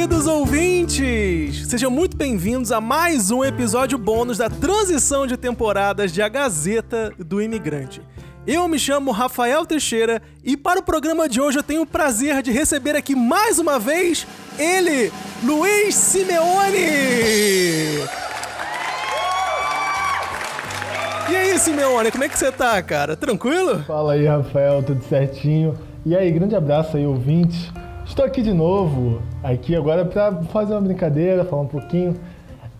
Queridos 0.00 0.26
ouvintes! 0.26 1.66
Sejam 1.66 1.90
muito 1.90 2.16
bem-vindos 2.16 2.72
a 2.72 2.80
mais 2.80 3.30
um 3.30 3.44
episódio 3.44 3.98
bônus 3.98 4.38
da 4.38 4.48
transição 4.48 5.26
de 5.26 5.36
temporadas 5.36 6.10
de 6.10 6.22
A 6.22 6.28
Gazeta 6.28 7.12
do 7.18 7.42
Imigrante. 7.42 8.00
Eu 8.46 8.66
me 8.66 8.78
chamo 8.78 9.10
Rafael 9.10 9.66
Teixeira 9.66 10.22
e 10.42 10.56
para 10.56 10.80
o 10.80 10.82
programa 10.82 11.28
de 11.28 11.38
hoje 11.38 11.58
eu 11.58 11.62
tenho 11.62 11.82
o 11.82 11.86
prazer 11.86 12.40
de 12.40 12.50
receber 12.50 12.96
aqui 12.96 13.14
mais 13.14 13.58
uma 13.58 13.78
vez 13.78 14.26
ele, 14.58 15.12
Luiz 15.44 15.94
Simeone! 15.94 16.78
E 21.28 21.36
aí, 21.36 21.58
Simeone, 21.58 22.10
como 22.10 22.24
é 22.24 22.28
que 22.30 22.38
você 22.38 22.50
tá, 22.50 22.82
cara? 22.82 23.16
Tranquilo? 23.16 23.84
Fala 23.86 24.14
aí, 24.14 24.24
Rafael, 24.24 24.82
tudo 24.82 25.04
certinho? 25.04 25.78
E 26.06 26.16
aí, 26.16 26.32
grande 26.32 26.56
abraço 26.56 26.96
aí, 26.96 27.06
ouvintes. 27.06 27.70
Estou 28.10 28.24
aqui 28.24 28.42
de 28.42 28.52
novo, 28.52 29.22
aqui 29.40 29.76
agora 29.76 30.04
para 30.04 30.42
fazer 30.46 30.72
uma 30.72 30.80
brincadeira, 30.80 31.44
falar 31.44 31.62
um 31.62 31.68
pouquinho 31.68 32.16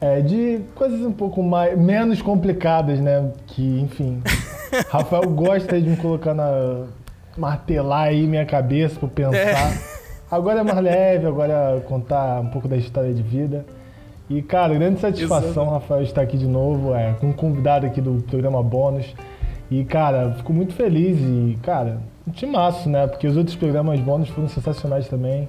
é, 0.01 0.21
de 0.21 0.61
coisas 0.75 1.01
um 1.03 1.13
pouco 1.13 1.41
mais 1.41 1.79
menos 1.79 2.21
complicadas, 2.21 2.99
né? 2.99 3.31
Que, 3.47 3.81
enfim, 3.81 4.21
Rafael 4.91 5.31
gosta 5.31 5.81
de 5.81 5.89
me 5.89 5.97
colocar 5.97 6.35
na 6.35 6.85
martelar 7.39 8.09
aí 8.09 8.27
minha 8.27 8.45
cabeça 8.45 8.99
para 8.99 9.09
pensar. 9.09 9.73
É. 9.73 9.79
Agora 10.29 10.61
é 10.61 10.63
mais 10.65 10.81
leve, 10.83 11.27
agora 11.29 11.77
é 11.77 11.81
contar 11.81 12.41
um 12.41 12.49
pouco 12.49 12.67
da 12.67 12.77
história 12.77 13.15
de 13.15 13.23
vida. 13.23 13.65
E, 14.29 14.43
cara, 14.43 14.75
grande 14.75 14.99
satisfação, 14.99 15.63
Exato. 15.63 15.71
Rafael, 15.71 16.03
estar 16.03 16.23
aqui 16.23 16.37
de 16.37 16.47
novo, 16.49 16.93
é, 16.93 17.15
com 17.21 17.29
um 17.29 17.33
convidado 17.33 17.87
aqui 17.87 18.01
do 18.01 18.21
programa 18.25 18.61
Bônus. 18.65 19.15
E, 19.71 19.85
cara, 19.85 20.33
fico 20.39 20.53
muito 20.53 20.75
feliz 20.75 21.17
e, 21.21 21.57
cara, 21.63 22.01
um 22.31 22.33
timaço, 22.33 22.89
né? 22.89 23.07
Porque 23.07 23.27
os 23.27 23.37
outros 23.37 23.57
programas 23.57 24.01
bônus 24.01 24.29
foram 24.29 24.49
sensacionais 24.49 25.09
também. 25.09 25.49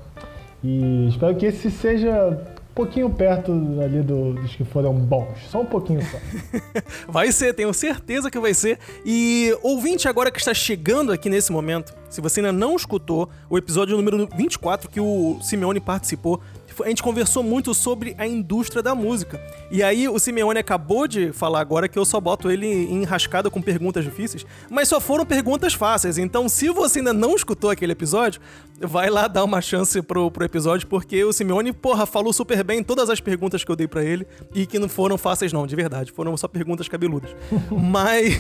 E 0.64 1.08
espero 1.10 1.36
que 1.36 1.46
esse 1.46 1.72
seja 1.72 2.30
um 2.72 2.74
pouquinho 2.74 3.10
perto 3.10 3.52
ali 3.84 4.02
do, 4.02 4.34
dos 4.34 4.56
que 4.56 4.64
foram 4.64 4.94
bons. 4.94 5.40
Só 5.50 5.62
um 5.62 5.66
pouquinho 5.66 6.02
só. 6.02 6.18
vai 7.08 7.32
ser, 7.32 7.54
tenho 7.54 7.74
certeza 7.74 8.30
que 8.32 8.40
vai 8.40 8.54
ser. 8.54 8.80
E 9.06 9.56
ouvinte 9.62 10.08
agora 10.08 10.32
que 10.32 10.40
está 10.40 10.54
chegando 10.54 11.12
aqui 11.12 11.30
nesse 11.30 11.52
momento, 11.52 11.94
se 12.10 12.22
você 12.22 12.40
ainda 12.40 12.52
não 12.52 12.76
escutou 12.76 13.30
o 13.50 13.58
episódio 13.58 13.96
número 13.96 14.28
24 14.36 14.90
que 14.90 15.00
o 15.00 15.40
Simeone 15.42 15.80
participou, 15.80 16.42
a 16.84 16.88
gente 16.88 17.04
conversou 17.04 17.44
muito 17.44 17.74
sobre 17.74 18.16
a 18.18 18.26
indústria 18.26 18.82
da 18.82 18.96
música. 18.96 19.42
E 19.70 19.84
aí 19.84 20.08
o 20.08 20.18
Simeone 20.18 20.60
acabou 20.60 21.08
de 21.08 21.32
falar 21.32 21.60
agora 21.60 21.88
que 21.88 21.98
eu 21.98 22.06
só 22.06 22.20
boto 22.20 22.50
ele 22.50 22.68
enrascado 22.68 23.52
com 23.52 23.62
perguntas 23.62 24.04
difíceis, 24.04 24.46
mas 24.70 24.88
só 24.88 25.00
foram 25.00 25.26
perguntas 25.26 25.74
fáceis. 25.74 26.18
Então, 26.18 26.48
se 26.48 26.70
você 26.70 27.00
ainda 27.00 27.14
não 27.14 27.36
escutou 27.36 27.70
aquele 27.70 27.92
episódio, 27.92 28.42
vai 28.80 29.10
lá 29.10 29.28
dar 29.28 29.44
uma 29.44 29.62
chance 29.62 30.02
pro, 30.02 30.32
pro 30.32 30.46
episódio, 30.46 30.88
porque 30.88 31.24
o 31.24 31.34
Simeone, 31.34 31.74
porra, 31.74 32.06
falou 32.06 32.34
super 32.34 32.64
bem 32.64 32.84
todas 32.84 33.10
as 33.10 33.20
perguntas 33.20 33.64
que 33.64 33.72
eu 33.72 33.76
dei 33.76 33.88
para 33.88 34.04
ele 34.04 34.26
e 34.54 34.66
que 34.66 34.80
não 34.80 34.90
foram 34.90 35.18
fáceis 35.18 35.54
não, 35.54 35.68
de 35.68 35.76
verdade, 35.76 36.12
foram 36.12 36.36
só 36.38 36.48
perguntas 36.48 36.88
cabeludas. 36.88 37.36
mas, 37.72 38.40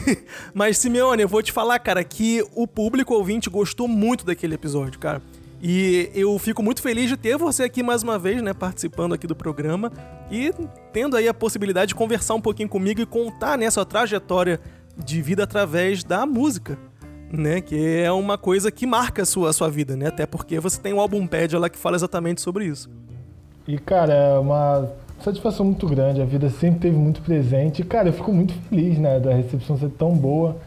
mas 0.54 0.78
Simeone, 0.78 1.24
eu 1.24 1.28
vou 1.28 1.42
te 1.42 1.52
falar, 1.52 1.80
cara, 1.80 2.04
que 2.04 2.44
o 2.56 2.68
público 2.68 3.14
ouvinte 3.14 3.50
gostou 3.50 3.88
muito 3.88 4.26
daquele 4.26 4.56
episódio, 4.56 5.00
cara. 5.00 5.22
E 5.64 6.10
eu 6.16 6.40
fico 6.40 6.64
muito 6.64 6.82
feliz 6.82 7.08
de 7.08 7.16
ter 7.16 7.38
você 7.38 7.64
aqui 7.64 7.84
mais 7.84 8.02
uma 8.02 8.18
vez, 8.18 8.42
né, 8.42 8.52
participando 8.52 9.14
aqui 9.14 9.28
do 9.28 9.36
programa 9.36 9.92
e 10.32 10.52
tendo 10.92 11.16
aí 11.16 11.28
a 11.28 11.34
possibilidade 11.34 11.90
de 11.90 11.96
conversar 11.96 12.34
um 12.34 12.42
pouquinho 12.42 12.68
comigo 12.68 13.00
e 13.00 13.06
contar 13.06 13.60
né, 13.60 13.70
sua 13.70 13.86
trajetória 13.86 14.60
de 14.98 15.22
vida 15.22 15.44
através 15.44 16.04
da 16.04 16.26
música, 16.26 16.80
né, 17.32 17.62
que 17.62 18.00
é 18.00 18.12
uma 18.12 18.40
coisa 18.40 18.72
que 18.72 18.88
marca 18.88 19.22
a 19.22 19.26
sua, 19.26 19.52
a 19.52 19.54
sua 19.54 19.70
vida, 19.70 19.96
né, 19.96 20.08
até 20.08 20.26
porque 20.26 20.60
você 20.60 20.82
tem 20.82 20.94
um 20.94 21.00
álbum 21.00 21.28
pad 21.28 21.56
lá 21.56 21.70
que 21.70 21.78
fala 21.78 21.96
exatamente 21.96 22.42
sobre 22.42 22.66
isso. 22.66 22.90
E 23.68 23.78
cara, 23.78 24.14
é 24.14 24.40
uma 24.40 24.90
satisfação 25.24 25.64
muito 25.64 25.86
grande, 25.86 26.24
a 26.24 26.26
vida 26.26 26.50
sempre 26.50 26.80
teve 26.80 26.98
muito 26.98 27.22
presente 27.22 27.84
e 27.84 27.86
cara, 27.86 28.10
eu 28.10 28.14
fico 28.14 28.34
muito 28.34 28.56
feliz, 28.68 28.98
né, 28.98 29.20
da 29.20 29.32
recepção 29.36 29.78
ser 29.78 29.90
tão 29.90 30.12
boa 30.18 30.58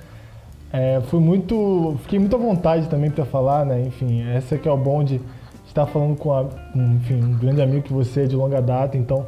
é, 0.76 1.00
fui 1.02 1.20
muito. 1.20 1.94
Fiquei 2.02 2.18
muito 2.18 2.34
à 2.34 2.38
vontade 2.38 2.88
também 2.88 3.08
para 3.08 3.24
falar, 3.24 3.64
né? 3.64 3.80
Enfim, 3.86 4.28
essa 4.28 4.58
que 4.58 4.68
é 4.68 4.72
o 4.72 4.76
bom 4.76 5.04
de 5.04 5.20
estar 5.64 5.86
falando 5.86 6.16
com 6.16 6.32
a, 6.32 6.46
enfim, 6.74 7.22
um 7.22 7.38
grande 7.38 7.62
amigo 7.62 7.82
que 7.82 7.92
você 7.92 8.22
é 8.22 8.26
de 8.26 8.34
longa 8.34 8.60
data, 8.60 8.96
então 8.96 9.24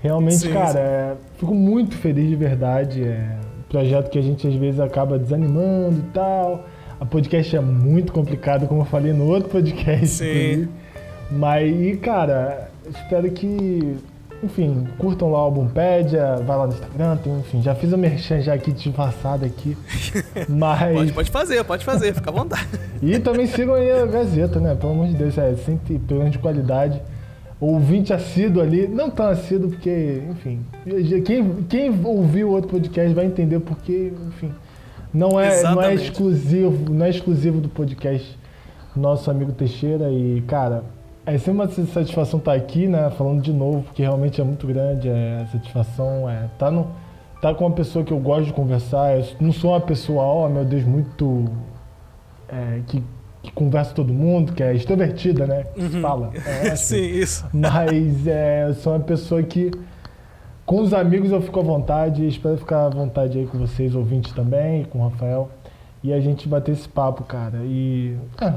realmente, 0.00 0.36
sim, 0.36 0.52
cara, 0.54 0.72
sim. 0.72 0.78
É, 0.78 1.14
fico 1.36 1.54
muito 1.54 1.98
feliz 1.98 2.26
de 2.30 2.34
verdade. 2.34 3.02
É 3.04 3.36
um 3.58 3.68
projeto 3.68 4.08
que 4.08 4.18
a 4.18 4.22
gente 4.22 4.48
às 4.48 4.54
vezes 4.54 4.80
acaba 4.80 5.18
desanimando 5.18 5.98
e 5.98 6.10
tal. 6.14 6.64
A 6.98 7.04
podcast 7.04 7.54
é 7.54 7.60
muito 7.60 8.10
complicado, 8.10 8.66
como 8.66 8.80
eu 8.80 8.86
falei 8.86 9.12
no 9.12 9.26
outro 9.26 9.50
podcast. 9.50 10.24
Sim. 10.24 10.66
Mas, 11.30 12.00
cara, 12.00 12.70
espero 12.88 13.30
que 13.32 13.98
enfim, 14.42 14.86
curtam 14.98 15.30
lá 15.30 15.38
o 15.38 15.42
Álbumpédia, 15.42 16.36
vai 16.36 16.56
lá 16.56 16.66
no 16.66 16.72
Instagram, 16.72 17.16
tem, 17.16 17.38
enfim, 17.38 17.62
já 17.62 17.74
fiz 17.74 17.92
a 17.92 17.96
merchan 17.96 18.40
já 18.40 18.54
aqui 18.54 18.72
disfarçada 18.72 19.46
aqui. 19.46 19.76
Mas. 20.48 20.94
pode, 20.94 21.12
pode 21.12 21.30
fazer, 21.30 21.64
pode 21.64 21.84
fazer, 21.84 22.14
fica 22.14 22.30
à 22.30 22.32
vontade. 22.32 22.68
e 23.02 23.18
também 23.18 23.46
sigam 23.46 23.74
aí 23.74 23.90
a 23.90 24.06
Gazeta, 24.06 24.60
né? 24.60 24.74
Pelo 24.74 24.92
amor 24.92 25.08
de 25.08 25.14
Deus, 25.14 25.36
é 25.38 25.54
sempre 25.56 25.98
programa 25.98 26.30
de 26.30 26.38
qualidade. 26.38 27.00
Ouvinte 27.58 28.12
assíduo 28.12 28.62
ali, 28.62 28.86
não 28.86 29.08
tão 29.08 29.28
assíduo, 29.28 29.70
porque, 29.70 30.22
enfim, 30.30 30.60
quem, 31.24 31.62
quem 31.62 32.04
ouviu 32.04 32.48
o 32.48 32.52
outro 32.52 32.68
podcast 32.68 33.14
vai 33.14 33.24
entender 33.24 33.60
porque, 33.60 34.12
enfim, 34.28 34.52
não 35.12 35.40
é, 35.40 35.62
não 35.62 35.80
é 35.80 35.94
exclusivo, 35.94 36.92
não 36.92 37.06
é 37.06 37.08
exclusivo 37.08 37.58
do 37.58 37.70
podcast 37.70 38.38
nosso 38.94 39.30
amigo 39.30 39.52
Teixeira 39.52 40.10
e, 40.10 40.42
cara, 40.46 40.84
é 41.26 41.36
sempre 41.38 41.52
uma 41.52 41.68
satisfação 41.68 42.38
estar 42.38 42.54
aqui, 42.54 42.86
né? 42.86 43.10
Falando 43.10 43.42
de 43.42 43.52
novo, 43.52 43.82
porque 43.82 44.00
realmente 44.00 44.40
é 44.40 44.44
muito 44.44 44.64
grande 44.64 45.08
é, 45.08 45.40
a 45.42 45.46
satisfação. 45.46 46.30
É, 46.30 46.48
tá, 46.56 46.70
no, 46.70 46.86
tá 47.42 47.52
com 47.52 47.66
uma 47.66 47.74
pessoa 47.74 48.04
que 48.04 48.12
eu 48.12 48.18
gosto 48.20 48.46
de 48.46 48.52
conversar. 48.52 49.18
Eu 49.18 49.26
não 49.40 49.52
sou 49.52 49.72
uma 49.72 49.80
pessoa, 49.80 50.22
oh 50.22 50.48
meu 50.48 50.64
Deus, 50.64 50.84
muito. 50.84 51.46
É, 52.48 52.80
que, 52.86 53.02
que 53.42 53.50
conversa 53.50 53.92
todo 53.92 54.12
mundo, 54.12 54.52
que 54.52 54.62
é 54.62 54.72
extrovertida, 54.72 55.48
né? 55.48 55.64
Que 55.74 55.82
uhum. 55.82 56.00
fala. 56.00 56.30
É, 56.62 56.74
Sim, 56.76 57.02
isso. 57.02 57.44
Mas 57.52 58.24
é, 58.28 58.68
eu 58.68 58.74
sou 58.74 58.92
uma 58.92 59.04
pessoa 59.04 59.42
que. 59.42 59.72
Com 60.64 60.80
os 60.80 60.92
amigos 60.92 61.30
eu 61.30 61.40
fico 61.40 61.60
à 61.60 61.62
vontade, 61.62 62.26
espero 62.26 62.56
ficar 62.56 62.86
à 62.86 62.88
vontade 62.88 63.38
aí 63.38 63.46
com 63.46 63.58
vocês, 63.58 63.94
ouvintes 63.94 64.32
também, 64.32 64.84
com 64.84 64.98
o 64.98 65.08
Rafael. 65.08 65.48
E 66.02 66.12
a 66.12 66.20
gente 66.20 66.48
bater 66.48 66.70
esse 66.70 66.88
papo, 66.88 67.24
cara. 67.24 67.58
E. 67.64 68.16
É, 68.40 68.52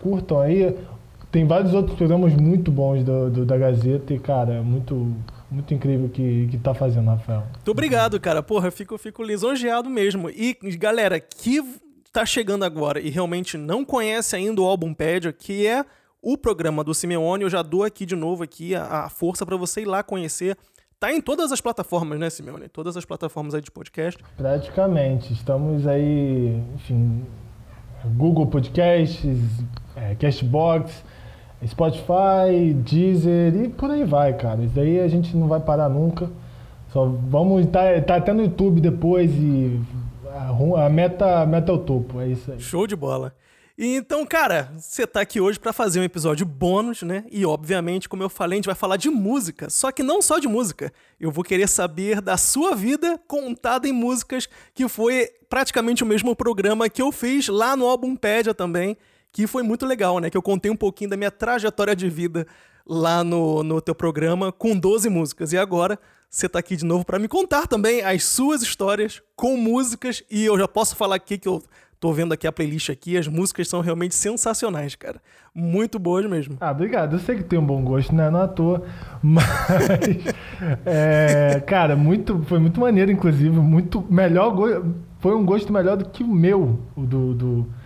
curtam 0.00 0.40
aí. 0.40 0.74
Tem 1.30 1.46
vários 1.46 1.74
outros 1.74 1.96
programas 1.96 2.34
muito 2.34 2.70
bons 2.70 3.04
do, 3.04 3.30
do, 3.30 3.44
da 3.44 3.58
Gazeta 3.58 4.14
e, 4.14 4.18
cara, 4.18 4.54
é 4.54 4.60
muito, 4.60 5.14
muito 5.50 5.74
incrível 5.74 6.08
que, 6.08 6.48
que 6.50 6.56
tá 6.56 6.72
fazendo, 6.72 7.06
Rafael. 7.06 7.42
Muito 7.52 7.70
obrigado, 7.70 8.18
cara. 8.18 8.42
Porra, 8.42 8.68
eu 8.68 8.72
fico, 8.72 8.96
fico 8.96 9.22
lisonjeado 9.22 9.90
mesmo. 9.90 10.30
E, 10.30 10.56
galera, 10.76 11.20
que 11.20 11.62
tá 12.12 12.24
chegando 12.24 12.64
agora 12.64 12.98
e 12.98 13.10
realmente 13.10 13.58
não 13.58 13.84
conhece 13.84 14.34
ainda 14.34 14.62
o 14.62 14.64
Álbum 14.64 14.94
Pédia, 14.94 15.32
que 15.32 15.66
é 15.66 15.84
o 16.22 16.36
programa 16.36 16.82
do 16.82 16.94
Simeone, 16.94 17.44
eu 17.44 17.50
já 17.50 17.62
dou 17.62 17.84
aqui 17.84 18.04
de 18.04 18.16
novo 18.16 18.42
aqui 18.42 18.74
a, 18.74 19.04
a 19.04 19.08
força 19.08 19.46
para 19.46 19.56
você 19.56 19.82
ir 19.82 19.84
lá 19.84 20.02
conhecer. 20.02 20.56
Tá 20.98 21.12
em 21.12 21.20
todas 21.20 21.52
as 21.52 21.60
plataformas, 21.60 22.18
né, 22.18 22.28
Simeone? 22.28 22.68
Todas 22.68 22.96
as 22.96 23.04
plataformas 23.04 23.54
aí 23.54 23.60
de 23.60 23.70
podcast. 23.70 24.20
Praticamente. 24.36 25.32
Estamos 25.32 25.86
aí, 25.86 26.60
enfim, 26.74 27.24
Google 28.16 28.48
Podcasts, 28.48 29.38
é, 29.94 30.16
Castbox, 30.16 31.04
Spotify, 31.66 32.72
Deezer 32.74 33.54
e 33.56 33.68
por 33.68 33.90
aí 33.90 34.04
vai, 34.04 34.32
cara. 34.34 34.62
Isso 34.62 34.74
daí 34.74 35.00
a 35.00 35.08
gente 35.08 35.36
não 35.36 35.48
vai 35.48 35.60
parar 35.60 35.88
nunca. 35.88 36.30
Só 36.92 37.04
vamos 37.04 37.66
estar 37.66 37.94
tá, 37.94 38.00
tá 38.02 38.16
até 38.16 38.32
no 38.32 38.42
YouTube 38.42 38.80
depois 38.80 39.30
e 39.30 39.80
a, 40.30 40.86
a, 40.86 40.88
meta, 40.88 41.42
a 41.42 41.46
meta 41.46 41.72
é 41.72 41.74
o 41.74 41.78
topo, 41.78 42.20
é 42.20 42.28
isso 42.28 42.52
aí. 42.52 42.60
Show 42.60 42.86
de 42.86 42.94
bola. 42.94 43.34
E 43.76 43.94
então, 43.94 44.26
cara, 44.26 44.72
você 44.76 45.06
tá 45.06 45.20
aqui 45.20 45.40
hoje 45.40 45.58
para 45.58 45.72
fazer 45.72 46.00
um 46.00 46.02
episódio 46.02 46.44
bônus, 46.44 47.02
né? 47.02 47.24
E 47.30 47.46
obviamente, 47.46 48.08
como 48.08 48.24
eu 48.24 48.28
falei, 48.28 48.56
a 48.56 48.58
gente 48.58 48.66
vai 48.66 48.74
falar 48.74 48.96
de 48.96 49.08
música. 49.08 49.70
Só 49.70 49.92
que 49.92 50.02
não 50.02 50.20
só 50.20 50.40
de 50.40 50.48
música. 50.48 50.92
Eu 51.20 51.30
vou 51.30 51.44
querer 51.44 51.68
saber 51.68 52.20
da 52.20 52.36
sua 52.36 52.74
vida 52.74 53.20
contada 53.28 53.86
em 53.86 53.92
músicas, 53.92 54.48
que 54.74 54.88
foi 54.88 55.30
praticamente 55.48 56.02
o 56.02 56.06
mesmo 56.06 56.34
programa 56.34 56.88
que 56.88 57.00
eu 57.00 57.12
fiz 57.12 57.46
lá 57.48 57.76
no 57.76 57.86
Albumpédia 57.86 58.52
também 58.52 58.96
que 59.38 59.46
foi 59.46 59.62
muito 59.62 59.86
legal, 59.86 60.18
né? 60.18 60.28
Que 60.28 60.36
eu 60.36 60.42
contei 60.42 60.68
um 60.68 60.74
pouquinho 60.74 61.10
da 61.10 61.16
minha 61.16 61.30
trajetória 61.30 61.94
de 61.94 62.10
vida 62.10 62.44
lá 62.84 63.22
no, 63.22 63.62
no 63.62 63.80
teu 63.80 63.94
programa 63.94 64.50
com 64.50 64.76
12 64.76 65.08
músicas. 65.08 65.52
E 65.52 65.56
agora 65.56 65.96
você 66.28 66.48
tá 66.48 66.58
aqui 66.58 66.74
de 66.74 66.84
novo 66.84 67.06
para 67.06 67.20
me 67.20 67.28
contar 67.28 67.68
também 67.68 68.02
as 68.02 68.24
suas 68.24 68.62
histórias 68.62 69.22
com 69.36 69.56
músicas. 69.56 70.24
E 70.28 70.44
eu 70.44 70.58
já 70.58 70.66
posso 70.66 70.96
falar 70.96 71.14
aqui 71.14 71.38
que 71.38 71.46
eu 71.46 71.62
tô 72.00 72.12
vendo 72.12 72.32
aqui 72.32 72.48
a 72.48 72.52
playlist 72.52 72.90
aqui, 72.90 73.16
as 73.16 73.28
músicas 73.28 73.68
são 73.68 73.80
realmente 73.80 74.16
sensacionais, 74.16 74.96
cara. 74.96 75.22
Muito 75.54 76.00
boas 76.00 76.28
mesmo. 76.28 76.56
Ah, 76.60 76.72
obrigado. 76.72 77.14
Eu 77.14 77.20
sei 77.20 77.36
que 77.36 77.44
tem 77.44 77.60
um 77.60 77.64
bom 77.64 77.80
gosto, 77.84 78.12
né? 78.12 78.28
Não 78.30 78.40
é 78.40 78.42
à 78.42 78.48
toa. 78.48 78.82
Mas, 79.22 79.46
é, 80.84 81.62
cara, 81.64 81.94
muito, 81.94 82.42
foi 82.48 82.58
muito 82.58 82.80
maneiro, 82.80 83.12
inclusive. 83.12 83.50
Muito 83.50 84.04
melhor. 84.10 84.82
Foi 85.20 85.36
um 85.36 85.44
gosto 85.46 85.72
melhor 85.72 85.96
do 85.96 86.08
que 86.08 86.24
o 86.24 86.28
meu, 86.28 86.80
do, 86.96 87.34
do 87.34 87.78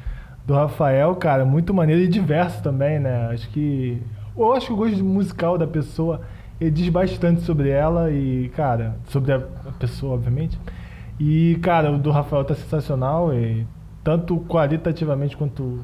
do 0.46 0.54
Rafael, 0.54 1.14
cara, 1.16 1.44
muito 1.44 1.72
maneiro 1.72 2.02
e 2.02 2.08
diverso 2.08 2.62
também, 2.62 2.98
né? 2.98 3.28
Acho 3.32 3.48
que 3.50 4.02
Eu 4.36 4.52
acho 4.52 4.66
que 4.68 4.72
o 4.72 4.76
gosto 4.76 5.04
musical 5.04 5.56
da 5.56 5.66
pessoa 5.66 6.20
ele 6.60 6.70
diz 6.70 6.88
bastante 6.88 7.42
sobre 7.42 7.70
ela 7.70 8.10
e, 8.10 8.48
cara, 8.54 8.96
sobre 9.08 9.32
a 9.32 9.40
pessoa, 9.78 10.14
obviamente. 10.14 10.58
E, 11.18 11.58
cara, 11.60 11.90
o 11.90 11.98
do 11.98 12.10
Rafael 12.10 12.44
tá 12.44 12.54
sensacional, 12.54 13.34
e 13.34 13.66
tanto 14.04 14.38
qualitativamente 14.48 15.36
quanto 15.36 15.80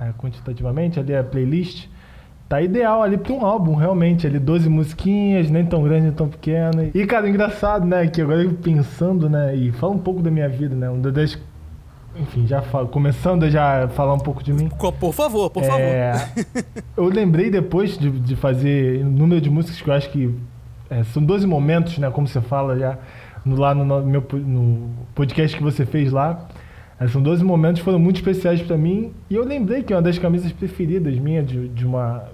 é, 0.00 0.10
quantitativamente, 0.18 0.98
ali 0.98 1.14
a 1.14 1.22
playlist 1.22 1.86
tá 2.48 2.60
ideal 2.60 3.02
ali 3.02 3.16
para 3.16 3.32
um 3.32 3.46
álbum, 3.46 3.74
realmente. 3.74 4.26
Ali 4.26 4.38
12 4.38 4.68
musiquinhas, 4.68 5.50
nem 5.50 5.64
tão 5.64 5.82
grande, 5.82 6.02
nem 6.02 6.12
tão 6.12 6.28
pequena. 6.28 6.90
E, 6.94 7.06
cara, 7.06 7.28
engraçado, 7.28 7.86
né? 7.86 8.06
Que 8.06 8.20
agora 8.20 8.42
eu 8.42 8.52
pensando, 8.54 9.28
né? 9.28 9.54
E 9.54 9.72
fala 9.72 9.94
um 9.94 9.98
pouco 9.98 10.22
da 10.22 10.30
minha 10.30 10.48
vida, 10.48 10.74
né? 10.74 10.90
Um 10.90 11.00
das 11.00 11.38
enfim, 12.16 12.46
já 12.46 12.60
falo, 12.62 12.88
começando 12.88 13.44
a 13.44 13.50
já 13.50 13.88
falar 13.88 14.14
um 14.14 14.18
pouco 14.18 14.42
de 14.42 14.52
mim. 14.52 14.68
Por 14.68 15.12
favor, 15.12 15.50
por 15.50 15.62
é, 15.62 15.66
favor. 15.66 16.64
eu 16.96 17.04
lembrei 17.04 17.50
depois 17.50 17.96
de, 17.96 18.10
de 18.10 18.36
fazer 18.36 19.04
o 19.04 19.10
número 19.10 19.40
de 19.40 19.48
músicas 19.48 19.80
que 19.80 19.88
eu 19.88 19.94
acho 19.94 20.10
que 20.10 20.34
é, 20.90 21.02
são 21.04 21.24
12 21.24 21.46
momentos, 21.46 21.96
né? 21.98 22.10
Como 22.10 22.26
você 22.26 22.40
fala 22.40 22.78
já 22.78 22.98
no, 23.44 23.56
lá 23.56 23.74
no, 23.74 23.84
no, 23.84 24.02
meu 24.02 24.24
no 24.32 24.90
podcast 25.14 25.56
que 25.56 25.62
você 25.62 25.86
fez 25.86 26.12
lá. 26.12 26.46
É, 27.00 27.08
são 27.08 27.22
12 27.22 27.42
momentos 27.42 27.80
que 27.80 27.84
foram 27.84 27.98
muito 27.98 28.16
especiais 28.16 28.60
para 28.60 28.76
mim. 28.76 29.12
E 29.30 29.34
eu 29.34 29.44
lembrei 29.44 29.82
que 29.82 29.94
uma 29.94 30.02
das 30.02 30.18
camisas 30.18 30.52
preferidas 30.52 31.16
minha 31.16 31.42
de, 31.42 31.68
de 31.68 31.86
uma, 31.86 32.24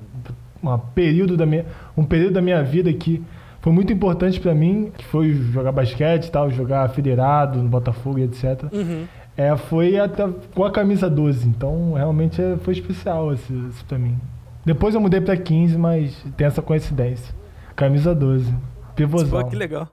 uma 0.63 0.79
período 0.79 1.37
da 1.37 1.47
minha, 1.47 1.65
um 1.97 2.05
período 2.05 2.35
da 2.35 2.43
minha 2.43 2.63
vida 2.63 2.93
que 2.93 3.23
foi 3.61 3.73
muito 3.73 3.93
importante 3.93 4.41
para 4.41 4.55
mim, 4.55 4.93
que 4.97 5.05
foi 5.05 5.33
jogar 5.33 5.73
basquete 5.73 6.27
e 6.27 6.31
tal, 6.31 6.51
jogar 6.51 6.89
federado 6.91 7.63
no 7.63 7.69
Botafogo 7.69 8.19
e 8.19 8.23
etc. 8.23 8.65
Uhum. 8.73 9.05
É, 9.39 9.57
foi 9.57 9.97
até 9.97 10.25
com 10.53 10.65
a 10.65 10.73
camisa 10.73 11.09
12, 11.09 11.47
então 11.47 11.93
realmente 11.93 12.43
é, 12.43 12.57
foi 12.57 12.75
especial 12.75 13.33
esse, 13.33 13.53
esse 13.69 13.85
pra 13.85 13.97
mim. 13.97 14.19
Depois 14.67 14.97
eu 14.97 15.01
mudei 15.01 15.21
pra 15.21 15.37
15, 15.37 15.79
mas 15.79 16.13
tem 16.37 16.45
essa 16.45 16.61
coincidência. 16.61 17.33
Camisa 17.77 18.13
12. 18.13 18.53
Pivôzão. 18.97 19.41
Pô, 19.41 19.49
que 19.49 19.55
legal. 19.55 19.89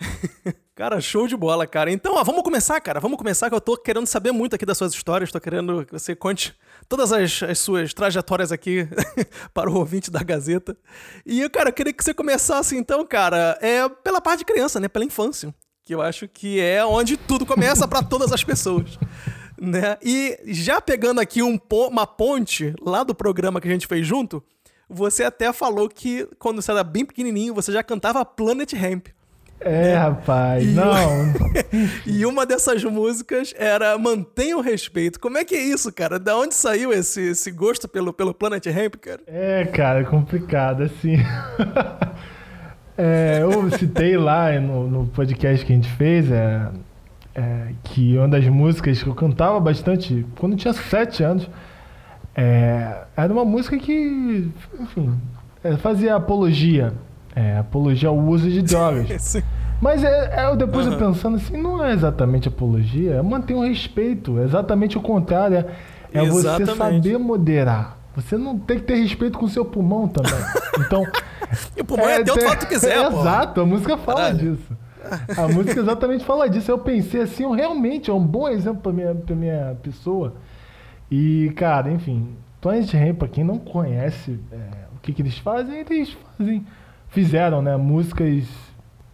cara, 0.74 0.98
show 0.98 1.26
de 1.26 1.36
bola, 1.36 1.66
cara. 1.66 1.92
Então, 1.92 2.14
ó, 2.14 2.24
vamos 2.24 2.42
começar, 2.42 2.80
cara. 2.80 2.98
Vamos 2.98 3.18
começar, 3.18 3.50
que 3.50 3.54
eu 3.54 3.60
tô 3.60 3.76
querendo 3.76 4.06
saber 4.06 4.32
muito 4.32 4.56
aqui 4.56 4.64
das 4.64 4.78
suas 4.78 4.94
histórias. 4.94 5.30
Tô 5.30 5.38
querendo 5.38 5.84
que 5.84 5.92
você 5.92 6.16
conte 6.16 6.56
todas 6.88 7.12
as, 7.12 7.42
as 7.42 7.58
suas 7.58 7.92
trajetórias 7.92 8.50
aqui 8.50 8.88
para 9.52 9.70
o 9.70 9.76
ouvinte 9.76 10.10
da 10.10 10.22
Gazeta. 10.22 10.74
E, 11.26 11.46
cara, 11.50 11.68
eu 11.68 11.72
queria 11.74 11.92
que 11.92 12.02
você 12.02 12.14
começasse, 12.14 12.74
então, 12.74 13.04
cara, 13.06 13.58
é 13.60 13.86
pela 13.90 14.22
parte 14.22 14.38
de 14.38 14.46
criança, 14.46 14.80
né? 14.80 14.88
Pela 14.88 15.04
infância 15.04 15.54
que 15.86 15.94
eu 15.94 16.02
acho 16.02 16.26
que 16.26 16.60
é 16.60 16.84
onde 16.84 17.16
tudo 17.16 17.46
começa 17.46 17.86
para 17.86 18.02
todas 18.02 18.32
as 18.32 18.42
pessoas. 18.42 18.98
Né? 19.58 19.96
E 20.02 20.36
já 20.46 20.80
pegando 20.80 21.20
aqui 21.20 21.40
um, 21.44 21.58
uma 21.88 22.04
ponte 22.04 22.74
lá 22.82 23.04
do 23.04 23.14
programa 23.14 23.60
que 23.60 23.68
a 23.68 23.70
gente 23.70 23.86
fez 23.86 24.04
junto, 24.04 24.42
você 24.90 25.22
até 25.22 25.52
falou 25.52 25.88
que 25.88 26.28
quando 26.40 26.60
você 26.60 26.72
era 26.72 26.82
bem 26.82 27.04
pequenininho, 27.04 27.54
você 27.54 27.70
já 27.70 27.84
cantava 27.84 28.24
Planet 28.24 28.72
Ramp. 28.72 29.06
É, 29.60 29.92
né? 29.92 29.94
rapaz, 29.94 30.64
e 30.64 30.66
não. 30.72 30.92
e 32.04 32.26
uma 32.26 32.44
dessas 32.44 32.82
músicas 32.82 33.54
era 33.56 33.96
Mantenha 33.96 34.58
o 34.58 34.60
Respeito. 34.60 35.20
Como 35.20 35.38
é 35.38 35.44
que 35.44 35.54
é 35.54 35.62
isso, 35.62 35.92
cara? 35.92 36.18
Da 36.18 36.36
onde 36.36 36.54
saiu 36.54 36.92
esse, 36.92 37.30
esse 37.30 37.50
gosto 37.52 37.86
pelo, 37.86 38.12
pelo 38.12 38.34
Planet 38.34 38.66
Ramp, 38.66 38.96
cara? 38.96 39.20
É, 39.24 39.64
cara, 39.66 40.04
complicado, 40.04 40.82
assim. 40.82 41.16
É, 42.98 43.40
eu 43.42 43.70
citei 43.72 44.16
lá 44.16 44.58
no, 44.58 44.88
no, 44.88 45.06
podcast 45.06 45.64
que 45.64 45.72
a 45.72 45.76
gente 45.76 45.90
fez 45.92 46.30
é, 46.30 46.68
é, 47.34 47.68
que 47.84 48.16
uma 48.16 48.28
das 48.28 48.46
músicas 48.46 49.02
que 49.02 49.08
eu 49.08 49.14
cantava 49.14 49.60
bastante 49.60 50.24
quando 50.38 50.52
eu 50.52 50.58
tinha 50.58 50.72
sete 50.72 51.22
anos 51.22 51.48
é, 52.34 53.02
era 53.16 53.32
uma 53.32 53.44
música 53.44 53.78
que, 53.78 54.50
enfim, 54.80 55.12
é, 55.62 55.76
fazia 55.76 56.16
apologia, 56.16 56.92
é, 57.34 57.58
apologia 57.58 58.08
ao 58.08 58.16
uso 58.16 58.50
de 58.50 58.62
drogas. 58.62 59.42
Mas 59.80 60.02
é, 60.02 60.32
é 60.34 60.56
depois 60.56 60.86
uhum. 60.86 60.92
eu 60.92 60.98
pensando 60.98 61.36
assim, 61.36 61.60
não 61.60 61.84
é 61.84 61.92
exatamente 61.92 62.48
apologia, 62.48 63.14
é 63.14 63.22
manter 63.22 63.54
o 63.54 63.62
respeito, 63.62 64.38
é 64.38 64.44
exatamente 64.44 64.96
o 64.96 65.02
contrário, 65.02 65.58
é, 65.58 65.66
é 66.14 66.24
você 66.24 66.64
saber 66.64 67.18
moderar. 67.18 67.98
Você 68.16 68.38
não 68.38 68.58
tem 68.58 68.78
que 68.78 68.84
ter 68.84 68.96
respeito 68.96 69.38
com 69.38 69.44
o 69.44 69.48
seu 69.48 69.64
pulmão 69.64 70.08
também. 70.08 70.32
Então. 70.80 71.04
e 71.76 71.82
o 71.82 71.84
pulmão 71.84 72.08
é, 72.08 72.20
é 72.20 72.24
teu, 72.24 72.34
tu 72.34 72.40
fala 72.40 72.56
que 72.56 72.66
tu 72.66 72.68
quiser, 72.68 72.96
é, 72.96 73.10
pô. 73.10 73.20
Exato, 73.20 73.60
a 73.60 73.66
música 73.66 73.98
fala 73.98 74.20
Caralho. 74.22 74.56
disso. 74.56 74.76
A 75.36 75.48
música 75.48 75.80
exatamente 75.80 76.24
fala 76.24 76.48
disso. 76.48 76.70
Eu 76.70 76.78
pensei 76.78 77.20
assim, 77.20 77.44
eu 77.44 77.52
realmente 77.52 78.10
é 78.10 78.12
um 78.14 78.26
bom 78.26 78.48
exemplo 78.48 78.80
pra 78.80 78.92
minha, 78.92 79.14
pra 79.14 79.36
minha 79.36 79.76
pessoa. 79.82 80.34
E, 81.10 81.52
cara, 81.54 81.92
enfim, 81.92 82.34
Planet 82.60 82.92
Ramp, 82.94 83.18
pra 83.18 83.28
quem 83.28 83.44
não 83.44 83.58
conhece 83.58 84.40
é, 84.50 84.56
o 84.96 85.00
que, 85.00 85.12
que 85.12 85.22
eles 85.22 85.38
fazem, 85.38 85.80
eles 85.80 86.16
fazem. 86.36 86.66
Fizeram, 87.08 87.62
né? 87.62 87.76
Músicas 87.76 88.44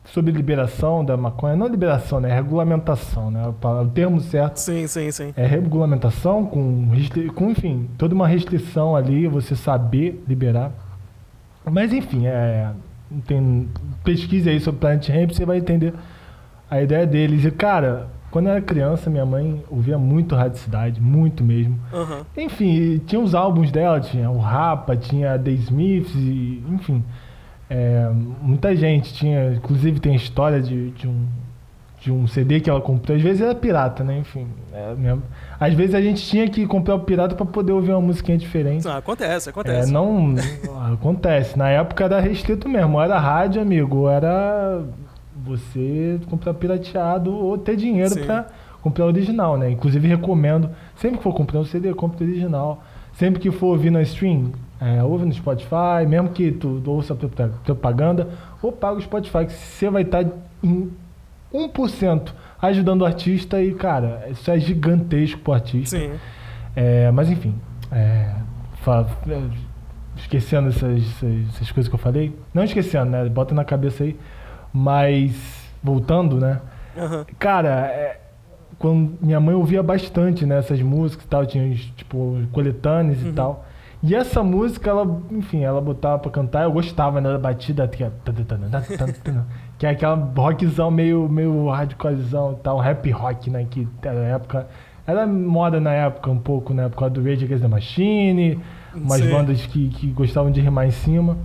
sobre 0.05 0.33
liberação 0.33 1.05
da 1.05 1.17
maconha. 1.17 1.57
Não 1.57 1.67
liberação, 1.69 2.21
né? 2.21 2.31
É 2.31 2.35
regulamentação, 2.35 3.31
né? 3.31 3.43
O 3.49 3.87
termo 3.89 4.21
certo. 4.21 4.57
Sim, 4.59 4.87
sim, 4.87 5.11
sim. 5.11 5.33
É 5.37 5.47
regulamentação 5.47 6.45
com, 6.45 6.89
com 7.35 7.51
enfim, 7.51 7.89
toda 7.97 8.15
uma 8.15 8.27
restrição 8.27 8.97
ali, 8.97 9.27
você 9.29 9.55
saber 9.55 10.23
liberar. 10.27 10.73
Mas, 11.65 11.93
enfim, 11.93 12.27
é, 12.27 12.71
tem, 13.27 13.69
pesquise 14.03 14.51
aí 14.51 14.59
sobre 14.59 14.81
Planet 14.81 15.09
Ramp, 15.09 15.31
você 15.31 15.47
vai 15.47 15.59
entender 15.59 15.95
a 16.69 16.83
ideia 16.83 17.07
deles. 17.07 17.45
E, 17.45 17.51
cara, 17.51 18.09
quando 18.31 18.47
eu 18.47 18.53
era 18.53 18.61
criança, 18.61 19.09
minha 19.09 19.25
mãe 19.25 19.63
ouvia 19.71 19.97
muito 19.97 20.35
Rádio 20.35 20.59
Cidade, 20.59 21.01
muito 21.01 21.45
mesmo. 21.45 21.79
Uhum. 21.93 22.25
Enfim, 22.37 23.01
tinha 23.07 23.21
os 23.21 23.35
álbuns 23.35 23.71
dela, 23.71 24.01
tinha 24.01 24.29
o 24.29 24.39
Rapa, 24.39 24.97
tinha 24.97 25.39
The 25.39 25.53
Smiths, 25.53 26.15
e, 26.17 26.63
enfim... 26.69 27.05
É, 27.75 28.11
muita 28.43 28.77
gente 28.77 29.15
tinha, 29.15 29.55
inclusive 29.55 29.99
tem 29.99 30.15
história 30.15 30.61
de, 30.61 30.91
de, 30.91 31.09
um, 31.09 31.27
de 32.03 32.13
um 32.13 32.27
CD 32.27 32.61
que 32.61 32.69
ela 32.69 32.83
comprou, 32.83 33.17
às 33.17 33.23
vezes 33.23 33.41
era 33.41 33.55
pirata, 33.55 34.05
né? 34.05 34.19
Enfim, 34.19 34.47
é 34.75 34.95
mesmo. 34.95 35.23
às 35.59 35.73
vezes 35.73 35.95
a 35.95 36.03
gente 36.03 36.23
tinha 36.23 36.47
que 36.51 36.67
comprar 36.67 36.97
o 36.97 37.01
pirata 37.01 37.35
para 37.35 37.47
poder 37.47 37.73
ouvir 37.73 37.93
uma 37.93 38.03
musiquinha 38.03 38.37
diferente. 38.37 38.87
Ah, 38.87 38.99
acontece, 38.99 39.49
acontece. 39.49 39.89
É, 39.89 39.91
não, 39.91 40.35
acontece. 40.93 41.57
Na 41.57 41.71
época 41.71 42.05
era 42.05 42.21
restrito 42.21 42.69
mesmo, 42.69 43.01
era 43.01 43.19
rádio, 43.19 43.63
amigo, 43.63 44.07
era 44.07 44.83
você 45.35 46.21
comprar 46.29 46.53
pirateado 46.53 47.35
ou 47.35 47.57
ter 47.57 47.75
dinheiro 47.75 48.15
para 48.27 48.49
comprar 48.83 49.07
o 49.07 49.09
original, 49.09 49.57
né? 49.57 49.71
Inclusive 49.71 50.07
recomendo, 50.07 50.69
sempre 50.97 51.17
que 51.17 51.23
for 51.23 51.33
comprar 51.33 51.61
um 51.61 51.65
CD, 51.65 51.95
compre 51.95 52.23
o 52.23 52.29
original. 52.29 52.85
Sempre 53.15 53.41
que 53.41 53.51
for 53.51 53.69
ouvir 53.69 53.91
na 53.91 54.03
stream, 54.03 54.53
é, 54.83 55.01
ouve 55.01 55.25
no 55.25 55.33
Spotify, 55.33 56.05
mesmo 56.09 56.31
que 56.31 56.51
tu 56.51 56.83
ouça 56.87 57.15
propaganda, 57.15 58.29
ou 58.61 58.73
paga 58.73 58.99
o 58.99 59.01
Spotify, 59.01 59.47
que 59.47 59.53
você 59.53 59.89
vai 59.89 60.03
estar 60.03 60.25
em 60.61 60.91
1% 61.55 62.33
ajudando 62.61 63.03
o 63.03 63.05
artista 63.05 63.63
e, 63.63 63.73
cara, 63.75 64.27
isso 64.29 64.51
é 64.51 64.59
gigantesco 64.59 65.41
pro 65.41 65.53
artista. 65.53 65.97
Sim. 65.97 66.11
É, 66.75 67.13
mas 67.13 67.31
enfim, 67.31 67.55
é, 67.93 68.35
é, 69.29 69.43
esquecendo 70.17 70.71
essas, 70.71 71.01
essas, 71.01 71.49
essas, 71.51 71.71
coisas 71.71 71.89
que 71.89 71.95
eu 71.95 72.01
falei, 72.01 72.37
não 72.53 72.65
esquecendo, 72.65 73.11
né? 73.11 73.29
Bota 73.29 73.55
na 73.55 73.65
cabeça 73.65 74.03
aí, 74.03 74.19
mas 74.73 75.71
voltando, 75.81 76.41
né? 76.41 76.61
Uhum. 76.97 77.25
Cara, 77.39 77.87
é, 77.87 78.21
quando 78.81 79.17
minha 79.21 79.39
mãe 79.39 79.55
ouvia 79.55 79.83
bastante 79.83 80.45
né, 80.45 80.59
essas 80.59 80.83
músicas 80.83 81.25
e 81.25 81.29
tal, 81.29 81.47
tinha 81.47 81.73
tipo 81.97 82.39
coletâneas 82.51 83.23
uhum. 83.23 83.29
e 83.29 83.33
tal. 83.33 83.65
E 84.03 84.17
essa 84.17 84.43
música, 84.43 84.91
ela, 84.91 85.23
enfim, 85.31 85.63
ela 85.63 85.81
botava 85.81 86.19
pra 86.19 86.31
cantar, 86.31 86.65
eu 86.65 86.73
gostava, 86.73 87.21
né, 87.21 87.31
da 87.31 87.39
batida, 87.39 87.87
que 87.87 88.03
é 88.03 88.11
aquela 89.89 90.17
rockzão 90.37 90.91
meio, 90.91 91.29
meio 91.29 91.69
hardcorezão 91.69 92.53
e 92.53 92.57
tal, 92.57 92.79
rap 92.79 93.09
rock, 93.13 93.49
né, 93.49 93.65
que 93.71 93.87
na 94.03 94.11
época, 94.11 94.67
era 95.07 95.25
moda 95.25 95.79
na 95.79 95.93
época 95.93 96.31
um 96.31 96.39
pouco, 96.39 96.75
né, 96.75 96.89
por 96.89 96.97
causa 96.97 97.15
do 97.15 97.23
Rage 97.23 97.45
Against 97.45 97.63
the 97.63 97.69
Machine, 97.69 98.61
umas 98.93 99.21
Sim. 99.21 99.31
bandas 99.31 99.67
que, 99.67 99.89
que 99.91 100.09
gostavam 100.09 100.51
de 100.51 100.61
rimar 100.61 100.87
em 100.89 100.91
cima. 100.91 101.37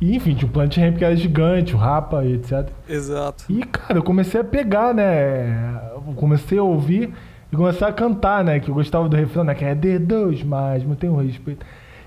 E, 0.00 0.16
enfim, 0.16 0.34
tinha 0.34 0.48
o 0.48 0.52
Plant 0.52 0.74
Ramp 0.78 0.96
que 0.96 1.04
era 1.04 1.16
gigante, 1.16 1.74
o 1.74 1.78
Rapa 1.78 2.24
e 2.24 2.34
etc. 2.34 2.70
Exato. 2.88 3.44
E, 3.50 3.62
cara, 3.64 3.98
eu 3.98 4.02
comecei 4.02 4.40
a 4.40 4.44
pegar, 4.44 4.94
né, 4.94 5.82
eu 5.92 6.14
comecei 6.14 6.58
a 6.58 6.62
ouvir 6.62 7.12
e 7.52 7.56
começar 7.56 7.88
a 7.88 7.92
cantar, 7.92 8.44
né? 8.44 8.60
Que 8.60 8.70
eu 8.70 8.74
gostava 8.74 9.08
do 9.08 9.16
refrão, 9.16 9.44
né? 9.44 9.54
Que 9.54 9.64
é 9.64 9.74
D2 9.74 10.44
mais, 10.44 10.82
tem 10.98 11.10
um 11.10 11.16
respeito. 11.16 11.64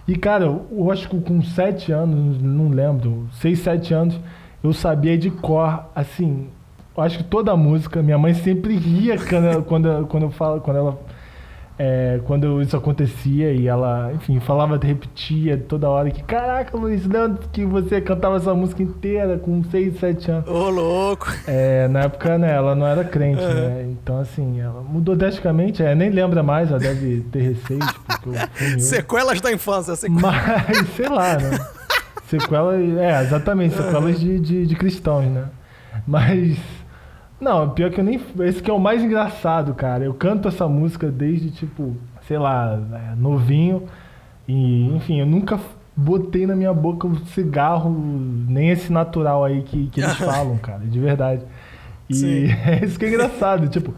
E, 0.07 0.15
cara, 0.15 0.45
eu 0.45 0.91
acho 0.91 1.07
que 1.07 1.19
com 1.19 1.41
7 1.41 1.91
anos, 1.91 2.41
não 2.41 2.69
lembro, 2.69 3.27
6, 3.33 3.59
7 3.59 3.93
anos, 3.93 4.19
eu 4.63 4.73
sabia 4.73 5.17
de 5.17 5.29
cor, 5.29 5.85
assim, 5.95 6.47
eu 6.95 7.03
acho 7.03 7.19
que 7.19 7.23
toda 7.23 7.51
a 7.51 7.57
música, 7.57 8.01
minha 8.01 8.17
mãe 8.17 8.33
sempre 8.33 8.75
ria 8.75 9.15
quando, 9.17 9.63
quando, 9.63 10.07
quando 10.07 10.23
eu 10.23 10.31
falo, 10.31 10.59
quando 10.61 10.77
ela 10.77 10.99
é, 11.83 12.19
quando 12.25 12.61
isso 12.61 12.77
acontecia 12.77 13.51
e 13.51 13.67
ela, 13.67 14.11
enfim, 14.13 14.39
falava, 14.39 14.77
repetia 14.77 15.57
toda 15.57 15.89
hora 15.89 16.11
que, 16.11 16.21
caraca, 16.21 16.77
Luiz, 16.77 17.03
lembra 17.07 17.39
que 17.51 17.65
você 17.65 17.99
cantava 17.99 18.35
essa 18.35 18.53
música 18.53 18.83
inteira 18.83 19.39
com 19.39 19.63
6, 19.63 19.99
7 19.99 20.29
anos. 20.31 20.47
Ô, 20.47 20.69
louco. 20.69 21.27
É, 21.47 21.87
na 21.87 22.01
época, 22.01 22.37
né, 22.37 22.53
ela 22.53 22.75
não 22.75 22.85
era 22.85 23.03
crente, 23.03 23.41
É. 23.41 23.53
né? 23.53 23.85
Então, 23.89 24.19
assim, 24.19 24.61
ela 24.61 24.83
mudou 24.83 25.15
drasticamente, 25.15 25.81
é, 25.81 25.95
nem 25.95 26.11
lembra 26.11 26.43
mais, 26.43 26.69
ela 26.69 26.77
deve 26.77 27.21
ter 27.31 27.55
porque 27.95 28.29
eu 28.29 28.33
sumiu. 28.53 28.79
Sequelas 28.79 29.41
da 29.41 29.51
infância. 29.51 29.95
Sequelas. 29.95 30.21
Mas, 30.21 30.87
sei 30.95 31.09
lá, 31.09 31.35
né? 31.35 31.59
Sequelas, 32.27 32.79
é, 32.97 33.21
exatamente, 33.23 33.75
sequelas 33.75 34.19
de, 34.19 34.39
de, 34.39 34.67
de 34.67 34.75
cristãos, 34.75 35.25
né? 35.25 35.45
Mas, 36.05 36.59
não, 37.41 37.69
pior 37.71 37.89
que 37.89 37.99
eu 37.99 38.03
nem. 38.03 38.21
Esse 38.41 38.61
que 38.61 38.69
é 38.69 38.73
o 38.73 38.79
mais 38.79 39.03
engraçado, 39.03 39.73
cara. 39.73 40.03
Eu 40.03 40.13
canto 40.13 40.47
essa 40.47 40.67
música 40.67 41.09
desde, 41.09 41.49
tipo, 41.49 41.97
sei 42.27 42.37
lá, 42.37 42.79
é, 42.93 43.15
novinho. 43.15 43.87
E, 44.47 44.85
enfim, 44.95 45.19
eu 45.19 45.25
nunca 45.25 45.59
botei 45.95 46.45
na 46.45 46.55
minha 46.55 46.73
boca 46.73 47.07
o 47.07 47.15
cigarro, 47.27 47.89
nem 48.47 48.69
esse 48.69 48.91
natural 48.91 49.43
aí 49.43 49.63
que, 49.63 49.87
que 49.87 50.01
eles 50.01 50.15
falam, 50.17 50.57
cara, 50.57 50.85
de 50.85 50.99
verdade. 50.99 51.41
E 52.07 52.13
Sim. 52.13 52.45
é 52.65 52.85
isso 52.85 52.99
que 52.99 53.05
é 53.05 53.09
engraçado, 53.09 53.67
tipo. 53.69 53.93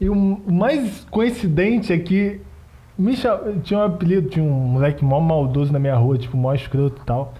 E 0.00 0.10
o 0.10 0.14
mais 0.14 1.06
coincidente 1.10 1.92
é 1.92 1.98
que 1.98 2.40
me 2.98 3.16
tinha 3.62 3.78
um 3.78 3.82
apelido, 3.82 4.28
tinha 4.28 4.44
um 4.44 4.50
moleque 4.50 5.04
mó 5.04 5.20
maldoso 5.20 5.72
na 5.72 5.78
minha 5.78 5.96
rua, 5.96 6.18
tipo, 6.18 6.36
mó 6.36 6.52
escroto 6.52 7.00
e 7.00 7.04
tal. 7.06 7.32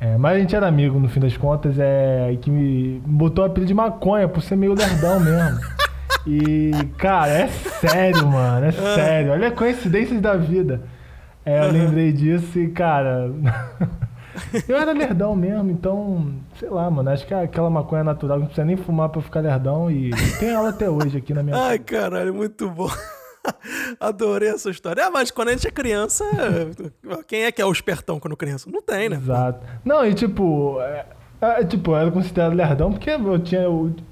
É, 0.00 0.16
mas 0.16 0.36
a 0.36 0.40
gente 0.40 0.54
era 0.54 0.66
amigo 0.66 0.98
no 0.98 1.08
fim 1.08 1.20
das 1.20 1.36
contas, 1.36 1.78
é 1.78 2.36
que 2.40 2.50
me 2.50 3.00
botou 3.06 3.44
o 3.44 3.46
apelido 3.46 3.68
de 3.68 3.74
maconha 3.74 4.28
por 4.28 4.42
ser 4.42 4.56
meio 4.56 4.74
lerdão 4.74 5.20
mesmo. 5.20 5.58
E, 6.28 6.72
cara, 6.98 7.30
é 7.30 7.46
sério, 7.46 8.26
mano, 8.26 8.66
é 8.66 8.72
sério. 8.72 9.30
Olha 9.30 9.46
a 9.46 9.52
coincidências 9.52 10.20
da 10.20 10.34
vida. 10.34 10.82
É, 11.44 11.64
eu 11.64 11.70
lembrei 11.70 12.12
disso 12.12 12.58
e, 12.58 12.66
cara. 12.68 13.30
eu 14.68 14.76
era 14.76 14.92
lerdão 14.92 15.36
mesmo, 15.36 15.70
então, 15.70 16.32
sei 16.58 16.68
lá, 16.68 16.90
mano. 16.90 17.10
Acho 17.10 17.24
que 17.24 17.32
é 17.32 17.44
aquela 17.44 17.70
maconha 17.70 18.02
natural 18.02 18.40
não 18.40 18.46
precisa 18.46 18.66
nem 18.66 18.76
fumar 18.76 19.08
pra 19.08 19.22
ficar 19.22 19.38
lerdão. 19.38 19.88
E 19.88 20.10
tem 20.40 20.48
ela 20.48 20.70
até 20.70 20.90
hoje 20.90 21.16
aqui 21.16 21.32
na 21.32 21.44
minha 21.44 21.56
Ai, 21.56 21.78
caralho, 21.78 22.34
muito 22.34 22.68
bom. 22.68 22.90
Adorei 24.00 24.48
essa 24.50 24.70
história. 24.70 25.02
É, 25.02 25.10
mas 25.10 25.30
quando 25.30 25.48
a 25.48 25.52
gente 25.52 25.66
é 25.66 25.70
criança, 25.70 26.24
quem 27.26 27.44
é 27.44 27.52
que 27.52 27.60
é 27.62 27.64
o 27.66 27.72
espertão 27.72 28.18
quando 28.20 28.36
criança? 28.36 28.68
Não 28.70 28.82
tem, 28.82 29.08
né? 29.08 29.16
Exato. 29.16 29.60
Não, 29.84 30.04
e 30.06 30.14
tipo, 30.14 30.78
é, 30.80 31.06
é, 31.40 31.64
tipo, 31.64 31.92
eu 31.92 31.96
era 31.96 32.10
considerado 32.10 32.54
lerdão 32.54 32.92
porque 32.92 33.10
eu 33.10 33.38
tinha 33.38 33.62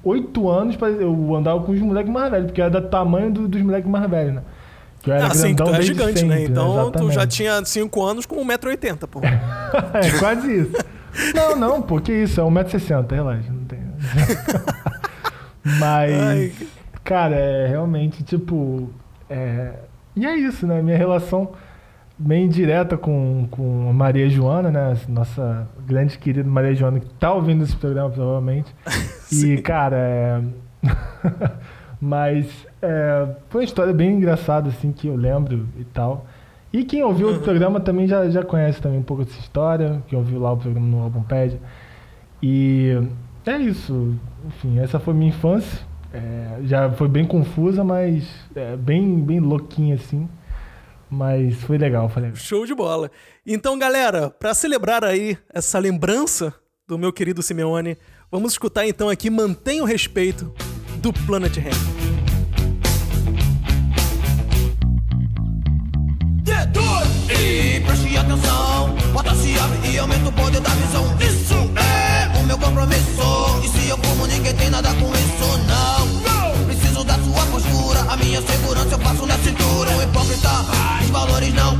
oito 0.05 0.49
anos, 0.51 0.77
pra, 0.77 0.89
eu 0.89 1.35
andava 1.35 1.61
com 1.63 1.73
os 1.73 1.81
moleques 1.81 2.13
mais 2.13 2.31
velhos, 2.31 2.47
porque 2.47 2.61
era 2.61 2.71
do 2.71 2.89
tamanho 2.89 3.31
do- 3.31 3.49
dos 3.49 3.63
moleques 3.63 3.91
mais 3.91 4.09
velhos, 4.11 4.35
né? 4.35 4.43
Que 5.03 5.11
eu 5.11 5.15
era 5.15 5.27
Ah, 5.27 5.35
sim, 5.35 5.55
tu 5.55 5.63
é 5.65 5.83
gigante, 5.83 6.25
né? 6.25 6.37
sempre, 6.39 6.53
Então 6.53 6.91
tu 6.91 7.11
já 7.11 7.27
tinha 7.27 7.63
5 7.65 8.03
anos 8.03 8.25
com 8.27 8.37
1,80m, 8.45 9.07
pô. 9.07 9.21
é, 9.93 10.19
quase 10.19 10.61
isso. 10.63 10.73
Não, 11.35 11.55
não, 11.55 11.81
pô, 11.83 12.01
que 12.01 12.13
isso, 12.13 12.41
é 12.41 12.45
1,60m, 12.45 13.11
relaxa, 13.13 13.53
não 13.53 13.65
tem. 13.65 13.79
Mas, 15.79 16.13
Ai. 16.21 16.53
cara, 17.03 17.35
é 17.37 17.67
realmente, 17.69 18.23
tipo. 18.23 18.91
É, 19.29 19.75
E 20.17 20.27
é 20.27 20.37
isso, 20.37 20.67
né? 20.67 20.83
Minha 20.83 20.97
relação 20.97 21.53
bem 22.19 22.49
direta 22.49 22.97
com, 22.97 23.49
com 23.51 23.89
a 23.91 23.93
Maria 23.93 24.29
Joana, 24.29 24.71
né? 24.71 24.97
Nossa 25.09 25.67
grande 25.87 26.19
querida 26.19 26.49
Maria 26.49 26.75
Joana, 26.75 27.01
que 27.01 27.09
tá 27.15 27.33
ouvindo 27.33 27.65
esse 27.65 27.77
programa, 27.77 28.11
provavelmente. 28.11 28.75
E, 29.33 29.57
cara, 29.63 29.97
é. 29.97 30.43
Mas 32.01 32.47
é, 32.81 33.27
foi 33.49 33.63
uma 33.63 33.65
história 33.65 33.93
bem 33.93 34.13
engraçada, 34.13 34.69
assim, 34.69 34.93
que 34.93 35.09
eu 35.09 35.17
lembro 35.17 35.67
e 35.77 35.85
tal. 35.85 36.27
E 36.73 36.85
quem 36.85 37.03
ouviu 37.03 37.31
o 37.31 37.41
programa 37.41 37.81
também 37.81 38.07
já, 38.07 38.29
já 38.29 38.45
conhece 38.45 38.81
também 38.81 38.99
um 38.99 39.03
pouco 39.03 39.25
dessa 39.25 39.39
história, 39.41 40.03
quem 40.07 40.19
ouviu 40.19 40.39
lá 40.39 40.53
o 40.53 40.57
programa 40.57 40.87
no 40.87 41.03
Albumpad. 41.03 41.59
E 42.43 43.01
é 43.47 43.57
isso. 43.57 44.15
Enfim, 44.47 44.79
essa 44.79 44.99
foi 44.99 45.15
minha 45.15 45.31
infância. 45.31 45.81
É, 46.15 46.61
já 46.63 46.93
foi 46.93 47.09
bem 47.09 47.27
confusa, 47.27 47.83
mas 47.83 48.25
é, 48.55 48.77
bem, 48.77 49.21
bem 49.21 49.41
louquinha, 49.41 49.97
assim. 49.97 50.29
Mas 51.11 51.57
foi 51.63 51.77
legal, 51.77 52.09
foi 52.09 52.23
legal. 52.23 52.37
Show 52.37 52.65
de 52.65 52.75
bola. 52.75 53.11
Então, 53.45 53.77
galera, 53.77 54.31
pra 54.31 54.55
celebrar 54.55 55.05
aí 55.05 55.37
essa 55.53 55.79
lembrança 55.79 56.55
do 56.87 56.97
meu 56.97 57.13
querido 57.13 57.43
Simeone, 57.43 57.97
vamos 58.31 58.53
escutar 58.53 58.87
então 58.87 59.09
aqui 59.09 59.29
Mantenha 59.29 59.83
o 59.83 59.87
Respeito 59.87 60.55
do 60.99 61.13
Planet. 61.13 61.57
D2 66.43 67.31
E 67.31 67.81
preste 67.81 68.17
atenção, 68.17 68.95
bota 69.13 69.35
se 69.35 69.59
abre 69.59 69.91
e 69.91 69.99
aumenta 69.99 70.29
o 70.29 70.33
poder 70.33 70.61
da 70.61 70.71
visão 70.71 71.05
Isso 71.21 71.55
é 71.55 72.39
o 72.39 72.47
meu 72.47 72.59
compromisso 72.59 73.61
E 73.65 73.69
se 73.69 73.89
eu 73.89 73.97
fumo 73.99 74.27
ninguém 74.27 74.55
tem 74.55 74.71
nada 74.71 74.89
com 74.95 75.04
faço 79.15 79.27
na 79.27 79.39
cintura 79.39 79.91
O 79.97 80.03
hipócrita, 80.03 80.51
os 81.03 81.11
valores 81.11 81.55
não 81.55 81.79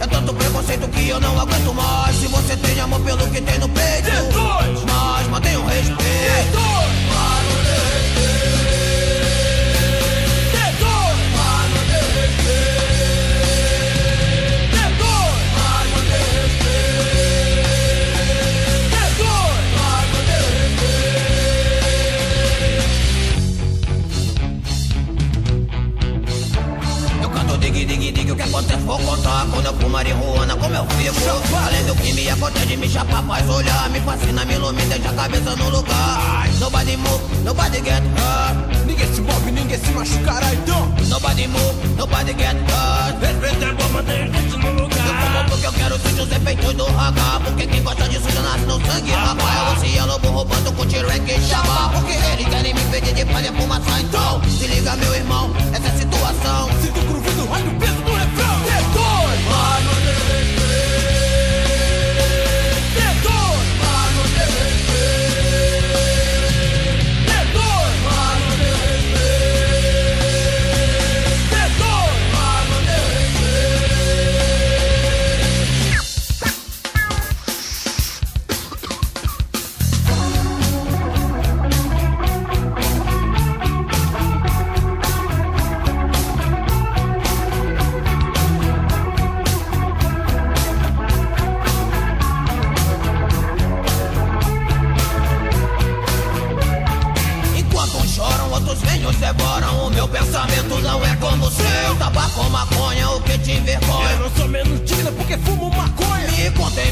É 0.00 0.06
tanto 0.06 0.34
preconceito 0.34 0.88
que 0.88 1.08
eu 1.08 1.20
não 1.20 1.38
aguento 1.38 1.74
mais. 1.74 2.16
Se 2.16 2.26
você 2.26 2.56
tem 2.56 2.80
amor 2.80 3.00
pelo 3.00 3.26
que 3.30 3.40
tem 3.40 3.58
no 3.58 3.68
peito 3.68 4.87
acontece 28.48 28.80
vou 28.80 28.98
contar 28.98 29.46
Quando 29.50 29.66
eu 29.66 29.74
fumo 29.74 29.90
marihuana, 29.90 30.56
como 30.56 30.74
eu 30.74 30.84
fico? 30.86 31.56
Além 31.66 31.84
do 31.84 31.94
que 31.94 32.12
me 32.12 32.28
acontece, 32.28 32.76
me 32.76 32.88
chapa, 32.88 33.22
faz 33.22 33.48
olhar 33.48 33.90
Me 33.90 34.00
fascina, 34.00 34.44
me 34.44 34.54
ilumina, 34.54 34.86
deixa 34.86 35.10
a 35.10 35.12
cabeça 35.12 35.56
no 35.56 35.70
lugar. 35.70 36.48
Nobody 36.58 36.96
move, 36.96 37.22
nobody 37.44 37.78
get 37.78 38.02
hurt. 38.02 38.86
Ninguém 38.86 39.14
se 39.14 39.20
move, 39.20 39.50
ninguém 39.50 39.78
se 39.78 39.90
machucará 39.92 40.52
então 40.54 40.92
Nobody 41.08 41.46
move, 41.46 41.88
nobody 41.96 42.32
get 42.34 42.56
hurt. 42.56 43.20
Respeita 43.20 43.64
é 43.64 43.72
bom, 43.72 43.88
mantenha 43.90 44.26
gente 44.26 44.56
no 44.56 44.72
lugar. 44.72 44.98
Eu 44.98 45.14
fumo 45.14 45.44
porque 45.50 45.66
eu 45.66 45.72
quero 45.72 45.98
sentir 46.00 46.20
os 46.20 46.32
efeitos 46.32 46.74
do 46.74 46.86
H 46.86 47.40
Porque 47.44 47.66
quem 47.66 47.82
gosta 47.82 48.08
disso 48.08 48.30
já 48.30 48.42
nasce 48.42 48.64
no 48.64 48.86
sangue, 48.86 49.10
rapaz. 49.12 49.82
Eu 49.82 49.88
se 49.88 50.00
lobo 50.00 50.28
roubando 50.28 50.72
com 50.72 50.86
T-Rex 50.86 51.24
e 51.28 51.48
chapa 51.48 51.90
Porque 51.94 52.12
eles 52.12 52.48
querem 52.48 52.74
me 52.74 52.80
impedir 52.80 53.14
de 53.14 53.24
fazer 53.26 53.52
fumaça 53.52 54.00
Então, 54.00 54.42
se 54.44 54.66
liga 54.66 54.96
meu 54.96 55.14
irmão, 55.14 55.50
essa 55.72 55.88
é 55.88 55.90
a 55.90 55.98
situação. 55.98 56.68
Sinto 56.82 57.00
o 57.00 57.04
groove 57.04 57.30
do 57.32 57.46
rádio, 57.46 57.70
o 57.70 57.74
peso 57.78 58.07
como 101.20 101.46
o 101.46 101.50
seu. 101.50 101.96
Tabaco 101.98 102.40
ou 102.40 102.50
maconha, 102.50 103.10
o 103.10 103.20
que 103.22 103.38
te 103.38 103.52
envergonha? 103.52 104.10
Eu 104.12 104.18
não 104.20 104.30
sou 104.36 104.48
menos 104.48 104.84
digna 104.84 105.12
porque 105.12 105.36
fumo. 105.38 105.77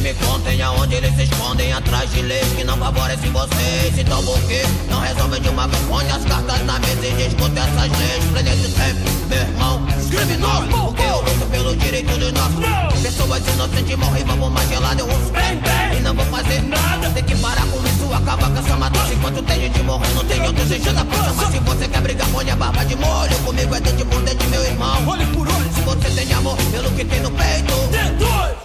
Me 0.06 0.14
contem, 0.14 0.62
aonde 0.62 0.94
eles 0.94 1.12
se 1.16 1.24
escondem. 1.24 1.72
Atrás 1.72 2.08
de 2.12 2.22
leis 2.22 2.46
que 2.52 2.62
não 2.62 2.76
favorecem 2.76 3.28
vocês. 3.32 3.98
Então 3.98 4.22
por 4.22 4.40
que 4.42 4.62
não 4.88 5.00
resolvem 5.00 5.42
de 5.42 5.48
uma 5.48 5.66
vez? 5.66 5.82
Põe 5.82 6.08
as 6.08 6.24
cartas 6.24 6.64
na 6.64 6.78
mesa 6.78 7.06
e 7.06 7.28
discute 7.28 7.58
essas 7.58 7.98
leis. 7.98 8.24
Planeta 8.30 8.68
sempre, 8.68 9.12
meu 9.26 9.38
irmão, 9.40 9.88
escreve 9.98 10.36
nome. 10.36 10.68
Porque 10.68 11.02
eu 11.02 11.16
luto 11.22 11.46
pelo 11.50 11.74
direito 11.74 12.18
dos 12.18 12.32
nossos. 12.34 13.02
Pessoas 13.02 13.48
inocentes 13.48 13.96
morrem, 13.96 14.22
vamos 14.22 14.52
mais 14.52 14.68
gelado, 14.68 15.00
eu 15.00 15.08
ouço 15.08 15.32
bem, 15.32 15.56
bem. 15.56 15.98
E 15.98 16.00
não 16.00 16.14
vou 16.14 16.24
fazer 16.26 16.62
nada. 16.62 17.10
Tem 17.10 17.24
que 17.24 17.34
parar 17.38 17.66
com 17.66 17.78
isso, 17.84 18.14
acabar 18.14 18.48
com 18.48 18.58
essa 18.60 18.76
matança. 18.76 19.12
Enquanto 19.12 19.42
tem 19.42 19.60
gente 19.62 19.82
morrendo, 19.82 20.22
tem 20.22 20.40
outros 20.40 20.70
enchendo 20.70 21.00
a 21.00 21.04
pança. 21.04 21.32
Mas 21.36 21.50
se 21.50 21.58
você 21.58 21.88
quer 21.88 22.00
brigar, 22.00 22.28
põe 22.28 22.48
a 22.48 22.54
barba 22.54 22.84
de 22.84 22.94
molho. 22.94 23.36
Comigo 23.44 23.74
é 23.74 23.80
dente 23.80 24.04
por 24.04 24.22
dente, 24.22 24.46
meu 24.46 24.62
irmão. 24.62 25.08
Olho 25.08 25.26
por 25.34 25.48
olho. 25.48 25.74
Se 25.74 25.80
você 25.80 26.10
tem 26.10 26.32
amor 26.32 26.56
pelo 26.70 26.92
que 26.92 27.04
tem 27.04 27.20
no 27.22 27.30
peito, 27.32 27.74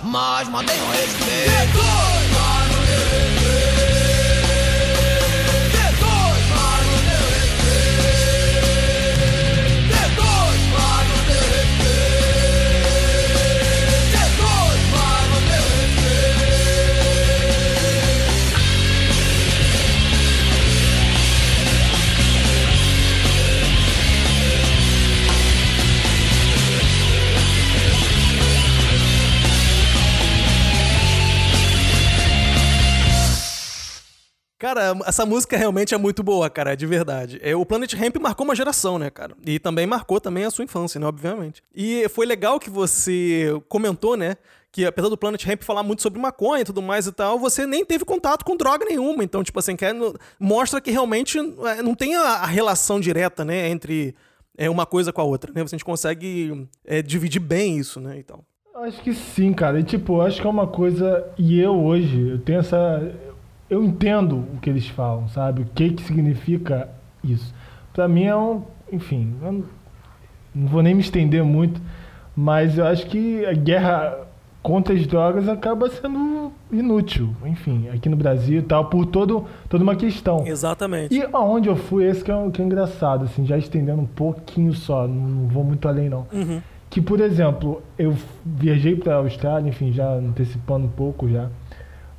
mas 0.01 0.47
mantenha 0.49 0.83
o 0.83 0.91
respeito. 0.91 2.70
Cara, 34.73 34.97
essa 35.05 35.25
música 35.25 35.57
realmente 35.57 35.93
é 35.93 35.97
muito 35.97 36.23
boa, 36.23 36.49
cara, 36.49 36.75
de 36.75 36.85
verdade. 36.85 37.37
É, 37.43 37.53
o 37.53 37.65
Planet 37.65 37.93
Ramp 37.93 38.15
marcou 38.21 38.45
uma 38.45 38.55
geração, 38.55 38.97
né, 38.97 39.09
cara? 39.09 39.35
E 39.45 39.59
também 39.59 39.85
marcou 39.85 40.21
também 40.21 40.45
a 40.45 40.49
sua 40.49 40.63
infância, 40.63 40.97
né, 40.97 41.05
obviamente. 41.05 41.61
E 41.75 42.07
foi 42.07 42.25
legal 42.25 42.57
que 42.57 42.69
você 42.69 43.49
comentou, 43.67 44.15
né, 44.15 44.37
que 44.71 44.85
apesar 44.85 45.09
do 45.09 45.17
Planet 45.17 45.43
Ramp 45.43 45.63
falar 45.63 45.83
muito 45.83 46.01
sobre 46.01 46.21
maconha 46.21 46.61
e 46.61 46.63
tudo 46.63 46.81
mais 46.81 47.05
e 47.05 47.11
tal, 47.11 47.37
você 47.37 47.67
nem 47.67 47.83
teve 47.83 48.05
contato 48.05 48.45
com 48.45 48.55
droga 48.55 48.85
nenhuma. 48.85 49.25
Então, 49.25 49.43
tipo 49.43 49.59
assim, 49.59 49.75
quer, 49.75 49.93
mostra 50.39 50.79
que 50.79 50.89
realmente 50.89 51.37
é, 51.37 51.81
não 51.83 51.93
tem 51.93 52.15
a, 52.15 52.21
a 52.21 52.45
relação 52.45 52.97
direta, 52.97 53.43
né, 53.43 53.67
entre 53.67 54.15
é, 54.57 54.69
uma 54.69 54.85
coisa 54.85 55.11
com 55.11 55.19
a 55.19 55.25
outra, 55.25 55.51
né? 55.53 55.61
Você 55.63 55.77
consegue 55.79 56.65
é, 56.85 57.01
dividir 57.01 57.41
bem 57.41 57.77
isso, 57.77 57.99
né, 57.99 58.19
e 58.19 58.23
tal. 58.23 58.45
Acho 58.73 59.01
que 59.03 59.13
sim, 59.13 59.51
cara. 59.51 59.81
E 59.81 59.83
tipo, 59.83 60.21
acho 60.21 60.39
que 60.39 60.47
é 60.47 60.49
uma 60.49 60.65
coisa. 60.65 61.27
E 61.37 61.59
eu 61.59 61.77
hoje, 61.77 62.29
eu 62.29 62.39
tenho 62.39 62.59
essa 62.59 63.13
eu 63.71 63.81
entendo 63.81 64.43
o 64.53 64.59
que 64.61 64.69
eles 64.69 64.85
falam, 64.89 65.29
sabe? 65.29 65.61
O 65.61 65.65
que 65.73 65.91
que 65.91 66.03
significa 66.03 66.89
isso. 67.23 67.55
Para 67.93 68.05
mim 68.05 68.25
é 68.25 68.35
um, 68.35 68.63
enfim, 68.91 69.33
não, 69.41 69.63
não 70.53 70.67
vou 70.67 70.83
nem 70.83 70.93
me 70.93 70.99
estender 70.99 71.41
muito, 71.41 71.79
mas 72.35 72.77
eu 72.77 72.85
acho 72.85 73.07
que 73.07 73.45
a 73.45 73.53
guerra 73.53 74.27
contra 74.61 74.93
as 74.93 75.07
drogas 75.07 75.47
acaba 75.47 75.89
sendo 75.89 76.51
inútil, 76.69 77.33
enfim, 77.45 77.87
aqui 77.87 78.09
no 78.09 78.17
Brasil 78.17 78.59
e 78.59 78.61
tal, 78.61 78.89
por 78.89 79.05
todo, 79.05 79.45
toda 79.69 79.81
uma 79.81 79.95
questão. 79.95 80.45
Exatamente. 80.45 81.15
E 81.15 81.25
aonde 81.31 81.69
eu 81.69 81.77
fui, 81.77 82.03
esse 82.03 82.21
que 82.21 82.31
é, 82.31 82.49
que 82.51 82.61
é 82.61 82.65
engraçado, 82.65 83.23
assim, 83.23 83.45
já 83.45 83.57
estendendo 83.57 84.01
um 84.01 84.05
pouquinho 84.05 84.73
só, 84.73 85.07
não 85.07 85.47
vou 85.47 85.63
muito 85.63 85.87
além 85.87 86.09
não. 86.09 86.27
Uhum. 86.33 86.61
Que, 86.89 86.99
por 86.99 87.21
exemplo, 87.21 87.81
eu 87.97 88.13
viajei 88.45 88.97
para 88.97 89.13
a 89.13 89.17
Austrália, 89.19 89.69
enfim, 89.69 89.93
já 89.93 90.09
antecipando 90.11 90.87
um 90.87 90.91
pouco 90.91 91.29
já. 91.29 91.47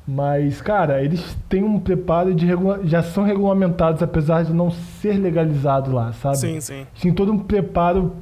Mas, 0.05 0.61
cara, 0.61 1.01
eles 1.01 1.37
têm 1.47 1.63
um 1.63 1.79
preparo 1.79 2.33
de 2.35 2.45
regula... 2.45 2.81
já 2.83 3.01
são 3.01 3.23
regulamentados, 3.23 4.03
apesar 4.03 4.43
de 4.43 4.53
não 4.53 4.69
ser 4.69 5.13
legalizado 5.13 5.93
lá, 5.93 6.11
sabe? 6.13 6.37
Sim, 6.37 6.59
sim. 6.59 6.85
Tem 7.01 7.13
todo 7.13 7.31
um 7.31 7.39
preparo 7.39 8.13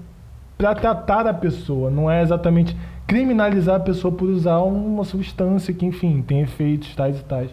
para 0.58 0.76
tratar 0.76 1.26
a 1.26 1.34
pessoa, 1.34 1.90
não 1.90 2.10
é 2.10 2.22
exatamente 2.22 2.78
criminalizar 3.08 3.78
a 3.78 3.80
pessoa 3.80 4.14
por 4.14 4.30
usar 4.30 4.60
uma 4.60 5.04
substância 5.04 5.74
que, 5.74 5.86
enfim, 5.86 6.22
tem 6.22 6.42
efeitos 6.42 6.96
tais 6.96 7.20
e 7.20 7.24
tais. 7.24 7.50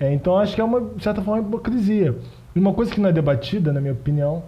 É, 0.00 0.12
então, 0.12 0.38
acho 0.38 0.54
que 0.54 0.60
é 0.60 0.64
uma, 0.64 0.80
de 0.80 1.02
certa 1.04 1.20
forma, 1.20 1.46
hipocrisia. 1.46 2.16
E 2.56 2.58
uma 2.58 2.72
coisa 2.72 2.90
que 2.90 3.00
não 3.00 3.10
é 3.10 3.12
debatida, 3.12 3.72
na 3.72 3.80
minha 3.80 3.92
opinião, 3.92 4.42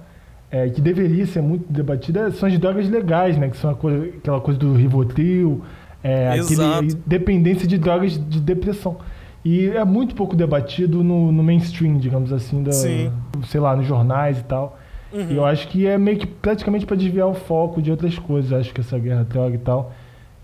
é, 0.50 0.68
que 0.68 0.80
deveria 0.80 1.26
ser 1.26 1.42
muito 1.42 1.70
debatida, 1.70 2.30
são 2.32 2.48
as 2.48 2.58
drogas 2.58 2.88
legais, 2.88 3.36
né? 3.36 3.50
Que 3.50 3.56
são 3.56 3.74
coisa, 3.74 4.06
aquela 4.06 4.40
coisa 4.40 4.58
do 4.58 4.72
Rivotril, 4.74 5.62
é, 6.02 6.30
aquele 6.30 6.94
dependência 7.06 7.66
de 7.66 7.78
drogas 7.78 8.12
de 8.12 8.40
depressão. 8.40 8.96
E 9.44 9.68
é 9.68 9.84
muito 9.84 10.14
pouco 10.14 10.36
debatido 10.36 11.02
no, 11.02 11.32
no 11.32 11.42
mainstream, 11.42 11.98
digamos 11.98 12.32
assim, 12.32 12.62
da, 12.62 12.72
Sim. 12.72 13.10
sei 13.44 13.60
lá, 13.60 13.74
nos 13.74 13.86
jornais 13.86 14.38
e 14.38 14.44
tal. 14.44 14.78
Uhum. 15.12 15.30
E 15.30 15.36
eu 15.36 15.44
acho 15.44 15.68
que 15.68 15.86
é 15.86 15.98
meio 15.98 16.16
que 16.16 16.26
praticamente 16.26 16.86
para 16.86 16.96
desviar 16.96 17.26
o 17.26 17.34
foco 17.34 17.82
de 17.82 17.90
outras 17.90 18.18
coisas, 18.18 18.52
acho 18.52 18.72
que 18.72 18.80
essa 18.80 18.98
guerra 18.98 19.24
droga 19.24 19.54
e 19.54 19.58
tal. 19.58 19.92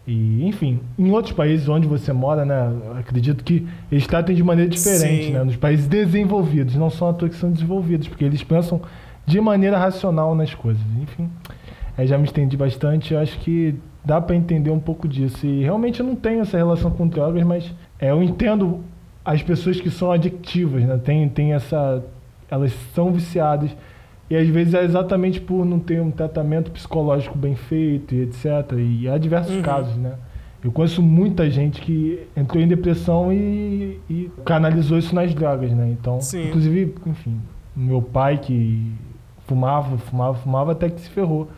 E, 0.07 0.47
enfim, 0.47 0.81
em 0.99 1.11
outros 1.11 1.33
países 1.33 1.68
onde 1.68 1.87
você 1.87 2.12
mora, 2.12 2.44
né, 2.44 2.73
acredito 2.99 3.44
que 3.44 3.68
eles 3.92 4.07
tratam 4.07 4.35
de 4.35 4.42
maneira 4.42 4.71
diferente, 4.71 5.27
Sim. 5.27 5.33
né? 5.33 5.44
Nos 5.44 5.57
países 5.57 5.87
desenvolvidos, 5.87 6.75
não 6.77 6.88
são 6.88 7.11
à 7.11 7.12
toa 7.12 7.29
que 7.29 7.37
são 7.37 7.53
desenvolvidos, 7.53 8.09
porque 8.09 8.25
eles 8.25 8.42
pensam 8.42 8.81
de 9.27 9.40
maneira 9.40 9.79
racional 9.79 10.35
nas 10.35 10.55
coisas. 10.55 10.83
Enfim, 11.03 11.29
aí 11.97 12.07
já 12.07 12.16
me 12.16 12.25
estendi 12.25 12.57
bastante, 12.57 13.12
eu 13.12 13.21
acho 13.21 13.38
que 13.40 13.75
dá 14.04 14.20
para 14.20 14.34
entender 14.37 14.70
um 14.70 14.80
pouco 14.80 15.06
disso. 15.08 15.46
E 15.46 15.62
realmente 15.62 16.00
eu 16.00 16.06
não 16.06 16.14
tenho 16.16 16.40
essa 16.40 16.56
relação 16.56 16.90
com 16.90 17.06
drogas, 17.06 17.42
mas 17.44 17.72
é, 17.98 18.11
eu 18.11 18.22
entendo 18.22 18.80
as 19.24 19.42
pessoas 19.42 19.80
que 19.80 19.90
são 19.90 20.11
adictivas, 20.11 20.82
né? 20.84 20.98
Tem, 21.02 21.28
tem 21.28 21.52
essa. 21.52 22.02
Elas 22.50 22.72
são 22.94 23.12
viciadas. 23.12 23.70
E 24.30 24.37
às 24.37 24.46
vezes 24.48 24.74
é 24.74 24.84
exatamente 24.84 25.40
por 25.40 25.64
não 25.64 25.78
ter 25.78 26.00
um 26.02 26.11
tratamento 26.11 26.70
psicológico 26.70 27.37
bem 27.37 27.54
feito 27.54 28.14
e 28.14 28.22
etc. 28.22 28.44
E 28.78 29.08
há 29.08 29.16
diversos 29.18 29.56
Uhum. 29.56 29.62
casos, 29.62 29.96
né? 29.96 30.12
Eu 30.62 30.72
conheço 30.72 31.00
muita 31.02 31.48
gente 31.48 31.80
que 31.80 32.26
entrou 32.37 32.62
em 32.62 32.66
depressão 32.66 33.32
e, 33.32 34.00
e 34.11 34.30
canalizou 34.44 34.98
isso 34.98 35.14
nas 35.14 35.32
drogas, 35.34 35.70
né? 35.72 35.88
Então, 35.90 36.20
Sim. 36.20 36.48
inclusive, 36.48 36.94
enfim, 37.06 37.40
meu 37.76 38.02
pai 38.02 38.38
que 38.38 38.90
fumava, 39.46 39.96
fumava, 39.98 40.34
fumava 40.38 40.72
até 40.72 40.90
que 40.90 41.00
se 41.00 41.08
ferrou 41.11 41.48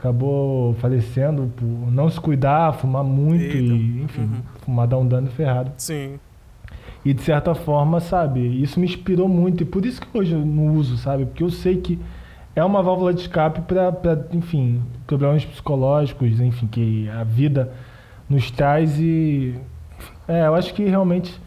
acabou 0.00 0.72
falecendo 0.74 1.52
por 1.54 1.66
não 1.92 2.08
se 2.08 2.18
cuidar, 2.18 2.72
fumar 2.72 3.04
muito 3.04 3.42
Eita. 3.44 3.56
e, 3.74 4.02
enfim, 4.02 4.22
Uhum. 4.22 4.40
fumar 4.64 4.86
dar 4.88 4.96
um 4.98 5.06
dano 5.06 5.28
ferrado. 5.28 5.70
Sim. 5.76 6.18
E 7.04 7.12
de 7.14 7.22
certa 7.22 7.54
forma, 7.54 8.00
sabe, 8.00 8.40
isso 8.62 8.80
me 8.80 8.86
inspirou 8.86 9.28
muito 9.28 9.62
e 9.62 9.66
por 9.66 9.84
isso 9.86 10.00
que 10.00 10.18
hoje 10.18 10.32
eu 10.32 10.44
não 10.44 10.74
uso, 10.74 10.96
sabe? 10.96 11.24
Porque 11.26 11.42
eu 11.42 11.50
sei 11.50 11.76
que 11.76 11.98
é 12.56 12.64
uma 12.64 12.82
válvula 12.82 13.12
de 13.14 13.20
escape 13.22 13.60
para, 13.62 14.26
enfim, 14.32 14.80
problemas 15.06 15.44
psicológicos, 15.44 16.40
enfim, 16.40 16.66
que 16.66 17.08
a 17.10 17.22
vida 17.24 17.72
nos 18.28 18.50
traz 18.50 18.98
e 18.98 19.54
é, 20.26 20.46
eu 20.46 20.54
acho 20.54 20.72
que 20.74 20.84
realmente 20.84 21.38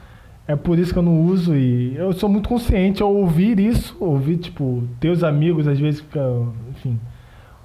é 0.48 0.56
por 0.56 0.78
isso 0.78 0.92
que 0.94 1.00
eu 1.00 1.04
não 1.04 1.22
uso 1.24 1.56
e 1.56 1.96
eu 1.96 2.14
sou 2.14 2.30
muito 2.30 2.50
consciente 2.50 3.02
ao 3.02 3.14
ouvir 3.14 3.60
isso, 3.60 3.96
ouvir 4.00 4.38
tipo 4.38 4.84
teus 5.00 5.24
amigos 5.24 5.68
às 5.68 5.80
vezes 5.80 6.02
ficam, 6.02 6.54
enfim, 6.72 7.00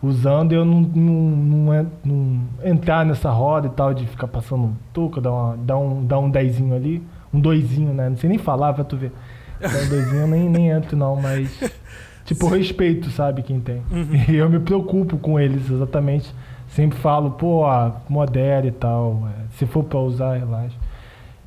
usando 0.02 0.52
eu 0.52 0.64
não, 0.64 0.80
não, 0.80 1.12
não, 1.12 1.92
não 2.04 2.40
entrar 2.64 3.04
nessa 3.04 3.30
roda 3.30 3.66
e 3.66 3.70
tal 3.70 3.92
de 3.92 4.06
ficar 4.06 4.28
passando 4.28 4.76
touca, 4.92 5.20
dar, 5.20 5.32
uma, 5.32 5.56
dar, 5.56 5.78
um, 5.78 6.06
dar 6.06 6.18
um 6.18 6.30
dezinho 6.30 6.74
ali, 6.74 7.02
um 7.32 7.40
doisinho, 7.40 7.92
né? 7.92 8.08
Não 8.08 8.16
sei 8.16 8.30
nem 8.30 8.38
falar, 8.38 8.72
pra 8.72 8.84
tu 8.84 8.96
ver. 8.96 9.12
Dar 9.60 9.68
um 9.68 9.88
doisinho 9.88 10.20
eu 10.22 10.28
nem, 10.28 10.48
nem 10.48 10.70
entro 10.70 10.96
não, 10.96 11.16
mas 11.16 11.60
tipo, 12.24 12.46
eu 12.46 12.50
respeito, 12.50 13.10
sabe, 13.10 13.42
quem 13.42 13.60
tem. 13.60 13.82
E 14.28 14.34
eu 14.36 14.48
me 14.48 14.60
preocupo 14.60 15.18
com 15.18 15.38
eles, 15.38 15.70
exatamente. 15.70 16.32
Sempre 16.68 16.98
falo, 16.98 17.32
pô, 17.32 17.64
modere 18.08 18.68
e 18.68 18.72
tal. 18.72 19.26
é, 19.28 19.48
se 19.56 19.66
for 19.66 19.82
pra 19.82 19.98
usar, 19.98 20.36
relaxa. 20.36 20.76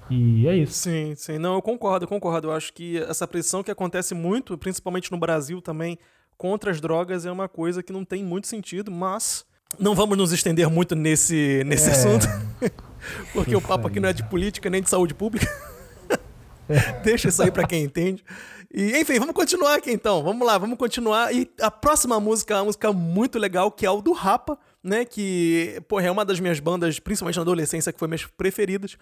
E 0.09 0.45
é 0.45 0.55
isso. 0.55 0.73
Sim, 0.73 1.13
sim. 1.15 1.37
Não, 1.37 1.53
eu 1.53 1.61
concordo, 1.61 2.03
eu 2.03 2.09
concordo. 2.09 2.49
Eu 2.49 2.51
acho 2.51 2.73
que 2.73 2.97
essa 2.97 3.25
pressão 3.25 3.63
que 3.63 3.71
acontece 3.71 4.13
muito, 4.13 4.57
principalmente 4.57 5.09
no 5.09 5.17
Brasil 5.17 5.61
também, 5.61 5.97
contra 6.41 6.71
as 6.71 6.81
drogas 6.81 7.23
é 7.23 7.31
uma 7.31 7.47
coisa 7.47 7.83
que 7.83 7.93
não 7.93 8.03
tem 8.03 8.23
muito 8.23 8.47
sentido, 8.47 8.89
mas 8.89 9.45
não 9.77 9.93
vamos 9.93 10.17
nos 10.17 10.31
estender 10.31 10.67
muito 10.71 10.95
nesse, 10.95 11.61
nesse 11.67 11.87
É. 11.87 11.91
assunto, 11.91 12.25
porque 13.31 13.55
o 13.55 13.61
papo 13.61 13.87
aqui 13.87 13.99
não 13.99 14.09
é 14.09 14.13
de 14.13 14.23
política 14.27 14.67
nem 14.67 14.81
de 14.81 14.89
saúde 14.89 15.13
pública. 15.13 15.45
Deixa 17.03 17.27
isso 17.29 17.43
aí 17.43 17.51
pra 17.51 17.67
quem 17.67 17.83
entende. 17.83 18.25
E, 18.73 18.97
enfim, 18.99 19.19
vamos 19.19 19.35
continuar 19.35 19.75
aqui 19.75 19.91
então. 19.91 20.23
Vamos 20.23 20.47
lá, 20.47 20.57
vamos 20.57 20.79
continuar. 20.79 21.31
E 21.31 21.47
a 21.61 21.69
próxima 21.69 22.19
música 22.19 22.55
é 22.55 22.57
uma 22.57 22.65
música 22.65 22.91
muito 22.91 23.37
legal, 23.37 23.71
que 23.71 23.85
é 23.85 23.91
o 23.91 24.01
do 24.01 24.11
Rapa, 24.11 24.57
né? 24.83 25.05
Que, 25.05 25.79
porra, 25.87 26.07
é 26.07 26.11
uma 26.11 26.25
das 26.25 26.39
minhas 26.39 26.59
bandas, 26.59 26.97
principalmente 26.97 27.35
na 27.35 27.43
adolescência, 27.43 27.93
que 27.93 27.99
foi 27.99 28.07
minhas 28.07 28.25
preferidas. 28.25 28.97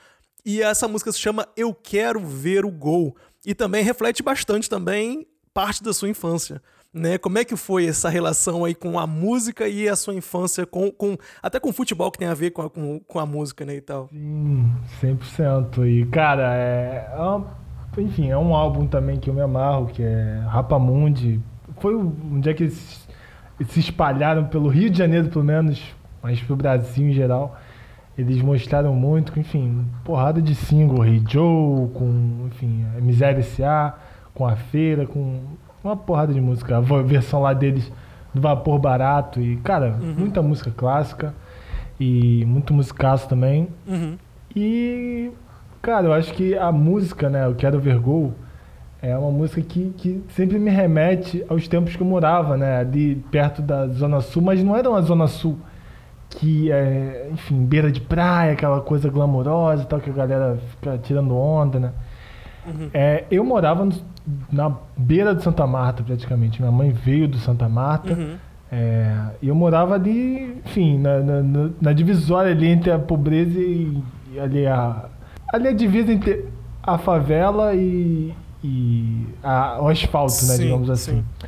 E 0.45 0.61
essa 0.61 0.89
música 0.89 1.09
se 1.13 1.19
chama 1.19 1.47
Eu 1.55 1.73
Quero 1.73 2.19
Ver 2.19 2.65
o 2.65 2.69
Gol. 2.71 3.15
E 3.45 3.55
também 3.55 3.81
reflete 3.81 4.21
bastante 4.21 4.69
também 4.69 5.25
parte 5.53 5.81
da 5.81 5.93
sua 5.93 6.09
infância. 6.09 6.61
Né? 6.93 7.17
Como 7.19 7.37
é 7.37 7.45
que 7.45 7.55
foi 7.55 7.85
essa 7.85 8.09
relação 8.09 8.65
aí 8.65 8.73
com 8.73 8.97
a 8.97 9.05
música 9.05 9.67
e 9.67 9.87
a 9.87 9.95
sua 9.95 10.15
infância, 10.15 10.65
com, 10.65 10.89
com 10.91 11.15
até 11.41 11.59
com 11.59 11.69
o 11.69 11.73
futebol 11.73 12.09
que 12.11 12.17
tem 12.17 12.27
a 12.27 12.33
ver 12.33 12.49
com 12.51 12.63
a, 12.63 12.69
com, 12.69 12.99
com 12.99 13.19
a 13.19 13.25
música, 13.27 13.63
né, 13.63 13.75
e 13.75 13.81
tal? 13.81 14.07
Sim, 14.09 14.71
100%. 15.01 15.85
E, 15.87 16.05
cara, 16.07 16.55
é, 16.55 17.11
é 17.13 17.19
uma- 17.21 17.57
enfim, 17.97 18.29
é 18.29 18.37
um 18.37 18.55
álbum 18.55 18.87
também 18.87 19.19
que 19.19 19.29
eu 19.29 19.33
me 19.33 19.41
amarro, 19.41 19.87
que 19.87 20.01
é 20.01 20.41
Rapamundi. 20.47 21.39
Foi 21.79 21.93
o- 21.93 22.11
um 22.23 22.39
dia 22.39 22.53
que 22.55 22.63
eles 22.63 23.07
se 23.67 23.79
espalharam 23.79 24.45
pelo 24.45 24.67
Rio 24.69 24.89
de 24.89 24.97
Janeiro, 24.97 25.29
pelo 25.29 25.43
menos, 25.45 25.83
mas 26.23 26.41
pro 26.41 26.55
Brasil 26.55 27.07
em 27.07 27.13
geral. 27.13 27.55
Eles 28.17 28.41
mostraram 28.41 28.93
muito, 28.95 29.39
enfim, 29.39 29.85
porrada 30.03 30.41
de 30.41 30.53
single, 30.55 31.05
Hey 31.05 31.23
Joe, 31.27 31.87
com, 31.93 32.47
enfim, 32.47 32.83
Miséria 33.01 33.39
S.A., 33.39 33.93
com 34.33 34.45
A 34.47 34.55
Feira, 34.55 35.05
com 35.05 35.41
uma 35.83 35.95
porrada 35.95 36.33
de 36.33 36.41
música. 36.41 36.77
A 36.77 36.81
versão 36.81 37.41
lá 37.41 37.53
deles 37.53 37.91
do 38.33 38.41
Vapor 38.41 38.79
Barato 38.79 39.39
e, 39.39 39.57
cara, 39.57 39.97
muita 40.17 40.41
música 40.41 40.71
clássica 40.75 41.33
e 41.99 42.45
muito 42.45 42.73
musicaço 42.73 43.27
também. 43.27 43.67
Uhum. 43.87 44.17
E, 44.55 45.31
cara, 45.81 46.07
eu 46.07 46.13
acho 46.13 46.33
que 46.33 46.55
a 46.57 46.71
música, 46.71 47.29
né, 47.29 47.47
o 47.47 47.55
Quero 47.55 47.79
Ver 47.79 47.99
Gol, 47.99 48.33
é 49.01 49.17
uma 49.17 49.31
música 49.31 49.61
que, 49.61 49.93
que 49.97 50.23
sempre 50.29 50.59
me 50.59 50.69
remete 50.69 51.43
aos 51.47 51.67
tempos 51.67 51.95
que 51.95 52.01
eu 52.01 52.07
morava, 52.07 52.57
né, 52.57 52.79
ali 52.79 53.15
perto 53.31 53.61
da 53.61 53.87
Zona 53.87 54.21
Sul, 54.21 54.41
mas 54.41 54.63
não 54.63 54.75
era 54.75 54.89
uma 54.89 55.01
Zona 55.01 55.27
Sul 55.27 55.57
que 56.29 56.71
é, 56.71 57.27
enfim, 57.31 57.65
beira 57.65 57.91
de 57.91 58.01
praia, 58.01 58.53
aquela 58.53 58.81
coisa 58.81 59.09
glamourosa 59.09 59.83
e 59.83 59.85
tal, 59.87 59.99
que 59.99 60.11
a 60.11 60.13
galera 60.13 60.59
fica 60.71 60.97
tirando 60.99 61.35
onda, 61.35 61.79
né. 61.79 61.91
É, 62.93 63.23
eu 63.31 63.43
morava 63.43 63.85
no- 63.85 63.93
na 64.51 64.71
beira 64.97 65.33
de 65.33 65.43
Santa 65.43 65.65
Marta, 65.65 66.03
praticamente. 66.03 66.61
Minha 66.61 66.71
mãe 66.71 66.91
veio 66.91 67.27
do 67.27 67.37
Santa 67.37 67.67
Marta. 67.67 68.13
Uhum. 68.13 68.35
É, 68.71 69.15
e 69.41 69.47
eu 69.47 69.55
morava 69.55 69.95
ali, 69.95 70.61
enfim, 70.65 70.99
na, 70.99 71.19
na, 71.21 71.69
na- 71.81 71.93
divisória 71.93 72.51
ali 72.51 72.67
entre 72.67 72.91
a 72.91 72.99
pobreza 72.99 73.57
e, 73.59 74.01
e 74.33 74.39
ali 74.39 74.67
a. 74.67 75.05
Ali 75.51 75.67
a 75.69 75.73
divisa 75.73 76.11
entre 76.13 76.45
a 76.83 76.97
favela 76.99 77.73
e, 77.73 78.31
e 78.63 79.25
a- 79.43 79.79
o 79.81 79.87
asfalto, 79.87 80.33
né, 80.45 80.53
Sim, 80.55 80.63
digamos 80.65 80.89
assim. 80.89 81.11
sim. 81.13 81.47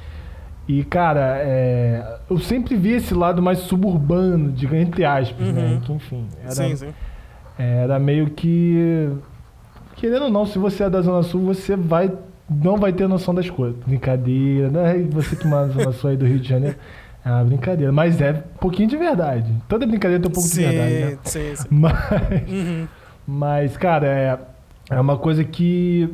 E, 0.67 0.84
cara, 0.84 1.38
é, 1.39 2.17
eu 2.30 2.39
sempre 2.39 2.76
vi 2.76 2.93
esse 2.93 3.13
lado 3.13 3.41
mais 3.41 3.60
suburbano, 3.60 4.52
diga 4.52 4.78
entre 4.78 5.04
aspas, 5.06 5.45
né? 5.54 5.74
Uhum. 5.74 5.80
Que, 5.82 5.93
enfim, 5.93 6.28
era, 6.41 6.52
Sim, 6.52 6.76
sim. 6.76 6.93
era 7.60 8.00
meio 8.00 8.30
que. 8.32 9.10
Querendo 10.02 10.24
ou 10.24 10.30
não, 10.32 10.48
se 10.48 10.58
você 10.58 10.84
é 10.84 10.90
da 10.90 11.00
Zona 11.02 11.22
Sul, 11.22 11.42
você 11.42 11.76
vai. 11.76 12.12
Não 12.50 12.76
vai 12.76 12.92
ter 12.92 13.08
noção 13.08 13.34
das 13.36 13.48
coisas. 13.50 13.80
Brincadeira, 13.86 14.68
né? 14.70 15.08
Você 15.12 15.36
que 15.36 15.48
mora 15.48 15.68
na 15.68 15.74
Zona 15.74 15.92
Sul 15.92 16.10
aí 16.10 16.18
do 16.18 16.26
Rio 16.26 16.40
de 16.40 16.50
Janeiro. 16.50 16.76
É 17.24 17.30
uma 17.30 17.44
brincadeira. 17.44 17.92
Mas 17.92 18.20
é 18.20 18.32
um 18.32 18.58
pouquinho 18.60 18.90
de 18.90 18.98
verdade. 18.98 19.54
Toda 19.70 19.86
brincadeira 19.86 20.20
tem 20.24 20.30
um 20.30 20.34
pouco 20.34 20.50
sim, 20.50 20.62
de 20.64 20.68
verdade, 20.68 20.94
né? 21.14 21.18
sim, 21.24 21.56
sim. 21.56 21.68
Mas, 21.70 21.94
Uhum. 22.50 22.88
mas, 23.28 23.78
cara, 23.78 24.08
é, 24.08 24.40
é 24.90 25.00
uma 25.00 25.18
coisa 25.20 25.44
que 25.44 26.10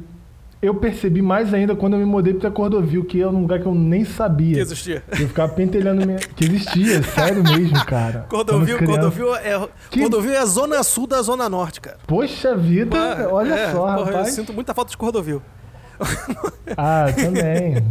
eu 0.62 0.74
percebi 0.76 1.22
mais 1.22 1.54
ainda 1.54 1.76
quando 1.76 1.94
eu 1.94 2.00
me 2.00 2.06
mudei 2.06 2.34
pra 2.34 2.50
Cordovil, 2.50 3.06
que 3.06 3.22
é 3.22 3.28
um 3.28 3.42
lugar 3.42 3.60
que 3.60 3.66
eu 3.68 3.76
nem 3.76 4.04
sabia. 4.04 4.56
Que 4.56 4.60
existia. 4.62 5.04
Eu 5.12 5.28
ficava 5.28 5.52
pentelhando 5.54 6.06
minha... 6.06 6.18
Que 6.18 6.46
existia, 6.46 7.02
sério 7.14 7.44
mesmo, 7.44 7.86
cara. 7.86 8.26
Cordovil, 8.30 8.78
criança. 8.78 8.94
Cordovil, 9.02 9.36
é, 9.36 9.68
Que- 9.90 10.00
Cordovil 10.02 10.32
é 10.34 10.38
a 10.40 10.46
zona 10.46 10.82
sul 10.84 11.06
da 11.08 11.22
zona 11.22 11.48
norte, 11.48 11.80
cara. 11.80 11.98
Poxa 12.08 12.56
vida, 12.56 13.30
olha 13.32 13.54
é, 13.54 13.72
só, 13.72 13.82
porra, 13.96 13.98
Eu 14.00 14.06
rapaz. 14.06 14.30
sinto 14.34 14.54
muita 14.54 14.74
falta 14.74 14.92
de 14.92 14.98
Cordovil. 14.98 15.42
Ah, 16.78 17.06
também. 17.16 17.84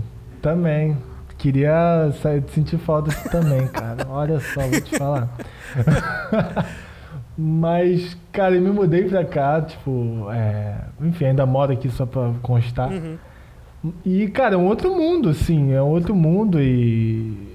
também. 0.43 0.97
Queria 1.39 2.13
sair, 2.23 2.43
sentir 2.55 2.79
falta 2.79 3.11
disso 3.11 3.29
também, 3.31 3.67
cara. 3.69 4.07
Olha 4.09 4.39
só, 4.41 4.61
vou 4.63 4.81
te 4.81 4.97
falar. 4.97 5.29
Mas, 7.39 8.17
cara, 8.33 8.55
eu 8.55 8.63
me 8.63 8.71
mudei 8.71 9.05
pra 9.05 9.25
cá, 9.25 9.61
tipo, 9.61 10.27
é, 10.31 10.77
enfim, 11.03 11.27
ainda 11.27 11.45
moro 11.45 11.73
aqui 11.73 11.91
só 11.91 12.07
pra 12.07 12.33
constar. 12.43 12.91
Uhum. 12.91 13.17
E, 14.05 14.27
cara, 14.29 14.55
é 14.55 14.59
um 14.59 14.67
outro 14.67 14.95
mundo, 14.95 15.29
assim, 15.29 15.73
é 15.73 15.83
um 15.83 15.89
outro 15.89 16.15
mundo 16.15 16.59
e 16.61 17.55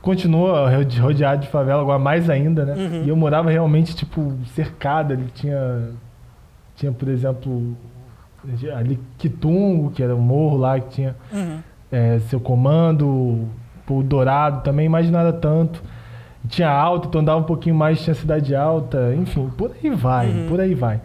continua 0.00 0.74
rode- 0.74 0.98
rodeado 0.98 1.42
de 1.42 1.48
favela, 1.48 1.82
agora 1.82 1.98
mais 1.98 2.30
ainda, 2.30 2.64
né? 2.64 2.74
Uhum. 2.74 3.04
E 3.04 3.08
eu 3.10 3.16
morava 3.16 3.50
realmente, 3.50 3.94
tipo, 3.94 4.32
cercado, 4.54 5.12
ele 5.12 5.26
tinha, 5.34 5.90
tinha, 6.74 6.90
por 6.90 7.06
exemplo, 7.08 7.76
ali 8.74 8.98
Quitungo, 9.18 9.90
que 9.90 10.02
era 10.02 10.16
um 10.16 10.20
morro 10.20 10.56
lá 10.56 10.80
que 10.80 10.88
tinha 10.88 11.14
Uhum. 11.30 11.58
é, 11.92 12.18
seu 12.20 12.40
comando, 12.40 13.46
o 13.86 14.02
Dourado 14.02 14.62
também, 14.62 14.88
mas 14.88 15.12
era 15.12 15.32
tanto. 15.32 15.82
Tinha 16.48 16.70
alta, 16.70 17.06
então 17.08 17.20
andava 17.20 17.38
um 17.40 17.44
pouquinho 17.44 17.74
mais, 17.74 18.00
tinha 18.02 18.14
cidade 18.14 18.54
alta, 18.54 19.14
enfim, 19.14 19.50
por 19.56 19.72
aí 19.82 19.90
vai, 19.90 20.28
Uhum. 20.30 20.46
por 20.48 20.60
aí 20.60 20.74
vai. 20.74 21.00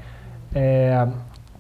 É, 0.54 1.08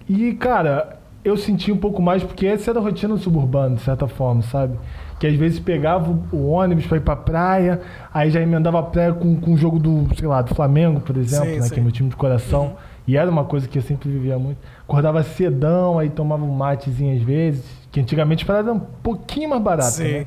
e, 0.07 0.33
cara, 0.33 0.97
eu 1.23 1.35
senti 1.35 1.71
um 1.71 1.77
pouco 1.77 2.01
mais, 2.01 2.23
porque 2.23 2.47
essa 2.47 2.71
era 2.71 2.79
a 2.79 2.81
rotina 2.83 3.13
do 3.15 3.19
suburbano, 3.19 3.75
de 3.75 3.81
certa 3.81 4.07
forma, 4.07 4.41
sabe? 4.43 4.77
Que 5.19 5.27
às 5.27 5.35
vezes 5.35 5.59
pegava 5.59 6.09
o- 6.31 6.49
ônibus 6.51 6.85
pra 6.87 6.97
ir 6.97 7.01
pra 7.01 7.15
praia, 7.15 7.81
aí 8.13 8.29
já 8.29 8.39
emendava 8.41 8.79
a 8.79 8.83
praia 8.83 9.13
com, 9.13 9.35
com 9.39 9.53
o 9.53 9.57
jogo 9.57 9.77
do, 9.79 10.07
sei 10.15 10.27
lá, 10.27 10.41
do 10.41 10.53
Flamengo, 10.55 10.99
por 11.01 11.17
exemplo, 11.17 11.45
Sim, 11.49 11.55
né? 11.57 11.61
sim. 11.63 11.73
Que 11.73 11.79
é 11.79 11.83
meu 11.83 11.91
time 11.91 12.09
de 12.09 12.15
coração. 12.15 12.63
Uhum. 12.63 12.73
E 13.07 13.17
era 13.17 13.29
uma 13.29 13.43
coisa 13.43 13.67
que 13.67 13.77
eu 13.77 13.81
sempre 13.83 14.09
vivia 14.09 14.39
muito. 14.39 14.57
Acordava 14.87 15.21
cedão, 15.21 15.99
aí 15.99 16.09
tomava 16.09 16.43
um 16.43 16.51
matezinho 16.55 17.15
às 17.15 17.21
vezes, 17.21 17.63
que 17.91 17.99
antigamente 17.99 18.49
era 18.49 18.71
um 18.73 18.79
pouquinho 18.79 19.49
mais 19.49 19.61
barata, 19.61 19.91
Sim. 19.91 20.03
né? 20.11 20.25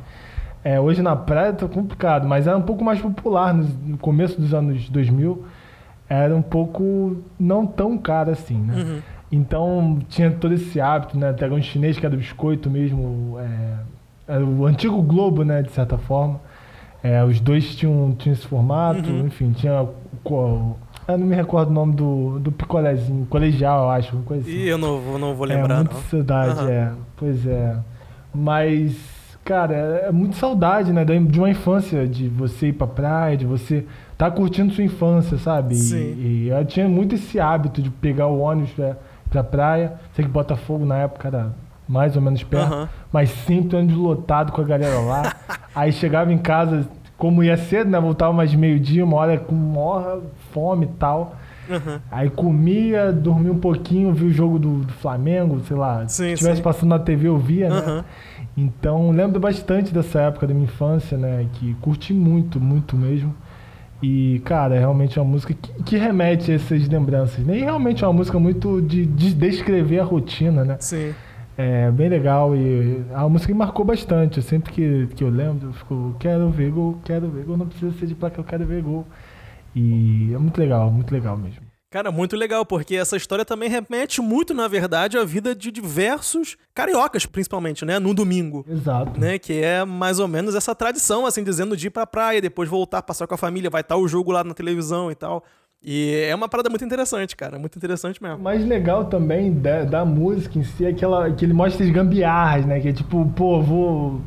É, 0.69 0.79
hoje 0.79 1.01
na 1.01 1.17
praia 1.17 1.51
tá 1.55 1.67
complicado, 1.67 2.29
mas 2.29 2.47
era 2.47 2.55
um 2.55 2.61
pouco 2.61 2.85
mais 2.85 3.01
popular 3.01 3.55
no, 3.55 3.97
começo 3.97 4.39
dos 4.39 4.53
anos 4.53 4.87
2000. 4.91 5.47
Era 6.07 6.37
um 6.37 6.43
pouco 6.43 7.17
não 7.41 7.67
tão 7.67 7.97
caro 7.97 8.33
assim, 8.33 8.59
né? 8.59 8.75
Uhum. 8.77 8.99
Então 9.33 9.99
tinha 10.11 10.31
todo 10.31 10.53
esse 10.53 10.79
hábito, 10.79 11.17
né? 11.17 11.35
Um 11.51 11.63
chinês 11.63 11.99
que 11.99 12.05
era 12.05 12.15
biscoito 12.15 12.69
mesmo, 12.69 13.39
é, 13.39 14.35
era 14.35 14.45
o 14.45 14.67
antigo 14.67 15.01
Globo, 15.01 15.43
né? 15.43 15.63
De 15.63 15.71
certa 15.71 15.97
forma. 15.97 16.39
É, 17.03 17.25
os 17.25 17.41
dois 17.41 17.75
tinham, 17.75 18.15
tinham 18.19 18.35
esse 18.35 18.47
formato, 18.47 19.09
Uhum. 19.09 19.27
enfim, 19.27 19.53
tinha 19.53 19.73
eu 19.73 21.17
não 21.17 21.27
me 21.27 21.35
recordo 21.35 21.71
o 21.71 21.73
nome 21.73 21.95
do, 21.95 22.39
do 22.41 22.53
picolézinho, 22.53 23.25
colegial, 23.31 23.85
eu 23.85 23.91
acho, 23.91 24.15
uma 24.15 24.25
coisa 24.25 24.43
assim. 24.43 24.59
E 24.59 24.69
eu 24.69 24.77
não, 24.77 25.01
vou- 25.01 25.19
não 25.19 25.35
vou 25.35 25.47
É 25.47 25.57
lembrar, 25.57 25.77
muito 25.77 25.95
não. 25.95 26.03
saudade, 26.03 26.61
Aham. 26.61 26.71
é. 26.71 26.93
Pois 27.17 27.47
é. 27.47 27.77
Mas, 28.35 29.18
cara, 29.49 29.75
é 29.75 30.13
muito 30.13 30.37
saudade, 30.37 30.93
né? 30.93 31.05
De 31.05 31.39
uma 31.39 31.49
infância, 31.49 32.07
de 32.07 32.29
você 32.29 32.69
ir 32.69 32.75
pra 32.75 32.87
praia, 32.87 33.35
de 33.35 33.47
você 33.47 33.87
tá 34.19 34.31
curtindo 34.31 34.75
sua 34.75 34.85
infância, 34.85 35.39
sabe? 35.39 35.75
E- 35.75 35.79
Sim. 35.79 36.15
E, 36.19 36.49
eu 36.49 36.65
tinha 36.67 36.87
muito 36.87 37.15
esse 37.15 37.41
hábito 37.41 37.81
de 37.81 37.89
pegar 37.89 38.27
o 38.27 38.41
ônibus 38.41 38.71
pra, 38.73 38.97
pra 39.31 39.43
praia. 39.43 39.95
Sei 40.15 40.23
que 40.25 40.31
Botafogo 40.31 40.85
na 40.85 40.99
época 40.99 41.29
era 41.29 41.53
mais 41.89 42.15
ou 42.15 42.21
menos 42.21 42.43
perto, 42.45 42.71
Aham. 42.75 42.89
mas 43.11 43.31
sempre 43.31 43.75
ônibus 43.79 43.97
lotado 43.97 44.53
com 44.53 44.61
a 44.61 44.65
galera 44.65 44.99
lá. 45.01 45.35
Aí 45.75 45.93
chegava 45.93 46.31
em 46.31 46.37
casa, 46.39 46.87
como 47.17 47.43
ia 47.43 47.57
cedo, 47.57 47.89
né? 47.91 47.99
Voltava 47.99 48.33
mais 48.35 48.55
meio-dia, 48.55 49.03
uma 49.03 49.17
hora 49.17 49.39
com 49.39 49.55
maior 49.55 50.21
fome 50.53 50.85
e 50.85 50.89
tal. 50.99 51.37
Uhum. 51.71 51.99
Aí 52.11 52.29
comia, 52.31 53.13
dormia 53.13 53.53
um 53.53 53.59
pouquinho, 53.59 54.13
via 54.13 54.29
o 54.29 54.31
jogo 54.31 54.59
do, 54.59 54.79
do 54.81 54.93
Flamengo, 54.95 55.61
sei 55.67 55.77
lá. 55.77 56.07
Sim, 56.09 56.25
se 56.25 56.33
estivesse 56.35 56.61
passando 56.63 56.91
na 56.91 56.99
TV, 56.99 57.29
eu 57.29 57.39
via, 57.39 57.69
né? 57.71 58.05
Então, 58.61 59.13
lembro 59.13 59.39
bastante 59.39 59.95
dessa 59.95 60.21
época 60.23 60.47
da 60.47 60.53
minha 60.53 60.65
infância, 60.65 61.17
né? 61.17 61.47
Que 61.55 61.75
curti 61.75 62.13
muito, 62.13 62.61
muito 62.61 62.97
mesmo. 62.97 63.33
E, 64.03 64.41
cara, 64.45 64.75
é 64.75 64.79
realmente 64.81 65.19
uma 65.19 65.25
música 65.25 65.55
que, 65.55 65.83
que 65.85 65.97
remete 65.97 66.51
a 66.51 66.55
essas 66.55 66.89
lembranças, 66.89 67.45
né? 67.45 67.57
E 67.59 67.61
realmente 67.61 68.03
é 68.03 68.07
uma 68.07 68.13
música 68.13 68.39
muito 68.39 68.81
de, 68.83 69.07
de 69.07 69.33
descrever 69.35 70.01
a 70.01 70.05
rotina, 70.05 70.65
né? 70.65 70.77
Sim. 70.81 71.15
É 71.57 71.91
bem 71.91 72.09
legal 72.09 72.55
e 72.55 73.05
é 73.11 73.17
uma 73.17 73.29
música 73.31 73.53
que 73.53 73.59
marcou 73.59 73.85
bastante. 73.85 74.43
Sempre 74.43 74.73
que, 74.73 75.09
que 75.15 75.23
eu 75.23 75.29
lembro, 75.31 75.69
eu 75.69 75.73
fico, 75.73 76.17
quero 76.19 76.51
ver 76.51 76.71
gol, 76.71 76.99
quero 77.05 77.29
ver 77.29 77.45
gol, 77.45 77.57
não 77.57 77.67
precisa 77.67 77.93
ser 77.99 78.07
de 78.07 78.15
placa, 78.15 78.41
eu 78.41 78.45
quero 78.45 78.67
ver 78.67 78.83
gol. 78.83 79.07
E 79.75 80.33
é 80.35 80.39
muito 80.39 80.59
legal, 80.59 80.91
muito 80.91 81.13
legal 81.13 81.37
mesmo. 81.37 81.68
Cara, 81.91 82.13
muito 82.13 82.37
legal, 82.37 82.67
porque 82.67 82.97
essa 82.97 83.17
história 83.17 83.47
também 83.47 83.69
remete 83.71 84.21
muito, 84.21 84.53
na 84.53 84.69
verdade, 84.69 85.17
à 85.17 85.25
vida 85.25 85.55
de 85.55 85.71
diversos 85.71 86.57
cariocas, 86.75 87.25
principalmente, 87.25 87.83
né? 87.85 87.99
No 87.99 88.13
domingo. 88.13 88.63
Exato. 88.69 89.19
Né, 89.19 89.39
que 89.39 89.63
é 89.63 89.85
mais 89.87 90.19
ou 90.19 90.29
menos 90.29 90.55
essa 90.55 90.75
tradição, 90.75 91.25
assim, 91.25 91.43
dizendo 91.43 91.75
de 91.75 91.87
ir 91.87 91.91
pra 91.91 92.07
praia, 92.07 92.43
depois 92.43 92.69
voltar, 92.69 93.01
passar 93.01 93.27
com 93.27 93.35
a 93.35 93.39
família, 93.39 93.71
vai 93.71 93.81
estar 93.81 93.97
o 93.97 94.07
jogo 94.07 94.31
lá 94.31 94.45
na 94.45 94.53
televisão 94.53 95.11
e 95.11 95.15
tal. 95.15 95.43
E 95.83 96.27
é 96.29 96.35
uma 96.35 96.49
parada 96.49 96.69
muito 96.69 96.85
interessante, 96.85 97.35
cara, 97.37 97.59
muito 97.59 97.77
interessante 97.79 98.21
O 98.21 98.25
mesmo. 98.25 98.39
mais 98.43 98.67
legal 98.67 99.05
também 99.07 99.53
da, 99.55 99.85
da 99.85 100.05
música 100.05 100.59
em 100.59 100.65
si 100.65 100.85
é 100.85 100.89
aquela, 100.89 101.33
que 101.33 101.45
ele 101.45 101.55
mostra 101.55 101.87
as 101.87 101.91
gambiarras, 101.91 102.67
né? 102.67 102.81
Que 102.81 102.89
é 102.89 102.93
tipo, 102.93 103.33
pô, 103.35 103.63
vou, 103.63 104.21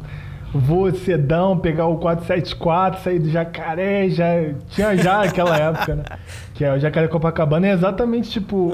vou 0.54 0.92
cedão, 0.94 1.58
pegar 1.58 1.86
o 1.88 1.98
474, 1.98 3.02
sair 3.02 3.20
do 3.20 3.30
jacaré, 3.30 4.10
já 4.10 4.26
tinha 4.70 4.96
já 4.98 5.24
aquela 5.24 5.58
época, 5.58 5.96
né? 5.96 6.04
Que 6.54 6.66
é 6.66 6.74
o 6.74 6.80
jacaré 6.80 7.08
Copacabana, 7.08 7.68
é 7.68 7.72
exatamente 7.72 8.30
tipo. 8.30 8.72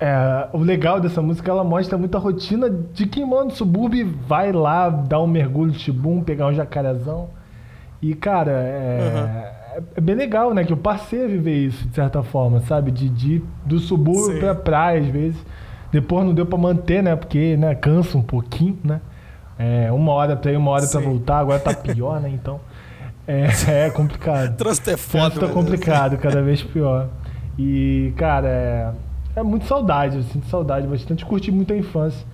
é, 0.00 0.48
o 0.52 0.58
legal 0.58 1.00
dessa 1.00 1.22
música, 1.22 1.50
ela 1.50 1.64
mostra 1.64 1.96
muito 1.96 2.16
a 2.16 2.20
rotina 2.20 2.68
de 2.92 3.06
quem 3.06 3.24
mora 3.24 3.44
no 3.46 3.50
subúrbio 3.52 4.00
e 4.00 4.04
vai 4.04 4.52
lá 4.52 4.88
dar 4.90 5.20
um 5.22 5.26
mergulho 5.26 5.70
de 5.70 5.78
tibum, 5.78 6.20
pegar 6.22 6.46
um 6.48 6.52
jacarezão. 6.54 7.28
E, 8.02 8.14
cara, 8.14 8.50
é, 8.52 9.52
é- 9.76 9.82
é 9.96 10.00
bem 10.00 10.14
legal, 10.14 10.52
né? 10.52 10.64
Que 10.64 10.72
eu 10.72 10.76
passei 10.76 11.24
a 11.24 11.28
viver 11.28 11.54
isso, 11.66 11.86
de 11.88 11.94
certa 11.94 12.22
forma, 12.22 12.60
sabe? 12.60 12.90
De, 12.90 13.08
de 13.08 13.42
do 13.64 13.78
subúrbio 13.78 14.34
Sim. 14.34 14.40
pra 14.40 14.54
praia, 14.54 15.00
às 15.00 15.06
vezes. 15.06 15.46
Depois 15.92 16.24
não 16.26 16.34
deu 16.34 16.44
pra 16.44 16.58
manter, 16.58 17.02
né? 17.02 17.16
Porque 17.16 17.56
né, 17.56 17.74
cansa 17.74 18.18
um 18.18 18.22
pouquinho, 18.22 18.78
né? 18.84 19.00
É, 19.58 19.90
uma 19.90 20.12
hora 20.12 20.36
pra 20.36 20.52
ir, 20.52 20.56
uma 20.56 20.70
hora 20.70 20.86
pra 20.86 21.00
Sim. 21.00 21.06
voltar, 21.06 21.38
agora 21.38 21.58
tá 21.58 21.72
pior, 21.74 22.20
né? 22.20 22.28
Então, 22.28 22.60
é, 23.26 23.48
é 23.86 23.90
complicado. 23.90 24.56
Trânsito 24.56 24.90
é 24.90 24.94
O 24.94 24.98
foda, 24.98 25.30
trânsito 25.30 25.46
tá 25.46 25.52
complicado, 25.52 26.18
cada 26.18 26.42
vez 26.42 26.62
pior. 26.62 27.08
E, 27.58 28.12
cara, 28.16 28.48
é, 28.48 28.92
é 29.36 29.42
muito 29.42 29.66
saudade, 29.66 30.16
eu 30.16 30.22
sinto 30.22 30.46
saudade 30.46 30.86
bastante, 30.86 31.24
curti 31.24 31.50
muito 31.50 31.72
a 31.72 31.76
infância. 31.76 32.26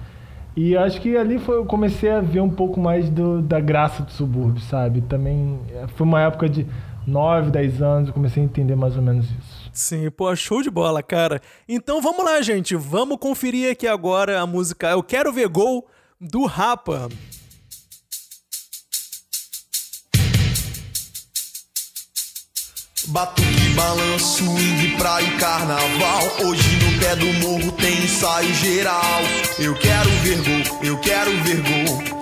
E 0.55 0.77
acho 0.77 1.01
que 1.01 1.17
ali 1.17 1.39
foi, 1.39 1.57
eu 1.57 1.65
comecei 1.65 2.11
a 2.11 2.21
ver 2.21 2.41
um 2.41 2.51
pouco 2.51 2.79
mais 2.79 3.09
do, 3.09 3.41
da 3.41 3.59
graça 3.59 4.03
do 4.03 4.11
subúrbio, 4.13 4.61
sabe? 4.61 5.01
Também 5.01 5.59
é, 5.73 5.87
foi 5.89 6.07
uma 6.07 6.21
época 6.21 6.49
de 6.49 6.67
9, 7.07 7.51
10 7.51 7.83
anos, 7.83 8.09
eu 8.09 8.15
comecei 8.15 8.43
a 8.43 8.47
entender 8.47 8.77
mais 8.77 8.97
ou 8.97 9.03
menos 9.03 9.25
isso. 9.25 9.71
Sim, 9.73 10.11
pô, 10.11 10.35
show 10.37 10.61
de 10.61 10.71
bola, 10.71 11.03
cara. 11.03 11.41
Então 11.67 12.03
vamos 12.03 12.23
lá, 12.25 12.43
gente. 12.43 12.77
Vamos 12.77 13.17
conferir 13.19 13.73
aqui 13.73 13.89
agora 13.89 14.41
a 14.41 14.47
música 14.47 14.91
Eu 14.91 15.03
Quero 15.03 15.33
Ver 15.33 15.49
Gol 15.49 15.87
do 16.23 16.47
Rapa. 16.47 17.09
Batuque, 23.09 23.69
balanço, 23.75 24.45
swing, 24.45 24.97
praia 24.97 25.27
e 25.27 25.37
carnaval. 25.39 26.23
Hoje 26.45 26.77
no 26.77 27.01
pé 27.01 27.17
do 27.17 27.27
morro 27.41 27.73
tem 27.73 28.05
ensaio 28.05 28.55
geral. 28.55 29.23
Eu 29.59 29.75
quero 29.75 30.11
ver 30.23 30.39
gol, 30.43 30.79
eu 30.83 31.01
quero 31.01 31.31
ver 31.43 31.61
gol. 31.63 32.22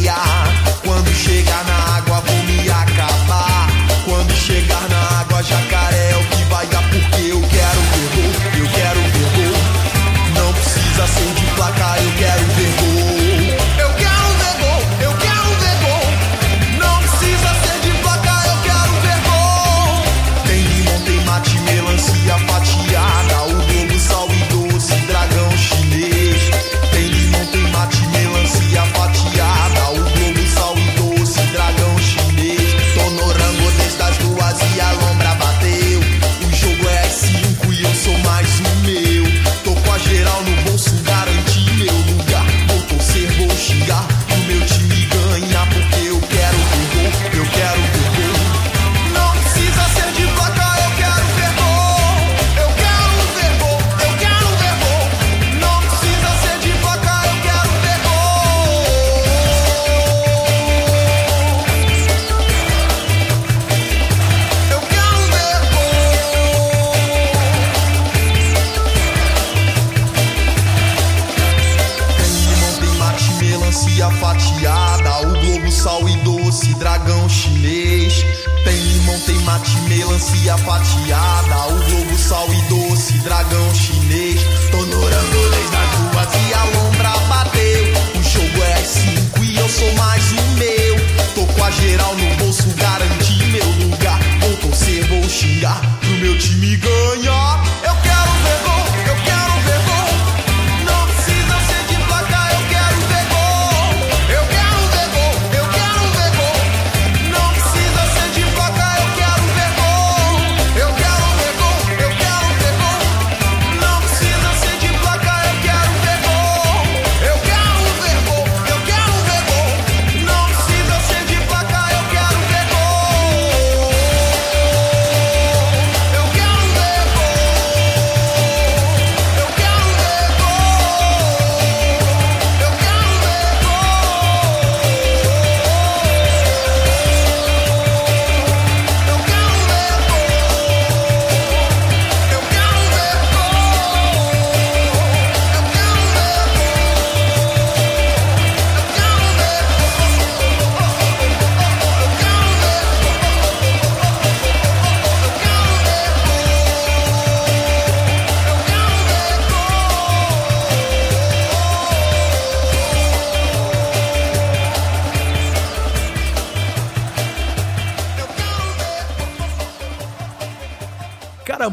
Geral 91.79 92.20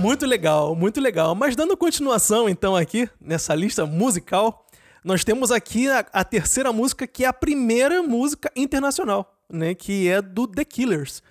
muito 0.09 0.27
legal, 0.27 0.75
muito 0.75 1.01
legal. 1.01 1.35
Mas 1.35 1.55
dando 1.55 1.77
continuação, 1.77 2.49
então, 2.49 2.75
aqui, 2.75 3.09
nessa 3.21 3.55
lista 3.55 3.85
musical, 3.87 4.67
nós 5.05 5.23
temos 5.25 5.51
aqui 5.53 5.89
a, 5.89 6.05
a 6.13 6.25
terceira 6.25 6.73
música, 6.73 7.07
que 7.07 7.25
é 7.25 7.29
a 7.29 7.33
primeira 7.33 8.03
música 8.03 8.51
internacional, 8.57 9.35
né? 9.51 9.75
Que 9.75 10.09
é 10.09 10.21
do 10.23 10.47
The 10.47 10.65
Killers. 10.65 11.23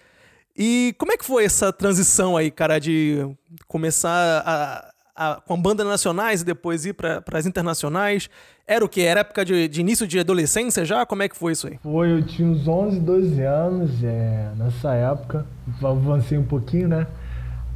E 0.56 0.96
como 0.98 1.12
é 1.12 1.18
que 1.18 1.26
foi 1.26 1.44
essa 1.46 1.72
transição 1.74 2.36
aí, 2.38 2.50
cara, 2.50 2.80
de 2.80 3.28
começar 3.68 4.44
a, 4.46 4.92
a- 5.16 5.42
com 5.42 5.60
bandas 5.62 5.86
nacionais 5.86 6.42
e 6.42 6.46
depois 6.46 6.86
ir 6.86 6.94
para 6.94 7.24
as 7.34 7.46
internacionais? 7.46 8.30
Era 8.66 8.84
o 8.84 8.90
quê? 8.90 9.02
Era 9.02 9.20
época 9.22 9.46
de, 9.46 9.68
de 9.68 9.82
início 9.82 10.08
de 10.08 10.20
adolescência 10.20 10.84
já? 10.86 11.06
Como 11.06 11.24
é 11.24 11.30
que 11.30 11.38
foi 11.38 11.52
isso 11.54 11.68
aí? 11.68 11.80
Foi, 11.84 12.12
eu 12.12 12.26
tinha 12.26 12.48
uns 12.48 12.68
11, 12.68 13.00
12 13.00 13.42
anos 13.42 14.04
é, 14.04 14.52
nessa 14.58 14.94
época. 14.94 15.46
Avancei 15.82 16.38
um 16.38 16.44
pouquinho, 16.46 16.88
né? 16.88 17.08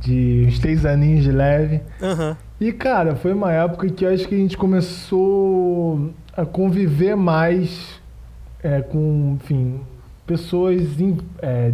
De 0.01 0.45
uns 0.47 0.59
3 0.59 0.85
aninhos 0.85 1.23
de 1.23 1.31
leve. 1.31 1.81
Aham. 2.01 2.35
E, 2.59 2.71
cara, 2.71 3.15
foi 3.15 3.33
uma 3.33 3.51
época 3.51 3.87
que 3.89 4.05
acho 4.05 4.27
que 4.27 4.35
a 4.35 4.37
gente 4.37 4.57
começou 4.57 6.11
a 6.35 6.45
conviver 6.45 7.15
mais 7.15 7.99
é, 8.63 8.81
com, 8.81 9.37
enfim, 9.41 9.79
pessoas 10.27 10.81
é, 11.41 11.71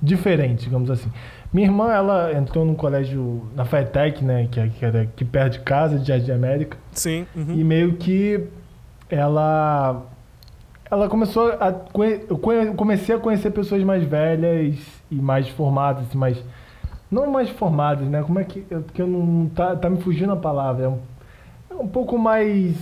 diferentes, 0.00 0.64
digamos 0.64 0.90
assim. 0.90 1.10
Minha 1.52 1.66
irmã, 1.68 1.92
ela 1.92 2.32
entrou 2.32 2.64
no 2.64 2.74
colégio 2.74 3.42
na 3.54 3.64
FETEC, 3.66 4.24
né, 4.24 4.48
que, 4.50 4.58
é- 4.58 4.68
que 4.68 4.84
era 4.84 5.02
aqui 5.02 5.24
perto 5.24 5.54
de 5.54 5.60
casa, 5.60 5.98
de 5.98 6.08
Jardim 6.08 6.30
América, 6.32 6.78
Sim. 6.92 7.26
uhum. 7.36 7.52
e 7.54 7.62
meio 7.62 7.94
que 7.96 8.42
ela 9.10 10.02
ela 10.90 11.08
começou 11.08 11.48
a 11.52 11.74
eu 12.28 12.74
comecei 12.74 13.14
a 13.14 13.18
conhecer 13.18 13.50
pessoas 13.50 13.82
mais 13.82 14.02
velhas 14.04 14.76
e 15.10 15.14
mais 15.16 15.48
formadas, 15.48 16.04
assim, 16.08 16.18
mais 16.18 16.42
Não 17.12 17.30
mais 17.30 17.50
formados, 17.50 18.08
né? 18.08 18.22
Como 18.22 18.38
é 18.40 18.44
que. 18.44 18.64
eu- 18.70 18.80
Porque 18.80 19.02
eu 19.02 19.06
não. 19.06 19.48
Tá, 19.54 19.76
tá 19.76 19.90
me 19.90 20.00
fugindo 20.02 20.32
a 20.32 20.36
palavra. 20.36 20.84
É 20.86 20.88
um, 20.88 20.98
é 21.70 21.74
um 21.74 21.86
pouco 21.86 22.16
mais. 22.18 22.74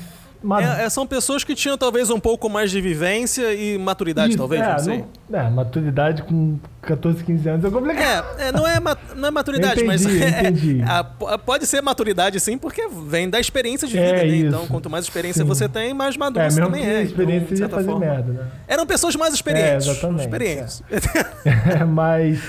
ma- 0.43 0.63
É, 0.63 0.85
é, 0.85 0.89
são 0.89 1.05
pessoas 1.07 1.43
que 1.45 1.55
tinham 1.55 1.77
talvez 1.77 2.09
um 2.11 2.19
pouco 2.21 2.49
mais 2.49 2.71
de 2.71 2.81
vivência 2.81 3.53
e 3.53 3.77
maturidade, 3.77 4.31
Isso, 4.31 4.39
talvez, 4.39 4.63
é, 4.63 4.71
não 4.73 4.79
sei. 4.79 5.05
não- 5.29 5.39
é, 5.41 5.51
maturidade 5.51 6.23
com 6.23 6.59
14, 6.81 7.23
15 7.25 7.47
anos 7.49 7.65
é 7.65 7.71
complicado. 7.71 8.27
É, 8.39 8.49
é, 8.49 8.53
não, 8.53 8.67
é 8.67 8.81
não 9.17 9.29
é 9.29 9.31
maturidade, 9.33 9.81
Eu 9.81 9.87
mas 9.87 10.01
entendi, 10.03 10.23
é- 10.25 10.41
entendi. 10.41 10.83
a- 10.87 11.05
pode 11.37 11.67
ser 11.67 11.83
maturidade 11.83 12.39
sim, 12.41 12.57
porque 12.57 12.89
vem 12.89 13.29
da 13.29 13.39
experiência 13.41 13.87
de 13.87 13.99
É 13.99 14.07
vida, 14.13 14.23
né? 14.25 14.27
isso, 14.29 14.47
Então, 14.47 14.67
quanto 14.69 14.89
mais 14.89 15.05
experiência 15.05 15.43
sim. 15.43 15.49
você 15.49 15.69
tem, 15.69 15.93
mais 15.93 16.17
maduro 16.17 16.45
É, 16.45 16.49
você 16.51 16.61
também 16.61 16.85
é. 16.85 16.89
Então, 16.89 17.03
experiência 17.03 17.47
de 17.49 17.53
ia 17.53 17.59
certa 17.59 17.77
fazer 17.77 17.89
forma. 17.91 18.07
merda, 18.07 18.33
né? 18.33 18.47
Eram 18.67 18.87
pessoas 18.87 19.15
mais 19.17 19.35
experientes. 19.35 19.87
É, 19.89 19.91
exatamente, 19.91 20.23
Experientes. 20.23 20.83
É, 21.81 21.85
mas. 21.85 22.41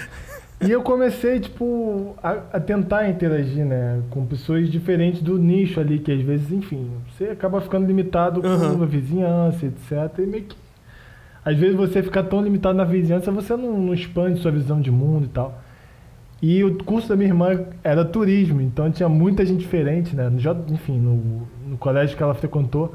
E 0.66 0.70
eu 0.70 0.84
comecei, 0.84 1.40
tipo, 1.40 2.16
a, 2.22 2.32
a 2.54 2.60
tentar 2.60 3.10
interagir, 3.10 3.66
né? 3.66 4.02
Com 4.10 4.26
pessoas 4.26 4.70
diferentes 4.70 5.22
do 5.22 5.38
nicho 5.38 5.80
ali, 5.80 5.98
que 5.98 6.12
às 6.12 6.22
vezes, 6.22 6.52
enfim, 6.52 6.90
você 7.10 7.26
acaba 7.26 7.60
ficando 7.62 7.88
limitado 7.88 8.42
com 8.42 8.48
Aham. 8.48 8.84
a 8.84 8.86
vizinhança, 8.86 9.66
etc. 9.66 10.20
E 10.20 10.22
meio 10.22 10.44
que. 10.44 10.56
Às 11.44 11.58
vezes 11.58 11.76
você 11.76 12.04
fica 12.04 12.22
tão 12.22 12.44
limitado 12.44 12.78
na 12.78 12.84
vizinhança, 12.84 13.32
você 13.32 13.56
não, 13.56 13.80
não 13.80 13.94
expande 13.94 14.40
sua 14.40 14.52
visão 14.52 14.80
de 14.80 14.92
mundo 14.92 15.26
e 15.26 15.30
tal. 15.30 15.60
E 16.42 16.64
o 16.64 16.84
curso 16.84 17.10
da 17.10 17.16
minha 17.16 17.30
irmã 17.30 17.66
era 17.84 18.06
turismo, 18.06 18.62
então 18.62 18.92
tinha 18.92 19.10
muita 19.10 19.46
gente 19.46 19.60
diferente, 19.60 20.16
né? 20.16 20.30
No, 20.30 20.40
enfim, 20.74 21.00
no, 21.00 21.48
no 21.68 21.78
colégio 21.78 22.16
que 22.16 22.22
ela 22.22 22.34
frequentou, 22.34 22.94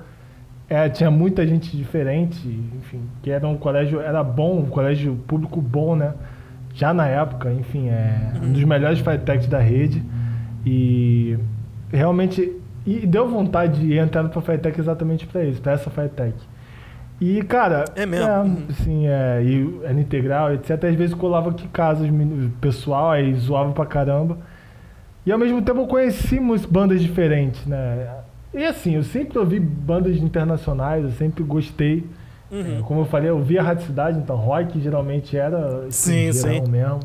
é, 0.69 0.89
tinha 0.89 1.11
muita 1.11 1.47
gente 1.47 1.77
diferente, 1.77 2.47
enfim, 2.77 3.01
que 3.23 3.31
era 3.31 3.47
um 3.47 3.57
colégio, 3.57 4.01
era 4.01 4.23
bom, 4.23 4.61
um 4.61 4.67
colégio 4.67 5.17
público 5.27 5.61
bom, 5.61 5.95
né? 5.95 6.13
Já 6.77 6.93
na 6.93 7.07
época, 7.07 7.51
enfim, 7.51 7.89
é 7.89 8.33
um 8.43 8.53
dos 8.53 8.63
melhores 8.63 8.99
Fitechs 8.99 9.49
da 9.49 9.59
rede. 9.59 10.03
E 10.65 11.39
realmente, 11.91 12.53
e 12.87 13.07
deu 13.07 13.27
vontade 13.27 13.81
de 13.81 13.95
entrar 13.97 14.29
para 14.29 14.43
Fitech 14.43 14.79
exatamente 14.79 15.27
para 15.27 15.43
isso, 15.45 15.61
para 15.63 15.73
essa 15.73 15.89
Fitech. 15.89 16.37
E, 17.19 17.43
cara, 17.45 17.87
É 17.97 18.05
mesmo? 18.05 18.31
Uhum. 18.31 18.67
sim, 18.85 19.07
é, 19.07 19.43
e 19.43 19.81
era 19.85 19.99
integral, 19.99 20.53
etc. 20.53 20.85
Às 20.85 20.95
vezes 20.95 21.15
colava 21.15 21.49
aqui 21.49 21.67
casas 21.69 22.11
pessoal, 22.61 23.11
aí 23.11 23.33
zoava 23.35 23.73
pra 23.73 23.87
caramba. 23.87 24.37
E 25.25 25.33
ao 25.33 25.39
mesmo 25.39 25.63
tempo 25.63 25.81
eu 25.81 25.87
conheci 25.87 26.39
bandas 26.67 27.01
diferentes, 27.01 27.65
né? 27.65 28.07
E 28.53 28.63
assim, 28.63 28.97
eu 28.97 29.03
sempre 29.03 29.39
ouvi 29.39 29.59
bandas 29.59 30.19
internacionais, 30.19 31.05
eu 31.05 31.11
sempre 31.13 31.43
gostei. 31.43 32.05
Uhum. 32.51 32.83
Como 32.83 33.01
eu 33.01 33.05
falei, 33.07 33.31
eu 33.31 33.41
via 33.41 33.61
a 33.61 33.65
Rádio 33.65 33.87
Cidade, 33.87 34.19
então 34.19 34.37
rock 34.37 34.81
geralmente 34.81 35.37
era 35.37 35.87
Sim, 35.91 36.33
sim. 36.33 36.63
mesmo. 36.69 37.01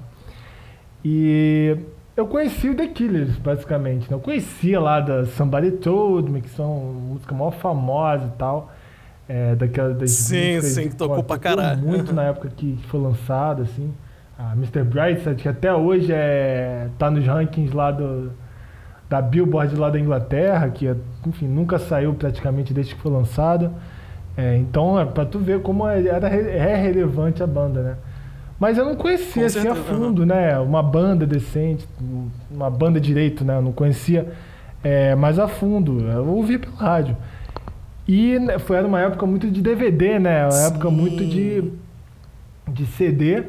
E 1.03 1.77
eu 2.15 2.27
conheci 2.27 2.69
o 2.69 2.75
The 2.75 2.87
Killers, 2.87 3.37
basicamente. 3.37 4.09
Né? 4.09 4.15
Eu 4.15 4.19
conhecia 4.19 4.79
lá 4.79 4.99
da 4.99 5.25
Somebody 5.25 5.71
Told 5.71 6.29
Me, 6.31 6.41
que 6.41 6.49
são 6.49 6.75
música 7.09 7.33
maior 7.33 7.51
famosa 7.51 8.25
e 8.25 8.37
tal. 8.37 8.71
É, 9.27 9.55
daquela, 9.55 9.93
das 9.93 10.11
Sim, 10.11 10.59
sim, 10.61 10.89
que 10.89 10.95
tocou 10.95 11.23
pra 11.23 11.37
tocou 11.37 11.55
caralho. 11.55 11.81
muito 11.81 12.13
na 12.13 12.23
época 12.23 12.49
que, 12.55 12.73
que 12.75 12.87
foi 12.87 12.99
lançada, 12.99 13.63
assim. 13.63 13.93
A 14.37 14.53
Mr. 14.53 14.83
Brightside, 14.83 15.35
que 15.35 15.47
até 15.47 15.73
hoje 15.73 16.11
é, 16.11 16.89
tá 16.97 17.09
nos 17.09 17.25
rankings 17.25 17.73
lá 17.73 17.91
do, 17.91 18.31
da 19.09 19.21
Billboard 19.21 19.75
lá 19.75 19.89
da 19.89 19.99
Inglaterra, 19.99 20.69
que 20.69 20.87
é, 20.87 20.95
enfim, 21.25 21.47
nunca 21.47 21.79
saiu 21.79 22.13
praticamente 22.13 22.73
desde 22.73 22.93
que 22.95 23.01
foi 23.01 23.11
lançada. 23.11 23.71
É, 24.37 24.55
então, 24.57 24.99
é 24.99 25.05
pra 25.05 25.25
tu 25.25 25.39
ver 25.39 25.61
como 25.61 25.87
é- 25.87 26.05
era, 26.07 26.27
é 26.29 26.75
relevante 26.75 27.43
a 27.43 27.47
banda, 27.47 27.81
né? 27.81 27.95
Mas 28.59 28.77
eu 28.77 28.85
não 28.85 28.95
conhecia 28.95 29.41
Com 29.43 29.47
assim 29.47 29.67
a 29.67 29.75
fundo, 29.75 30.25
né? 30.25 30.57
Uma 30.59 30.83
banda 30.83 31.25
decente, 31.25 31.87
uma 32.49 32.69
banda 32.69 32.99
direito, 32.99 33.43
né? 33.43 33.57
Eu 33.57 33.61
não 33.61 33.71
conhecia 33.71 34.31
é, 34.83 35.15
mais 35.15 35.39
a 35.39 35.47
fundo. 35.47 35.99
Eu 36.07 36.27
ouvia 36.27 36.59
pelo 36.59 36.75
rádio. 36.75 37.17
E 38.07 38.37
né, 38.39 38.59
foi 38.59 38.77
era 38.77 38.87
uma 38.87 38.99
época 38.99 39.25
muito 39.25 39.49
de 39.49 39.61
DVD, 39.61 40.19
né? 40.19 40.45
Uma 40.45 40.67
época 40.67 40.89
Sim. 40.89 40.95
muito 40.95 41.25
de, 41.25 41.71
de 42.67 42.85
CD. 42.85 43.43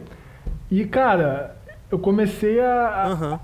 E, 0.71 0.85
cara, 0.87 1.57
eu 1.91 1.99
comecei 1.99 2.59
a, 2.61 3.05
Aham. 3.09 3.41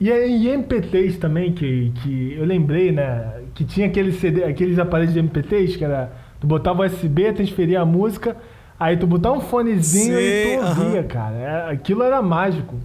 e 0.00 0.10
aí 0.10 0.48
MP3 0.48 1.18
também, 1.18 1.52
que, 1.52 1.92
que 2.02 2.34
eu 2.38 2.44
lembrei, 2.46 2.92
né? 2.92 3.42
Que 3.54 3.64
tinha 3.64 3.86
aquele 3.86 4.12
CD, 4.12 4.44
aqueles 4.44 4.78
aparelhos 4.78 5.12
de 5.12 5.20
MP3, 5.20 5.76
que 5.76 5.84
era. 5.84 6.10
Tu 6.40 6.46
botava 6.46 6.86
USB, 6.86 7.32
transferia 7.32 7.82
a 7.82 7.84
música, 7.84 8.36
aí 8.78 8.96
tu 8.96 9.06
botava 9.06 9.36
um 9.36 9.40
fonezinho 9.40 10.18
e 10.18 10.44
Sim, 10.44 10.58
tu 10.58 10.66
ouvia, 10.80 11.00
aham. 11.00 11.08
cara. 11.08 11.36
É, 11.36 11.70
aquilo 11.72 12.02
era 12.02 12.20
mágico. 12.22 12.76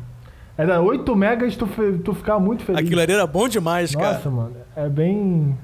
Era 0.58 0.82
8 0.82 1.16
megas, 1.16 1.56
tu, 1.56 1.68
tu 2.04 2.14
ficava 2.14 2.40
muito 2.40 2.64
feliz. 2.64 2.86
Aquilo 2.86 3.02
ali 3.02 3.12
era 3.12 3.28
bom 3.28 3.48
demais, 3.48 3.94
Nossa, 3.94 4.20
cara. 4.20 4.30
mano, 4.30 4.56
é 4.76 4.88
bem. 4.88 5.58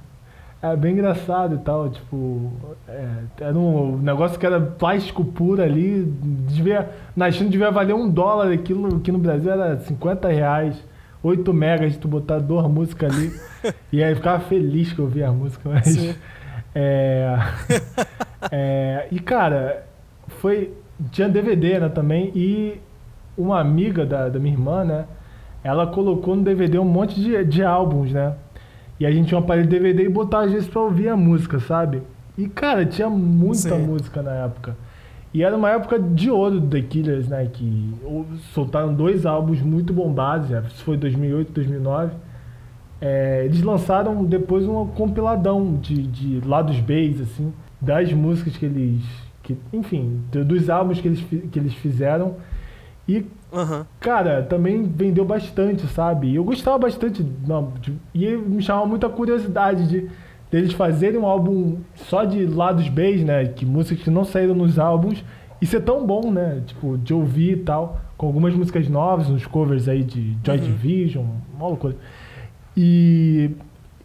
É 0.64 0.76
bem 0.76 0.94
engraçado 0.94 1.56
e 1.56 1.58
tal, 1.60 1.90
tipo. 1.90 2.52
é, 2.88 3.08
era 3.40 3.58
um 3.58 3.98
negócio 3.98 4.38
que 4.38 4.46
era 4.46 4.62
plástico 4.62 5.24
puro 5.26 5.62
ali. 5.62 6.04
Devia, 6.22 6.88
na 7.16 7.32
China 7.32 7.50
devia 7.50 7.72
valer 7.72 7.96
um 7.96 8.08
dólar, 8.08 8.52
aquilo 8.52 8.98
aqui 8.98 9.12
no 9.12 9.18
Brasil 9.18 9.52
era 9.52 9.80
50 9.80 10.28
reais. 10.28 10.76
8 11.24 11.54
megas, 11.54 11.98
tu 11.98 12.08
botar 12.08 12.40
duas 12.40 12.68
músicas 12.70 13.14
ali. 13.14 13.32
e 13.92 14.04
aí 14.04 14.14
ficava 14.14 14.40
feliz 14.42 14.92
que 14.94 15.00
eu 15.00 15.06
ouvia 15.06 15.30
a 15.30 15.32
música, 15.32 15.68
mas. 15.68 15.86
Sim. 15.88 16.14
É, 16.74 17.38
é, 18.52 19.08
e 19.12 19.20
cara, 19.20 19.86
foi. 20.28 20.74
Tinha 21.12 21.28
DVD 21.28 21.80
né, 21.80 21.90
também, 21.90 22.32
e 22.36 22.80
uma 23.36 23.60
amiga 23.60 24.06
da, 24.06 24.30
da 24.30 24.40
minha 24.40 24.54
irmã, 24.54 24.84
né? 24.84 25.06
Ela 25.64 25.88
colocou 25.88 26.36
no 26.36 26.44
DVD 26.44 26.78
um 26.78 26.86
monte 26.86 27.20
de, 27.20 27.44
de 27.44 27.64
álbuns, 27.64 28.12
né? 28.12 28.36
E 29.00 29.06
a 29.06 29.12
gente 29.12 29.30
tinha 29.30 29.40
um 29.40 29.44
aparelho 29.44 29.68
de 29.68 29.80
DVD 29.80 30.04
e 30.04 30.10
botava 30.10 30.46
às 30.46 30.52
vezes 30.52 30.68
pra 30.68 30.82
ouvir 30.82 31.10
a 31.10 31.18
música, 31.18 31.60
sabe? 31.60 32.04
E 32.38 32.48
cara, 32.48 32.86
tinha 32.86 33.10
muita 33.10 33.76
Sim. 33.76 33.80
música 33.80 34.22
na 34.22 34.32
época. 34.32 34.76
E 35.34 35.44
era 35.44 35.56
uma 35.56 35.70
época 35.70 35.98
de 35.98 36.30
ouro 36.30 36.60
do 36.60 36.68
The 36.68 36.82
Killers, 36.82 37.28
né? 37.28 37.48
Que 37.52 37.94
soltaram 38.54 38.94
dois 38.94 39.26
álbuns 39.26 39.62
muito 39.62 39.94
bombados, 39.94 40.50
né? 40.50 40.62
isso 40.68 40.84
foi 40.84 40.98
2008, 40.98 41.52
2009. 41.52 42.14
É, 43.02 43.44
eles 43.46 43.62
lançaram 43.64 44.24
depois 44.24 44.66
um 44.68 44.86
compiladão 44.86 45.76
de, 45.82 46.04
de 46.04 46.48
lados 46.48 46.80
Bs, 46.80 47.20
assim, 47.22 47.52
das 47.82 48.14
músicas 48.14 48.56
que 48.56 48.66
eles. 48.66 49.02
Que, 49.42 49.58
enfim, 49.74 50.20
do- 50.32 50.46
dos 50.46 50.70
álbuns 50.70 51.02
que 51.02 51.08
eles, 51.08 51.20
que 51.52 51.58
eles 51.60 51.74
fizeram. 51.74 52.36
E, 53.08 53.26
Aham. 53.52 53.88
cara, 54.00 54.44
também 54.44 54.84
vendeu 54.84 55.26
bastante, 55.26 55.88
sabe? 55.88 56.36
Eu 56.36 56.44
gostava 56.44 56.78
bastante. 56.78 57.26
Não, 57.48 57.74
de- 57.82 57.94
e 58.14 58.38
me 58.38 58.62
chamava 58.62 58.86
muita 58.86 59.10
curiosidade 59.10 59.88
de 59.90 60.08
deles 60.52 60.74
fazerem 60.74 61.20
um 61.20 61.26
álbum 61.26 61.78
só 61.96 62.24
de 62.24 62.46
lados 62.46 62.88
Bs, 62.88 63.24
né? 63.24 63.46
Que 63.48 63.66
músicas 63.66 64.04
que 64.04 64.12
não 64.12 64.24
saíram 64.24 64.54
nos 64.54 64.78
álbuns. 64.78 65.24
E 65.60 65.66
ser 65.66 65.82
tão 65.82 66.06
bom, 66.06 66.32
né? 66.32 66.62
Tipo, 66.68 66.98
de 67.00 67.14
ouvir 67.14 67.54
e 67.54 67.58
tal. 67.58 68.00
Com 68.16 68.28
algumas 68.28 68.54
músicas 68.54 68.88
novas, 68.88 69.28
uns 69.30 69.46
covers 69.48 69.88
aí 69.88 70.04
de 70.04 70.38
Joy 70.44 70.60
Division, 70.60 71.26
uma 71.58 71.68
loucura. 71.68 71.96
E, 72.76 73.52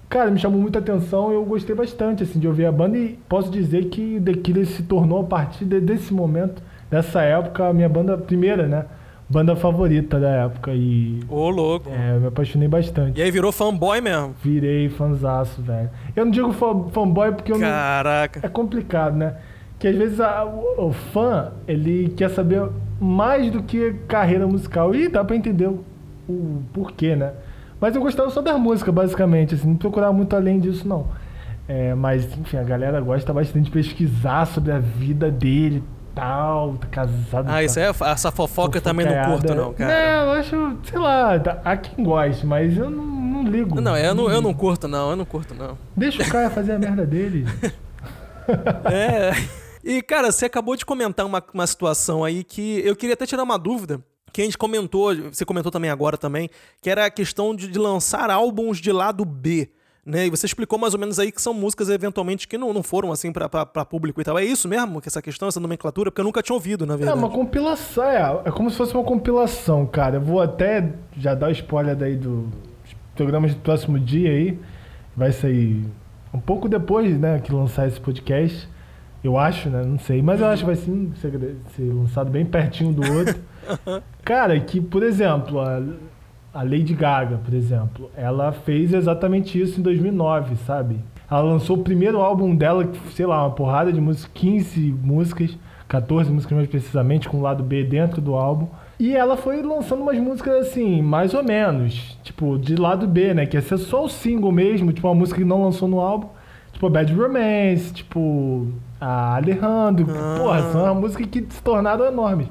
cara, 0.08 0.30
me 0.30 0.38
chamou 0.38 0.60
muita 0.60 0.78
atenção 0.78 1.30
e 1.30 1.34
eu 1.34 1.44
gostei 1.44 1.74
bastante, 1.74 2.22
assim, 2.22 2.38
de 2.38 2.48
ouvir 2.48 2.66
a 2.66 2.72
banda. 2.72 2.96
E 2.98 3.18
posso 3.28 3.50
dizer 3.50 3.86
que 3.86 4.20
The 4.24 4.32
Killers 4.34 4.70
se 4.70 4.82
tornou, 4.82 5.20
a 5.20 5.24
partir 5.24 5.64
de- 5.64 5.80
desse 5.80 6.12
momento, 6.12 6.62
dessa 6.90 7.22
época, 7.22 7.68
a 7.68 7.72
minha 7.72 7.88
banda 7.88 8.16
primeira, 8.16 8.66
né? 8.66 8.84
Banda 9.28 9.56
favorita 9.56 10.20
da 10.20 10.28
época. 10.44 10.72
E 10.72 11.18
Ô, 11.28 11.48
louco. 11.50 11.88
é, 11.90 12.14
eu 12.16 12.20
me 12.20 12.26
apaixonei 12.28 12.68
bastante. 12.68 13.18
E 13.18 13.22
aí 13.22 13.30
virou 13.30 13.50
fanboy 13.50 14.00
mesmo. 14.00 14.34
Virei 14.42 14.88
fanzaço, 14.88 15.60
velho. 15.62 15.90
Eu 16.14 16.24
não 16.24 16.30
digo 16.32 16.52
fanboy 16.52 17.32
porque 17.32 17.50
eu 17.50 17.58
não... 17.58 17.66
Caraca. 17.66 18.40
É 18.44 18.48
complicado, 18.48 19.16
né? 19.16 19.34
Que 19.80 19.88
às 19.88 19.96
vezes 19.96 20.20
a- 20.20 20.44
o, 20.44 20.86
o 20.88 20.92
fã, 20.92 21.50
ele 21.66 22.08
quer 22.16 22.30
saber 22.30 22.68
mais 23.00 23.50
do 23.50 23.62
que 23.64 23.94
carreira 24.06 24.46
musical. 24.46 24.94
E 24.94 25.08
dá 25.08 25.24
pra 25.24 25.34
entender 25.34 25.66
o, 25.66 25.84
o 26.28 26.62
porquê, 26.72 27.16
né? 27.16 27.32
Mas 27.80 27.94
eu 27.94 28.00
gostava 28.02 28.30
só 28.30 28.40
da 28.40 28.56
música, 28.56 28.90
basicamente, 28.90 29.54
assim, 29.54 29.68
não 29.68 29.76
procurava 29.76 30.12
muito 30.12 30.34
além 30.34 30.58
disso, 30.58 30.86
não. 30.88 31.08
É, 31.68 31.94
mas, 31.94 32.24
enfim, 32.38 32.56
a 32.58 32.62
galera 32.62 33.00
gosta 33.00 33.32
bastante 33.32 33.64
de 33.66 33.70
pesquisar 33.70 34.46
sobre 34.46 34.72
a 34.72 34.78
vida 34.78 35.30
dele 35.30 35.78
e 35.78 36.14
tal, 36.14 36.74
tá 36.76 36.86
casado. 36.86 37.48
Ah, 37.48 37.54
tá- 37.54 37.62
isso 37.64 37.78
é, 37.78 37.88
essa 37.88 38.30
fofoca 38.30 38.80
também 38.80 39.04
não 39.04 39.24
curto, 39.32 39.54
não, 39.54 39.74
cara. 39.74 39.92
Não, 40.24 40.32
eu 40.34 40.40
acho, 40.40 40.76
sei 40.84 40.98
lá, 40.98 41.38
tá- 41.38 41.60
há 41.64 41.76
quem 41.76 42.04
goste, 42.04 42.46
mas 42.46 42.76
eu 42.76 42.88
não, 42.88 43.04
não 43.04 43.42
ligo. 43.44 43.80
Não, 43.80 43.96
eu 43.96 44.14
não, 44.14 44.30
eu 44.30 44.40
não 44.40 44.50
ligo. 44.50 44.60
curto, 44.60 44.86
não, 44.88 45.10
eu 45.10 45.16
não 45.16 45.24
curto, 45.24 45.54
não. 45.54 45.76
Deixa 45.96 46.22
o 46.22 46.28
cara 46.30 46.48
fazer 46.50 46.72
a 46.72 46.78
merda 46.78 47.04
dele. 47.04 47.44
É. 48.84 49.32
E, 49.82 50.00
cara, 50.02 50.30
você 50.30 50.46
acabou 50.46 50.76
de 50.76 50.86
comentar 50.86 51.26
uma, 51.26 51.42
uma 51.52 51.66
situação 51.66 52.22
aí 52.24 52.42
que 52.44 52.80
eu 52.84 52.94
queria 52.94 53.14
até 53.14 53.26
tirar 53.26 53.42
uma 53.42 53.58
dúvida. 53.58 54.00
Que 54.36 54.42
a 54.42 54.44
gente 54.44 54.58
comentou, 54.58 55.14
você 55.32 55.46
comentou 55.46 55.72
também 55.72 55.90
agora 55.90 56.18
também, 56.18 56.50
que 56.82 56.90
era 56.90 57.06
a 57.06 57.10
questão 57.10 57.54
de, 57.56 57.68
de 57.68 57.78
lançar 57.78 58.28
álbuns 58.30 58.76
de 58.76 58.92
lado 58.92 59.24
B. 59.24 59.70
né? 60.04 60.26
E 60.26 60.30
você 60.30 60.44
explicou 60.44 60.78
mais 60.78 60.92
ou 60.92 61.00
menos 61.00 61.18
aí 61.18 61.32
que 61.32 61.40
são 61.40 61.54
músicas 61.54 61.88
eventualmente 61.88 62.46
que 62.46 62.58
não, 62.58 62.70
não 62.70 62.82
foram 62.82 63.10
assim 63.10 63.32
pra 63.32 63.48
público 63.86 64.20
e 64.20 64.24
tal. 64.24 64.38
É 64.38 64.44
isso 64.44 64.68
mesmo 64.68 65.00
que 65.00 65.08
essa 65.08 65.22
questão, 65.22 65.48
essa 65.48 65.58
nomenclatura? 65.58 66.10
Porque 66.10 66.20
eu 66.20 66.24
nunca 66.26 66.42
tinha 66.42 66.52
ouvido, 66.54 66.84
na 66.84 66.92
É 66.92 66.96
verdade. 66.98 67.18
uma 67.18 67.30
compilação, 67.30 68.04
é, 68.04 68.42
é 68.44 68.50
como 68.50 68.70
se 68.70 68.76
fosse 68.76 68.92
uma 68.92 69.04
compilação, 69.04 69.86
cara. 69.86 70.16
Eu 70.16 70.20
vou 70.20 70.42
até 70.42 70.92
já 71.16 71.34
dar 71.34 71.48
o 71.48 71.52
spoiler 71.52 71.96
daí 71.96 72.14
dos 72.14 72.44
programas 73.14 73.54
do 73.54 73.60
próximo 73.62 73.98
dia 73.98 74.28
aí. 74.32 74.58
Vai 75.16 75.32
sair 75.32 75.82
um 76.34 76.38
pouco 76.40 76.68
depois, 76.68 77.18
né, 77.18 77.40
que 77.40 77.50
lançar 77.50 77.88
esse 77.88 77.98
podcast. 77.98 78.68
Eu 79.24 79.38
acho, 79.38 79.70
né? 79.70 79.82
Não 79.82 79.98
sei. 79.98 80.20
Mas 80.20 80.42
eu 80.42 80.46
acho 80.46 80.60
que 80.60 80.66
vai 80.66 80.76
sim 80.76 81.10
ser, 81.22 81.56
ser 81.74 81.90
lançado 81.90 82.30
bem 82.30 82.44
pertinho 82.44 82.92
do 82.92 83.00
outro. 83.14 83.34
Cara, 84.24 84.58
que, 84.60 84.80
por 84.80 85.02
exemplo, 85.02 85.60
a, 85.60 85.82
a 86.54 86.62
Lady 86.62 86.94
Gaga, 86.94 87.38
por 87.44 87.54
exemplo, 87.54 88.10
ela 88.16 88.52
fez 88.52 88.92
exatamente 88.92 89.60
isso 89.60 89.80
em 89.80 89.82
2009, 89.82 90.56
sabe? 90.66 90.98
Ela 91.30 91.42
lançou 91.42 91.76
o 91.76 91.82
primeiro 91.82 92.20
álbum 92.20 92.54
dela, 92.54 92.88
sei 93.12 93.26
lá, 93.26 93.42
uma 93.44 93.50
porrada 93.50 93.92
de 93.92 94.00
músicas, 94.00 94.30
15 94.34 94.80
músicas, 95.02 95.58
14 95.88 96.30
músicas 96.30 96.56
mais 96.56 96.68
precisamente, 96.68 97.28
com 97.28 97.38
o 97.38 97.42
lado 97.42 97.62
B 97.62 97.84
dentro 97.84 98.20
do 98.20 98.34
álbum. 98.34 98.68
E 98.98 99.14
ela 99.14 99.36
foi 99.36 99.60
lançando 99.62 100.02
umas 100.02 100.18
músicas 100.18 100.68
assim, 100.68 101.02
mais 101.02 101.34
ou 101.34 101.42
menos, 101.44 102.18
tipo, 102.22 102.56
de 102.58 102.76
lado 102.76 103.06
B, 103.06 103.34
né? 103.34 103.44
Que 103.44 103.56
ia 103.56 103.60
ser 103.62 103.76
só 103.76 104.04
o 104.04 104.08
single 104.08 104.50
mesmo, 104.50 104.92
tipo, 104.92 105.06
uma 105.06 105.14
música 105.14 105.38
que 105.38 105.44
não 105.44 105.62
lançou 105.64 105.88
no 105.88 106.00
álbum. 106.00 106.28
Tipo, 106.72 106.88
Bad 106.88 107.12
Romance, 107.12 107.92
tipo, 107.92 108.68
a 109.00 109.36
Alejandro. 109.36 110.06
Porra, 110.38 110.62
são 110.72 110.84
uma 110.84 110.94
músicas 110.94 111.26
que 111.26 111.44
se 111.48 111.62
tornaram 111.62 112.06
enormes. 112.06 112.48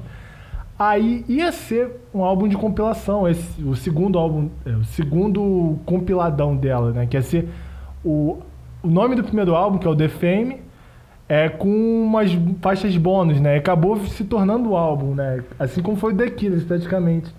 Aí 0.78 1.24
ia 1.26 1.50
ser 1.52 1.90
um 2.12 2.22
álbum 2.22 2.46
de 2.46 2.56
compilação, 2.56 3.26
esse, 3.26 3.62
o 3.62 3.74
segundo 3.74 4.18
álbum, 4.18 4.50
é, 4.64 4.70
o 4.70 4.84
segundo 4.84 5.78
compiladão 5.86 6.54
dela, 6.54 6.92
né? 6.92 7.06
Que 7.06 7.16
ia 7.16 7.22
ser 7.22 7.48
o, 8.04 8.38
o 8.82 8.88
nome 8.88 9.14
do 9.16 9.24
primeiro 9.24 9.54
álbum, 9.54 9.78
que 9.78 9.86
é 9.86 9.90
o 9.90 9.96
The 9.96 10.08
Fame, 10.08 10.60
é 11.28 11.48
com 11.48 11.68
umas 12.04 12.30
faixas 12.60 12.96
bônus, 12.96 13.40
né? 13.40 13.56
Acabou 13.56 13.96
se 14.06 14.24
tornando 14.24 14.70
o 14.70 14.76
álbum, 14.76 15.14
né? 15.14 15.42
Assim 15.58 15.82
como 15.82 15.96
foi 15.96 16.12
o 16.12 16.16
The 16.16 16.30
Killers, 16.30 16.64
praticamente. 16.64 17.34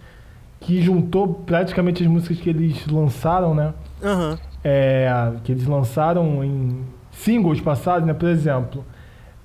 Que 0.60 0.82
juntou 0.82 1.28
praticamente 1.46 2.04
as 2.04 2.10
músicas 2.10 2.40
que 2.40 2.50
eles 2.50 2.88
lançaram, 2.88 3.54
né? 3.54 3.74
Aham. 4.04 4.38
é, 4.64 5.10
que 5.44 5.52
eles 5.52 5.66
lançaram 5.68 6.44
em 6.44 6.82
singles 7.12 7.62
passados, 7.62 8.06
né? 8.08 8.14
Por 8.14 8.28
exemplo, 8.28 8.84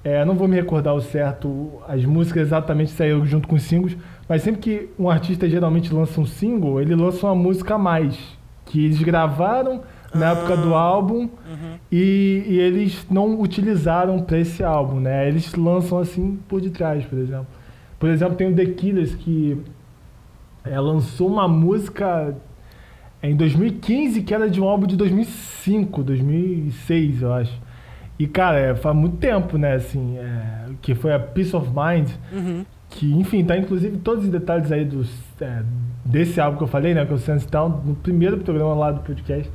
é, 0.05 0.25
não 0.25 0.35
vou 0.35 0.49
me 0.49 0.57
recordar 0.57 0.95
o 0.95 1.01
certo, 1.01 1.81
as 1.87 2.05
músicas 2.05 2.49
exatamente 2.49 2.91
saíram 2.91 3.25
junto 3.25 3.47
com 3.47 3.55
os 3.55 3.63
singles, 3.63 3.97
mas 4.29 4.43
sempre 4.43 4.61
que 4.61 4.89
um 4.99 5.09
artista 5.09 5.49
geralmente 5.49 5.93
lança 5.95 6.21
um 6.21 6.27
single, 6.27 6.81
ele 6.81 6.95
lança 6.95 7.27
uma 7.27 7.35
música 7.35 7.75
a 7.75 7.79
mais, 7.79 8.19
que 8.67 8.85
eles 8.85 9.01
gravaram 9.03 9.83
na 10.15 10.33
época 10.33 10.57
do 10.57 10.75
álbum 10.75 11.29
e, 11.91 12.45
e 12.47 12.59
eles 12.59 13.07
não 13.11 13.41
utilizaram 13.41 14.21
para 14.21 14.39
esse 14.39 14.63
álbum, 14.63 15.01
né? 15.01 15.27
Eles 15.29 15.55
lançam 15.55 15.99
assim 15.99 16.39
por 16.49 16.61
detrás, 16.61 17.05
por 17.05 17.19
exemplo. 17.19 17.47
Por 17.99 18.11
exemplo, 18.11 18.35
tem 18.35 18.53
o 18.53 18.55
The 18.55 18.67
Killers 18.67 19.15
que 19.15 19.59
é, 20.65 20.79
lançou 20.79 21.29
uma 21.29 21.49
música 21.49 22.35
em 23.23 23.35
2015 23.37 24.23
que 24.23 24.35
era 24.35 24.51
de 24.51 24.61
um 24.61 24.65
álbum 24.65 24.87
de 24.87 24.97
2005, 24.97 26.03
2006, 26.03 27.23
eu 27.23 27.33
acho. 27.33 27.72
E, 28.23 28.27
cara, 28.29 28.59
é, 28.59 28.75
faz 28.75 28.95
muito 28.95 29.17
tempo, 29.17 29.59
né, 29.59 29.75
assim, 29.75 30.17
é, 30.19 30.67
que 30.81 30.95
foi 30.95 31.13
a 31.13 31.19
Peace 31.19 31.57
of 31.57 31.69
Mind, 31.71 32.09
que, 32.91 33.13
enfim, 33.15 33.43
tá 33.45 33.57
inclusive 33.57 33.97
todos 33.99 34.25
os 34.25 34.31
detalhes 34.31 34.71
aí 34.71 34.85
dos, 34.85 35.11
é, 35.41 35.63
desse 36.05 36.41
álbum 36.41 36.59
que 36.59 36.63
eu 36.63 36.69
falei, 36.69 36.95
né, 36.95 37.05
que 37.05 37.11
é 37.13 37.15
o 37.15 37.19
Sense 37.19 37.49
Down, 37.49 37.81
no 37.85 37.95
primeiro 37.97 38.37
programa 38.39 38.75
lá 38.75 38.93
do 38.93 39.01
podcast. 39.01 39.51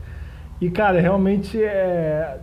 E, 0.60 0.70
cara, 0.70 1.00
realmente 1.00 1.62
é, 1.64 2.40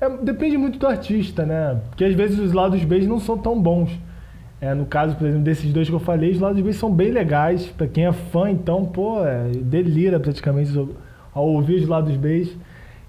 é- 0.00 0.08
Depende 0.22 0.56
muito 0.56 0.78
do 0.78 0.86
artista, 0.86 1.44
né? 1.44 1.78
Porque 1.90 2.04
às 2.04 2.14
vezes 2.14 2.38
os 2.38 2.52
lados 2.54 2.82
B 2.84 3.00
não 3.06 3.18
são 3.18 3.36
tão 3.36 3.60
bons. 3.60 3.90
É, 4.60 4.72
no 4.72 4.86
caso, 4.86 5.14
por 5.16 5.26
exemplo, 5.26 5.44
desses 5.44 5.70
dois 5.72 5.88
que 5.88 5.94
eu 5.94 6.00
falei, 6.00 6.30
os 6.30 6.40
lados 6.40 6.62
B 6.62 6.72
são 6.72 6.90
bem 6.90 7.10
legais. 7.10 7.66
Pra 7.66 7.86
quem 7.86 8.06
é 8.06 8.12
fã, 8.12 8.50
então, 8.50 8.84
pô, 8.86 9.22
é, 9.26 9.48
delira 9.50 10.18
praticamente 10.18 10.76
ao- 10.78 10.88
ao 11.34 11.46
ouvir 11.48 11.76
os 11.82 11.86
lados 11.88 12.16
B. 12.16 12.50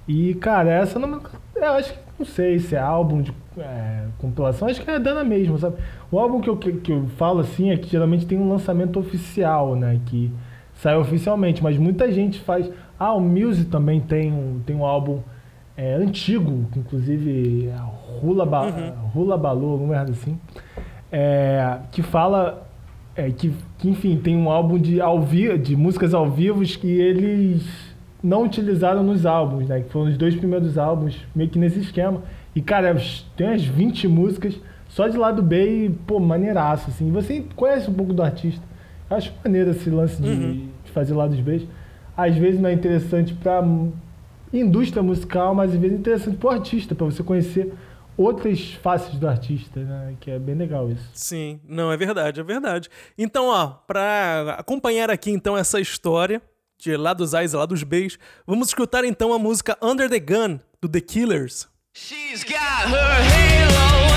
E, 0.08 0.34
cara, 0.36 0.70
essa 0.72 1.00
não. 1.00 1.22
Eu 1.56 1.72
acho 1.74 1.94
que 1.94 2.00
não 2.22 2.26
sei 2.26 2.60
se 2.60 2.76
é 2.76 2.80
álbum 2.80 3.22
de 3.22 3.34
é, 3.58 4.04
compilação, 4.20 4.68
acho 4.68 4.82
que 4.82 4.90
é 4.90 5.00
dana 5.00 5.24
mesmo, 5.24 5.58
sabe? 5.58 5.78
O 6.12 6.20
álbum 6.20 6.40
que 6.40 6.50
eu, 6.50 6.56
que, 6.56 6.72
que 6.74 6.92
eu 6.92 7.08
falo 7.18 7.40
assim 7.40 7.72
é 7.72 7.78
que 7.78 7.90
geralmente 7.90 8.28
tem 8.28 8.38
um 8.38 8.50
lançamento 8.50 9.00
oficial, 9.00 9.76
né? 9.76 10.00
Que 10.06 10.32
sai 10.76 10.96
oficialmente, 10.96 11.64
mas 11.64 11.78
muita 11.78 12.12
gente 12.12 12.40
faz. 12.40 12.70
Ah, 13.00 13.14
o 13.14 13.20
Muse 13.20 13.66
também 13.66 14.00
tem 14.00 14.32
um, 14.32 14.62
tem 14.66 14.76
um 14.76 14.86
álbum 14.86 15.20
é, 15.76 15.96
antigo, 15.96 16.68
inclusive 16.78 17.68
é 17.68 18.20
Rula, 18.22 18.46
ba 18.46 18.68
Rula 19.14 19.36
Balô, 19.36 19.72
alguma 19.72 19.96
merda 19.96 20.12
assim, 20.12 20.40
é, 21.12 21.80
que 21.92 22.04
fala 22.04 22.68
é, 23.16 23.32
que, 23.32 23.52
que, 23.80 23.90
enfim, 23.90 24.16
tem 24.18 24.38
um 24.38 24.50
álbum 24.50 24.78
de, 24.78 25.02
ao 25.02 25.20
vi 25.22 25.58
de 25.58 25.76
músicas 25.76 26.14
ao 26.14 26.30
vivo 26.30 26.62
que 26.62 26.88
eles 26.88 27.91
não 28.24 28.44
utilizaram 28.44 29.04
nos 29.04 29.26
álbuns, 29.26 29.68
né? 29.68 29.82
Que 29.82 29.90
foram 29.90 30.10
os 30.10 30.18
dois 30.18 30.36
primeiros 30.36 30.78
álbuns, 30.78 31.18
meio 31.36 31.50
que 31.50 31.58
nesse 31.58 31.80
esquema. 31.80 32.22
E, 32.56 32.62
cara, 32.62 32.96
tem 33.36 33.48
umas 33.48 33.64
20 33.64 34.08
músicas 34.08 34.60
só 34.88 35.08
de 35.08 35.18
lado 35.18 35.42
B 35.42 35.86
e, 35.86 35.90
pô, 35.90 36.20
maneiraço, 36.20 36.90
assim. 36.90 37.08
E 37.08 37.12
você 37.12 37.46
conhece 37.56 37.90
um 37.90 37.94
pouco 37.94 38.14
do 38.14 38.22
artista. 38.22 38.64
Eu 39.10 39.18
acho 39.18 39.34
maneiro 39.44 39.72
esse 39.72 39.90
lance 39.90 40.22
de, 40.22 40.68
de 40.84 40.92
fazer 40.92 41.14
lados 41.14 41.40
B. 41.40 41.68
Às 42.16 42.36
vezes 42.36 42.60
não 42.60 42.70
é 42.70 42.74
interessante 42.74 43.34
pra 43.34 43.64
indústria 44.54 45.02
musical, 45.02 45.56
mas 45.56 45.72
às 45.72 45.78
vezes 45.78 45.96
é 45.96 46.00
interessante 46.00 46.38
pro 46.38 46.50
artista, 46.50 46.94
pra 46.94 47.06
você 47.06 47.24
conhecer 47.24 47.74
outras 48.18 48.74
faces 48.74 49.16
do 49.16 49.28
artista, 49.28 49.80
né? 49.80 50.16
Que 50.20 50.32
é 50.32 50.40
bem 50.40 50.56
legal 50.56 50.90
isso. 50.92 51.10
Sim, 51.14 51.60
não, 51.68 51.92
é 51.92 51.98
verdade, 51.98 52.40
é 52.40 52.44
verdade. 52.44 52.90
Então, 53.18 53.48
ó, 53.48 53.68
pra 53.88 54.56
acompanhar 54.60 55.10
aqui 55.10 55.32
então 55.32 55.58
essa 55.58 55.80
história 55.80 56.42
de 56.82 56.98
lá 56.98 57.14
dos 57.14 57.36
A's 57.36 57.54
e 57.54 57.56
lá 57.56 57.66
dos 57.66 57.84
B's, 57.84 58.18
vamos 58.46 58.70
escutar 58.70 59.04
então 59.06 59.32
a 59.34 59.40
música 59.40 59.78
Under 59.82 60.10
the 60.10 60.20
Gun, 60.20 60.60
do 60.82 60.90
The 60.90 61.02
Killers. 61.02 61.68
She's 61.94 62.44
got 62.44 62.88
her 62.88 62.96
halo 62.96 64.11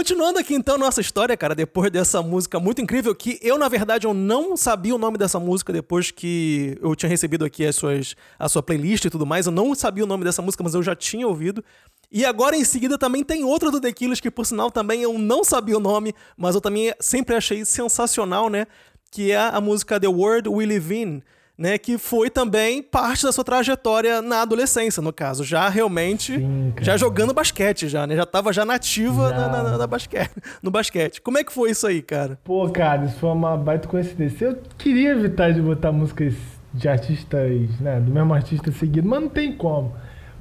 Continuando 0.00 0.38
aqui 0.38 0.54
então 0.54 0.78
nossa 0.78 1.02
história, 1.02 1.36
cara, 1.36 1.54
depois 1.54 1.90
dessa 1.90 2.22
música 2.22 2.58
muito 2.58 2.80
incrível 2.80 3.14
que 3.14 3.38
eu 3.42 3.58
na 3.58 3.68
verdade 3.68 4.06
eu 4.06 4.14
não 4.14 4.56
sabia 4.56 4.94
o 4.94 4.98
nome 4.98 5.18
dessa 5.18 5.38
música 5.38 5.74
depois 5.74 6.10
que 6.10 6.78
eu 6.80 6.96
tinha 6.96 7.10
recebido 7.10 7.44
aqui 7.44 7.66
as 7.66 7.76
suas 7.76 8.16
a 8.38 8.48
sua 8.48 8.62
playlist 8.62 9.04
e 9.04 9.10
tudo 9.10 9.26
mais, 9.26 9.44
eu 9.44 9.52
não 9.52 9.74
sabia 9.74 10.02
o 10.02 10.06
nome 10.06 10.24
dessa 10.24 10.40
música, 10.40 10.64
mas 10.64 10.72
eu 10.72 10.82
já 10.82 10.96
tinha 10.96 11.28
ouvido. 11.28 11.62
E 12.10 12.24
agora 12.24 12.56
em 12.56 12.64
seguida 12.64 12.96
também 12.96 13.22
tem 13.22 13.44
outra 13.44 13.70
do 13.70 13.78
The 13.78 13.92
Killers 13.92 14.20
que 14.20 14.30
por 14.30 14.46
sinal 14.46 14.70
também 14.70 15.02
eu 15.02 15.18
não 15.18 15.44
sabia 15.44 15.76
o 15.76 15.80
nome, 15.80 16.14
mas 16.34 16.54
eu 16.54 16.62
também 16.62 16.94
sempre 16.98 17.36
achei 17.36 17.62
sensacional, 17.66 18.48
né? 18.48 18.66
Que 19.10 19.32
é 19.32 19.36
a 19.36 19.60
música 19.60 20.00
The 20.00 20.08
World 20.08 20.48
We 20.48 20.64
Live 20.64 20.96
In, 20.96 21.22
né? 21.60 21.76
Que 21.76 21.98
foi 21.98 22.30
também 22.30 22.82
parte 22.82 23.22
da 23.24 23.30
sua 23.32 23.44
trajetória 23.44 24.22
na 24.22 24.40
adolescência, 24.40 25.02
no 25.02 25.12
caso. 25.12 25.44
Já 25.44 25.68
realmente, 25.68 26.36
Sim, 26.38 26.72
já 26.80 26.96
jogando 26.96 27.34
basquete 27.34 27.86
já, 27.86 28.06
né? 28.06 28.16
Já 28.16 28.24
tava 28.24 28.50
já 28.52 28.64
nativa 28.64 29.30
na- 29.30 29.48
na- 29.48 29.62
na- 29.62 29.78
na 29.78 29.86
basquete, 29.86 30.30
no 30.62 30.70
basquete. 30.70 31.20
Como 31.20 31.36
é 31.36 31.44
que 31.44 31.52
foi 31.52 31.70
isso 31.70 31.86
aí, 31.86 32.00
cara? 32.00 32.38
Pô, 32.42 32.68
cara, 32.70 33.04
isso 33.04 33.18
foi 33.18 33.28
uma 33.30 33.56
baita 33.58 33.86
coincidência. 33.86 34.46
Eu 34.46 34.58
queria 34.78 35.10
evitar 35.10 35.52
de 35.52 35.60
botar 35.60 35.92
músicas 35.92 36.34
de 36.72 36.88
artistas, 36.88 37.78
né, 37.80 38.00
do 38.00 38.10
mesmo 38.10 38.32
artista 38.32 38.72
seguido, 38.72 39.06
mas 39.06 39.20
não 39.20 39.28
tem 39.28 39.52
como. 39.52 39.92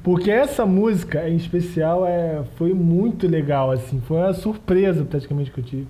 Porque 0.02 0.32
essa 0.32 0.66
música, 0.66 1.28
em 1.28 1.36
especial, 1.36 2.06
é, 2.08 2.42
foi 2.56 2.74
muito 2.74 3.28
legal, 3.28 3.72
assim. 3.72 4.00
Foi 4.08 4.16
uma 4.18 4.34
surpresa, 4.34 5.04
praticamente, 5.04 5.52
que 5.52 5.60
eu 5.60 5.64
tive. 5.64 5.88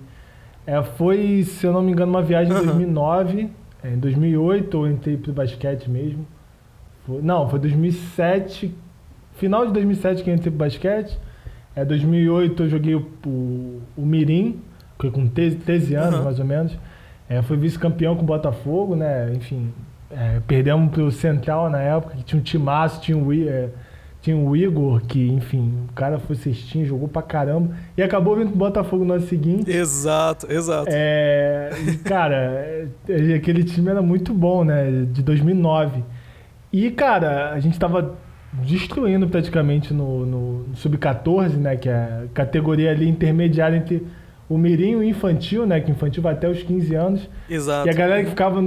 É, 0.66 0.82
foi, 0.82 1.44
se 1.44 1.64
eu 1.64 1.72
não 1.72 1.80
me 1.82 1.92
engano, 1.92 2.10
uma 2.10 2.20
viagem 2.22 2.52
em 2.52 2.56
Aham. 2.56 2.64
2009. 2.64 3.50
É, 3.82 3.90
em 3.90 3.98
2008 3.98 4.76
eu 4.86 4.90
entrei 4.90 5.16
pro 5.16 5.32
basquete 5.32 5.88
mesmo. 5.88 6.26
Foi- 7.06 7.22
não, 7.22 7.48
foi 7.48 7.58
2007. 7.58 8.74
Final 9.34 9.66
de 9.66 9.72
2007 9.72 10.22
que 10.22 10.30
eu 10.30 10.34
entrei 10.34 10.50
pro 10.50 10.58
basquete. 10.58 11.18
É, 11.74 11.84
2008 11.84 12.64
eu 12.64 12.68
joguei 12.68 12.94
o, 12.94 13.06
o, 13.26 13.80
o 13.96 14.02
Mirim, 14.04 14.60
com 14.98 15.26
13, 15.26 15.56
13 15.56 15.94
anos 15.94 16.14
Aham. 16.16 16.24
mais 16.24 16.38
ou 16.38 16.44
menos. 16.44 16.76
É, 17.28 17.40
fui 17.42 17.56
vice-campeão 17.56 18.16
com 18.16 18.22
o 18.22 18.26
Botafogo, 18.26 18.96
né? 18.96 19.32
Enfim, 19.34 19.72
é, 20.10 20.40
perdemos 20.46 20.90
pro 20.90 21.10
Central 21.12 21.70
na 21.70 21.80
época, 21.80 22.16
que 22.16 22.24
tinha 22.24 22.40
um 22.40 22.42
timaço, 22.42 23.00
tinha 23.00 23.16
I- 23.32 23.48
é, 23.48 23.68
tinha 24.20 24.36
o 24.36 24.54
Igor, 24.54 25.00
que, 25.06 25.28
enfim, 25.28 25.72
o 25.88 25.92
cara 25.94 26.18
foi 26.18 26.36
cestinho, 26.36 26.84
jogou 26.84 27.08
pra 27.08 27.22
caramba. 27.22 27.74
E 27.96 28.02
acabou 28.02 28.36
vindo 28.36 28.48
pro 28.48 28.58
Botafogo 28.58 29.04
no 29.04 29.14
ano 29.14 29.26
seguinte. 29.26 29.70
Exato, 29.70 30.50
exato. 30.52 30.88
É, 30.90 31.70
e, 31.86 31.96
cara, 31.96 32.36
é, 33.08 33.34
aquele 33.34 33.64
time 33.64 33.90
era 33.90 34.02
muito 34.02 34.34
bom, 34.34 34.62
né? 34.62 35.06
De 35.10 35.22
2009. 35.22 36.04
E, 36.70 36.90
cara, 36.90 37.52
a 37.52 37.60
gente 37.60 37.78
tava 37.78 38.14
destruindo 38.52 39.26
praticamente 39.28 39.94
no, 39.94 40.26
no 40.26 40.66
Sub-14, 40.74 41.56
né? 41.56 41.76
Que 41.76 41.88
é 41.88 41.94
a 41.94 42.24
categoria 42.34 42.90
ali 42.90 43.08
intermediária 43.08 43.76
entre 43.76 44.06
o 44.50 44.58
mirim 44.58 44.90
e 44.90 44.96
o 44.96 45.02
infantil, 45.04 45.64
né? 45.64 45.78
Que 45.78 45.92
infantil 45.92 46.20
vai 46.20 46.32
até 46.32 46.48
os 46.50 46.60
15 46.60 46.92
anos. 46.96 47.30
Exato. 47.48 47.86
E 47.86 47.90
a 47.90 47.94
galera 47.94 48.24
que 48.24 48.30
ficava 48.30 48.58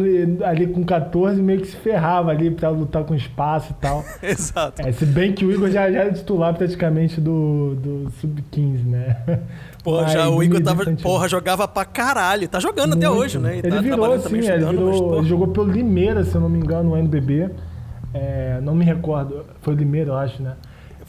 ali 0.45 0.67
com 0.67 0.81
14 0.81 1.41
meio 1.41 1.59
que 1.59 1.67
se 1.67 1.75
ferrava 1.75 2.31
ali 2.31 2.49
pra 2.49 2.69
lutar 2.69 3.03
com 3.03 3.13
espaço 3.13 3.73
e 3.77 3.81
tal. 3.81 4.01
Exato. 4.23 4.81
É, 4.81 4.93
se 4.93 5.05
bem 5.05 5.33
que 5.33 5.45
o 5.45 5.51
Igor 5.51 5.69
já, 5.69 5.91
já 5.91 5.99
era 5.99 6.13
titular 6.13 6.53
praticamente 6.53 7.19
do, 7.19 7.75
do 7.75 8.09
Sub-15, 8.21 8.85
né? 8.85 9.17
Porra, 9.83 10.07
já 10.07 10.29
o 10.29 10.41
Igor 10.41 10.61
tava, 10.63 10.83
infantil. 10.83 11.03
porra, 11.03 11.27
jogava 11.27 11.67
pra 11.67 11.83
caralho. 11.83 12.47
Tá 12.47 12.61
jogando 12.61 12.93
até 12.93 13.09
Muito. 13.09 13.21
hoje, 13.21 13.37
né? 13.37 13.55
E 13.55 13.59
ele 13.59 13.69
tá 13.69 13.81
virou, 13.81 14.17
sim, 14.17 14.23
também, 14.23 14.49
ele, 14.49 14.65
virou, 14.65 15.17
ele 15.17 15.27
jogou 15.27 15.47
pelo 15.49 15.69
Limeira, 15.69 16.23
se 16.23 16.33
eu 16.33 16.39
não 16.39 16.47
me 16.47 16.59
engano, 16.59 16.91
no 16.91 16.97
NBB. 16.97 17.49
É, 18.13 18.61
não 18.61 18.73
me 18.73 18.85
recordo, 18.85 19.45
foi 19.61 19.73
o 19.73 19.77
Limeira, 19.77 20.11
eu 20.11 20.15
acho, 20.15 20.41
né? 20.41 20.53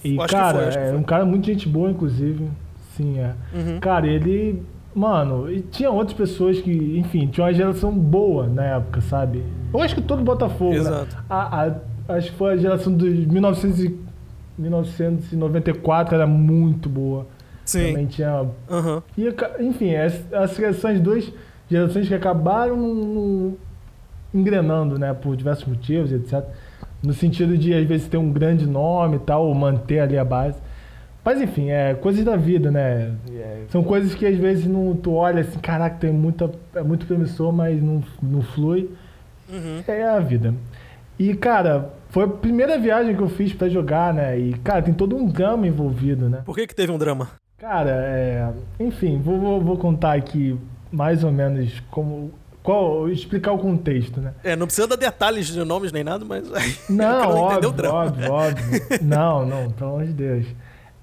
E, 0.04 0.18
Acho 0.18 0.26
que 0.26 0.34
cara, 0.34 0.72
foi, 0.72 0.82
é 0.82 0.88
foi. 0.88 0.98
um 0.98 1.02
cara 1.04 1.24
muito 1.24 1.46
gente 1.46 1.68
boa, 1.68 1.88
inclusive. 1.88 2.50
Sim, 2.96 3.18
é. 3.18 3.34
Uhum. 3.54 3.80
Cara, 3.80 4.06
ele. 4.06 4.62
Mano, 4.94 5.50
e 5.50 5.60
tinha 5.60 5.90
outras 5.90 6.16
pessoas 6.16 6.60
que, 6.60 6.98
enfim, 6.98 7.26
tinha 7.26 7.44
uma 7.44 7.52
geração 7.52 7.90
boa 7.92 8.46
na 8.46 8.62
época, 8.64 9.00
sabe? 9.00 9.42
Eu 9.72 9.80
acho 9.80 9.94
que 9.96 10.00
todo 10.02 10.22
Botafogo. 10.22 10.70
né? 10.72 10.78
Exato. 10.78 11.16
A- 11.28 11.64
a- 11.66 12.14
acho 12.14 12.30
que 12.30 12.36
foi 12.38 12.52
a 12.52 12.56
geração 12.56 12.96
de 12.96 13.04
1900 13.26 13.82
e- 13.82 13.98
1994 14.56 16.14
era 16.14 16.26
muito 16.26 16.88
boa. 16.88 17.26
Também 17.70 17.96
Sim. 17.96 18.06
tinha 18.06 18.46
Aham. 18.70 19.02
e, 19.16 19.26
enfim, 19.60 19.94
as, 19.96 20.32
as 20.32 20.50
seleções, 20.50 21.00
duas 21.00 21.32
gerações 21.68 22.06
que 22.06 22.14
acabaram 22.14 23.54
engrenando, 24.32 24.98
né, 24.98 25.14
por 25.14 25.34
diversos 25.36 25.66
motivos, 25.66 26.12
etc. 26.12 26.44
No 27.02 27.12
sentido 27.12 27.56
de, 27.56 27.72
às 27.74 27.84
vezes, 27.86 28.06
ter 28.08 28.16
um 28.16 28.30
grande 28.30 28.66
nome 28.66 29.16
e 29.16 29.20
tal, 29.20 29.46
ou 29.46 29.54
manter 29.54 30.00
ali 30.00 30.16
a 30.18 30.24
base. 30.24 30.58
Mas, 31.24 31.40
enfim, 31.40 31.70
é 31.70 31.94
coisas 31.94 32.24
da 32.24 32.36
vida, 32.36 32.70
né? 32.70 33.14
São 33.70 33.82
coisas 33.82 34.14
que, 34.14 34.26
às 34.26 34.36
vezes, 34.36 34.66
não, 34.66 34.94
tu 34.94 35.14
olha 35.14 35.40
assim, 35.40 35.58
caraca, 35.58 35.96
tem 35.96 36.12
muita, 36.12 36.50
é 36.74 36.82
muito 36.82 37.06
promissor, 37.06 37.50
mas 37.52 37.82
não, 37.82 38.02
não 38.22 38.42
flui. 38.42 38.90
Uhum. 39.48 39.82
É 39.88 40.04
a 40.06 40.18
vida. 40.18 40.54
E, 41.18 41.34
cara, 41.34 41.90
foi 42.10 42.24
a 42.24 42.28
primeira 42.28 42.78
viagem 42.78 43.16
que 43.16 43.22
eu 43.22 43.28
fiz 43.28 43.52
pra 43.52 43.68
jogar, 43.68 44.12
né? 44.12 44.38
E, 44.38 44.52
cara, 44.58 44.82
tem 44.82 44.92
todo 44.92 45.16
um 45.16 45.26
drama 45.26 45.66
envolvido, 45.66 46.28
né? 46.28 46.42
Por 46.44 46.54
que 46.54 46.66
que 46.66 46.74
teve 46.74 46.92
um 46.92 46.98
drama? 46.98 47.28
Cara, 47.56 47.90
é, 47.90 48.50
enfim, 48.78 49.18
vou, 49.18 49.38
vou, 49.38 49.60
vou 49.60 49.78
contar 49.78 50.14
aqui 50.14 50.58
mais 50.92 51.24
ou 51.24 51.32
menos 51.32 51.80
como. 51.90 52.32
Qual, 52.62 53.10
explicar 53.10 53.52
o 53.52 53.58
contexto, 53.58 54.20
né? 54.20 54.32
É, 54.42 54.56
não 54.56 54.66
precisa 54.66 54.86
dar 54.86 54.96
detalhes 54.96 55.48
de 55.48 55.62
nomes 55.64 55.92
nem 55.92 56.02
nada, 56.02 56.24
mas... 56.24 56.48
Não, 56.88 57.24
entender 57.24 57.66
óbvio, 57.66 57.68
o 57.68 57.72
drama. 57.72 57.94
óbvio, 57.94 58.32
óbvio. 58.32 58.80
Não, 59.02 59.44
não, 59.44 59.70
pelo 59.70 59.90
amor 59.90 60.06
de 60.06 60.12
Deus. 60.14 60.46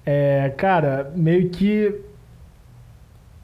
É, 0.04 0.52
cara, 0.56 1.12
meio 1.14 1.48
que. 1.50 1.94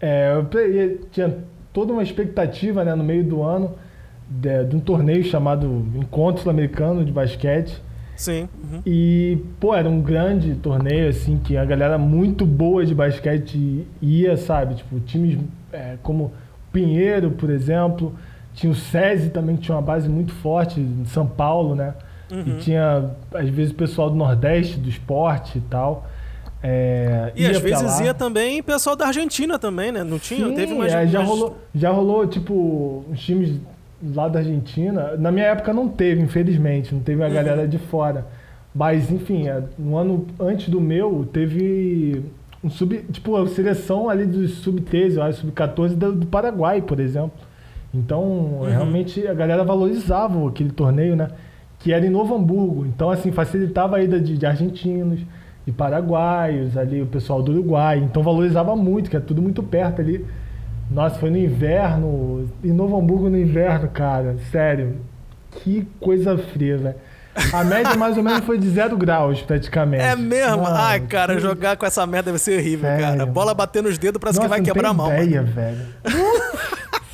É, 0.00 0.32
eu 0.32 0.98
tinha 1.10 1.38
toda 1.72 1.92
uma 1.92 2.02
expectativa 2.02 2.84
né, 2.84 2.94
no 2.94 3.02
meio 3.04 3.24
do 3.24 3.42
ano 3.42 3.74
de, 4.28 4.64
de 4.64 4.76
um 4.76 4.80
torneio 4.80 5.24
chamado 5.24 5.86
Encontro 5.94 6.42
Sul-Americano 6.42 7.04
de 7.04 7.12
Basquete. 7.12 7.82
Sim. 8.16 8.48
uhum. 8.60 8.82
E, 8.84 9.38
pô, 9.60 9.72
era 9.74 9.88
um 9.88 10.00
grande 10.02 10.56
torneio, 10.56 11.08
assim, 11.08 11.38
que 11.38 11.56
a 11.56 11.64
galera 11.64 11.96
muito 11.96 12.44
boa 12.44 12.84
de 12.84 12.92
basquete 12.92 13.86
ia, 14.02 14.36
sabe? 14.36 14.74
Tipo, 14.74 14.98
times 15.00 15.38
é, 15.72 15.96
como 16.02 16.32
Pinheiro, 16.72 17.30
por 17.30 17.48
exemplo. 17.48 18.14
Tinha 18.54 18.72
o 18.72 18.74
SESI 18.74 19.30
também, 19.30 19.56
que 19.56 19.62
tinha 19.62 19.76
uma 19.76 19.82
base 19.82 20.08
muito 20.08 20.32
forte 20.32 20.80
em 20.80 21.04
São 21.04 21.26
Paulo, 21.28 21.76
né? 21.76 21.94
Uhum. 22.30 22.40
E 22.40 22.54
tinha, 22.56 23.10
às 23.32 23.48
vezes, 23.48 23.70
o 23.70 23.76
pessoal 23.76 24.10
do 24.10 24.16
Nordeste, 24.16 24.80
do 24.80 24.88
esporte 24.88 25.58
e 25.58 25.60
tal. 25.62 26.08
É, 26.62 27.32
E 27.36 27.42
ia 27.42 27.50
às 27.52 27.58
vezes 27.58 28.00
ia 28.00 28.12
também 28.12 28.62
pessoal 28.62 28.96
da 28.96 29.06
Argentina 29.06 29.58
também, 29.58 29.92
né? 29.92 30.02
Não 30.02 30.18
tinha? 30.18 30.48
Sim, 30.48 30.54
Teve 30.54 30.72
umas... 30.72 30.92
é, 30.92 31.06
já, 31.06 31.22
rolou, 31.22 31.56
já 31.74 31.90
rolou, 31.90 32.26
tipo, 32.26 33.04
uns 33.10 33.20
times 33.20 33.52
lá 34.14 34.28
da 34.28 34.40
Argentina. 34.40 35.16
Na 35.16 35.30
minha 35.30 35.46
época 35.46 35.72
não 35.72 35.88
teve, 35.88 36.20
infelizmente, 36.20 36.92
não 36.94 37.00
teve 37.00 37.22
a 37.22 37.28
Uhum. 37.28 37.34
galera 37.34 37.68
de 37.68 37.78
fora. 37.78 38.26
Mas, 38.74 39.10
enfim, 39.10 39.48
é, 39.48 39.62
no 39.78 39.96
ano 39.96 40.26
antes 40.40 40.68
do 40.68 40.80
meu, 40.80 41.28
teve 41.32 42.22
um 42.62 42.68
sub, 42.68 42.96
tipo, 43.12 43.36
a 43.36 43.46
seleção 43.48 44.08
ali 44.10 44.26
do 44.26 44.46
sub-13, 44.48 45.14
eu 45.16 45.22
acho, 45.22 45.40
sub-14 45.40 45.94
do, 45.94 46.12
do 46.12 46.26
Paraguai, 46.26 46.82
por 46.82 46.98
exemplo. 46.98 47.32
Então, 47.94 48.22
Uhum. 48.22 48.64
realmente 48.68 49.26
a 49.26 49.32
galera 49.32 49.62
valorizava 49.64 50.46
aquele 50.48 50.70
torneio, 50.70 51.14
né? 51.16 51.28
Que 51.78 51.92
era 51.92 52.04
em 52.04 52.10
Novo 52.10 52.34
Hamburgo. 52.34 52.84
Então, 52.84 53.10
assim, 53.10 53.30
facilitava 53.30 53.96
a 53.96 54.02
ida 54.02 54.20
de, 54.20 54.36
de 54.36 54.44
argentinos, 54.44 55.20
de 55.68 55.72
paraguaios, 55.72 56.78
ali 56.78 57.02
o 57.02 57.06
pessoal 57.06 57.42
do 57.42 57.52
Uruguai. 57.52 57.98
Então, 57.98 58.22
valorizava 58.22 58.74
muito, 58.74 59.10
que 59.10 59.16
é 59.18 59.20
tudo 59.20 59.42
muito 59.42 59.62
perto 59.62 60.00
ali. 60.00 60.24
Nossa, 60.90 61.18
foi 61.18 61.28
no 61.28 61.36
inverno, 61.36 62.48
em 62.64 62.72
Novo 62.72 62.96
Hamburgo 62.98 63.28
no 63.28 63.36
inverno, 63.38 63.86
cara. 63.88 64.36
Sério. 64.50 64.96
Que 65.50 65.86
coisa 66.00 66.38
fria, 66.38 66.78
velho. 66.78 66.94
A 67.52 67.62
média 67.62 67.94
mais 67.96 68.16
ou 68.16 68.22
menos 68.22 68.40
foi 68.46 68.56
de 68.56 68.66
zero 68.70 68.96
graus, 68.96 69.42
praticamente. 69.42 70.02
É 70.02 70.16
mesmo? 70.16 70.64
Ai, 70.66 71.00
cara, 71.00 71.34
que- 71.34 71.40
jogar 71.40 71.76
com 71.76 71.84
essa 71.84 72.06
merda 72.06 72.30
vai 72.30 72.38
ser 72.38 72.58
horrível, 72.58 72.88
Sério, 72.88 73.04
cara. 73.04 73.26
Bola 73.26 73.52
bater 73.52 73.82
nos 73.82 73.98
dedos 73.98 74.18
parece 74.18 74.38
Nossa, 74.38 74.48
que 74.48 74.54
vai 74.56 74.62
quebrar 74.64 74.88
a 74.88 74.94
mão. 74.94 75.12
ideia, 75.12 75.42
mano. 75.42 75.52
velho. 75.52 75.78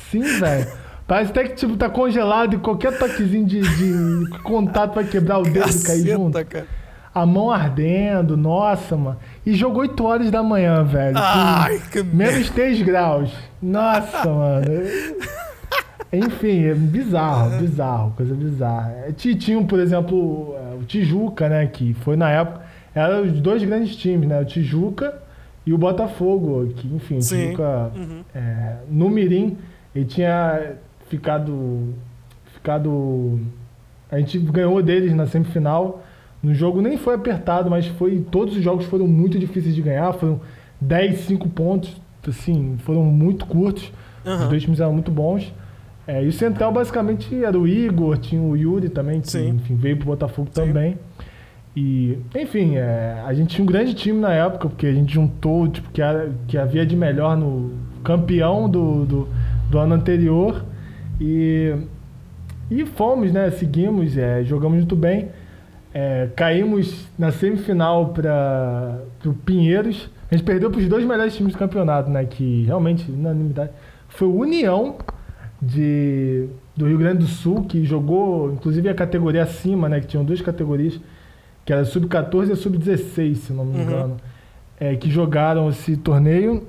Sim, 0.09 0.21
velho. 0.39 0.67
Parece 1.05 1.31
até 1.31 1.43
que 1.43 1.55
tipo, 1.55 1.75
tá 1.77 1.89
congelado 1.89 2.55
e 2.55 2.57
qualquer 2.57 2.97
toquezinho 2.97 3.45
de, 3.45 3.59
de 3.61 4.29
contato 4.43 4.95
vai 4.95 5.03
quebrar 5.03 5.39
o 5.39 5.43
dedo 5.43 5.69
e 5.69 5.83
cair 5.83 6.07
junto. 6.07 6.45
Cara. 6.45 6.65
A 7.15 7.25
mão 7.25 7.49
ardendo, 7.49 8.35
nossa, 8.35 8.97
mano. 8.97 9.17
E 9.45 9.53
jogou 9.53 9.81
8 9.83 10.03
horas 10.03 10.29
da 10.29 10.43
manhã, 10.43 10.83
velho. 10.83 11.17
Ai, 11.17 11.81
que 11.89 12.03
Menos 12.03 12.49
3 12.49 12.81
graus. 12.81 13.31
Nossa, 13.61 14.27
mano. 14.29 14.65
Enfim, 16.11 16.65
é 16.65 16.73
bizarro, 16.73 17.57
bizarro, 17.57 18.13
coisa 18.15 18.33
bizarra. 18.35 18.91
É, 19.07 19.11
ti- 19.11 19.35
Tinha, 19.35 19.61
por 19.63 19.79
exemplo, 19.79 20.55
é, 20.57 20.75
o 20.75 20.83
Tijuca, 20.83 21.49
né? 21.49 21.65
Que 21.67 21.93
foi 21.93 22.15
na 22.15 22.29
época. 22.29 22.61
Eram 22.93 23.23
os 23.23 23.39
dois 23.41 23.63
grandes 23.63 23.95
times, 23.95 24.27
né? 24.27 24.39
O 24.39 24.45
Tijuca 24.45 25.13
e 25.65 25.73
o 25.73 25.77
Botafogo. 25.77 26.67
Que, 26.75 26.87
enfim, 26.95 27.17
o. 27.17 27.19
Tijuca 27.19 27.91
Uhum. 27.95 28.21
é, 28.33 28.75
no 28.89 29.09
Mirim, 29.09 29.57
ele 29.95 30.05
tinha 30.05 30.73
ficado. 31.09 31.93
ficado. 32.53 33.39
A 34.11 34.17
gente 34.19 34.37
ganhou 34.39 34.81
deles 34.81 35.13
na 35.13 35.25
semifinal. 35.27 36.03
No 36.45 36.53
jogo 36.53 36.81
nem 36.81 36.97
foi 36.97 37.15
apertado, 37.15 37.69
mas 37.69 37.87
foi. 37.87 38.19
Todos 38.31 38.55
os 38.55 38.63
jogos 38.63 38.85
foram 38.85 39.07
muito 39.07 39.39
difíceis 39.39 39.73
de 39.73 39.81
ganhar. 39.81 40.13
Foram 40.13 40.39
10, 40.79 41.19
5 41.21 41.49
pontos. 41.49 41.95
assim, 42.27 42.75
foram 42.79 43.03
muito 43.03 43.45
curtos. 43.45 43.91
Os 44.23 44.31
Aham. 44.31 44.49
dois 44.49 44.61
times 44.63 44.79
eram 44.79 44.93
muito 44.93 45.11
bons. 45.11 45.53
É, 46.07 46.23
e 46.23 46.27
o 46.27 46.31
Central 46.31 46.71
basicamente 46.71 47.33
era 47.43 47.57
o 47.57 47.67
Igor, 47.67 48.17
tinha 48.17 48.41
o 48.41 48.55
Yuri 48.55 48.89
também, 48.89 49.21
que 49.21 49.29
Sim. 49.29 49.49
enfim, 49.49 49.75
veio 49.75 49.97
pro 49.97 50.05
Botafogo 50.07 50.49
Sim. 50.51 50.61
também. 50.67 50.97
E, 51.75 52.17
enfim, 52.35 52.75
é, 52.75 53.21
a 53.25 53.33
gente 53.33 53.55
tinha 53.55 53.63
um 53.63 53.67
grande 53.67 53.93
time 53.93 54.19
na 54.19 54.31
época, 54.33 54.69
porque 54.69 54.85
a 54.87 54.93
gente 54.93 55.13
juntou 55.13 55.67
tipo, 55.67 55.89
que, 55.91 56.01
era- 56.01 56.31
que 56.47 56.57
havia 56.57 56.85
de 56.85 56.95
melhor 56.95 57.35
no 57.35 57.71
campeão 58.03 58.69
do, 58.69 59.03
do, 59.05 59.27
do 59.69 59.77
ano 59.79 59.93
anterior. 59.95 60.63
E, 61.19 61.75
e 62.71 62.85
fomos, 62.85 63.31
né? 63.31 63.49
Seguimos, 63.51 64.17
é, 64.17 64.43
jogamos 64.43 64.77
muito 64.77 64.95
bem. 64.95 65.29
É, 65.97 66.27
caímos 66.35 67.07
na 67.17 67.31
semifinal 67.31 68.09
para 68.09 68.99
o 69.25 69.33
Pinheiros. 69.33 70.09
A 70.29 70.35
gente 70.35 70.43
perdeu 70.45 70.69
para 70.69 70.81
os 70.81 70.89
dois 70.89 71.05
melhores 71.05 71.33
times 71.37 71.53
do 71.53 71.57
campeonato, 71.59 72.09
né? 72.09 72.25
Que 72.25 72.63
realmente, 72.65 73.09
unanimidade. 73.09 73.71
Foi 74.09 74.27
o 74.27 74.35
União 74.35 74.97
de, 75.61 76.47
do 76.75 76.85
Rio 76.85 76.97
Grande 76.97 77.19
do 77.19 77.27
Sul, 77.27 77.63
que 77.63 77.85
jogou, 77.85 78.51
inclusive, 78.51 78.89
a 78.89 78.93
categoria 78.93 79.43
acima, 79.43 79.87
né? 79.87 80.01
Que 80.01 80.07
tinham 80.07 80.25
duas 80.25 80.41
categorias, 80.41 80.99
que 81.63 81.71
era 81.71 81.85
sub-14 81.85 82.51
e 82.51 82.55
sub-16, 82.57 83.35
se 83.35 83.53
não 83.53 83.63
me 83.63 83.77
Uhum. 83.77 83.81
engano. 83.83 84.17
É, 84.77 84.95
que 84.97 85.09
jogaram 85.09 85.69
esse 85.69 85.95
torneio. 85.95 86.67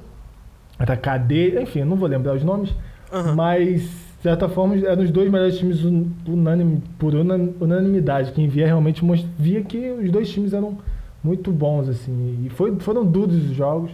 Era 0.78 0.96
KD, 0.96 1.60
enfim, 1.62 1.82
não 1.82 1.96
vou 1.96 2.06
lembrar 2.08 2.34
os 2.36 2.44
nomes. 2.44 2.72
Aham. 3.12 3.34
Mas, 3.34 3.90
certa 4.30 4.48
forma, 4.48 4.76
eram 4.76 5.02
os 5.02 5.10
dois 5.10 5.30
melhores 5.30 5.58
times 5.58 5.84
un- 5.84 6.06
unânime, 6.26 6.82
por 6.98 7.14
unan- 7.14 7.50
unanimidade. 7.60 8.32
Quem 8.32 8.48
via 8.48 8.66
realmente 8.66 9.02
via 9.38 9.62
que 9.62 9.90
os 9.92 10.10
dois 10.10 10.28
times 10.30 10.52
eram 10.52 10.78
muito 11.22 11.50
bons, 11.52 11.88
assim. 11.88 12.44
E 12.46 12.50
foi, 12.50 12.74
foram 12.80 13.04
duros 13.04 13.34
os 13.36 13.56
jogos. 13.56 13.90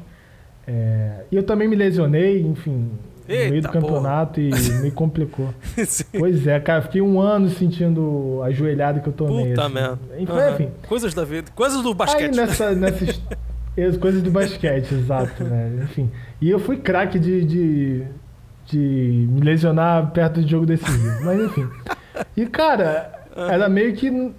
É, 0.66 1.24
e 1.30 1.36
eu 1.36 1.42
também 1.42 1.66
me 1.68 1.74
lesionei, 1.74 2.40
enfim, 2.40 2.70
no 3.28 3.34
meio 3.34 3.54
Eita, 3.54 3.68
do 3.68 3.72
campeonato 3.72 4.40
e 4.40 4.50
me 4.80 4.90
complicou. 4.90 5.48
Pois 6.18 6.46
é, 6.46 6.60
cara, 6.60 6.82
fiquei 6.82 7.00
um 7.00 7.20
ano 7.20 7.48
sentindo 7.48 8.40
a 8.44 8.50
joelhada 8.50 9.00
que 9.00 9.08
eu 9.08 9.12
tomei. 9.12 9.50
Puta 9.50 9.64
assim. 9.64 9.74
merda. 9.74 9.98
Enfim, 10.18 10.32
Aham. 10.32 10.50
enfim. 10.54 10.68
Coisas 10.88 11.14
da 11.14 11.24
vida. 11.24 11.50
Coisas 11.54 11.82
do 11.82 11.88
Aí 11.88 11.94
basquete. 11.94 12.34
nessa, 12.36 12.74
nessas 12.74 13.20
as 13.76 13.96
coisas 13.98 14.22
do 14.22 14.30
basquete, 14.30 14.92
exato, 14.92 15.42
né? 15.42 15.80
Enfim. 15.84 16.10
E 16.40 16.48
eu 16.50 16.58
fui 16.58 16.76
craque 16.76 17.18
de, 17.18 17.44
de, 17.44 18.02
de 18.66 19.26
me 19.30 19.40
lesionar 19.40 20.10
perto 20.10 20.42
de 20.42 20.50
jogo 20.50 20.66
decisivo. 20.66 21.24
Mas 21.24 21.40
enfim. 21.40 21.68
E 22.36 22.46
cara, 22.46 23.10
era 23.36 23.68
meio 23.68 23.94
que. 23.94 24.32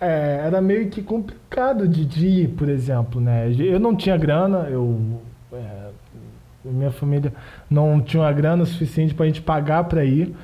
é, 0.00 0.42
era 0.46 0.60
meio 0.60 0.88
que 0.88 1.02
complicado 1.02 1.86
de, 1.86 2.04
de 2.04 2.26
ir, 2.26 2.48
por 2.48 2.68
exemplo, 2.68 3.20
né? 3.20 3.52
Eu 3.58 3.78
não 3.78 3.94
tinha 3.94 4.16
grana, 4.16 4.68
eu. 4.70 5.20
é, 5.52 5.88
minha 6.64 6.90
família 6.90 7.32
não 7.70 8.00
tinha 8.00 8.22
uma 8.22 8.32
grana 8.32 8.64
suficiente 8.64 9.14
pra 9.14 9.26
gente 9.26 9.42
pagar 9.42 9.84
pra 9.84 10.04
ir. 10.04 10.34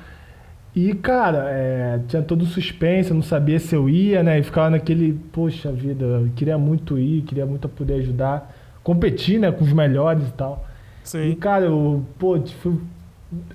E, 0.73 0.93
cara, 0.93 1.49
é, 1.49 1.99
tinha 2.07 2.21
todo 2.21 2.45
suspense, 2.45 3.09
eu 3.09 3.15
não 3.15 3.23
sabia 3.23 3.59
se 3.59 3.75
eu 3.75 3.89
ia, 3.89 4.23
né? 4.23 4.39
E 4.39 4.43
ficava 4.43 4.69
naquele, 4.69 5.13
poxa 5.33 5.69
vida, 5.71 6.05
eu 6.05 6.29
queria 6.33 6.57
muito 6.57 6.97
ir, 6.97 7.23
queria 7.23 7.45
muito 7.45 7.67
poder 7.67 7.95
ajudar, 7.95 8.55
competir, 8.81 9.37
né, 9.37 9.51
com 9.51 9.65
os 9.65 9.73
melhores 9.73 10.25
e 10.29 10.31
tal. 10.31 10.65
E, 11.03 11.07
Sim. 11.07 11.35
cara, 11.35 11.65
eu, 11.65 12.05
pô, 12.17 12.39
fui, 12.61 12.79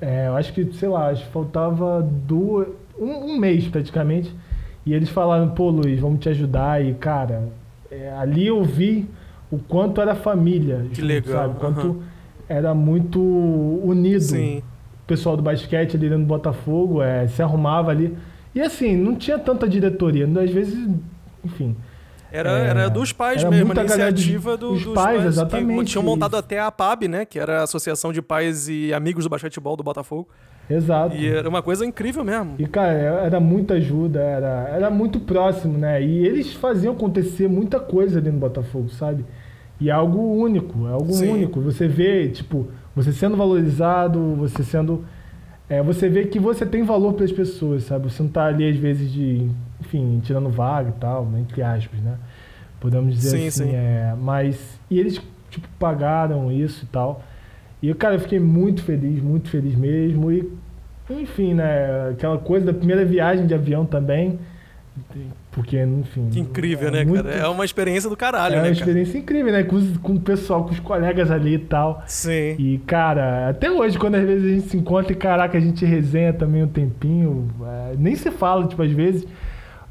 é, 0.01 0.29
eu 0.29 0.37
acho 0.37 0.53
que, 0.53 0.73
sei 0.75 0.89
lá, 0.89 1.11
acho 1.11 1.25
que 1.25 1.33
faltava 1.33 2.03
duas, 2.03 2.69
um, 2.99 3.33
um 3.33 3.39
mês 3.39 3.69
praticamente. 3.69 4.35
E 4.85 4.95
eles 4.95 5.09
falaram, 5.09 5.49
pô, 5.51 5.69
Luiz, 5.71 6.01
vamos 6.01 6.21
te 6.21 6.29
ajudar. 6.29 6.85
E, 6.85 6.95
cara, 6.95 7.49
é, 7.91 8.13
ali 8.13 8.47
eu 8.47 8.63
vi 8.65 9.07
o 9.51 9.59
quanto 9.59 10.01
era 10.01 10.15
família, 10.15 10.87
Que 10.93 11.03
legal, 11.03 11.35
sabe? 11.35 11.59
Quanto 11.59 11.81
aham. 11.81 11.97
era 12.49 12.75
muito 12.75 13.21
unido 13.21 14.21
Sim. 14.21 14.59
o 14.59 15.07
pessoal 15.07 15.37
do 15.37 15.43
basquete 15.43 15.97
ali 15.97 16.09
dentro 16.09 16.25
do 16.25 16.29
Botafogo, 16.29 17.03
é, 17.03 17.27
se 17.27 17.43
arrumava 17.43 17.91
ali. 17.91 18.17
E 18.55 18.61
assim, 18.61 18.97
não 18.97 19.15
tinha 19.15 19.39
tanta 19.39 19.69
diretoria. 19.69 20.27
Às 20.41 20.51
vezes, 20.51 20.89
enfim. 21.45 21.77
Era, 22.37 22.51
É, 22.51 22.67
era 22.69 22.89
dos 22.91 23.13
pais 23.13 23.41
era 23.41 23.51
mesmo, 23.51 23.73
a 23.73 23.81
iniciativa 23.83 24.57
do- 24.57 24.71
dos 24.73 24.85
dos 24.85 24.95
pais, 24.95 25.23
que 25.23 25.29
exatamente, 25.29 25.93
tinham 25.93 26.03
montado 26.05 26.37
até 26.37 26.61
a 26.61 26.71
PAB, 26.71 27.09
né? 27.09 27.25
Que 27.25 27.39
era 27.39 27.61
a 27.61 27.63
Associação 27.63 28.13
de 28.13 28.21
Pais 28.21 28.69
e 28.69 28.93
Amigos 28.93 29.25
do 29.25 29.31
Basquetebol 29.31 29.77
do 29.77 29.83
Botafogo. 29.83 30.29
Exato. 30.69 31.15
E 31.17 31.27
era 31.29 31.49
uma 31.49 31.63
coisa 31.63 31.87
incrível 31.87 32.25
mesmo. 32.25 32.57
E, 32.59 32.67
cara, 32.67 32.93
era 32.93 33.39
muita 33.41 33.75
ajuda, 33.75 34.21
era, 34.21 34.69
era 34.73 34.91
muito 34.91 35.21
próximo, 35.21 35.79
né? 35.79 36.03
E 36.03 36.27
eles 36.27 36.53
faziam 36.55 36.93
acontecer 36.93 37.49
muita 37.49 37.79
coisa 37.79 38.21
dentro 38.21 38.39
do 38.39 38.41
Botafogo, 38.41 38.89
sabe? 38.91 39.25
E 39.81 39.89
é 39.89 39.93
algo 39.93 40.19
único, 40.21 40.87
é 40.89 40.91
algo 40.91 41.13
Sim. 41.13 41.29
único. 41.33 41.61
Você 41.61 41.87
vê, 41.87 42.29
tipo, 42.29 42.67
você 42.95 43.13
sendo 43.13 43.37
valorizado, 43.37 44.35
você 44.37 44.65
sendo. 44.65 45.05
É, 45.69 45.83
você 45.83 46.09
vê 46.09 46.25
que 46.25 46.39
você 46.39 46.65
tem 46.67 46.83
valor 46.83 47.13
para 47.15 47.25
as 47.25 47.33
pessoas, 47.33 47.85
sabe? 47.85 48.11
Você 48.11 48.23
não 48.23 48.31
tá 48.31 48.47
ali, 48.47 48.69
às 48.69 48.77
vezes, 48.77 49.13
de. 49.13 49.49
Enfim, 49.81 50.21
tirando 50.25 50.49
vaga 50.49 50.91
e 50.91 51.01
tal, 51.01 51.25
né? 51.27 51.41
entre 51.41 51.63
aspas, 51.63 52.01
né? 52.01 52.17
Podemos 52.81 53.15
dizer 53.15 53.31
Sim, 53.39 53.47
assim. 53.47 53.65
sim. 53.71 53.75
É, 53.75 54.15
mas. 54.21 54.79
E 54.91 54.99
eles, 54.99 55.21
tipo, 55.51 55.69
pagaram 55.79 56.51
isso 56.53 56.85
e 56.85 56.89
tal. 56.89 57.23
E, 57.83 57.93
cara, 57.95 58.15
eu 58.15 58.21
fiquei 58.21 58.39
muito 58.41 58.83
feliz, 58.83 59.23
muito 59.23 59.49
feliz 59.49 59.75
mesmo. 59.75 60.31
E, 60.33 60.51
enfim, 61.11 61.55
né? 61.55 62.11
Aquela 62.11 62.39
coisa 62.39 62.67
da 62.67 62.73
primeira 62.75 63.05
viagem 63.05 63.47
de 63.47 63.55
avião 63.55 63.85
também. 63.85 64.39
Porque, 65.51 65.83
enfim. 65.83 66.29
Que 66.31 66.41
incrível, 66.41 66.89
é 66.89 66.91
né, 66.91 67.05
muito- 67.05 67.25
cara? 67.25 67.35
É 67.37 67.47
uma 67.49 67.65
experiência 67.65 68.09
do 68.09 68.17
caralho, 68.17 68.55
é 68.55 68.59
uma 68.59 68.63
né, 68.63 68.69
cara? 68.69 68.79
experiência 68.79 69.19
incrível, 69.19 69.53
né? 69.53 69.63
Com, 69.63 69.95
com 69.99 70.13
o 70.15 70.21
pessoal, 70.21 70.65
com 70.65 70.71
os 70.71 70.81
colegas 70.81 71.31
ali 71.31 71.55
e 71.55 71.59
tal. 71.59 72.03
Sim. 72.07 72.57
E, 72.59 72.79
cara, 72.87 73.49
até 73.51 73.71
hoje, 73.71 73.99
quando 73.99 74.17
às 74.17 74.25
vezes 74.27 74.45
a 74.45 74.55
gente 74.55 74.69
se 74.69 74.77
encontra 74.77 75.13
e, 75.13 75.17
caraca, 75.17 75.57
a 75.57 75.61
gente 75.61 75.85
resenha 75.85 76.33
também 76.33 76.63
um 76.63 76.69
tempinho. 76.69 77.49
é, 77.91 77.95
nem 77.99 78.15
se 78.17 78.31
fala, 78.31 78.67
tipo, 78.67 78.83
às 78.83 78.91
vezes. 78.91 79.27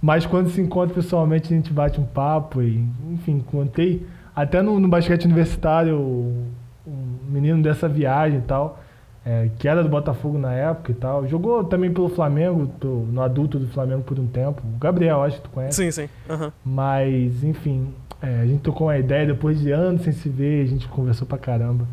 Mas 0.01 0.25
quando 0.25 0.49
se 0.49 0.61
encontra 0.61 0.93
pessoalmente, 0.93 1.51
a 1.53 1.55
gente 1.55 1.71
bate 1.73 1.99
um 1.99 2.05
papo 2.05 2.61
e, 2.61 2.85
enfim, 3.11 3.39
contei. 3.39 4.05
Até 4.35 4.61
no, 4.61 4.79
no 4.79 4.87
basquete 4.87 5.25
universitário, 5.25 5.97
um 5.99 7.17
menino 7.29 7.61
dessa 7.63 7.87
viagem 7.87 8.39
e 8.39 8.41
tal, 8.41 8.79
é, 9.25 9.49
que 9.57 9.67
era 9.67 9.81
do 9.81 9.89
Botafogo 9.89 10.37
na 10.37 10.53
época 10.53 10.91
e 10.91 10.95
tal. 10.95 11.25
Jogou 11.27 11.63
também 11.63 11.91
pelo 11.91 12.09
Flamengo, 12.09 12.67
pelo- 12.79 13.07
no 13.11 13.21
adulto 13.21 13.57
do 13.57 13.67
Flamengo 13.67 14.03
por 14.03 14.19
um 14.19 14.27
tempo. 14.27 14.61
O 14.75 14.77
Gabriel, 14.77 15.23
acho 15.23 15.37
que 15.37 15.43
tu 15.43 15.49
conhece. 15.49 15.77
Sim, 15.83 15.89
sim. 15.91 16.09
Aham. 16.29 16.51
Mas, 16.63 17.43
enfim, 17.43 17.87
é, 18.21 18.41
a 18.41 18.45
gente 18.45 18.61
tocou 18.61 18.87
uma 18.87 18.97
ideia 18.97 19.25
depois 19.25 19.59
de 19.59 19.71
anos 19.71 20.01
sem 20.03 20.13
se 20.13 20.29
ver, 20.29 20.63
a 20.63 20.67
gente 20.67 20.87
conversou 20.87 21.25
pra 21.25 21.37
caramba. 21.37 21.87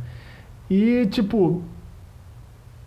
E, 0.69 1.07
tipo, 1.07 1.63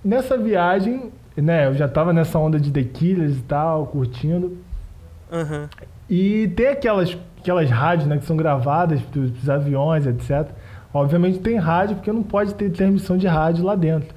nessa 0.04 0.38
viagem, 0.38 1.12
né, 1.36 1.68
eu 1.68 1.74
já 1.74 1.88
tava 1.88 2.14
nessa 2.14 2.38
onda 2.38 2.60
de 2.60 2.72
The 2.72 2.84
Killers 2.84 3.38
e 3.38 3.42
tal, 3.42 3.88
curtindo. 3.88 4.58
Aham. 5.32 5.70
E 6.10 6.48
tem 6.56 6.68
aquelas, 6.68 7.18
aquelas 7.40 7.70
rádios, 7.70 8.08
né, 8.08 8.18
que 8.18 8.26
são 8.26 8.38
gravadas 8.38 9.02
dos, 9.12 9.32
dos 9.32 9.50
aviões, 9.50 10.06
etc. 10.06 10.48
Obviamente 10.94 11.40
tem 11.40 11.58
rádio, 11.58 11.96
porque 11.98 12.12
não 12.12 12.24
pode 12.24 12.54
ter 12.56 12.70
transmissão 12.72 13.18
de 13.18 13.28
rádio 13.28 13.64
lá 13.66 13.76
dentro. 13.76 14.14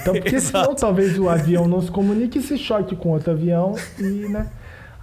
Então, 0.00 0.14
porque 0.14 0.38
senão 0.40 0.74
talvez 0.74 1.18
o 1.18 1.28
avião 1.28 1.66
não 1.68 1.80
se 1.80 1.90
comunique 1.90 2.38
e 2.38 2.42
se 2.42 2.56
choque 2.56 2.96
com 2.96 3.10
outro 3.10 3.32
avião 3.32 3.74
e, 3.98 4.28
né, 4.28 4.46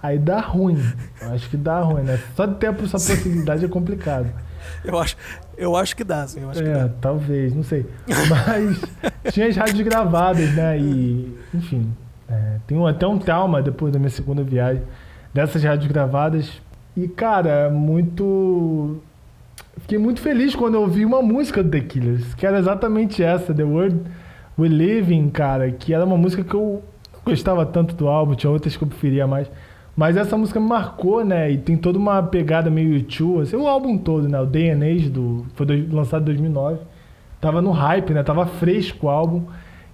aí 0.02 0.18
dá 0.18 0.40
ruim. 0.40 0.78
Eu 1.22 1.32
acho 1.32 1.48
que 1.48 1.56
dá 1.56 1.80
ruim, 1.80 2.02
né? 2.02 2.18
Só 2.34 2.46
de 2.46 2.54
ter 2.56 2.66
essa 2.74 2.92
possibilidade 2.98 3.64
é 3.64 3.68
complicado. 3.68 4.26
Eu 4.84 4.98
acho, 4.98 5.16
eu 5.56 5.76
acho 5.76 5.96
que 5.96 6.04
dá, 6.04 6.26
sim. 6.26 6.40
Eu 6.42 6.50
acho 6.50 6.62
que 6.62 6.68
É, 6.68 6.74
dá. 6.74 6.90
talvez, 7.00 7.54
não 7.54 7.62
sei. 7.62 7.86
Mas 8.28 8.80
tinha 9.32 9.46
as 9.46 9.56
rádios 9.56 9.80
gravadas, 9.82 10.52
né? 10.54 10.78
E, 10.78 11.38
enfim, 11.54 11.90
é, 12.28 12.56
tenho 12.66 12.86
até 12.86 13.06
um 13.06 13.18
trauma 13.18 13.62
depois 13.62 13.92
da 13.92 13.98
minha 13.98 14.10
segunda 14.10 14.42
viagem 14.42 14.82
dessas 15.32 15.62
rádios 15.62 15.90
gravadas. 15.90 16.60
E, 16.96 17.06
cara, 17.08 17.70
muito. 17.70 18.98
Fiquei 19.80 19.98
muito 19.98 20.20
feliz 20.20 20.54
quando 20.54 20.74
eu 20.74 20.82
ouvi 20.82 21.04
uma 21.04 21.22
música 21.22 21.62
do 21.62 21.70
The 21.70 21.80
Killers, 21.80 22.34
que 22.34 22.44
era 22.46 22.58
exatamente 22.58 23.22
essa, 23.22 23.54
The 23.54 23.62
World 23.64 24.00
We 24.58 24.68
Live 24.68 25.14
In, 25.14 25.28
cara, 25.30 25.70
que 25.70 25.94
era 25.94 26.04
uma 26.04 26.16
música 26.16 26.42
que 26.42 26.54
eu 26.54 26.82
não 27.14 27.20
gostava 27.24 27.64
tanto 27.64 27.94
do 27.94 28.08
álbum, 28.08 28.34
tinha 28.34 28.50
outras 28.50 28.76
que 28.76 28.82
eu 28.82 28.88
preferia 28.88 29.26
mais. 29.26 29.48
Mas 29.96 30.16
essa 30.16 30.36
música 30.36 30.58
me 30.60 30.68
marcou, 30.68 31.24
né? 31.24 31.50
E 31.50 31.58
tem 31.58 31.76
toda 31.76 31.98
uma 31.98 32.22
pegada 32.22 32.70
meio 32.70 32.94
YouTube, 32.94 33.42
assim, 33.42 33.56
o 33.56 33.66
álbum 33.66 33.96
todo, 33.98 34.28
né? 34.28 34.40
O 34.40 34.46
Day 34.46 34.70
and 34.70 34.80
Age, 34.84 35.08
do, 35.10 35.46
foi 35.54 35.66
dois- 35.66 35.90
lançado 35.92 36.22
em 36.22 36.24
2009. 36.26 36.80
Tava 37.40 37.62
no 37.62 37.70
hype, 37.70 38.12
né? 38.12 38.22
Tava 38.22 38.46
fresco 38.46 39.06
o 39.06 39.10
álbum. 39.10 39.44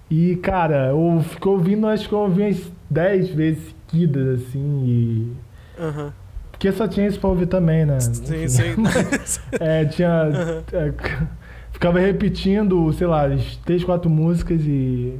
E, 0.09 0.35
cara, 0.37 0.87
eu 0.89 1.21
fiquei 1.21 1.51
ouvindo, 1.51 1.87
acho 1.87 2.07
que 2.07 2.13
eu 2.13 2.19
ouvi 2.19 2.41
umas 2.43 2.71
10 2.89 3.29
vezes 3.29 3.74
seguidas, 3.95 4.41
assim, 4.41 4.83
e... 4.85 5.33
Aham. 5.81 6.13
Porque 6.51 6.71
só 6.71 6.87
tinha 6.87 7.05
isso 7.07 7.19
pra 7.19 7.29
ouvir 7.29 7.47
também, 7.47 7.85
né? 7.85 7.99
Sim, 7.99 8.47
sim. 8.47 8.63
É, 9.59 9.83
tinha. 9.85 10.29
é, 10.71 10.93
ficava 11.71 11.99
repetindo, 11.99 12.91
sei 12.93 13.07
lá, 13.07 13.25
as 13.25 13.57
três, 13.57 13.83
quatro 13.83 14.09
músicas 14.09 14.61
e, 14.61 15.19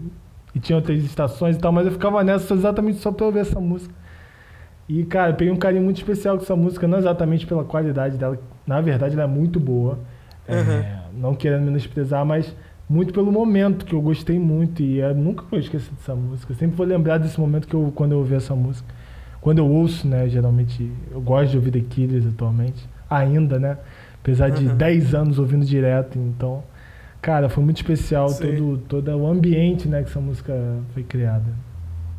e 0.53 0.59
tinha 0.59 0.77
outras 0.77 1.03
estações 1.03 1.57
e 1.57 1.59
tal, 1.59 1.71
mas 1.73 1.85
eu 1.85 1.91
ficava 1.91 2.23
nessa 2.23 2.53
exatamente 2.53 2.99
só 2.99 3.11
pra 3.11 3.25
ouvir 3.25 3.39
essa 3.39 3.59
música. 3.59 3.93
E, 4.87 5.03
cara, 5.03 5.31
eu 5.31 5.35
peguei 5.35 5.51
um 5.53 5.57
carinho 5.57 5.83
muito 5.83 5.97
especial 5.97 6.37
com 6.37 6.43
essa 6.43 6.55
música, 6.55 6.87
não 6.87 6.97
exatamente 6.99 7.45
pela 7.45 7.65
qualidade 7.65 8.17
dela, 8.17 8.39
na 8.65 8.79
verdade 8.79 9.13
ela 9.15 9.23
é 9.23 9.27
muito 9.27 9.59
boa. 9.59 9.99
É, 10.47 10.55
Uhum. 10.55 10.83
não 11.21 11.35
querendo 11.35 11.63
menosprezar, 11.65 12.23
mas 12.25 12.55
muito 12.87 13.13
pelo 13.13 13.31
momento 13.31 13.85
que 13.85 13.93
eu 13.93 14.01
gostei 14.01 14.37
muito 14.37 14.81
e 14.81 14.99
eu 14.99 15.15
nunca 15.15 15.43
vou 15.49 15.59
esquecer 15.59 15.91
dessa 15.93 16.15
música. 16.15 16.53
Eu 16.53 16.57
sempre 16.57 16.75
vou 16.75 16.85
lembrar 16.85 17.17
desse 17.17 17.39
momento 17.39 17.67
que 17.67 17.73
eu, 17.73 17.91
quando 17.95 18.11
eu 18.11 18.19
ouvi 18.19 18.35
essa 18.35 18.55
música. 18.55 18.87
Quando 19.41 19.59
eu 19.59 19.67
ouço, 19.67 20.07
né, 20.07 20.27
geralmente, 20.27 20.91
eu 21.11 21.21
gosto 21.21 21.51
de 21.51 21.57
ouvir 21.57 21.71
The 21.71 21.81
Killers 21.81 22.25
atualmente, 22.25 22.87
ainda, 23.09 23.59
né? 23.59 23.77
Apesar 24.19 24.49
de 24.49 24.67
10 24.67 25.13
anos 25.13 25.37
ouvindo 25.37 25.63
direto, 25.63 26.17
então, 26.17 26.63
cara, 27.21 27.47
foi 27.47 27.63
muito 27.63 27.77
especial 27.77 28.27
Sim. 28.29 28.55
todo, 28.55 28.77
todo 28.87 29.15
o 29.15 29.27
ambiente, 29.27 29.87
né, 29.87 30.01
que 30.01 30.09
essa 30.09 30.19
música 30.19 30.53
foi 30.93 31.03
criada. 31.03 31.45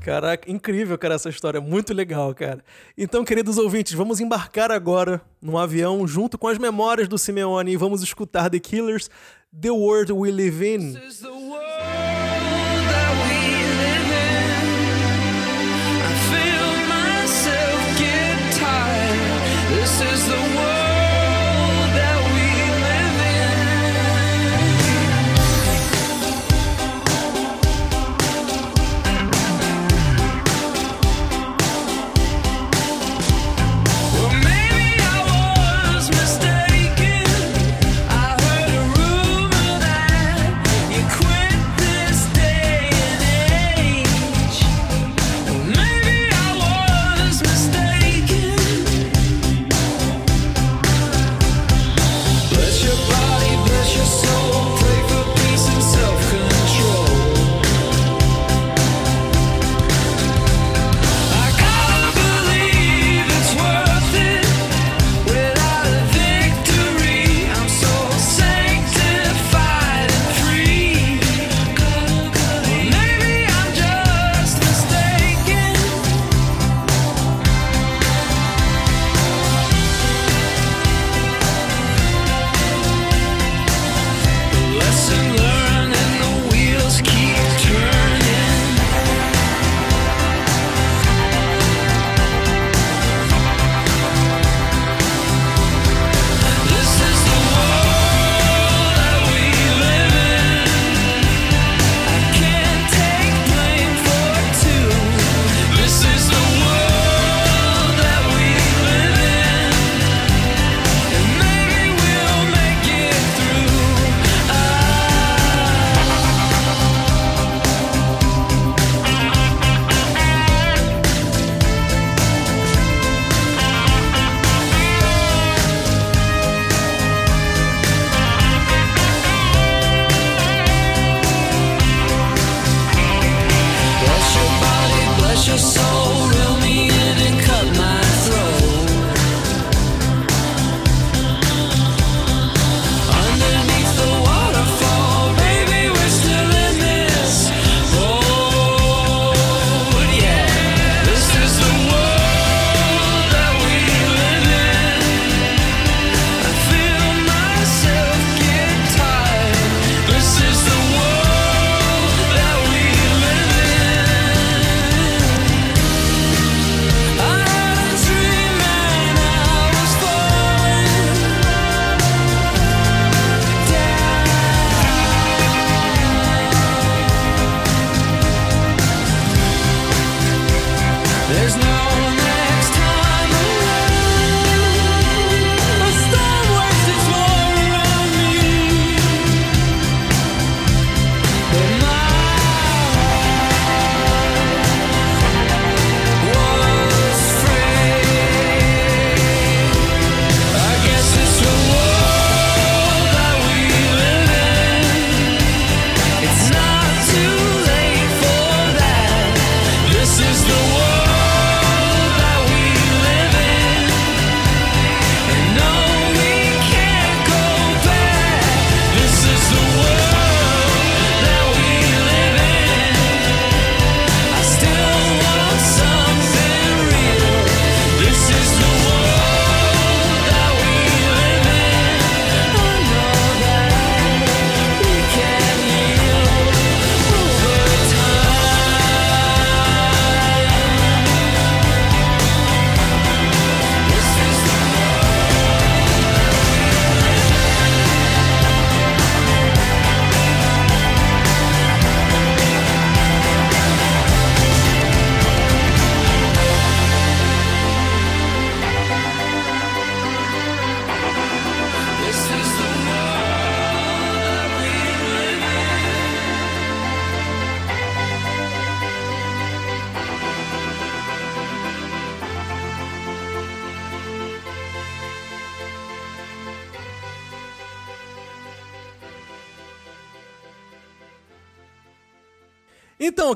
Caraca, 0.06 0.48
incrível, 0.48 0.96
cara, 0.96 1.14
essa 1.14 1.28
história. 1.28 1.60
Muito 1.60 1.92
legal, 1.92 2.32
cara. 2.32 2.60
Então, 2.96 3.24
queridos 3.24 3.58
ouvintes, 3.58 3.92
vamos 3.92 4.20
embarcar 4.20 4.70
agora 4.70 5.20
num 5.42 5.58
avião 5.58 6.06
junto 6.06 6.38
com 6.38 6.46
as 6.46 6.58
memórias 6.58 7.08
do 7.08 7.18
Simeone 7.18 7.72
e 7.72 7.76
vamos 7.76 8.04
escutar 8.04 8.48
The 8.48 8.60
Killers, 8.60 9.10
The 9.52 9.74
World 9.74 10.10
We 10.10 10.32
Live 10.32 10.62
In. 10.62 10.96
is 10.96 11.20
the 11.20 11.36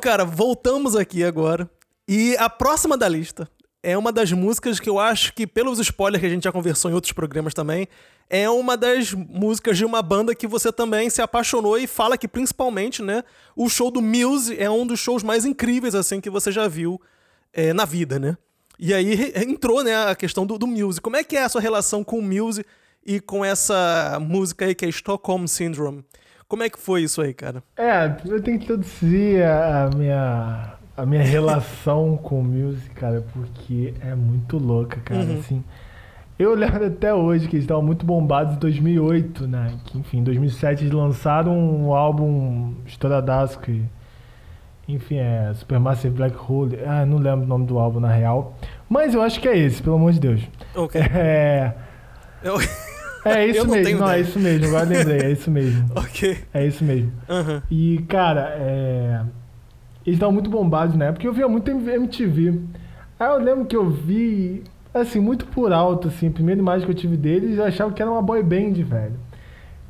cara, 0.01 0.25
voltamos 0.25 0.97
aqui 0.97 1.23
agora. 1.23 1.71
E 2.09 2.37
a 2.39 2.49
próxima 2.51 2.97
da 2.97 3.09
lista 3.09 3.49
é 3.83 3.97
uma 3.97 4.11
das 4.11 4.33
músicas 4.33 4.81
que 4.81 4.91
eu 4.91 4.99
acho 4.99 5.33
que, 5.33 5.47
pelos 5.47 5.79
spoilers 5.79 6.21
que 6.21 6.27
a 6.27 6.31
gente 6.31 6.45
já 6.45 6.53
conversou 6.53 6.91
em 6.91 6.95
outros 6.95 7.13
programas 7.13 7.55
também, 7.55 7.87
é 8.29 8.49
uma 8.49 8.77
das 8.77 9.13
músicas 9.13 9.77
de 9.77 9.85
uma 9.85 10.03
banda 10.03 10.35
que 10.35 10.47
você 10.47 10.73
também 10.73 11.09
se 11.09 11.23
apaixonou 11.23 11.79
e 11.79 11.87
fala 11.87 12.19
que, 12.19 12.29
principalmente, 12.29 13.03
né, 13.03 13.23
o 13.55 13.69
show 13.69 13.91
do 13.91 14.01
Muse 14.01 14.57
é 14.59 14.71
um 14.71 14.87
dos 14.87 15.01
shows 15.01 15.23
mais 15.23 15.45
incríveis, 15.45 15.95
assim, 15.95 16.21
que 16.21 16.31
você 16.31 16.51
já 16.51 16.67
viu 16.67 17.01
é, 17.53 17.73
na 17.73 17.85
vida, 17.85 18.19
né? 18.19 18.37
E 18.79 18.95
aí 18.95 19.33
entrou, 19.37 19.85
né, 19.85 19.95
a 20.07 20.15
questão 20.15 20.47
do, 20.47 20.57
do 20.57 20.67
Muse. 20.67 21.01
Como 21.01 21.17
é 21.17 21.23
que 21.23 21.37
é 21.37 21.43
a 21.43 21.49
sua 21.49 21.61
relação 21.61 22.03
com 22.03 22.19
o 22.19 22.23
Muse 22.23 22.65
e 23.05 23.21
com 23.21 23.45
essa 23.45 24.19
música 24.21 24.65
aí 24.65 24.75
que 24.75 24.87
é 24.87 24.89
Stockholm 24.89 25.47
Syndrome? 25.47 26.05
Como 26.51 26.65
é 26.65 26.69
que 26.69 26.81
foi 26.81 27.03
isso 27.05 27.23
aí, 27.23 27.33
cara? 27.33 27.63
É, 27.77 28.13
eu 28.27 28.43
tenho 28.43 28.59
que 28.59 28.65
introduzir 28.65 29.41
a 29.45 29.89
minha, 29.97 30.73
a 30.97 31.07
minha 31.07 31.23
relação 31.23 32.17
com 32.21 32.41
o 32.41 32.45
music, 32.45 32.91
cara, 32.91 33.25
porque 33.33 33.95
é 34.01 34.17
muito 34.17 34.59
louca, 34.59 34.99
cara, 35.05 35.23
assim. 35.39 35.63
Eu 36.37 36.53
lembro 36.57 36.85
até 36.85 37.15
hoje 37.15 37.47
que 37.47 37.55
eles 37.55 37.63
estavam 37.65 37.85
muito 37.85 38.05
bombados 38.05 38.57
em 38.57 38.59
2008, 38.59 39.47
né? 39.47 39.75
Que, 39.85 39.97
enfim, 39.99 40.19
em 40.19 40.25
2007 40.25 40.83
eles 40.83 40.93
lançaram 40.93 41.57
um 41.57 41.95
álbum 41.95 42.75
estouradaço 42.85 43.61
que... 43.61 43.85
Enfim, 44.89 45.19
é 45.19 45.53
Supermassive 45.55 46.13
Black 46.17 46.35
Hole. 46.37 46.81
Ah, 46.85 47.07
não 47.07 47.19
lembro 47.19 47.45
o 47.45 47.49
nome 47.49 47.65
do 47.65 47.79
álbum, 47.79 48.01
na 48.01 48.11
real. 48.11 48.57
Mas 48.89 49.15
eu 49.15 49.23
acho 49.23 49.39
que 49.41 49.47
é 49.47 49.57
esse, 49.57 49.81
pelo 49.81 49.95
amor 49.95 50.11
de 50.13 50.19
Deus. 50.19 50.41
Ok. 50.75 51.01
É... 51.01 51.75
Eu- 52.43 52.57
É 53.25 53.47
isso 53.47 53.65
não 53.65 53.71
mesmo, 53.71 53.85
tenho 53.85 53.99
não, 53.99 54.11
é 54.11 54.21
isso 54.21 54.39
mesmo, 54.39 54.67
agora 54.67 54.85
lembrei, 54.85 55.19
é 55.19 55.31
isso 55.31 55.51
mesmo. 55.51 55.91
ok. 55.95 56.39
É 56.55 56.67
isso 56.67 56.85
mesmo. 56.85 57.13
Aham. 57.29 57.63
E, 57.71 57.99
cara, 58.09 58.55
é... 58.59 59.21
eles 60.07 60.17
estavam 60.17 60.33
muito 60.33 60.49
bombados 60.49 60.97
na 60.97 61.07
época. 61.07 61.27
Eu 61.27 61.33
via 61.33 61.47
muito 61.47 61.71
MTV. 61.71 62.61
Aí 63.19 63.29
eu 63.29 63.39
lembro 63.39 63.67
que 63.67 63.77
eu 63.77 63.91
vi, 63.91 64.63
assim, 64.95 65.21
muito 65.21 65.45
por 65.47 65.73
alto, 65.73 66.09
assim, 66.09 66.29
a 66.29 66.31
primeira 66.31 66.61
imagem 66.61 66.87
que 66.87 66.93
eu 66.93 66.97
tive 66.97 67.17
deles, 67.17 67.59
eu 67.59 67.65
achava 67.65 67.93
que 67.93 68.01
era 68.01 68.11
uma 68.11 68.23
boy 68.23 68.43
band, 68.43 68.73
velho. 68.83 69.15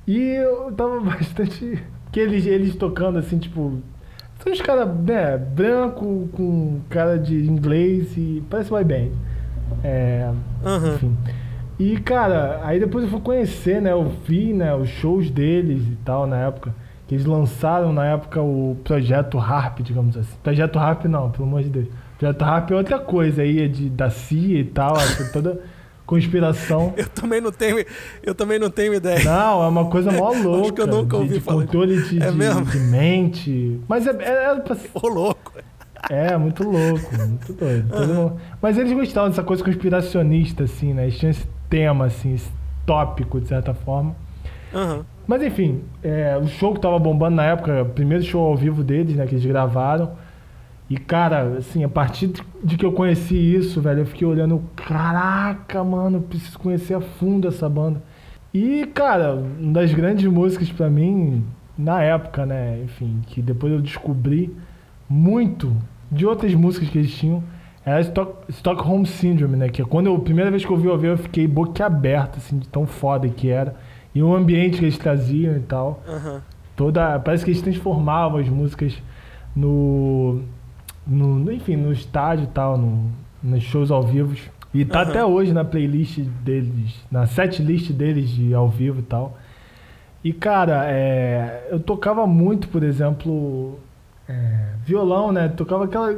E 0.06 0.18
eu 0.18 0.72
tava 0.72 0.98
bastante. 1.00 1.80
Que 2.10 2.18
eles, 2.18 2.44
eles 2.46 2.74
tocando, 2.74 3.18
assim, 3.18 3.38
tipo. 3.38 3.78
São 4.42 4.52
uns 4.52 4.60
caras, 4.62 4.88
né, 5.04 5.36
branco, 5.36 6.28
com 6.32 6.80
cara 6.88 7.18
de 7.18 7.36
inglês 7.44 8.16
e 8.16 8.42
parece 8.50 8.70
boy 8.70 8.82
band. 8.82 9.10
É. 9.84 10.28
Aham. 10.64 10.94
Enfim. 10.94 11.16
E, 11.82 11.96
cara, 11.98 12.60
aí 12.62 12.78
depois 12.78 13.04
eu 13.04 13.10
fui 13.10 13.20
conhecer, 13.20 13.80
né? 13.80 13.90
Eu 13.92 14.12
vi, 14.26 14.52
né, 14.52 14.74
os 14.74 14.88
shows 14.90 15.30
deles 15.30 15.82
e 15.82 15.96
tal 16.04 16.26
na 16.26 16.36
época. 16.36 16.74
Que 17.08 17.14
eles 17.14 17.24
lançaram 17.24 17.90
na 17.92 18.04
época 18.06 18.40
o 18.42 18.76
Projeto 18.84 19.38
Harp, 19.38 19.80
digamos 19.80 20.16
assim. 20.16 20.36
Projeto 20.42 20.78
Harp 20.78 21.06
não, 21.06 21.30
pelo 21.30 21.44
amor 21.44 21.62
de 21.62 21.70
Deus. 21.70 21.86
Projeto 22.18 22.42
Harp 22.42 22.70
é 22.70 22.74
outra 22.74 22.98
coisa 22.98 23.40
aí, 23.42 23.62
é 23.62 23.66
de, 23.66 23.88
da 23.88 24.10
CIA 24.10 24.60
e 24.60 24.64
tal, 24.64 24.94
essa 24.96 25.32
toda 25.32 25.58
conspiração. 26.06 26.92
Eu 26.98 27.08
também 27.08 27.40
não 27.40 27.50
tenho, 27.50 27.84
eu 28.22 28.34
também 28.34 28.58
não 28.58 28.68
tenho 28.70 28.92
ideia. 28.94 29.24
Não, 29.24 29.62
é 29.64 29.66
uma 29.68 29.86
coisa 29.86 30.10
mó 30.12 30.32
louca. 30.42 30.72
que 30.72 30.80
eu 30.82 30.86
nunca 30.86 31.16
de- 31.16 31.22
ouvi 31.22 31.34
de, 31.34 31.40
falar. 31.40 31.62
controle 31.62 32.02
de, 32.02 32.22
É 32.22 32.30
de- 32.30 32.36
mesmo? 32.36 32.64
de 32.66 32.78
mente. 32.78 33.80
Mas 33.88 34.06
é, 34.06 34.10
é, 34.20 34.44
é 34.52 34.54
pra 34.56 34.74
ser- 34.76 34.90
Ô, 34.94 35.08
louco. 35.08 35.52
é, 36.10 36.36
muito 36.36 36.62
louco, 36.64 37.16
muito 37.26 37.52
doido. 37.54 37.88
Todo 37.96 38.14
mundo- 38.14 38.36
Mas 38.60 38.76
eles 38.76 38.92
gostavam 38.92 39.30
dessa 39.30 39.42
coisa 39.42 39.64
conspiracionista, 39.64 40.64
assim, 40.64 40.92
né? 40.92 41.04
Eles 41.04 41.18
tinham 41.18 41.30
esse 41.30 41.46
tema, 41.70 42.06
assim, 42.06 42.34
esse 42.34 42.50
tópico, 42.84 43.40
de 43.40 43.48
certa 43.48 43.72
forma. 43.72 44.14
Aham. 44.74 45.04
Mas 45.26 45.42
enfim, 45.42 45.82
é, 46.02 46.36
o 46.36 46.46
show 46.48 46.74
que 46.74 46.80
tava 46.80 46.98
bombando 46.98 47.36
na 47.36 47.44
época, 47.44 47.82
o 47.82 47.86
primeiro 47.86 48.24
show 48.24 48.44
ao 48.44 48.56
vivo 48.56 48.82
deles, 48.82 49.14
né, 49.14 49.26
que 49.26 49.34
eles 49.36 49.46
gravaram. 49.46 50.10
E 50.88 50.96
cara, 50.96 51.58
assim, 51.58 51.84
a 51.84 51.88
partir 51.88 52.32
de- 52.64 52.76
que 52.76 52.84
eu 52.84 52.90
conheci 52.92 53.36
isso, 53.36 53.80
velho, 53.80 54.00
eu 54.00 54.06
fiquei 54.06 54.26
olhando, 54.26 54.60
caraca, 54.74 55.84
mano, 55.84 56.20
preciso 56.20 56.58
conhecer 56.58 56.94
a 56.94 57.00
fundo 57.00 57.46
essa 57.46 57.68
banda. 57.68 58.02
E, 58.52 58.84
cara, 58.92 59.34
uma 59.34 59.72
das 59.72 59.92
grandes 59.94 60.26
músicas 60.26 60.68
pra 60.72 60.90
mim, 60.90 61.44
na 61.78 62.02
época, 62.02 62.44
né, 62.44 62.80
enfim, 62.84 63.20
que 63.28 63.40
depois 63.40 63.72
eu 63.72 63.80
descobri 63.80 64.52
muito 65.08 65.76
de 66.10 66.26
outras 66.26 66.52
músicas 66.54 66.88
que 66.88 66.98
eles 66.98 67.12
tinham, 67.14 67.40
era 67.84 68.00
Stock, 68.00 68.34
Stockholm 68.50 69.04
Syndrome, 69.04 69.56
né, 69.56 69.68
que 69.68 69.80
é 69.80 69.84
quando 69.84 70.06
eu, 70.06 70.16
a 70.16 70.20
primeira 70.20 70.50
vez 70.50 70.64
que 70.64 70.70
eu 70.70 70.76
ouvi, 70.76 70.88
eu 70.88 70.98
vi, 70.98 71.06
eu 71.08 71.18
fiquei 71.18 71.46
boquiaberto, 71.46 72.38
assim, 72.38 72.58
de 72.58 72.68
tão 72.68 72.86
foda 72.86 73.28
que 73.28 73.48
era. 73.48 73.74
E 74.14 74.22
o 74.22 74.34
ambiente 74.34 74.78
que 74.78 74.84
eles 74.84 74.98
traziam 74.98 75.56
e 75.56 75.60
tal. 75.60 76.02
Toda, 76.76 77.18
parece 77.20 77.44
que 77.44 77.50
eles 77.50 77.62
transformavam 77.62 78.38
as 78.38 78.48
músicas 78.48 79.00
no, 79.54 80.40
no 81.06 81.52
enfim, 81.52 81.76
no 81.76 81.92
estádio 81.92 82.44
e 82.44 82.48
tal, 82.48 82.76
no, 82.76 83.10
nos 83.42 83.62
shows 83.62 83.90
ao 83.90 84.02
vivo. 84.02 84.34
E 84.72 84.84
tá 84.84 85.00
Aham. 85.00 85.10
até 85.10 85.24
hoje 85.24 85.52
na 85.52 85.64
playlist 85.64 86.18
deles, 86.18 86.94
na 87.10 87.26
set 87.26 87.62
list 87.62 87.90
deles 87.92 88.30
de 88.30 88.54
ao 88.54 88.68
vivo 88.68 89.00
e 89.00 89.02
tal. 89.02 89.36
E 90.22 90.32
cara, 90.32 90.84
é, 90.86 91.68
eu 91.70 91.80
tocava 91.80 92.26
muito, 92.26 92.68
por 92.68 92.82
exemplo, 92.82 93.78
é, 94.28 94.74
violão, 94.84 95.32
né? 95.32 95.48
Tocava 95.48 95.84
aquela. 95.84 96.12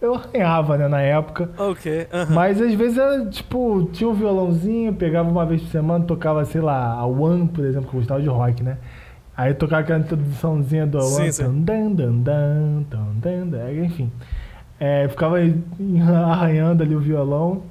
Eu 0.00 0.14
arranhava, 0.14 0.78
né, 0.78 0.86
na 0.88 1.00
época. 1.00 1.50
Ok. 1.58 2.06
aham. 2.12 2.34
Mas 2.34 2.60
às 2.60 2.72
vezes 2.74 2.96
era 2.98 3.26
tipo, 3.26 3.88
tinha 3.92 4.08
um 4.08 4.14
violãozinho, 4.14 4.94
pegava 4.94 5.28
uma 5.28 5.44
vez 5.44 5.60
por 5.62 5.70
semana, 5.70 6.04
tocava, 6.04 6.44
sei 6.44 6.60
lá, 6.60 6.92
a 6.92 7.04
One, 7.04 7.48
por 7.48 7.64
exemplo, 7.64 7.88
que 7.90 7.96
eu 7.96 8.00
gostava 8.00 8.22
de 8.22 8.28
rock, 8.28 8.62
né? 8.62 8.78
Aí 9.36 9.54
tocava 9.54 9.82
aquela 9.82 9.98
introduçãozinha 10.00 10.86
do 10.86 11.00
Sim, 11.02 11.22
One, 11.22 11.32
sim. 11.32 11.62
dan, 11.62 11.92
dan, 11.92 12.12
dan, 12.12 12.82
dan, 13.14 13.46
dan, 13.48 13.72
enfim. 13.84 14.10
É, 14.78 15.08
ficava 15.08 15.36
arranhando 16.30 16.82
ali 16.82 16.94
o 16.94 17.00
violão. 17.00 17.62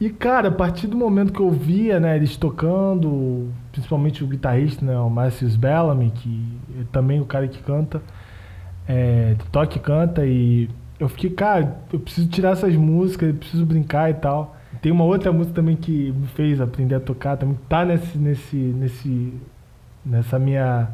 E 0.00 0.10
cara, 0.10 0.48
a 0.48 0.52
partir 0.52 0.88
do 0.88 0.96
momento 0.96 1.32
que 1.32 1.38
eu 1.38 1.50
via, 1.50 2.00
né, 2.00 2.16
eles 2.16 2.36
tocando, 2.36 3.48
principalmente 3.70 4.24
o 4.24 4.26
guitarrista, 4.26 4.84
né, 4.84 4.98
o 4.98 5.08
Marcius 5.08 5.54
Bellamy, 5.54 6.10
que 6.10 6.44
é 6.80 6.84
também 6.90 7.20
o 7.20 7.24
cara 7.24 7.46
que 7.46 7.62
canta, 7.62 8.02
é, 8.88 9.36
toca 9.52 9.76
e 9.76 9.80
canta 9.80 10.26
e 10.26 10.68
eu 11.02 11.08
fiquei, 11.08 11.30
cara, 11.30 11.78
eu 11.92 11.98
preciso 11.98 12.28
tirar 12.28 12.50
essas 12.50 12.76
músicas, 12.76 13.28
eu 13.28 13.34
preciso 13.34 13.66
brincar 13.66 14.08
e 14.08 14.14
tal. 14.14 14.56
Tem 14.80 14.92
uma 14.92 15.02
outra 15.02 15.32
música 15.32 15.56
também 15.56 15.74
que 15.74 16.12
me 16.12 16.28
fez 16.28 16.60
aprender 16.60 16.94
a 16.94 17.00
tocar, 17.00 17.36
também 17.36 17.58
tá 17.68 17.84
nesse, 17.84 18.16
nesse, 18.16 18.56
nesse, 18.56 19.32
nessa 20.06 20.38
minha 20.38 20.90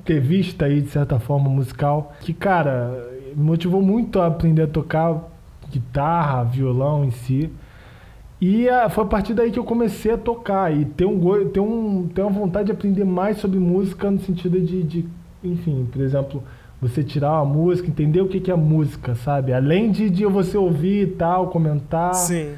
entrevista 0.00 0.64
aí, 0.64 0.80
de 0.80 0.88
certa 0.88 1.20
forma, 1.20 1.48
musical, 1.48 2.12
que, 2.20 2.34
cara, 2.34 3.08
me 3.36 3.44
motivou 3.44 3.80
muito 3.80 4.20
a 4.20 4.26
aprender 4.26 4.62
a 4.62 4.66
tocar 4.66 5.22
guitarra, 5.70 6.42
violão 6.42 7.04
em 7.04 7.12
si. 7.12 7.48
E 8.40 8.68
ah, 8.68 8.88
foi 8.88 9.04
a 9.04 9.06
partir 9.06 9.34
daí 9.34 9.52
que 9.52 9.58
eu 9.58 9.64
comecei 9.64 10.10
a 10.10 10.18
tocar 10.18 10.76
e 10.76 10.84
ter, 10.84 11.04
um, 11.04 11.48
ter, 11.48 11.60
um, 11.60 12.08
ter 12.08 12.22
uma 12.22 12.30
vontade 12.30 12.66
de 12.66 12.72
aprender 12.72 13.04
mais 13.04 13.38
sobre 13.38 13.60
música 13.60 14.10
no 14.10 14.18
sentido 14.18 14.60
de, 14.60 14.82
de 14.82 15.08
enfim, 15.44 15.88
por 15.92 16.02
exemplo, 16.02 16.42
você 16.88 17.02
tirar 17.02 17.32
uma 17.42 17.44
música, 17.44 17.88
entender 17.88 18.20
o 18.20 18.28
que, 18.28 18.40
que 18.40 18.50
é 18.50 18.54
música, 18.56 19.14
sabe? 19.14 19.52
Além 19.52 19.90
de, 19.90 20.10
de 20.10 20.24
você 20.26 20.56
ouvir 20.56 21.02
e 21.02 21.06
tal, 21.12 21.48
comentar. 21.48 22.14
Sim. 22.14 22.54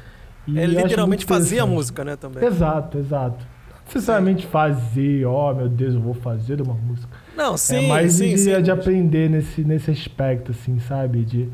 E 0.47 0.59
É 0.59 0.65
literalmente 0.65 1.25
fazer 1.25 1.59
a 1.59 1.65
música, 1.65 2.03
né, 2.03 2.15
também. 2.15 2.43
Exato, 2.43 2.97
exato. 2.97 3.37
Não 3.39 3.93
necessariamente 3.93 4.45
fazer, 4.45 5.25
ó, 5.25 5.53
meu 5.53 5.69
Deus, 5.69 5.93
eu 5.93 6.01
vou 6.01 6.13
fazer 6.13 6.61
uma 6.61 6.73
música. 6.73 7.17
Não, 7.37 7.55
sim, 7.55 7.85
é 7.85 7.87
mais 7.87 8.13
sim, 8.13 8.29
de, 8.31 8.37
sim. 8.37 8.61
de 8.61 8.69
aprender 8.69 9.29
nesse, 9.29 9.61
nesse 9.63 9.91
aspecto, 9.91 10.51
assim, 10.51 10.77
sabe? 10.79 11.23
De 11.23 11.47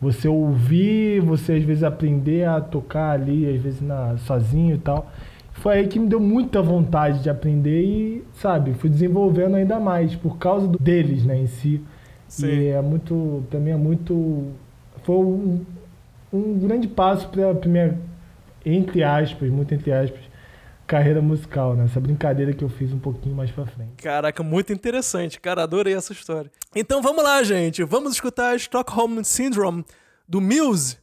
você 0.00 0.26
ouvir, 0.26 1.20
você 1.20 1.52
às 1.54 1.62
vezes 1.62 1.82
aprender 1.82 2.46
a 2.48 2.60
tocar 2.60 3.10
ali, 3.12 3.46
às 3.54 3.60
vezes 3.62 3.80
na, 3.82 4.16
sozinho 4.18 4.76
e 4.76 4.78
tal. 4.78 5.10
Foi 5.52 5.74
aí 5.74 5.86
que 5.86 5.98
me 5.98 6.06
deu 6.08 6.20
muita 6.20 6.60
vontade 6.62 7.22
de 7.22 7.30
aprender 7.30 7.82
e, 7.82 8.24
sabe, 8.34 8.72
fui 8.74 8.90
desenvolvendo 8.90 9.54
ainda 9.54 9.78
mais 9.78 10.14
por 10.14 10.36
causa 10.38 10.66
do- 10.66 10.78
deles, 10.78 11.24
né, 11.24 11.38
em 11.38 11.46
si. 11.46 11.80
Sim. 12.34 12.46
E 12.46 12.66
é 12.68 12.82
muito, 12.82 13.44
também 13.50 13.72
é 13.72 13.76
muito, 13.76 14.52
foi 15.04 15.16
um, 15.16 15.64
um 16.32 16.58
grande 16.58 16.88
passo 16.88 17.28
para 17.28 17.50
a 17.50 17.68
minha, 17.68 17.98
entre 18.66 19.04
aspas, 19.04 19.48
muito 19.50 19.72
entre 19.72 19.92
aspas, 19.92 20.20
carreira 20.86 21.22
musical, 21.22 21.74
né? 21.74 21.84
Essa 21.84 22.00
brincadeira 22.00 22.52
que 22.52 22.64
eu 22.64 22.68
fiz 22.68 22.92
um 22.92 22.98
pouquinho 22.98 23.36
mais 23.36 23.50
pra 23.50 23.66
frente. 23.66 24.02
Caraca, 24.02 24.42
muito 24.42 24.72
interessante, 24.72 25.40
cara. 25.40 25.62
Adorei 25.62 25.94
essa 25.94 26.12
história. 26.12 26.50
Então 26.74 27.00
vamos 27.00 27.22
lá, 27.22 27.42
gente. 27.44 27.84
Vamos 27.84 28.14
escutar 28.14 28.56
Stockholm 28.56 29.22
Syndrome 29.22 29.84
do 30.28 30.40
Muse 30.40 30.98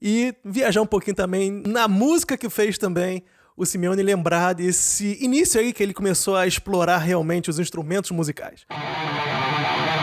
e 0.00 0.34
viajar 0.42 0.80
um 0.80 0.86
pouquinho 0.86 1.14
também 1.14 1.62
na 1.66 1.86
música 1.86 2.38
que 2.38 2.48
fez 2.48 2.78
também 2.78 3.22
o 3.54 3.66
Simeone 3.66 4.02
lembrar 4.02 4.54
desse 4.54 5.22
início 5.22 5.60
aí 5.60 5.74
que 5.74 5.82
ele 5.82 5.92
começou 5.92 6.36
a 6.36 6.46
explorar 6.46 6.98
realmente 6.98 7.50
os 7.50 7.58
instrumentos 7.58 8.10
musicais. 8.10 8.64
Stockholm 8.70 9.99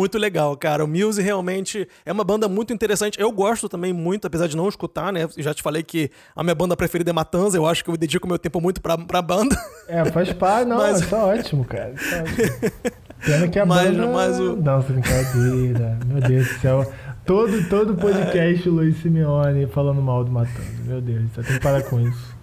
muito 0.00 0.18
legal, 0.18 0.56
cara. 0.56 0.82
O 0.84 0.88
Muse 0.88 1.20
realmente 1.20 1.86
é 2.06 2.10
uma 2.12 2.24
banda 2.24 2.48
muito 2.48 2.72
interessante. 2.72 3.20
Eu 3.20 3.30
gosto 3.30 3.68
também 3.68 3.92
muito, 3.92 4.26
apesar 4.26 4.46
de 4.46 4.56
não 4.56 4.66
escutar, 4.68 5.12
né? 5.12 5.24
Eu 5.36 5.42
já 5.42 5.52
te 5.52 5.62
falei 5.62 5.82
que 5.82 6.10
a 6.34 6.42
minha 6.42 6.54
banda 6.54 6.74
preferida 6.76 7.10
é 7.10 7.12
Matanza. 7.12 7.56
Eu 7.58 7.66
acho 7.66 7.84
que 7.84 7.90
eu 7.90 7.96
dedico 7.96 8.26
meu 8.26 8.38
tempo 8.38 8.60
muito 8.60 8.80
pra, 8.80 8.96
pra 8.96 9.20
banda. 9.20 9.54
É, 9.86 10.04
faz 10.06 10.32
parte, 10.32 10.66
não, 10.68 10.78
Mas- 10.78 11.06
tá 11.08 11.18
ótimo, 11.24 11.64
cara. 11.66 11.92
Tá 11.94 12.22
ótimo. 12.22 12.90
Pena 13.24 13.48
que 13.48 13.58
a 13.58 13.66
Mas- 13.66 13.90
banda... 13.94 14.06
mas 14.10 14.40
o- 14.40 14.56
Nossa, 14.56 14.90
brincadeira. 14.92 15.98
Meu 16.06 16.20
Deus 16.22 16.48
do 16.48 16.54
céu. 16.60 16.92
Todo, 17.26 17.68
todo 17.68 17.94
podcast 17.94 18.66
o 18.66 18.72
Luiz 18.72 18.96
Simeone 19.02 19.66
falando 19.66 20.00
mal 20.00 20.24
do 20.24 20.30
Matando. 20.32 20.64
Meu 20.86 21.00
Deus, 21.02 21.24
você 21.34 21.42
tem 21.42 21.56
que 21.58 21.62
parar 21.62 21.82
com 21.82 22.00
isso. 22.00 22.34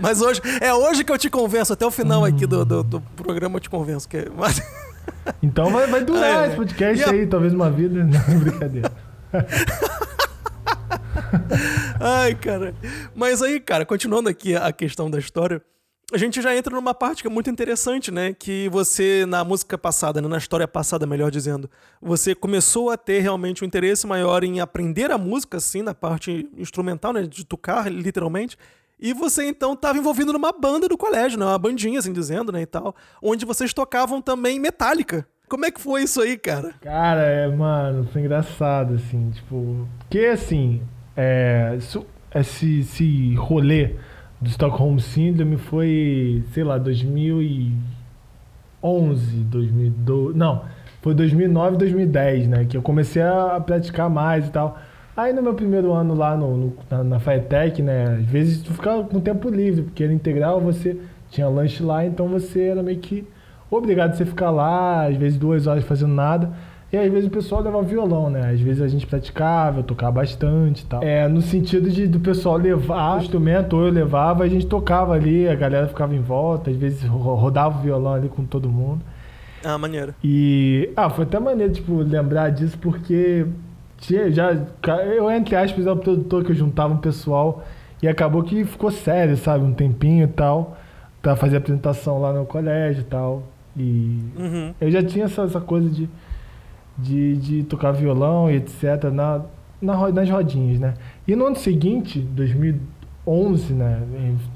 Mas 0.00 0.20
hoje, 0.20 0.40
é 0.60 0.74
hoje 0.74 1.04
que 1.04 1.12
eu 1.12 1.16
te 1.16 1.30
convenço. 1.30 1.72
Até 1.72 1.86
o 1.86 1.90
final 1.90 2.24
aqui 2.24 2.44
do, 2.46 2.64
do, 2.64 2.82
do 2.82 3.00
programa 3.00 3.56
eu 3.56 3.60
te 3.60 3.70
convenço. 3.70 4.08
Que, 4.08 4.28
mas, 4.36 4.60
Então 5.42 5.70
vai, 5.70 5.86
vai 5.86 6.04
durar 6.04 6.44
É, 6.44 6.46
esse 6.48 6.56
podcast 6.56 7.00
e 7.00 7.04
a- 7.04 7.10
aí, 7.10 7.26
talvez 7.26 7.52
uma 7.52 7.70
vida. 7.70 8.02
Não, 8.04 8.38
brincadeira. 8.40 8.90
Ai, 12.00 12.34
cara. 12.34 12.74
Mas 13.14 13.42
aí, 13.42 13.60
cara, 13.60 13.84
continuando 13.84 14.28
aqui 14.28 14.54
a 14.54 14.72
questão 14.72 15.10
da 15.10 15.18
história, 15.18 15.60
a 16.12 16.18
gente 16.18 16.40
já 16.42 16.54
entra 16.56 16.74
numa 16.74 16.94
parte 16.94 17.22
que 17.22 17.26
é 17.28 17.30
muito 17.30 17.50
interessante, 17.50 18.10
né? 18.10 18.32
Que 18.34 18.68
você, 18.68 19.24
na 19.26 19.42
música 19.44 19.76
passada, 19.78 20.20
né? 20.20 20.28
na 20.28 20.38
história 20.38 20.68
passada, 20.68 21.06
melhor 21.06 21.30
dizendo, 21.30 21.68
você 22.00 22.34
começou 22.34 22.90
a 22.90 22.96
ter 22.96 23.20
realmente 23.20 23.64
um 23.64 23.66
interesse 23.66 24.06
maior 24.06 24.44
em 24.44 24.60
aprender 24.60 25.10
a 25.10 25.18
música, 25.18 25.56
assim, 25.56 25.82
na 25.82 25.94
parte 25.94 26.48
instrumental, 26.56 27.12
né? 27.12 27.22
De 27.22 27.44
tocar, 27.44 27.90
literalmente. 27.90 28.56
E 28.98 29.12
você, 29.12 29.46
então, 29.48 29.72
estava 29.74 29.98
envolvido 29.98 30.32
numa 30.32 30.52
banda 30.52 30.88
do 30.88 30.96
colégio, 30.96 31.38
né? 31.38 31.44
Uma 31.44 31.58
bandinha, 31.58 31.98
assim 31.98 32.12
dizendo, 32.12 32.50
né? 32.52 32.62
E 32.62 32.66
tal. 32.66 32.94
Onde 33.22 33.44
vocês 33.44 33.74
tocavam 33.74 34.22
também 34.22 34.58
Metallica. 34.60 35.26
Como 35.48 35.66
é 35.66 35.70
que 35.70 35.80
foi 35.80 36.04
isso 36.04 36.20
aí, 36.22 36.38
cara? 36.38 36.72
Cara, 36.80 37.20
é, 37.22 37.48
mano, 37.48 38.08
foi 38.12 38.22
engraçado, 38.22 38.94
assim, 38.94 39.30
tipo. 39.30 39.86
Porque 39.98 40.20
assim, 40.26 40.80
é, 41.16 41.74
isso- 41.78 42.06
esse, 42.34 42.80
esse 42.80 43.34
rolê 43.34 43.94
do 44.40 44.48
Stockholm 44.48 44.98
Syndrome 44.98 45.56
foi, 45.58 46.42
sei 46.52 46.64
lá, 46.64 46.78
2011, 48.82 49.44
2012. 49.44 50.36
Não, 50.36 50.64
foi 51.02 51.14
2009, 51.14 51.76
2010, 51.76 52.48
né? 52.48 52.64
Que 52.64 52.76
eu 52.76 52.82
comecei 52.82 53.22
a 53.22 53.60
praticar 53.60 54.10
mais 54.10 54.48
e 54.48 54.50
tal. 54.50 54.78
Aí 55.16 55.32
no 55.32 55.42
meu 55.42 55.54
primeiro 55.54 55.92
ano 55.92 56.14
lá 56.14 56.36
no, 56.36 56.56
no- 56.56 56.72
na, 56.90 57.04
na 57.04 57.18
FATEC, 57.20 57.82
né? 57.82 58.18
Às 58.20 58.24
vezes 58.26 58.62
tu 58.62 58.72
ficava 58.72 59.04
com 59.04 59.20
tempo 59.20 59.48
livre, 59.48 59.82
porque 59.82 60.02
era 60.02 60.12
integral, 60.12 60.60
você 60.60 60.96
tinha 61.30 61.48
lanche 61.48 61.82
lá, 61.82 62.04
então 62.04 62.26
você 62.28 62.62
era 62.64 62.82
meio 62.82 62.98
que 62.98 63.24
obrigado 63.70 64.10
a 64.10 64.14
você 64.14 64.24
ficar 64.24 64.50
lá, 64.50 65.06
às 65.06 65.16
vezes 65.16 65.38
duas 65.38 65.66
horas 65.66 65.84
fazendo 65.84 66.12
nada. 66.14 66.50
E 66.92 66.96
às 66.96 67.10
vezes 67.10 67.26
o 67.26 67.30
pessoal 67.30 67.60
levava 67.60 67.82
violão, 67.84 68.30
né? 68.30 68.50
Às 68.52 68.60
vezes 68.60 68.80
a 68.80 68.86
gente 68.86 69.04
praticava, 69.04 69.80
eu 69.80 69.82
tocava 69.82 70.12
bastante 70.12 70.82
e 70.82 70.86
tal. 70.86 71.02
É, 71.02 71.26
no 71.26 71.42
sentido 71.42 71.90
de 71.90 72.06
do 72.06 72.20
pessoal 72.20 72.56
levar 72.56 73.16
o 73.16 73.20
instrumento, 73.20 73.74
ou 73.76 73.86
eu 73.86 73.92
levava, 73.92 74.44
a 74.44 74.48
gente 74.48 74.66
tocava 74.66 75.12
ali, 75.14 75.48
a 75.48 75.56
galera 75.56 75.88
ficava 75.88 76.14
em 76.14 76.20
volta, 76.20 76.70
às 76.70 76.76
vezes 76.76 77.02
ro- 77.04 77.34
rodava 77.34 77.78
o 77.78 77.82
violão 77.82 78.14
ali 78.14 78.28
com 78.28 78.44
todo 78.44 78.68
mundo. 78.68 79.00
Ah, 79.64 79.76
maneiro. 79.78 80.14
E. 80.22 80.90
Ah, 80.94 81.10
foi 81.10 81.24
até 81.24 81.38
maneiro, 81.40 81.72
tipo, 81.72 81.94
lembrar 81.96 82.50
disso, 82.50 82.78
porque 82.78 83.44
já. 84.30 84.52
Eu, 85.04 85.30
entre 85.30 85.56
aspas, 85.56 85.86
era 85.86 85.94
o 85.94 85.98
produtor 85.98 86.44
que 86.44 86.52
eu 86.52 86.56
juntava 86.56 86.92
um 86.94 86.98
pessoal 86.98 87.64
e 88.02 88.08
acabou 88.08 88.42
que 88.42 88.64
ficou 88.64 88.90
sério, 88.90 89.36
sabe? 89.36 89.64
Um 89.64 89.72
tempinho 89.72 90.24
e 90.24 90.28
tal, 90.28 90.76
pra 91.22 91.34
fazer 91.36 91.56
apresentação 91.56 92.20
lá 92.20 92.32
no 92.32 92.44
colégio 92.44 93.00
e 93.02 93.04
tal. 93.04 93.42
E 93.76 94.20
Uhum. 94.38 94.74
eu 94.80 94.90
já 94.90 95.02
tinha 95.02 95.24
essa, 95.24 95.42
essa 95.42 95.60
coisa 95.60 95.88
de, 95.88 96.08
de, 96.96 97.36
de 97.36 97.62
tocar 97.64 97.92
violão 97.92 98.50
e 98.50 98.56
etc. 98.56 99.04
Na, 99.12 99.42
na, 99.80 100.08
nas 100.12 100.30
rodinhas, 100.30 100.78
né? 100.78 100.94
E 101.26 101.34
no 101.34 101.46
ano 101.46 101.56
seguinte, 101.56 102.20
2011, 102.20 103.72
né? 103.72 104.02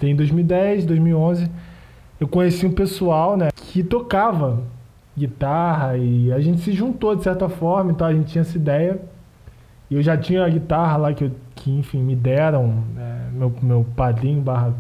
Em 0.03 0.15
2010, 0.15 0.85
2011, 0.87 1.51
eu 2.21 2.29
conheci 2.29 2.67
um 2.67 2.73
pessoal, 2.73 3.37
né? 3.37 3.49
Que 3.55 3.83
tocava 3.83 4.61
guitarra 5.17 5.97
e 5.97 6.33
a 6.33 6.39
gente 6.41 6.61
se 6.61 6.73
juntou 6.73 7.17
de 7.17 7.25
certa 7.25 7.49
forma, 7.49 7.91
então 7.91 8.07
a 8.07 8.13
gente 8.13 8.27
tinha 8.31 8.43
essa 8.43 8.57
ideia. 8.57 9.01
E 9.91 9.95
eu 9.95 10.03
já 10.03 10.17
tinha 10.17 10.45
a 10.45 10.49
guitarra 10.49 10.97
lá 10.97 11.13
que, 11.15 11.25
eu, 11.25 11.31
que 11.55 11.71
enfim, 11.71 12.03
me 12.03 12.15
deram, 12.15 12.83
né, 12.95 13.29
meu, 13.33 13.53
meu 13.63 13.87
padrinho 13.97 14.41
barra 14.41 14.73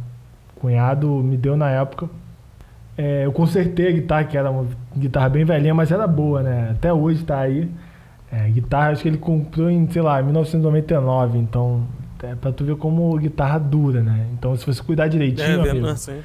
cunhado 0.56 1.08
me 1.22 1.36
deu 1.36 1.56
na 1.56 1.70
época. 1.70 2.08
É, 2.96 3.24
eu 3.24 3.32
consertei 3.32 3.88
a 3.88 3.92
guitarra, 3.92 4.24
que 4.24 4.36
era 4.36 4.50
uma 4.50 4.66
guitarra 4.96 5.28
bem 5.28 5.44
velhinha, 5.44 5.72
mas 5.72 5.90
era 5.92 6.06
boa, 6.06 6.42
né? 6.42 6.70
Até 6.72 6.92
hoje 6.92 7.24
tá 7.24 7.38
aí. 7.38 7.70
É, 8.30 8.48
guitarra, 8.50 8.90
acho 8.90 9.02
que 9.02 9.08
ele 9.08 9.16
comprou 9.18 9.70
em, 9.70 9.88
sei 9.88 10.02
lá, 10.02 10.20
1999, 10.20 11.38
então 11.38 11.82
é 12.22 12.34
pra 12.34 12.50
tu 12.52 12.64
ver 12.64 12.76
como 12.76 13.16
guitarra 13.16 13.58
dura, 13.58 14.02
né? 14.02 14.26
Então 14.34 14.54
se 14.56 14.66
você 14.66 14.82
cuidar 14.82 15.06
direitinho, 15.08 15.46
É, 15.48 15.54
amigo, 15.54 15.74
vendo, 15.76 15.88
assim. 15.88 16.18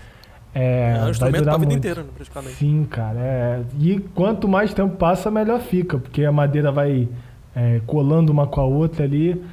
é, 0.53 0.97
É 0.97 1.03
um 1.05 1.09
instrumento 1.11 1.43
pra 1.43 1.53
vida 1.57 1.57
muito. 1.69 1.77
inteira, 1.77 2.01
né, 2.01 2.09
praticamente. 2.15 2.55
Sim, 2.55 2.85
cara. 2.89 3.19
é. 3.19 3.61
E 3.79 3.99
quanto 4.15 4.47
mais 4.47 4.73
tempo 4.73 4.97
passa, 4.97 5.29
melhor 5.31 5.59
fica, 5.61 5.97
porque 5.99 6.25
a 6.25 6.31
madeira 6.31 6.71
vai 6.71 7.07
é, 7.55 7.81
colando 7.85 8.31
uma 8.31 8.47
com 8.47 8.61
a 8.61 8.65
outra 8.65 9.03
ali, 9.05 9.43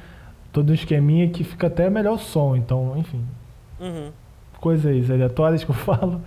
todo 0.51 0.69
um 0.71 0.73
esqueminha 0.73 1.29
que 1.29 1.43
fica 1.43 1.67
até 1.67 1.89
melhor 1.89 2.13
o 2.15 2.19
som. 2.19 2.55
Então, 2.55 2.93
enfim, 2.97 3.23
Uhum. 3.79 4.09
coisas 4.59 5.09
aleatórias 5.09 5.63
que 5.63 5.71
eu 5.71 5.75
falo. 5.75 6.21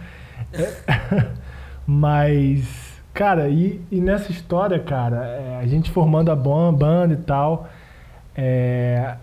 É. 0.52 1.26
Mas, 1.86 3.00
cara, 3.12 3.48
e, 3.48 3.80
e 3.90 4.00
nessa 4.00 4.30
história, 4.32 4.78
cara, 4.78 5.24
é, 5.26 5.58
a 5.62 5.66
gente 5.66 5.90
formando 5.90 6.30
a 6.30 6.36
ban- 6.36 6.72
banda 6.72 7.14
e 7.14 7.18
tal, 7.18 7.68
é, 8.36 9.16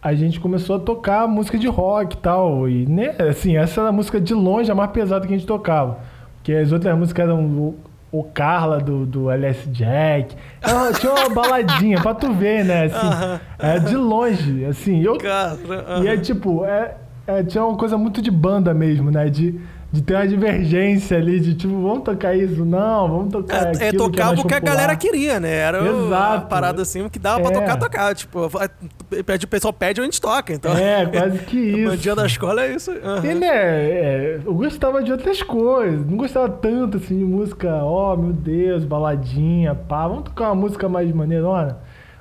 a 0.00 0.14
gente 0.14 0.38
começou 0.40 0.76
a 0.76 0.78
tocar 0.78 1.26
música 1.26 1.58
de 1.58 1.66
rock 1.68 2.14
e 2.14 2.18
tal. 2.18 2.68
E, 2.68 2.86
né, 2.86 3.14
assim, 3.28 3.56
essa 3.56 3.80
era 3.80 3.88
a 3.90 3.92
música 3.92 4.20
de 4.20 4.32
longe 4.34 4.70
a 4.70 4.74
mais 4.74 4.90
pesada 4.90 5.26
que 5.26 5.34
a 5.34 5.36
gente 5.36 5.46
tocava. 5.46 5.98
Porque 6.36 6.52
as 6.52 6.72
outras 6.72 6.96
músicas 6.96 7.24
eram 7.28 7.74
o, 8.12 8.22
Carla 8.22 8.78
do, 8.78 9.06
do 9.06 9.30
LS 9.30 9.68
Jack. 9.70 10.36
Ela 10.60 10.92
tinha 10.92 11.12
uma 11.12 11.30
baladinha 11.30 12.00
pra 12.00 12.14
tu 12.14 12.32
ver, 12.32 12.64
né? 12.64 12.84
Assim, 12.84 13.06
Aham. 13.06 13.40
é 13.58 13.78
de 13.78 13.96
longe, 13.96 14.64
assim. 14.66 15.02
Eu, 15.02 15.16
Cara, 15.16 15.56
e 16.04 16.06
é 16.06 16.16
tipo, 16.16 16.64
é, 16.64 16.94
é, 17.26 17.42
tinha 17.42 17.64
uma 17.64 17.76
coisa 17.76 17.96
muito 17.96 18.20
de 18.20 18.30
banda 18.30 18.74
mesmo, 18.74 19.10
né? 19.10 19.28
De, 19.28 19.58
de 19.92 20.00
ter 20.00 20.14
uma 20.14 20.26
divergência 20.26 21.18
ali, 21.18 21.38
de 21.38 21.52
tipo, 21.54 21.74
vamos 21.82 22.02
tocar 22.02 22.34
isso? 22.34 22.64
Não, 22.64 23.06
vamos 23.08 23.30
tocar 23.30 23.66
É, 23.66 23.70
é 23.70 23.74
que 23.74 23.84
é 23.84 23.92
tocar 23.92 24.26
mais 24.28 24.38
o 24.40 24.42
que 24.46 24.54
a 24.54 24.56
popular. 24.56 24.74
galera 24.74 24.96
queria, 24.96 25.38
né? 25.38 25.54
Era 25.54 25.82
o- 25.84 25.86
a 25.86 26.06
Exato. 26.06 26.46
parada 26.46 26.80
assim 26.80 27.06
que 27.10 27.18
dava 27.18 27.42
pra 27.42 27.50
É. 27.50 27.60
tocar, 27.60 27.76
tocar. 27.76 28.14
Tipo, 28.14 28.46
o 28.46 29.48
pessoal 29.48 29.72
pede, 29.72 30.00
a 30.00 30.04
gente 30.04 30.18
toca. 30.18 30.50
Então, 30.54 30.72
É, 30.74 31.04
quase 31.04 31.38
que 31.40 31.56
o 31.86 31.92
isso. 31.92 31.96
dia 31.98 32.14
da 32.16 32.24
escola 32.24 32.62
é 32.64 32.74
isso. 32.74 32.90
aham. 32.90 33.22
Ele 33.22 33.44
é, 33.44 33.50
é, 33.50 34.40
Eu 34.46 34.54
gostava 34.54 35.02
de 35.02 35.12
outras 35.12 35.42
coisas. 35.42 36.06
Não 36.06 36.16
gostava 36.16 36.48
tanto 36.48 36.96
assim 36.96 37.18
de 37.18 37.24
música, 37.24 37.68
ó, 37.84 38.16
meu 38.16 38.32
Deus, 38.32 38.84
baladinha, 38.84 39.74
pá. 39.74 40.08
Vamos 40.08 40.24
tocar 40.24 40.46
uma 40.46 40.54
música 40.54 40.88
mais 40.88 41.12
maneirona, 41.12 41.76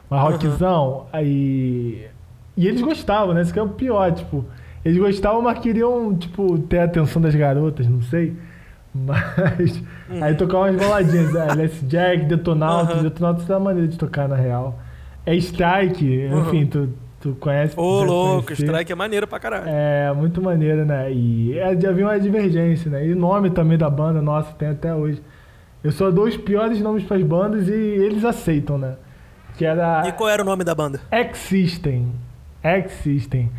mais 0.09 0.23
rockzão. 0.23 1.05
Aí. 1.13 2.05
E 2.57 2.67
eles 2.67 2.81
gostavam, 2.81 3.33
né? 3.33 3.43
Isso 3.43 3.53
que 3.53 3.59
é 3.59 3.63
o 3.63 3.69
pior, 3.69 4.11
tipo. 4.11 4.43
Eles 4.83 4.97
gostavam, 4.97 5.41
mas 5.41 5.59
queriam, 5.59 6.15
tipo, 6.15 6.57
ter 6.59 6.79
a 6.79 6.83
atenção 6.85 7.21
das 7.21 7.35
garotas, 7.35 7.87
não 7.87 8.01
sei. 8.01 8.35
Mas. 8.93 9.81
Aí 10.21 10.35
tocar 10.35 10.57
umas 10.59 10.75
baladinhas, 10.75 11.31
né? 11.33 11.47
Jack, 11.83 12.25
Detonautas. 12.25 12.95
Aham. 12.95 13.03
Detonautas 13.03 13.49
é 13.49 13.53
a 13.53 13.59
maneira 13.59 13.87
de 13.87 13.97
tocar, 13.97 14.27
na 14.27 14.35
real. 14.35 14.79
É 15.25 15.35
Strike, 15.35 16.25
enfim, 16.25 16.65
tu, 16.65 16.89
tu 17.19 17.37
conhece. 17.39 17.79
Ô, 17.79 17.99
deve 17.99 18.11
louco, 18.11 18.43
conhecer. 18.47 18.65
strike 18.65 18.91
é 18.91 18.95
maneiro 18.95 19.27
pra 19.27 19.39
caralho. 19.39 19.65
É, 19.67 20.11
muito 20.13 20.41
maneiro, 20.41 20.83
né? 20.83 21.11
E 21.13 21.57
é, 21.57 21.79
já 21.79 21.89
havia 21.89 22.05
uma 22.05 22.19
divergência, 22.19 22.89
né? 22.89 23.05
E 23.05 23.13
o 23.13 23.15
nome 23.15 23.51
também 23.51 23.77
da 23.77 23.89
banda, 23.89 24.21
nossa, 24.21 24.51
tem 24.53 24.69
até 24.69 24.93
hoje. 24.93 25.21
Eu 25.83 25.91
só 25.91 26.09
dou 26.11 26.25
os 26.25 26.35
piores 26.37 26.81
nomes 26.81 27.03
pras 27.03 27.21
bandas 27.23 27.67
e 27.67 27.71
eles 27.71 28.25
aceitam, 28.25 28.77
né? 28.77 28.95
Que 29.57 29.63
era 29.65 30.03
E 30.07 30.11
qual 30.11 30.29
era 30.29 30.41
o 30.41 30.45
nome 30.45 30.63
da 30.63 30.73
banda? 30.75 30.99
X-System. 31.11 32.11
X-System. 32.63 33.51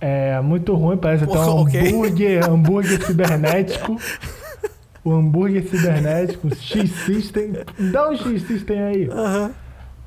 É 0.00 0.40
muito 0.40 0.74
ruim, 0.74 0.96
parece 0.96 1.24
até 1.24 1.38
um 1.38 1.60
Ok. 1.62 1.80
hambúrguer, 1.88 2.44
hambúrguer 2.50 3.04
cibernético. 3.04 3.96
O 5.04 5.12
hambúrguer 5.12 5.62
cibernético, 5.68 6.54
X-System. 6.54 7.52
Dá 7.92 8.08
um 8.08 8.16
X-System 8.16 8.80
aí. 8.80 9.08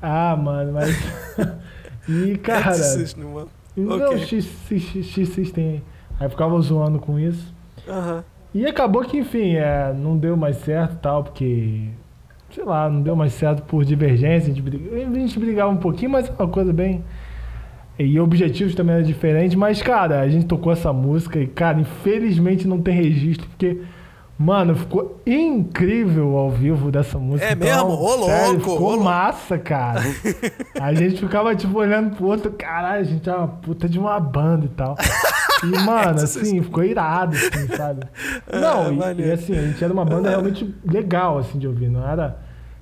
Ah, 0.02 0.36
mano, 0.36 0.72
mas. 0.72 0.96
E, 2.08 2.36
cara. 2.36 2.74
X-System, 2.74 3.24
mano. 3.24 3.48
Não, 3.76 3.96
Ok. 3.96 4.18
X, 4.18 4.46
X, 4.68 5.06
X 5.06 5.28
System 5.30 5.64
aí. 5.68 5.82
Aí 6.20 6.28
ficava 6.28 6.60
zoando 6.60 6.98
com 6.98 7.18
isso. 7.18 7.52
E 8.52 8.66
acabou 8.66 9.02
que, 9.02 9.16
enfim, 9.18 9.54
é, 9.54 9.92
não 9.92 10.16
deu 10.16 10.36
mais 10.36 10.56
certo 10.58 10.96
tal, 11.00 11.24
porque. 11.24 11.88
Sei 12.54 12.62
lá, 12.62 12.88
não 12.88 13.00
deu 13.02 13.16
mais 13.16 13.32
certo 13.32 13.62
por 13.62 13.84
divergência. 13.84 14.52
A 14.52 14.54
gente, 14.54 14.62
briga- 14.62 14.94
a 14.94 14.98
gente 15.18 15.38
brigava 15.40 15.70
um 15.72 15.76
pouquinho, 15.76 16.10
mas 16.12 16.28
é 16.28 16.32
uma 16.38 16.46
coisa 16.48 16.72
bem. 16.72 17.02
E 17.98 18.18
objetivos 18.18 18.74
também 18.74 18.96
eram 18.96 19.04
diferentes. 19.04 19.54
Mas, 19.56 19.80
cara, 19.80 20.20
a 20.20 20.28
gente 20.28 20.46
tocou 20.46 20.72
essa 20.72 20.92
música 20.92 21.38
e, 21.38 21.46
cara, 21.46 21.80
infelizmente 21.80 22.66
não 22.66 22.80
tem 22.80 22.94
registro, 22.94 23.48
porque 23.48 23.78
Mano, 24.36 24.74
ficou 24.74 25.20
incrível 25.24 26.36
ao 26.36 26.50
vivo 26.50 26.90
dessa 26.90 27.18
música. 27.20 27.46
É 27.52 27.54
mesmo? 27.54 27.90
Ô, 27.90 28.24
sério, 28.24 28.52
louco, 28.54 28.70
Ficou 28.72 28.98
ô, 28.98 29.02
massa, 29.04 29.56
cara. 29.58 30.00
a 30.80 30.92
gente 30.92 31.20
ficava, 31.20 31.54
tipo, 31.54 31.78
olhando 31.78 32.16
pro 32.16 32.26
outro. 32.26 32.50
Caralho, 32.50 33.00
a 33.00 33.04
gente 33.04 33.28
é 33.30 33.32
uma 33.32 33.46
puta 33.46 33.88
de 33.88 33.96
uma 33.96 34.18
banda 34.18 34.64
e 34.66 34.68
tal. 34.70 34.96
E, 35.62 35.66
mano, 35.86 36.20
assim, 36.20 36.60
ficou 36.60 36.82
irado, 36.82 37.36
assim, 37.36 37.68
sabe? 37.76 38.08
Não, 38.52 38.92
e- 39.12 39.20
e, 39.20 39.30
assim, 39.30 39.56
a 39.56 39.62
gente 39.62 39.84
era 39.84 39.92
uma 39.92 40.04
banda 40.04 40.28
realmente 40.30 40.74
legal, 40.84 41.38
assim, 41.38 41.56
de 41.58 41.68
ouvir. 41.68 41.88
Não 41.88 42.06
era... 42.06 42.36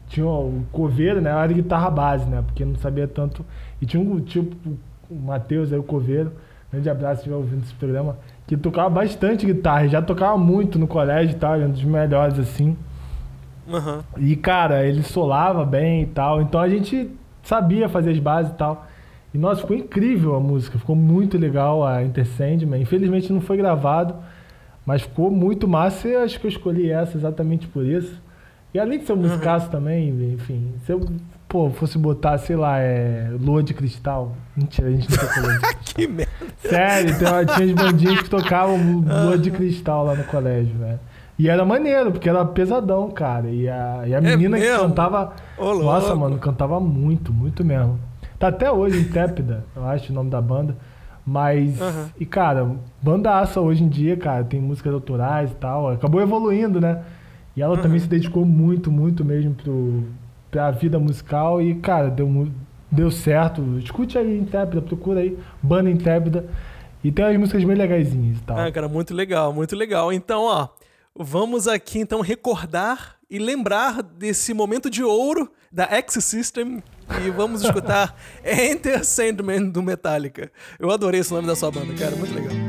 Tinha 0.08 0.26
o 0.26 0.62
coveiro, 0.72 1.20
né? 1.20 1.30
Era 1.30 1.52
guitarra 1.52 1.90
base, 1.90 2.24
né? 2.26 2.42
Porque 2.46 2.64
não 2.64 2.76
sabia 2.76 3.06
tanto... 3.06 3.44
E 3.80 3.84
tinha 3.84 4.02
um, 4.02 4.20
tipo, 4.20 4.78
o 5.12 5.26
Matheus 5.26 5.72
aí, 5.72 5.78
o 5.78 5.82
coveiro. 5.82 6.32
Grande 6.70 6.88
abraço, 6.88 7.16
se 7.16 7.20
estiver 7.20 7.36
ouvindo 7.36 7.62
esse 7.62 7.74
programa. 7.74 8.16
Que 8.46 8.56
tocava 8.56 8.88
bastante 8.88 9.44
guitarra. 9.44 9.88
Já 9.88 10.00
tocava 10.00 10.38
muito 10.38 10.78
no 10.78 10.86
colégio 10.86 11.36
e 11.36 11.38
tal. 11.38 11.54
Era 11.54 11.66
um 11.66 11.70
dos 11.70 11.84
melhores, 11.84 12.38
assim. 12.38 12.76
Aham. 13.70 14.02
E, 14.16 14.34
cara, 14.36 14.86
ele 14.86 15.02
solava 15.02 15.64
bem 15.64 16.02
e 16.02 16.06
tal. 16.06 16.40
Então 16.40 16.60
a 16.60 16.68
gente 16.68 17.10
sabia 17.42 17.88
fazer 17.88 18.10
as 18.10 18.18
bases 18.18 18.52
e 18.52 18.54
tal. 18.54 18.86
E, 19.34 19.38
nossa, 19.38 19.60
ficou 19.60 19.76
incrível 19.76 20.34
a 20.34 20.40
música. 20.40 20.78
Ficou 20.78 20.96
muito 20.96 21.36
legal 21.36 21.86
a 21.86 22.02
Enter 22.02 22.26
Sandman. 22.26 22.80
Infelizmente 22.80 23.32
não 23.32 23.40
foi 23.40 23.56
gravado, 23.58 24.14
mas 24.86 25.02
ficou 25.02 25.30
muito 25.30 25.68
massa 25.68 26.08
e 26.08 26.16
acho 26.16 26.40
que 26.40 26.46
eu 26.46 26.50
escolhi 26.50 26.90
essa 26.90 27.16
exatamente 27.16 27.66
por 27.66 27.84
isso. 27.84 28.20
E 28.74 28.78
além 28.78 28.98
de 28.98 29.04
ser 29.04 29.12
um 29.12 29.16
musicaço 29.16 29.70
também, 29.70 30.08
enfim, 30.32 30.72
se 30.86 30.92
eu 30.92 31.06
pô, 31.52 31.68
fosse 31.68 31.98
botar, 31.98 32.38
sei 32.38 32.56
lá, 32.56 32.78
é, 32.78 33.28
Lua 33.38 33.62
de 33.62 33.74
Cristal. 33.74 34.32
Mentira, 34.56 34.88
a 34.88 34.90
gente 34.90 35.10
não 35.10 35.18
tocou 35.18 35.42
Lua 35.42 35.52
de 35.52 35.58
Cristal. 35.60 35.82
Que 35.84 36.06
merda. 36.08 36.32
Sério, 36.56 37.18
tem- 37.18 37.46
tinha 37.46 37.66
as 37.66 37.72
bandinhas 37.72 38.22
que 38.22 38.30
tocavam 38.30 38.78
Lua 39.26 39.36
de 39.36 39.50
Cristal 39.50 40.02
lá 40.06 40.14
no 40.14 40.24
colégio, 40.24 40.74
velho. 40.78 40.98
E 41.38 41.48
era 41.50 41.62
maneiro, 41.64 42.10
porque 42.10 42.28
era 42.28 42.42
pesadão, 42.46 43.10
cara. 43.10 43.50
E 43.50 43.68
a, 43.68 44.02
e 44.06 44.14
a 44.14 44.20
menina 44.20 44.58
que 44.58 44.64
É 44.64 44.78
cantava. 44.78 45.34
Ô, 45.58 45.74
nossa, 45.74 46.14
mano, 46.14 46.38
cantava 46.38 46.80
muito, 46.80 47.32
muito 47.34 47.62
mesmo. 47.62 48.00
Tá 48.38 48.48
até 48.48 48.72
hoje 48.72 48.98
intépida, 48.98 49.64
eu 49.76 49.84
acho 49.86 50.10
o 50.10 50.14
nome 50.14 50.30
da 50.30 50.40
banda. 50.40 50.74
Mas. 51.26 51.80
Aham. 51.80 52.06
E, 52.18 52.24
cara, 52.24 52.70
bandaça 53.02 53.60
hoje 53.60 53.84
em 53.84 53.88
dia, 53.88 54.16
cara, 54.16 54.42
tem 54.42 54.58
músicas 54.60 54.92
autorais 54.94 55.50
e 55.50 55.54
tal. 55.56 55.90
Acabou 55.90 56.20
evoluindo, 56.22 56.80
né? 56.80 57.02
E 57.54 57.60
ela 57.62 57.76
também 57.76 57.98
se 57.98 58.06
dedicou 58.08 58.44
muito, 58.46 58.90
muito 58.90 59.22
mesmo 59.24 59.54
pro, 59.54 60.04
pra 60.52 60.70
vida 60.70 60.98
musical. 61.00 61.60
E, 61.60 61.74
cara, 61.76 62.08
deu, 62.08 62.48
deu 62.88 63.10
certo. 63.10 63.78
Escute 63.78 64.16
aí, 64.16 64.38
Intépida, 64.38 64.80
procura 64.80 65.20
aí, 65.20 65.36
banda 65.60 65.90
Intépida. 65.90 66.46
E 67.02 67.10
tem 67.10 67.24
umas 67.24 67.36
músicas 67.36 67.64
bem 67.64 67.74
legaisinhas 67.74 68.38
e 68.38 68.42
tal. 68.42 68.56
Ah, 68.56 68.70
cara, 68.70 68.88
muito 68.88 69.12
legal, 69.12 69.52
muito 69.52 69.74
legal. 69.74 70.12
Então, 70.12 70.44
ó, 70.44 70.68
vamos 71.16 71.66
aqui 71.66 71.98
então 71.98 72.20
recordar 72.20 73.16
e 73.28 73.38
lembrar 73.38 74.02
desse 74.02 74.54
momento 74.54 74.88
de 74.88 75.02
ouro 75.02 75.50
da 75.72 75.84
X-System 75.84 76.82
e 77.26 77.30
vamos 77.30 77.64
escutar 77.64 78.14
Enter 78.44 79.04
Sandman 79.04 79.68
do 79.68 79.82
Metallica. 79.82 80.52
Eu 80.78 80.90
adorei 80.90 81.20
esse 81.20 81.32
nome 81.32 81.48
da 81.48 81.56
sua 81.56 81.72
banda, 81.72 81.92
cara, 81.94 82.14
muito 82.14 82.34
legal. 82.34 82.61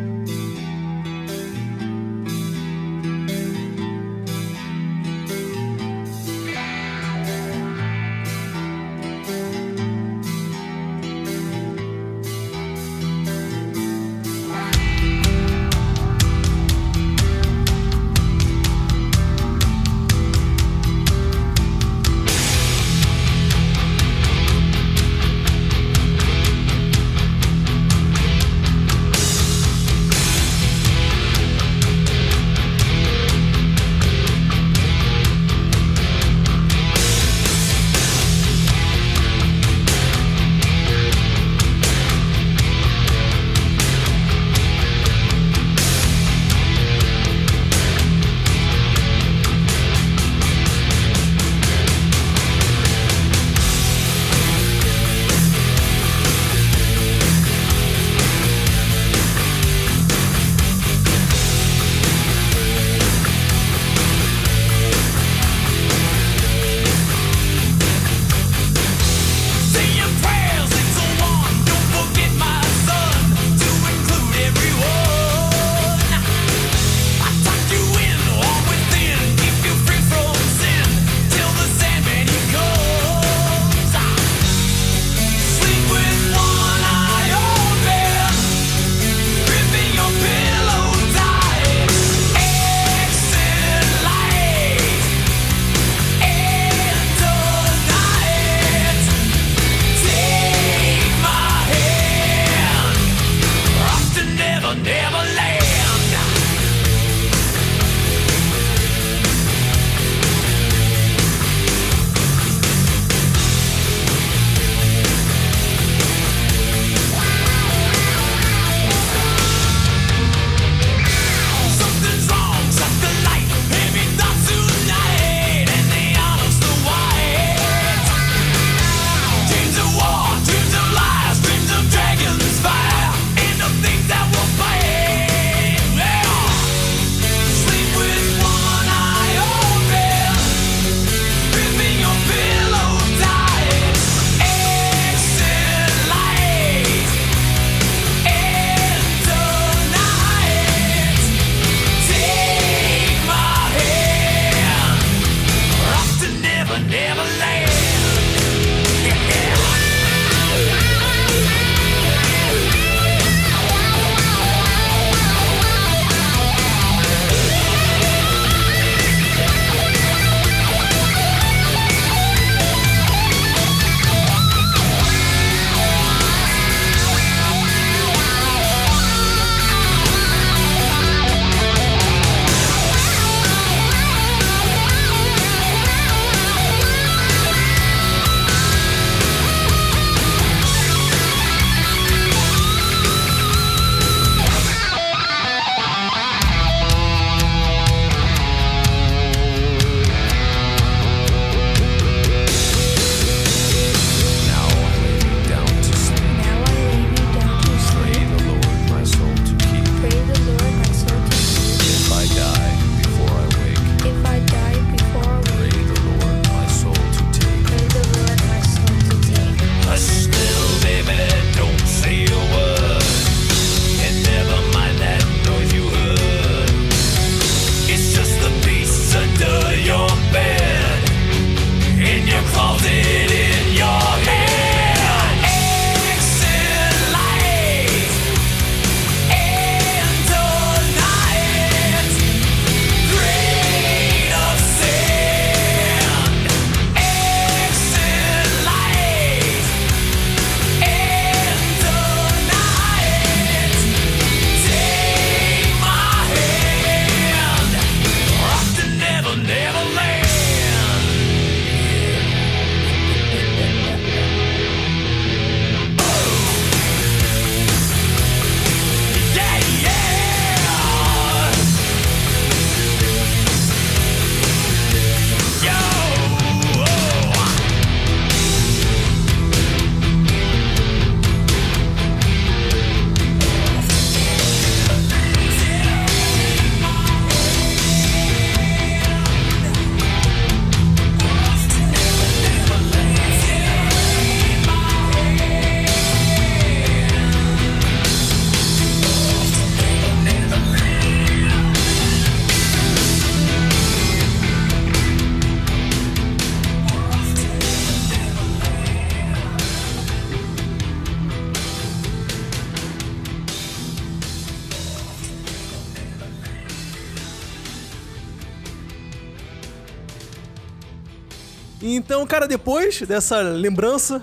Então, 321.95 322.25
cara, 322.25 322.47
depois 322.47 323.01
dessa 323.01 323.39
lembrança 323.41 324.21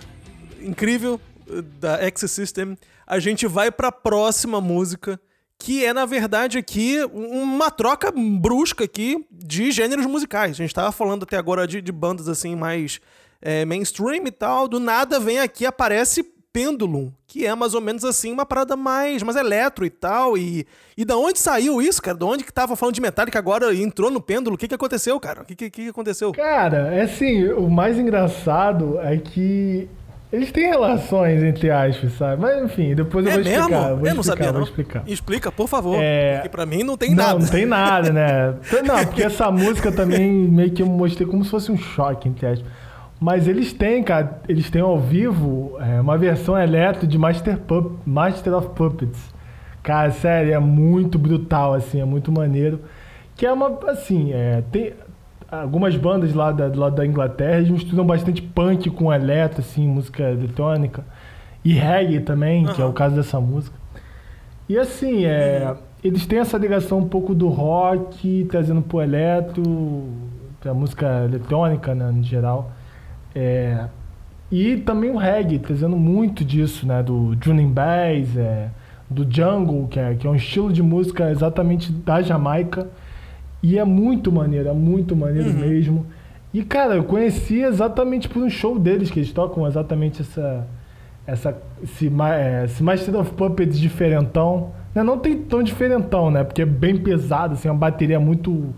incrível 0.60 1.20
eh, 1.48 1.62
da 1.78 2.02
X-System, 2.06 2.76
a 3.06 3.18
gente 3.18 3.47
vai 3.47 3.70
pra 3.70 3.90
próxima 3.92 4.60
música, 4.60 5.20
que 5.59 5.84
é, 5.84 5.92
na 5.92 6.06
verdade, 6.06 6.59
aqui 6.59 6.98
um- 7.12 7.42
uma 7.42 7.70
troca 7.70 8.12
brusca 8.12 8.84
aqui 8.84 9.26
de 9.30 9.70
gêneros 9.70 10.06
musicais. 10.06 10.52
A 10.52 10.55
gente 10.62 10.74
tava 10.74 10.90
falando 10.90 11.22
até 11.24 11.36
agora 11.36 11.66
de, 11.66 11.80
de 11.82 11.92
bandas 11.92 12.28
assim 12.28 12.56
mais 12.56 13.01
eh, 13.42 13.64
mainstream 13.64 14.26
e 14.26 14.30
tal. 14.30 14.66
Do 14.66 14.80
nada 14.80 15.20
vem 15.20 15.38
aqui, 15.38 15.64
aparece 15.66 16.24
Pendulum, 16.52 17.12
que 17.27 17.47
é 17.47 17.55
mais 17.55 17.74
ou 17.74 17.81
menos 17.81 18.05
assim 18.05 18.32
uma 18.32 18.44
parada 18.44 18.74
mais, 18.77 19.22
mais 19.22 19.36
eletro 19.36 19.85
e 19.85 19.90
tal. 19.90 20.36
E, 20.36 20.66
e 20.97 21.05
da 21.05 21.16
onde 21.16 21.39
saiu 21.39 21.81
isso, 21.81 22.02
cara? 22.02 22.16
Da 22.16 22.27
onde 22.27 22.43
que 22.44 22.52
tava 22.52 22.74
falando 22.74 22.94
de 22.94 23.01
Metallica 23.01 23.39
agora 23.39 23.72
entrou 23.74 24.10
no 24.10 24.20
Pêndulo? 24.20 24.56
O 24.56 24.59
que 24.59 24.66
que 24.68 24.74
aconteceu, 24.74 25.18
cara? 25.20 25.43
O 25.43 25.44
que 25.44 25.55
que, 25.55 25.70
que 25.70 25.89
aconteceu? 25.89 26.32
Cara, 26.32 26.93
é 26.93 27.02
assim, 27.02 27.48
o 27.52 27.70
mais 27.70 27.97
engraçado 27.98 28.98
é 29.01 29.16
que 29.16 29.89
eles 30.32 30.51
têm 30.52 30.68
relações, 30.68 31.43
entre 31.43 31.70
aspas, 31.70 32.12
sabe? 32.14 32.40
Mas 32.43 32.62
enfim, 32.64 32.94
depois 32.94 33.24
eu 33.27 33.32
É 33.32 33.35
vou 33.35 33.43
explicar. 33.43 33.68
mesmo? 33.68 33.81
Vou 33.81 33.89
eu 33.89 34.14
não 34.14 34.20
explicar, 34.20 34.24
sabia, 34.24 34.47
vou 34.52 34.60
não. 34.60 34.62
explicar. 34.66 35.02
Explica, 35.06 35.52
por 35.52 35.68
favor. 35.68 35.97
É, 36.01 36.35
Porque 36.35 36.48
pra 36.48 36.66
mim 36.66 36.82
não 36.85 36.97
tem 36.97 37.10
não, 37.14 37.16
nada. 37.24 37.39
não 37.39 37.48
tem 37.48 37.66
nada, 37.66 38.12
né? 38.12 38.55
Não, 38.86 39.05
porque 39.06 39.22
essa 39.22 39.51
música 39.51 39.90
também 39.93 40.31
meio 40.32 40.70
que 40.72 40.82
eu 40.82 40.86
mostrei 40.86 41.27
como 41.28 41.44
se 41.44 41.51
fosse 41.51 41.70
um 41.72 41.77
choque, 41.78 42.28
entre 42.28 42.47
aspas. 42.47 42.68
Mas 43.20 43.47
eles 43.47 43.72
têm, 43.74 44.02
cara, 44.02 44.40
eles 44.48 44.70
têm 44.70 44.80
ao 44.80 44.98
vivo 44.98 45.76
é, 45.78 46.01
uma 46.01 46.16
versão 46.16 46.59
eletro 46.59 47.06
de 47.06 47.18
Master, 47.18 47.59
Pup, 47.59 47.98
Master 48.06 48.55
of 48.55 48.70
Puppets. 48.70 49.32
Cara, 49.82 50.10
sério, 50.10 50.55
é 50.55 50.59
muito 50.59 51.18
brutal, 51.18 51.74
assim, 51.74 52.01
é 52.01 52.05
muito 52.05 52.32
maneiro. 52.32 52.80
Que 53.36 53.44
é 53.44 53.52
uma, 53.52 53.78
assim, 53.88 54.32
é, 54.32 54.62
tem 54.72 54.94
algumas 55.51 55.94
bandas 55.97 56.32
lá 56.32 56.51
da, 56.51 56.68
do 56.68 56.80
lado 56.80 56.97
da 56.97 57.05
Inglaterra, 57.05 57.59
eles 57.59 57.70
misturam 57.70 58.06
bastante 58.06 58.40
punk 58.40 58.88
com 58.88 59.12
eletro, 59.12 59.60
assim, 59.60 59.86
música 59.86 60.22
eletrônica. 60.30 61.05
E 61.62 61.74
reggae 61.74 62.20
também, 62.20 62.66
que 62.68 62.80
é 62.80 62.84
o 62.86 62.92
caso 62.92 63.16
dessa 63.16 63.38
música. 63.38 63.76
E 64.66 64.78
assim, 64.78 65.26
é, 65.26 65.74
eles 66.02 66.24
têm 66.24 66.38
essa 66.38 66.56
ligação 66.56 66.98
um 66.98 67.09
pouco 67.09 67.34
do 67.34 67.48
rock, 67.48 68.47
trazendo 68.51 68.80
pro 68.80 69.02
eletro, 69.02 70.09
pra 70.59 70.72
música 70.72 71.24
eletrônica, 71.24 71.94
né, 71.94 72.10
no 72.10 72.22
geral. 72.22 72.72
É, 73.35 73.86
e 74.51 74.77
também 74.78 75.11
o 75.11 75.16
reggae, 75.16 75.59
trazendo 75.59 75.97
muito 75.97 76.44
disso, 76.44 76.86
né, 76.86 77.02
do 77.02 77.36
Junin 77.40 77.69
Bass, 77.69 78.36
é, 78.36 78.69
do 79.09 79.27
jungle, 79.28 79.86
que 79.89 79.98
é, 79.98 80.15
que 80.15 80.27
é 80.27 80.31
um 80.31 80.35
estilo 80.35 80.73
de 80.73 80.82
música 80.82 81.31
exatamente 81.31 81.93
da 81.93 82.20
Jamaica. 82.20 82.89
E 83.62 83.78
é 83.78 83.85
muito 83.85 84.32
maneiro, 84.32 84.69
é 84.69 84.73
muito 84.73 85.15
maneiro 85.15 85.52
mesmo. 85.52 86.07
E, 86.52 86.65
cara, 86.65 86.97
eu 86.97 87.05
conheci 87.05 87.61
exatamente 87.61 88.28
por 88.28 88.43
um 88.43 88.51
show 88.51 88.78
deles, 88.78 89.11
que 89.11 89.20
eles 89.20 89.32
tocam 89.32 89.66
exatamente 89.66 90.23
essa. 90.23 90.66
essa 91.27 91.57
esse, 91.82 92.11
é, 92.35 92.65
esse 92.65 92.82
Master 92.82 93.16
of 93.16 93.32
Puppets 93.35 93.78
diferentão. 93.78 94.73
Né, 94.94 95.02
Não 95.02 95.19
tem 95.19 95.36
tão 95.39 95.62
diferentão, 95.62 96.31
né? 96.31 96.43
Porque 96.43 96.62
é 96.62 96.66
bem 96.66 96.97
pesado, 96.97 97.55
assim, 97.55 97.69
uma 97.69 97.78
bateria 97.78 98.19
muito. 98.19 98.74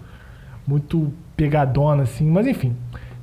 muito 0.67 1.13
pegadona, 1.37 2.03
assim. 2.03 2.29
Mas 2.29 2.47
enfim. 2.47 2.75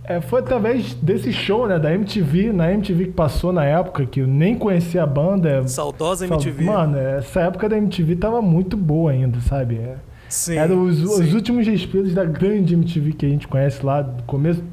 É, 0.09 0.19
foi 0.19 0.39
através 0.39 0.95
desse 0.95 1.31
show, 1.31 1.67
né? 1.67 1.77
Da 1.77 1.93
MTV, 1.93 2.51
na 2.51 2.73
MTV 2.73 3.05
que 3.05 3.11
passou 3.11 3.53
na 3.53 3.63
época, 3.63 4.07
que 4.07 4.21
eu 4.21 4.25
nem 4.27 4.57
conhecia 4.57 5.03
a 5.03 5.05
banda. 5.05 5.67
Saudosa 5.67 6.27
Só- 6.27 6.33
MTV. 6.33 6.63
Mano, 6.65 6.97
essa 6.97 7.41
época 7.41 7.69
da 7.69 7.77
MTV 7.77 8.15
tava 8.15 8.41
muito 8.41 8.75
boa 8.75 9.11
ainda, 9.11 9.39
sabe? 9.41 9.75
É, 9.75 9.97
Sim, 10.27 10.55
eram 10.57 10.81
os, 10.83 10.99
os 11.03 11.33
últimos 11.35 11.67
respiros 11.67 12.11
da 12.15 12.25
grande 12.25 12.73
MTV 12.73 13.13
que 13.13 13.25
a 13.27 13.29
gente 13.29 13.47
conhece 13.47 13.85
lá, 13.85 14.01
do 14.01 14.23
começo 14.23 14.63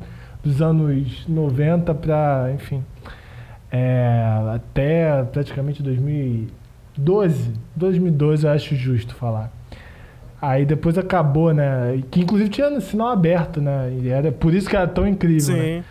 dos 0.42 0.62
anos 0.62 1.26
90 1.28 1.94
pra, 1.94 2.50
enfim, 2.54 2.82
é, 3.70 4.40
até 4.54 5.22
praticamente 5.24 5.82
2012. 5.82 7.52
2012 7.74 8.46
eu 8.46 8.52
acho 8.52 8.74
justo 8.74 9.14
falar. 9.14 9.52
Aí 10.40 10.64
depois 10.66 10.98
acabou, 10.98 11.52
né? 11.52 12.02
Que 12.10 12.20
inclusive 12.20 12.50
tinha 12.50 12.80
sinal 12.80 13.08
aberto, 13.08 13.60
né? 13.60 13.92
E 14.02 14.08
era 14.08 14.30
por 14.30 14.52
isso 14.54 14.68
que 14.68 14.76
era 14.76 14.86
tão 14.86 15.06
incrível. 15.06 15.56
né? 15.56 15.62
Sim. 15.78 15.84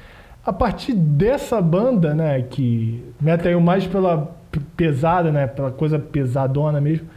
A 0.45 0.53
partir 0.53 0.93
dessa 0.93 1.59
banda, 1.59 2.13
né, 2.13 2.43
que 2.43 3.03
me 3.19 3.31
atraiu 3.31 3.59
mais 3.59 3.88
pela 3.88 4.31
pesada, 4.77 5.31
né, 5.31 5.47
pela 5.47 5.72
coisa 5.72 5.97
pesadona 5.97 6.80
mesmo, 6.80 7.07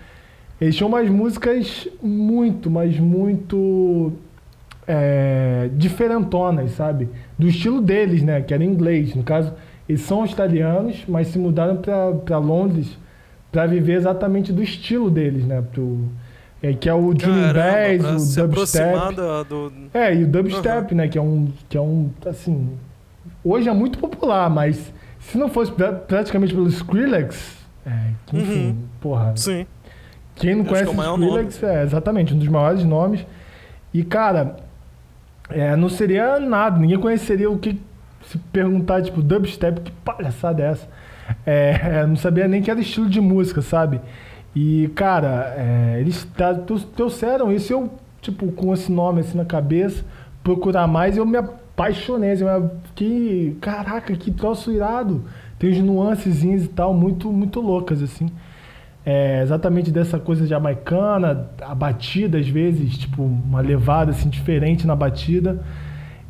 eles 0.59 0.75
tinham 0.75 0.89
umas 0.89 1.11
músicas 1.11 1.87
muito, 2.03 2.71
mas 2.71 2.99
muito 2.99 4.15
é, 4.87 5.69
diferentonas, 5.75 6.71
sabe? 6.71 7.11
Do 7.39 7.47
estilo 7.47 7.83
deles, 7.83 8.23
né, 8.23 8.41
que 8.41 8.55
era 8.55 8.65
em 8.65 8.69
inglês. 8.69 9.15
No 9.15 9.23
caso, 9.23 9.53
eles 9.87 10.01
são 10.01 10.23
australianos, 10.23 11.05
mas 11.07 11.29
se 11.29 11.39
mudaram 11.39 11.77
para 11.77 12.39
Londres 12.39 12.99
para 13.53 13.67
viver 13.67 13.95
exatamente 13.95 14.53
do 14.53 14.63
estilo 14.63 15.11
deles, 15.11 15.45
né, 15.45 15.63
pro, 15.71 16.09
é, 16.63 16.73
que 16.73 16.89
é 16.89 16.95
o 16.95 17.15
Caramba, 17.17 18.03
Bass, 18.13 18.23
o 18.23 18.27
se 18.27 18.41
dubstep. 18.47 19.15
do... 19.49 19.73
É, 19.95 20.15
e 20.15 20.25
o 20.25 20.27
dubstep, 20.27 20.95
né? 20.95 21.09
Que 21.09 21.19
é 21.19 21.23
um. 21.23 21.49
Que 21.69 21.77
é 21.77 21.81
um. 21.81 22.11
Assim. 22.27 22.71
Hoje 23.45 23.69
é 23.69 23.73
muito 23.73 23.99
popular, 23.99 24.51
mas 24.51 24.93
se 25.21 25.39
não 25.39 25.49
fosse 25.49 25.71
pra- 25.73 25.93
praticamente 25.93 26.53
pelo 26.55 26.67
Skrillex, 26.69 27.57
é, 27.87 27.91
que, 28.27 28.37
enfim, 28.39 28.67
Uhum. 28.69 28.77
porra. 29.01 29.33
Sim. 29.37 29.67
Quem 30.35 30.55
não 30.57 30.65
que 30.65 30.75
é 30.75 30.85
conhece 30.85 31.11
o 31.11 31.15
Skrillex 31.25 31.63
é 31.63 31.83
exatamente 31.83 32.35
um 32.35 32.39
dos 32.39 32.49
maiores 32.49 32.85
nomes. 32.85 33.25
E, 33.95 34.03
cara, 34.05 34.57
é, 35.51 35.75
não 35.77 35.89
seria 35.89 36.39
nada, 36.41 36.79
ninguém 36.79 36.99
conheceria 36.99 37.51
o 37.51 37.59
que. 37.59 37.81
Se 38.27 38.37
perguntar, 38.53 39.01
tipo, 39.01 39.23
dubstep, 39.23 39.81
que 39.81 39.91
palhaçada 40.05 40.63
é 40.63 40.67
essa? 40.67 40.87
É, 41.47 42.05
não 42.07 42.17
sabia 42.17 42.47
nem 42.47 42.61
que 42.61 42.71
era 42.71 42.79
estilo 42.81 43.09
de 43.09 43.21
música, 43.21 43.63
sabe? 43.63 44.01
E, 44.61 44.89
cara, 44.95 45.55
é, 45.57 46.01
eles 46.01 46.27
trou- 46.67 46.81
trouxeram 46.81 47.53
isso. 47.53 47.73
Eu, 47.73 47.91
tipo, 48.21 48.51
com 48.53 48.75
esse 48.75 48.91
nome 48.91 49.21
assim 49.21 49.37
na 49.39 49.45
cabeça, 49.45 50.05
procurar 50.43 50.87
mais, 50.89 51.17
eu 51.17 51.25
me 51.25 51.37
apaixonei. 51.39 52.33
assim, 52.33 52.45
Eu 52.45 52.71
fiquei, 52.87 53.57
caraca, 53.61 54.15
que 54.17 54.31
troço 54.33 54.73
irado. 54.73 55.23
Tem 55.59 55.71
uns 55.71 55.79
nuancezinhos 55.79 56.65
e 56.65 56.69
tal, 56.69 56.93
muito, 56.93 57.33
muito 57.33 57.61
loucas, 57.61 58.03
assim. 58.03 58.29
É, 59.07 59.43
exatamente 59.43 59.91
dessa 59.91 60.19
coisa 60.19 60.47
jamaicana, 60.47 61.49
a 61.63 61.75
batida, 61.75 62.39
às 62.39 62.49
vezes, 62.49 62.99
tipo, 62.99 63.23
uma 63.23 63.61
levada 63.61 64.11
assim, 64.11 64.29
diferente 64.29 64.87
na 64.87 64.97
batida. 64.97 65.63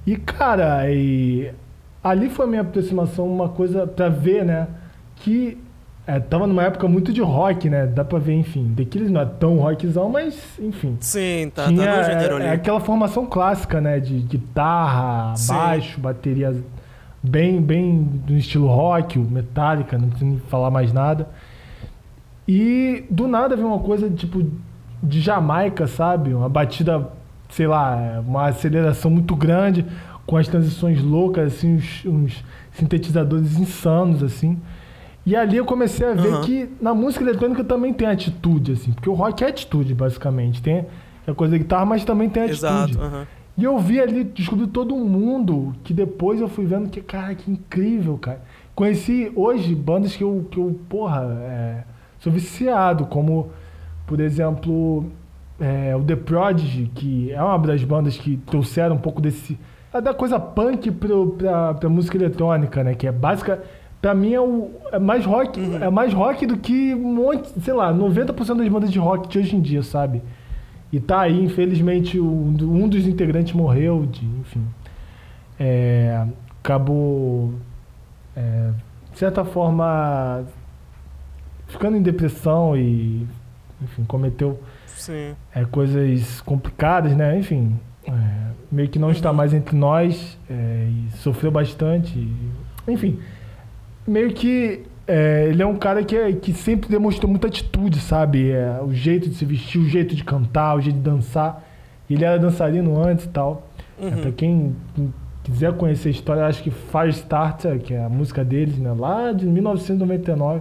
E, 0.06 0.16
cara, 0.16 0.90
e 0.90 1.50
ali 2.04 2.28
foi 2.30 2.44
a 2.46 2.48
minha 2.48 2.62
aproximação, 2.62 3.26
uma 3.26 3.48
coisa 3.48 3.86
pra 3.86 4.08
ver, 4.08 4.44
né? 4.44 4.68
Que 5.16 5.58
é, 6.08 6.18
tava 6.18 6.46
numa 6.46 6.62
época 6.62 6.88
muito 6.88 7.12
de 7.12 7.20
rock, 7.20 7.68
né? 7.68 7.86
Dá 7.86 8.02
pra 8.02 8.18
ver, 8.18 8.32
enfim. 8.32 8.72
Daqueles 8.74 9.10
não 9.10 9.20
é 9.20 9.26
tão 9.26 9.58
rockzão, 9.58 10.08
mas, 10.08 10.58
enfim. 10.58 10.96
Sim, 11.00 11.52
tá, 11.54 11.66
tinha, 11.66 11.84
tá 11.84 11.98
no 11.98 12.04
gênero 12.04 12.32
é, 12.32 12.36
ali. 12.36 12.44
é 12.46 12.52
aquela 12.52 12.80
formação 12.80 13.26
clássica, 13.26 13.78
né? 13.78 14.00
De 14.00 14.14
guitarra, 14.20 15.36
Sim. 15.36 15.52
baixo, 15.52 16.00
bateria 16.00 16.56
bem, 17.22 17.60
bem 17.60 18.02
do 18.02 18.32
estilo 18.32 18.68
rock, 18.68 19.18
o 19.18 19.22
Metallica, 19.22 19.98
não 19.98 20.08
preciso 20.08 20.30
nem 20.30 20.40
falar 20.48 20.70
mais 20.70 20.94
nada. 20.94 21.28
E 22.48 23.04
do 23.10 23.28
nada 23.28 23.54
veio 23.54 23.68
uma 23.68 23.80
coisa 23.80 24.08
tipo 24.08 24.50
de 25.02 25.20
Jamaica, 25.20 25.86
sabe? 25.86 26.32
Uma 26.32 26.48
batida, 26.48 27.06
sei 27.50 27.66
lá, 27.66 28.24
uma 28.26 28.46
aceleração 28.46 29.10
muito 29.10 29.36
grande, 29.36 29.84
com 30.24 30.38
as 30.38 30.48
transições 30.48 31.02
loucas, 31.02 31.52
assim, 31.52 31.76
uns, 31.76 32.06
uns 32.06 32.44
sintetizadores 32.72 33.58
insanos, 33.58 34.22
assim. 34.22 34.58
E 35.26 35.36
ali 35.36 35.56
eu 35.56 35.64
comecei 35.64 36.06
a 36.06 36.14
ver 36.14 36.32
Aham. 36.32 36.40
que 36.42 36.68
na 36.80 36.94
música 36.94 37.22
eletrônica 37.22 37.62
também 37.62 37.92
tem 37.92 38.08
atitude, 38.08 38.72
assim, 38.72 38.92
porque 38.92 39.10
o 39.10 39.14
rock 39.14 39.44
é 39.44 39.48
atitude, 39.48 39.94
basicamente. 39.94 40.62
Tem 40.62 40.86
a 41.26 41.34
coisa 41.34 41.52
da 41.52 41.58
guitarra, 41.58 41.84
mas 41.84 42.04
também 42.04 42.28
tem 42.30 42.44
atitude. 42.44 42.92
Exato. 42.92 43.00
aham. 43.00 43.26
E 43.56 43.64
eu 43.64 43.76
vi 43.78 44.00
ali, 44.00 44.22
descobri 44.22 44.68
todo 44.68 44.94
mundo 44.94 45.74
que 45.82 45.92
depois 45.92 46.40
eu 46.40 46.48
fui 46.48 46.64
vendo 46.64 46.88
que, 46.88 47.00
cara, 47.00 47.34
que 47.34 47.50
incrível, 47.50 48.16
cara. 48.16 48.40
Conheci 48.72 49.32
hoje 49.34 49.74
bandas 49.74 50.14
que 50.14 50.22
eu, 50.22 50.46
que 50.48 50.58
eu 50.58 50.78
porra, 50.88 51.24
é, 51.42 51.82
sou 52.20 52.32
viciado, 52.32 53.04
como, 53.06 53.50
por 54.06 54.20
exemplo, 54.20 55.06
é, 55.58 55.94
o 55.96 56.02
The 56.04 56.14
Prodigy, 56.14 56.88
que 56.94 57.32
é 57.32 57.42
uma 57.42 57.58
das 57.58 57.82
bandas 57.82 58.16
que 58.16 58.36
trouxeram 58.46 58.94
um 58.94 58.98
pouco 59.00 59.20
desse. 59.20 59.58
é 59.92 60.00
da 60.00 60.14
coisa 60.14 60.38
punk 60.38 60.92
pro, 60.92 61.30
pra, 61.30 61.74
pra 61.74 61.88
música 61.88 62.16
eletrônica, 62.16 62.84
né? 62.84 62.94
Que 62.94 63.08
é 63.08 63.12
básica. 63.12 63.60
Pra 64.00 64.14
mim 64.14 64.32
é, 64.32 64.40
o, 64.40 64.70
é 64.92 64.98
mais 64.98 65.24
rock. 65.24 65.60
É 65.82 65.90
mais 65.90 66.12
rock 66.12 66.46
do 66.46 66.56
que 66.56 66.94
um 66.94 67.14
monte, 67.14 67.48
sei 67.60 67.74
lá, 67.74 67.92
90% 67.92 68.56
das 68.56 68.68
bandas 68.68 68.90
de 68.92 68.98
rock 68.98 69.28
de 69.28 69.38
hoje 69.38 69.56
em 69.56 69.60
dia, 69.60 69.82
sabe? 69.82 70.22
E 70.92 71.00
tá 71.00 71.20
aí, 71.22 71.42
infelizmente, 71.44 72.18
um, 72.20 72.56
um 72.60 72.88
dos 72.88 73.06
integrantes 73.06 73.52
morreu, 73.52 74.06
de, 74.06 74.24
enfim. 74.40 74.64
É, 75.58 76.24
acabou, 76.62 77.52
é, 78.36 78.70
de 79.12 79.18
certa 79.18 79.44
forma, 79.44 80.44
ficando 81.66 81.96
em 81.96 82.02
depressão 82.02 82.76
e, 82.76 83.26
enfim, 83.82 84.04
cometeu 84.04 84.60
Sim. 84.86 85.34
é, 85.54 85.64
coisas 85.64 86.40
complicadas, 86.42 87.14
né? 87.16 87.36
Enfim. 87.38 87.78
é, 88.06 88.12
meio 88.70 88.88
que 88.88 88.98
não 88.98 89.10
está 89.10 89.32
mais 89.32 89.52
entre 89.52 89.74
nós 89.76 90.38
é, 90.48 90.88
e 90.88 91.10
sofreu 91.16 91.50
bastante. 91.50 92.16
e- 92.18 92.50
enfim, 92.86 93.18
meio 94.08 94.32
que 94.32 94.82
é, 95.06 95.46
ele 95.48 95.62
é 95.62 95.66
um 95.66 95.76
cara 95.76 96.02
que, 96.04 96.14
é- 96.16 96.32
que 96.32 96.52
sempre 96.52 96.88
demonstrou 96.88 97.30
muita 97.30 97.46
atitude, 97.46 97.98
sabe? 98.00 98.50
É, 98.50 98.78
o 98.82 98.92
jeito 98.92 99.28
de 99.28 99.34
se 99.36 99.44
vestir, 99.44 99.80
o 99.80 99.88
jeito 99.88 100.14
de 100.14 100.22
cantar, 100.24 100.76
o 100.76 100.80
jeito 100.80 100.96
de 100.96 101.02
dançar. 101.02 101.64
Ele 102.10 102.24
era 102.24 102.38
dançarino 102.38 103.02
antes 103.02 103.24
e 103.24 103.28
tal. 103.28 103.66
É, 104.00 104.10
pra 104.10 104.30
quem 104.32 104.74
quiser 105.44 105.72
conhecer 105.74 106.08
a 106.08 106.10
história, 106.12 106.46
acho 106.46 106.62
que 106.62 106.70
Firestarter, 106.70 107.78
que 107.80 107.94
é 107.94 108.04
a 108.04 108.08
música 108.08 108.44
deles, 108.44 108.78
né? 108.78 108.92
Lá 108.96 109.32
de 109.32 109.46
1999. 109.46 110.60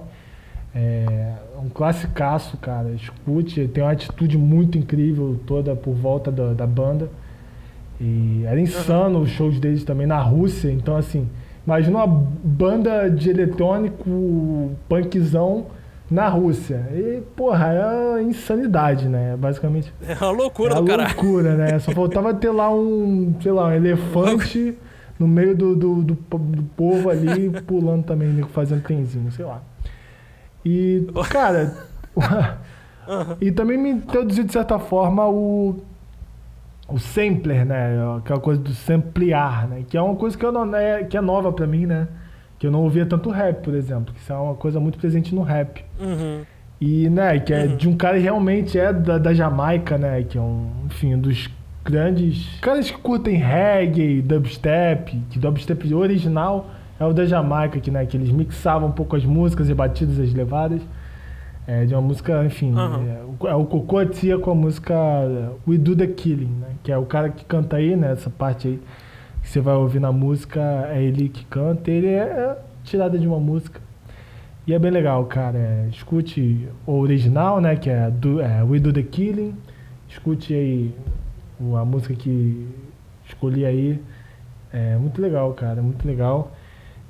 É 0.76 1.34
um 1.64 1.69
classicaço, 1.69 2.57
cara. 2.57 2.90
Escute, 2.91 3.68
tem 3.68 3.84
uma 3.84 3.91
atitude 3.91 4.38
muito 4.38 4.78
incrível 4.78 5.40
toda 5.45 5.76
por 5.76 5.94
volta 5.94 6.32
da, 6.32 6.53
da 6.53 6.68
banda. 6.68 7.10
E 7.99 8.44
era 8.45 8.60
insano 8.60 9.19
os 9.22 9.30
shows 9.32 9.60
deles 9.60 9.84
também 9.84 10.06
na 10.06 10.19
Rússia. 10.22 10.69
Então, 10.72 10.95
assim, 10.95 11.28
imagina 11.68 11.98
uma 12.06 12.07
banda 12.07 13.10
de 13.11 13.30
eletrônico 13.30 14.72
punkzão 14.89 15.65
na 16.10 16.30
Rússia. 16.30 16.88
E, 16.94 17.22
porra, 17.35 17.73
é 18.18 18.23
insanidade, 18.23 19.07
né? 19.10 19.35
Basicamente. 19.38 19.94
É 20.07 20.14
uma 20.23 20.31
loucura 20.31 20.72
É 20.72 20.76
do 20.76 20.81
uma 20.81 20.88
caralho. 20.88 21.14
loucura, 21.15 21.56
né? 21.56 21.77
Só 21.80 21.91
faltava 21.91 22.34
ter 22.34 22.49
lá 22.52 22.73
um, 22.73 23.35
sei 23.41 23.52
lá, 23.52 23.68
um 23.68 23.72
elefante 23.73 24.77
no 25.19 25.27
meio 25.27 25.56
do, 25.56 25.76
do, 25.76 25.95
do, 26.03 26.14
do 26.15 26.64
povo 26.77 27.10
ali, 27.10 27.49
pulando 27.68 28.06
também, 28.06 28.30
nego 28.30 28.48
fazendo 28.48 28.81
trenzinho, 28.84 29.30
sei 29.31 29.44
lá. 29.45 29.61
E, 30.64 31.06
cara, 31.30 31.76
e 33.41 33.52
também 33.52 33.77
me 33.77 33.89
introduziu, 33.91 34.44
de 34.44 34.53
certa 34.53 34.80
forma, 34.80 35.27
o, 35.27 35.77
o 36.88 36.97
sampler, 36.97 37.65
né? 37.65 37.97
Aquela 38.18 38.39
coisa 38.39 38.61
do 38.61 38.72
samplear, 38.72 39.68
né? 39.68 39.84
Que 39.88 39.97
é 39.97 40.01
uma 40.01 40.15
coisa 40.15 40.38
que, 40.38 40.45
eu 40.45 40.51
não, 40.51 40.76
é, 40.76 41.03
que 41.03 41.18
é 41.18 41.22
nova 41.22 41.51
pra 41.51 41.68
mim, 41.68 41.85
né? 41.85 42.07
Que 42.57 42.68
eu 42.68 42.72
não 42.72 42.84
ouvia 42.84 43.05
tanto 43.05 43.30
rap, 43.30 43.64
por 43.64 43.73
exemplo. 43.73 44.14
Que 44.14 44.19
isso 44.19 44.31
é 44.31 44.38
uma 44.38 44.55
coisa 44.55 44.80
muito 44.80 44.97
presente 44.97 45.35
no 45.35 45.41
rap. 45.41 45.84
Uhum. 45.99 46.43
E, 46.80 47.09
né, 47.09 47.39
que 47.39 47.53
é 47.53 47.68
de 47.68 47.89
um 47.89 47.97
cara 47.97 48.18
que 48.18 48.23
realmente 48.23 48.77
é 48.77 48.93
da, 48.93 49.18
da 49.18 49.34
Jamaica, 49.34 49.97
né? 49.97 50.23
Que 50.23 50.38
é 50.38 50.41
um, 50.41 50.69
enfim, 50.85 51.15
um 51.15 51.19
dos 51.19 51.49
grandes 51.84 52.59
caras 52.59 52.91
que 52.91 52.97
curtem 52.97 53.35
reggae, 53.35 54.22
dubstep, 54.22 55.18
que 55.30 55.39
dubstep 55.39 55.93
original 55.93 56.69
é 56.99 57.05
o 57.05 57.14
da 57.14 57.26
Jamaica, 57.26 57.80
que, 57.80 57.89
né, 57.89 58.05
que 58.05 58.18
eles 58.18 58.30
mixavam 58.30 58.89
um 58.89 58.91
pouco 58.91 59.15
as 59.15 59.23
músicas 59.23 59.69
e 59.69 59.73
batidas, 59.73 60.19
as 60.19 60.34
levadas. 60.34 60.81
É, 61.68 61.84
de 61.85 61.94
uma 61.94 62.02
música, 62.02 62.45
enfim, 62.45 62.73
é, 63.10 63.22
o- 63.44 63.48
é 63.49 63.53
o 63.56 63.65
Cocô 63.65 64.03
Tia 64.06 64.39
com 64.39 64.52
a 64.52 64.56
música 64.56 64.95
We 65.68 65.77
Do 65.77 65.95
The 65.98 66.07
Killing, 66.07 66.45
né? 66.61 66.68
Que 66.81 66.91
é 66.94 66.98
o 66.98 67.06
cara 67.06 67.30
que 67.30 67.44
canta 67.44 67.76
aí, 67.76 67.94
né? 67.95 68.14
Essa 68.14 68.30
parte 68.30 68.69
aí 68.69 68.80
que 69.41 69.49
você 69.49 69.60
vai 69.60 69.76
ouvir 69.76 69.99
na 69.99 70.11
música, 70.11 70.61
é 70.89 71.03
ele 71.03 71.27
que 71.27 71.44
canta, 71.45 71.91
ele 71.91 72.07
é, 72.07 72.19
é 72.19 72.57
tirada 72.85 73.19
de 73.19 73.27
uma 73.27 73.39
música. 73.39 73.81
E 74.65 74.73
é 74.73 74.80
bem 74.80 74.91
legal, 74.91 75.26
cara. 75.26 75.57
É, 75.57 75.88
escute 75.91 76.68
o 76.85 76.94
original, 76.94 77.60
né? 77.60 77.76
Que 77.76 77.89
é, 77.89 78.10
do, 78.10 78.39
é 78.41 78.64
We 78.64 78.80
Do 78.80 78.94
The 78.94 79.03
Killing. 79.03 79.53
Escute 80.10 80.53
aí 80.53 80.94
a 81.76 81.84
música 81.85 82.14
que 82.14 82.65
escolhi 83.26 83.65
aí. 83.65 84.02
É 84.72 84.95
muito 84.98 85.22
legal, 85.22 85.53
cara. 85.53 85.81
Muito 85.81 86.07
legal. 86.07 86.52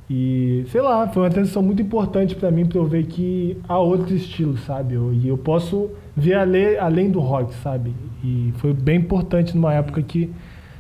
E, 0.10 0.64
sei 0.72 0.80
lá, 0.82 1.08
foi 1.10 1.24
uma 1.24 1.30
transição 1.30 1.62
muito 1.62 1.82
importante 1.82 2.34
pra 2.36 2.50
mim 2.50 2.66
pra 2.66 2.78
eu 2.80 2.86
ver 2.86 3.06
que 3.08 3.58
há 3.68 3.78
outros 3.78 4.12
estilos, 4.12 4.62
sabe? 4.62 4.94
Eu- 4.94 5.14
e 5.14 5.28
eu 5.28 5.38
posso 5.38 5.90
ver 6.16 6.36
ale- 6.36 6.78
além 6.78 7.10
do 7.12 7.20
rock, 7.20 7.54
sabe? 7.56 7.92
E 8.24 8.54
foi 8.58 8.74
bem 8.74 9.00
importante 9.00 9.54
numa 9.56 9.74
época 9.74 10.02
que 10.02 10.30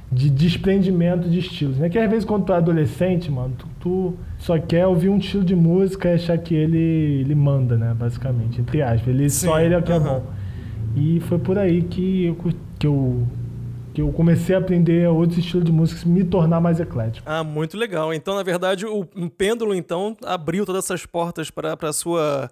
de 0.10 0.30
desprendimento 0.30 1.28
de 1.30 1.40
estilos, 1.40 1.78
né? 1.78 1.90
Que 1.90 2.00
às 2.00 2.10
vezes 2.10 2.24
quando 2.24 2.46
tu 2.46 2.54
é 2.54 2.56
adolescente, 2.56 3.30
mano, 3.30 3.54
tu, 3.58 3.68
tu 3.82 4.14
só 4.38 4.58
quer 4.58 4.88
ouvir 4.88 5.10
um 5.10 5.18
estilo 5.18 5.44
de 5.44 5.54
música 5.54 6.08
e 6.10 6.14
achar 6.14 6.38
que 6.38 6.56
ele, 6.56 6.78
ele 7.22 7.36
manda, 7.36 7.76
né? 7.76 7.94
Basicamente, 8.00 8.62
entre 8.62 8.82
aspas. 8.82 9.08
Ele, 9.10 9.30
só 9.30 9.58
Sim, 9.58 9.64
ele 9.66 9.74
é 9.74 9.78
o 9.78 9.84
que 9.84 9.92
é 9.92 9.96
aham. 9.96 10.20
bom. 10.22 10.24
E 10.96 11.20
foi 11.20 11.38
por 11.38 11.58
aí 11.60 11.82
que 11.82 12.26
eu, 12.28 12.38
que 12.80 12.88
eu, 12.88 13.24
que 13.98 14.02
eu 14.04 14.12
comecei 14.12 14.54
a 14.54 14.60
aprender 14.60 15.10
outros 15.10 15.40
estilos 15.40 15.66
de 15.66 15.72
música 15.72 16.02
e 16.06 16.08
me 16.08 16.24
tornar 16.24 16.62
mais 16.62 16.80
eclético. 16.80 17.28
Ah, 17.28 17.44
muito 17.44 17.76
legal. 17.76 18.14
Então, 18.14 18.36
na 18.36 18.44
verdade, 18.44 18.86
o 18.86 19.04
pêndulo, 19.28 19.74
então, 19.74 20.16
abriu 20.24 20.68
todas 20.68 20.86
essas 20.86 21.04
portas 21.04 21.50
para 21.50 21.76
a 21.82 21.92
sua 21.92 22.48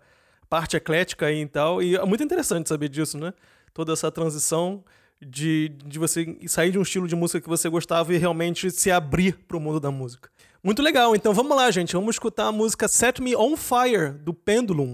parte 0.50 0.76
eclética 0.76 1.28
aí 1.28 1.44
e 1.44 1.46
tal. 1.46 1.84
E 1.84 1.98
é 1.98 2.04
muito 2.04 2.24
interessante 2.24 2.68
saber 2.68 2.90
disso, 2.90 3.20
né? 3.20 3.32
Toda 3.76 3.94
essa 3.94 4.12
transição 4.12 4.84
de, 5.24 5.70
de 5.86 6.00
você 6.00 6.36
sair 6.48 6.72
de 6.72 6.80
um 6.80 6.82
estilo 6.82 7.08
de 7.08 7.16
música 7.16 7.40
que 7.40 7.48
você 7.48 7.70
gostava 7.70 8.12
e 8.12 8.18
realmente 8.18 8.72
se 8.72 8.90
abrir 8.90 9.38
para 9.48 9.56
o 9.56 9.60
mundo 9.60 9.80
da 9.80 9.92
música. 9.92 10.32
Muito 10.64 10.82
legal. 10.82 11.16
Então, 11.16 11.32
vamos 11.32 11.56
lá, 11.56 11.70
gente. 11.70 11.94
Vamos 11.94 12.16
escutar 12.16 12.48
a 12.48 12.52
música 12.52 12.88
Set 12.88 13.22
Me 13.22 13.36
On 13.36 13.56
Fire, 13.56 14.14
do 14.14 14.34
Pendulum. 14.34 14.94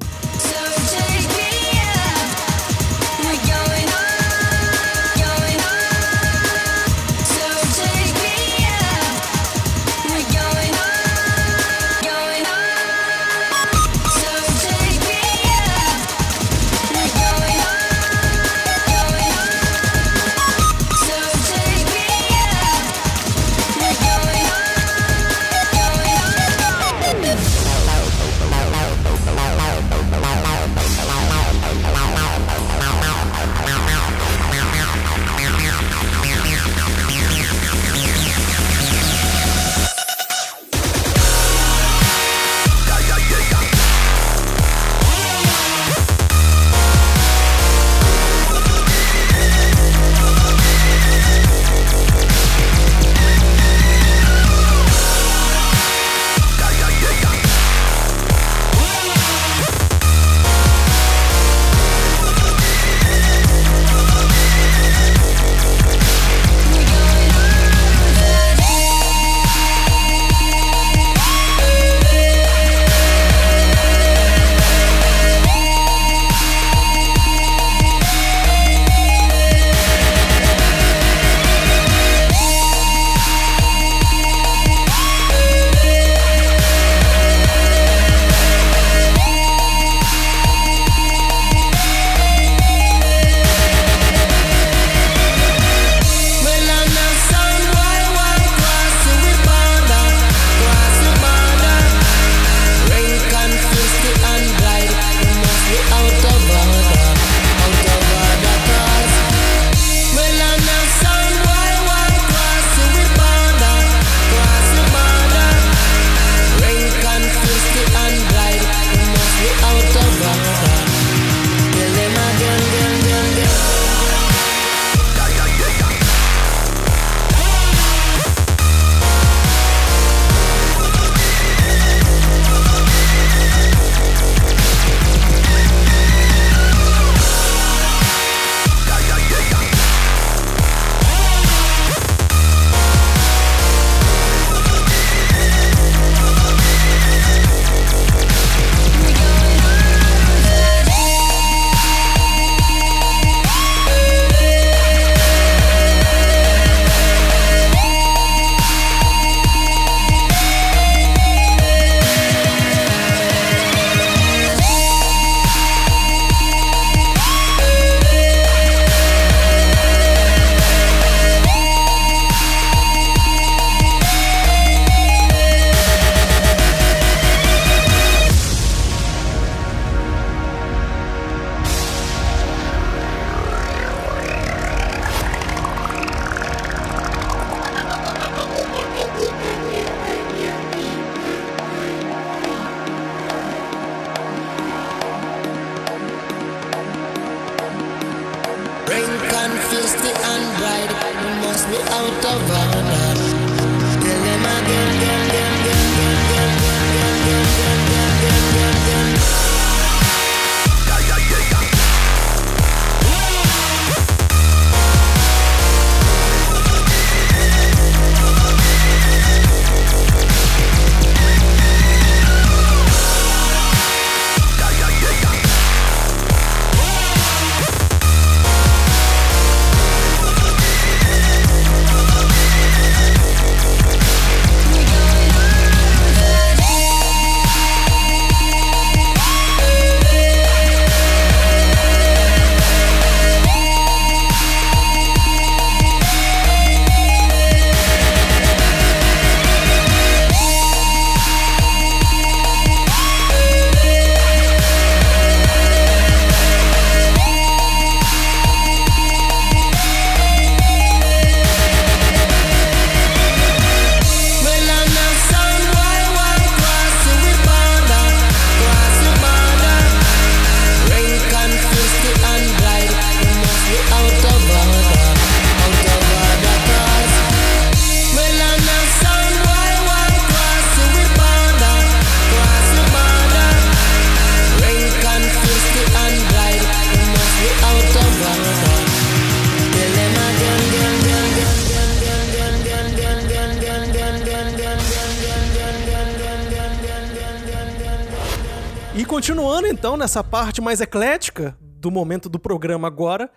Nessa 300.01 300.23
parte 300.23 300.59
mais 300.59 300.81
eclética 300.81 301.55
do 301.61 301.91
momento 301.91 302.27
do 302.27 302.39
programa 302.39 302.87
agora, 302.87 303.29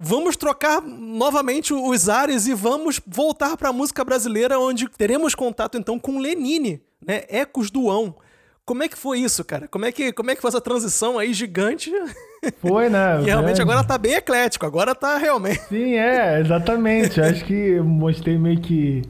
vamos 0.00 0.34
trocar 0.34 0.80
novamente 0.80 1.74
os 1.74 2.08
ares 2.08 2.46
e 2.46 2.54
vamos 2.54 2.98
voltar 3.06 3.54
para 3.58 3.68
a 3.68 3.72
música 3.72 4.02
brasileira, 4.02 4.58
onde 4.58 4.88
teremos 4.88 5.34
contato 5.34 5.76
então 5.76 5.98
com 5.98 6.18
Lenine, 6.18 6.80
né? 7.06 7.24
Ecos 7.28 7.70
do 7.70 7.90
Ão. 7.90 8.14
Como 8.64 8.82
é 8.82 8.88
que 8.88 8.96
foi 8.96 9.20
isso, 9.20 9.44
cara? 9.44 9.68
Como 9.68 9.84
é 9.84 9.92
que, 9.92 10.10
como 10.10 10.30
é 10.30 10.34
que 10.34 10.40
foi 10.40 10.48
essa 10.48 10.60
transição 10.60 11.18
aí 11.18 11.34
gigante? 11.34 11.92
Foi, 12.58 12.88
né? 12.88 13.20
E 13.22 13.26
realmente 13.26 13.56
grande. 13.56 13.62
agora 13.62 13.84
tá 13.84 13.98
bem 13.98 14.14
eclético, 14.14 14.66
agora 14.66 14.94
tá 14.94 15.16
realmente. 15.18 15.60
Sim, 15.68 15.94
é, 15.94 16.40
exatamente. 16.40 17.20
Acho 17.20 17.44
que 17.44 17.52
eu 17.52 17.84
mostrei 17.84 18.38
meio 18.38 18.60
que 18.60 19.02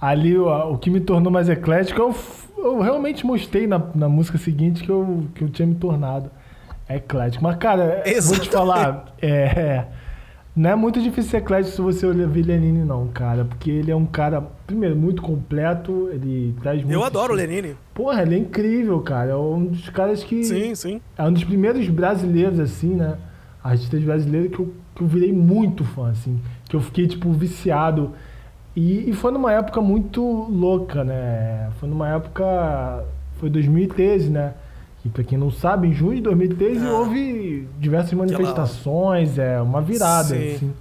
ali 0.00 0.36
o, 0.36 0.46
o 0.46 0.78
que 0.78 0.90
me 0.90 1.00
tornou 1.00 1.32
mais 1.32 1.48
eclético. 1.48 2.00
Eu, 2.00 2.14
eu 2.58 2.80
realmente 2.80 3.24
mostrei 3.24 3.66
na, 3.66 3.78
na 3.94 4.08
música 4.08 4.38
seguinte 4.38 4.84
que 4.84 4.90
eu, 4.90 5.26
que 5.34 5.42
eu 5.42 5.48
tinha 5.48 5.66
me 5.66 5.74
tornado 5.74 6.30
eclético. 6.96 7.42
Mas, 7.44 7.56
cara, 7.56 8.02
eu 8.04 8.22
vou 8.22 8.38
te 8.38 8.48
Exatamente. 8.48 8.50
falar, 8.50 9.14
é, 9.20 9.84
não 10.54 10.70
é 10.70 10.74
muito 10.74 11.00
difícil 11.00 11.30
ser 11.30 11.36
eclético 11.38 11.76
se 11.76 11.80
você 11.80 12.06
olhar 12.06 12.28
Lenine, 12.28 12.84
não, 12.84 13.06
cara. 13.08 13.44
Porque 13.44 13.70
ele 13.70 13.90
é 13.90 13.96
um 13.96 14.04
cara, 14.04 14.42
primeiro, 14.66 14.96
muito 14.96 15.22
completo, 15.22 16.08
ele 16.12 16.54
traz 16.60 16.82
muito. 16.82 16.92
Eu 16.92 17.04
adoro 17.04 17.32
o 17.32 17.36
Lenine. 17.36 17.76
Porra, 17.94 18.22
ele 18.22 18.34
é 18.34 18.38
incrível, 18.38 19.00
cara. 19.00 19.30
É 19.30 19.36
um 19.36 19.66
dos 19.66 19.88
caras 19.90 20.24
que. 20.24 20.42
Sim, 20.44 20.74
sim. 20.74 21.00
É 21.16 21.22
um 21.22 21.32
dos 21.32 21.44
primeiros 21.44 21.88
brasileiros, 21.88 22.58
assim, 22.58 22.94
né? 22.94 23.16
Artistas 23.62 24.02
brasileiros 24.02 24.54
que 24.54 24.60
eu, 24.60 24.74
que 24.94 25.02
eu 25.02 25.06
virei 25.06 25.32
muito 25.32 25.84
fã, 25.84 26.10
assim. 26.10 26.40
Que 26.68 26.74
eu 26.74 26.80
fiquei, 26.80 27.06
tipo, 27.06 27.30
viciado. 27.32 28.12
E, 28.74 29.08
e 29.08 29.12
foi 29.12 29.32
numa 29.32 29.52
época 29.52 29.80
muito 29.80 30.22
louca, 30.22 31.04
né? 31.04 31.70
Foi 31.78 31.88
numa 31.88 32.08
época. 32.08 33.04
Foi 33.38 33.48
2013, 33.48 34.30
né? 34.30 34.54
E 35.04 35.08
pra 35.08 35.24
quem 35.24 35.38
não 35.38 35.50
sabe, 35.50 35.88
em 35.88 35.92
junho 35.94 36.16
de 36.16 36.22
2013 36.22 36.86
Ah. 36.86 36.92
houve 36.92 37.66
diversas 37.78 38.12
manifestações, 38.12 39.38
é 39.38 39.60
uma 39.60 39.80
virada, 39.80 40.28
Sim. 40.34 40.54
assim. 40.56 40.72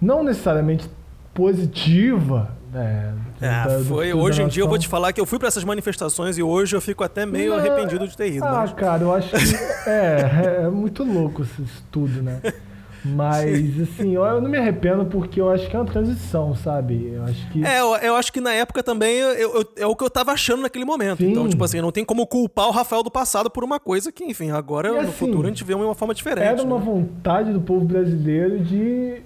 Não 0.00 0.22
necessariamente 0.22 0.88
positiva, 1.32 2.50
né? 2.72 3.14
Ah, 3.40 3.66
da- 3.68 3.78
foi. 3.84 4.12
Hoje 4.12 4.42
em 4.42 4.48
dia 4.48 4.62
eu 4.62 4.68
vou 4.68 4.78
te 4.78 4.86
falar 4.86 5.12
que 5.12 5.20
eu 5.20 5.24
fui 5.26 5.38
pra 5.38 5.48
essas 5.48 5.64
manifestações 5.64 6.36
e 6.36 6.42
hoje 6.42 6.76
eu 6.76 6.80
fico 6.80 7.02
até 7.02 7.24
meio 7.24 7.52
Não, 7.52 7.58
arrependido 7.58 8.06
de 8.06 8.16
ter 8.16 8.32
ido. 8.34 8.44
Ah, 8.44 8.52
mas- 8.58 8.72
cara, 8.74 9.02
eu 9.02 9.14
acho 9.14 9.30
que. 9.30 9.36
É, 9.88 10.64
é 10.64 10.68
muito 10.68 11.02
louco 11.02 11.42
isso 11.42 11.62
isso 11.62 11.82
tudo, 11.90 12.22
né? 12.22 12.40
Mas, 13.14 13.80
assim, 13.80 14.14
eu, 14.14 14.24
eu 14.24 14.40
não 14.40 14.48
me 14.50 14.58
arrependo 14.58 15.06
porque 15.06 15.40
eu 15.40 15.50
acho 15.50 15.68
que 15.68 15.74
é 15.76 15.78
uma 15.78 15.84
transição, 15.90 16.54
sabe? 16.54 17.12
Eu 17.14 17.24
acho 17.24 17.50
que. 17.50 17.64
É, 17.64 17.80
eu, 17.80 17.94
eu 17.96 18.14
acho 18.16 18.32
que 18.32 18.40
na 18.40 18.52
época 18.52 18.82
também 18.82 19.16
eu- 19.16 19.66
é 19.76 19.86
o 19.86 19.94
que 19.96 20.04
eu 20.04 20.10
tava 20.10 20.32
achando 20.32 20.62
naquele 20.62 20.84
momento. 20.84 21.18
Sim. 21.18 21.30
Então, 21.30 21.48
tipo 21.48 21.62
assim, 21.64 21.80
não 21.80 21.90
tem 21.92 22.04
como 22.04 22.26
culpar 22.26 22.68
o 22.68 22.70
Rafael 22.70 23.02
do 23.02 23.10
passado 23.10 23.50
por 23.50 23.64
uma 23.64 23.78
coisa 23.80 24.12
que, 24.12 24.24
enfim, 24.24 24.50
agora 24.50 24.88
E 24.88 24.92
no 24.92 25.00
assim, 25.00 25.12
futuro 25.12 25.46
a 25.46 25.50
gente 25.50 25.64
vê 25.64 25.74
uma 25.74 25.94
forma 25.94 26.14
diferente. 26.14 26.44
Era 26.46 26.62
uma 26.62 26.78
né? 26.78 26.84
vontade 26.84 27.52
do 27.52 27.60
povo 27.60 27.84
brasileiro 27.84 28.58
de 28.60 29.22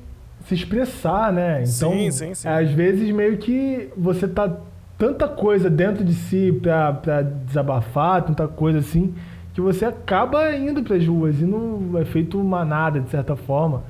se 0.46 0.54
expressar, 0.54 1.32
né? 1.32 1.62
Então, 1.62 1.92
Sim, 1.92 2.10
sim, 2.10 2.34
sim. 2.34 2.48
às 2.48 2.70
vezes 2.72 3.10
meio 3.14 3.38
que 3.38 3.88
você 3.96 4.26
tá 4.26 4.50
tanta 4.98 5.26
coisa 5.28 5.68
dentro 5.70 6.04
de 6.04 6.14
si 6.14 6.56
pra, 6.62 6.92
pra 6.92 7.22
desabafar, 7.22 8.22
tanta 8.22 8.46
coisa 8.46 8.78
assim, 8.78 9.14
que 9.53 9.61
você 9.61 9.85
acaba 9.85 10.55
indo 10.57 10.83
pras 10.83 11.07
ruas 11.07 11.41
e 11.41 11.45
não 11.45 11.99
é 11.99 12.05
feito 12.05 12.39
manada, 12.39 13.01
de 13.01 13.11
certa 13.11 13.37
forma. 13.37 13.83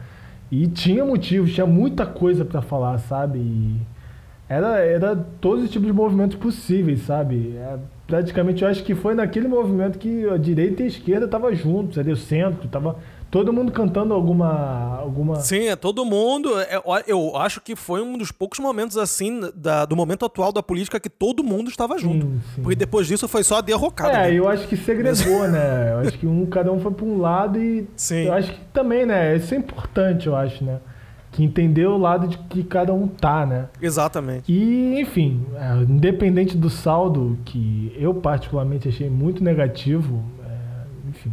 E 0.50 0.66
tinha 0.66 1.04
motivos, 1.04 1.54
tinha 1.54 1.66
muita 1.66 2.04
coisa 2.04 2.44
pra 2.44 2.60
falar, 2.60 2.98
sabe? 2.98 3.38
E 3.38 3.76
era, 4.48 4.80
era 4.80 5.16
todos 5.40 5.64
os 5.64 5.70
tipos 5.70 5.86
de 5.86 5.92
movimentos 5.92 6.36
possíveis, 6.36 7.00
sabe? 7.02 7.56
É, 7.56 7.78
praticamente 8.06 8.62
eu 8.62 8.68
acho 8.68 8.84
que 8.84 8.94
foi 8.94 9.14
naquele 9.14 9.48
movimento 9.48 9.98
que 9.98 10.28
a 10.28 10.36
direita 10.36 10.82
e 10.82 10.84
a 10.84 10.88
esquerda 10.88 11.24
estavam 11.24 11.54
juntos, 11.54 11.96
ali 11.96 12.12
o 12.12 12.16
centro, 12.16 12.68
tava 12.68 12.96
todo 13.32 13.50
mundo 13.50 13.72
cantando 13.72 14.12
alguma. 14.12 14.98
alguma... 14.98 15.36
Sim, 15.36 15.66
é 15.68 15.74
todo 15.74 16.04
mundo. 16.04 16.50
é, 16.60 16.80
eu 17.06 17.34
acho 17.34 17.62
que 17.62 17.74
foi 17.74 18.02
um 18.02 18.18
dos 18.18 18.30
poucos 18.30 18.58
momentos 18.58 18.98
assim 18.98 19.40
da- 19.56 19.86
do 19.86 19.96
momento 19.96 20.26
atual 20.26 20.52
da 20.52 20.62
política 20.62 21.00
que 21.00 21.08
todo 21.08 21.42
mundo 21.42 21.70
estava 21.70 21.96
junto. 21.98 22.26
Sim, 22.26 22.40
sim. 22.54 22.62
Porque 22.62 22.76
depois 22.76 23.06
disso 23.06 23.26
foi 23.26 23.42
só 23.42 23.56
a 23.56 23.60
derrocada. 23.62 24.12
É, 24.12 24.30
né? 24.30 24.34
eu 24.38 24.46
acho 24.46 24.68
que 24.68 24.76
segregou, 24.76 25.48
né? 25.48 25.92
Eu 25.92 25.98
acho 26.00 26.18
que 26.18 26.26
um, 26.26 26.44
cada 26.44 26.70
um 26.70 26.78
foi 26.78 26.92
pra 26.92 27.06
um 27.06 27.18
lado 27.18 27.58
e. 27.58 27.88
Sim. 27.96 28.26
Eu 28.26 28.34
acho 28.34 28.52
que 28.52 28.60
também, 28.70 29.06
né? 29.06 29.34
Isso 29.34 29.54
é 29.54 29.56
importante, 29.56 30.26
eu 30.26 30.36
acho, 30.36 30.62
né? 30.62 30.78
Que 31.30 31.42
entender 31.42 31.86
o 31.86 31.96
lado 31.96 32.28
de 32.28 32.36
que 32.36 32.62
cada 32.62 32.92
um 32.92 33.08
tá, 33.08 33.46
né? 33.46 33.68
Exatamente. 33.80 34.52
E, 34.52 35.00
enfim, 35.00 35.46
é, 35.56 35.72
independente 35.90 36.54
do 36.54 36.68
saldo, 36.68 37.38
que 37.46 37.96
eu 37.98 38.12
particularmente 38.12 38.90
achei 38.90 39.08
muito 39.08 39.42
negativo, 39.42 40.22
é, 40.46 41.08
enfim, 41.08 41.32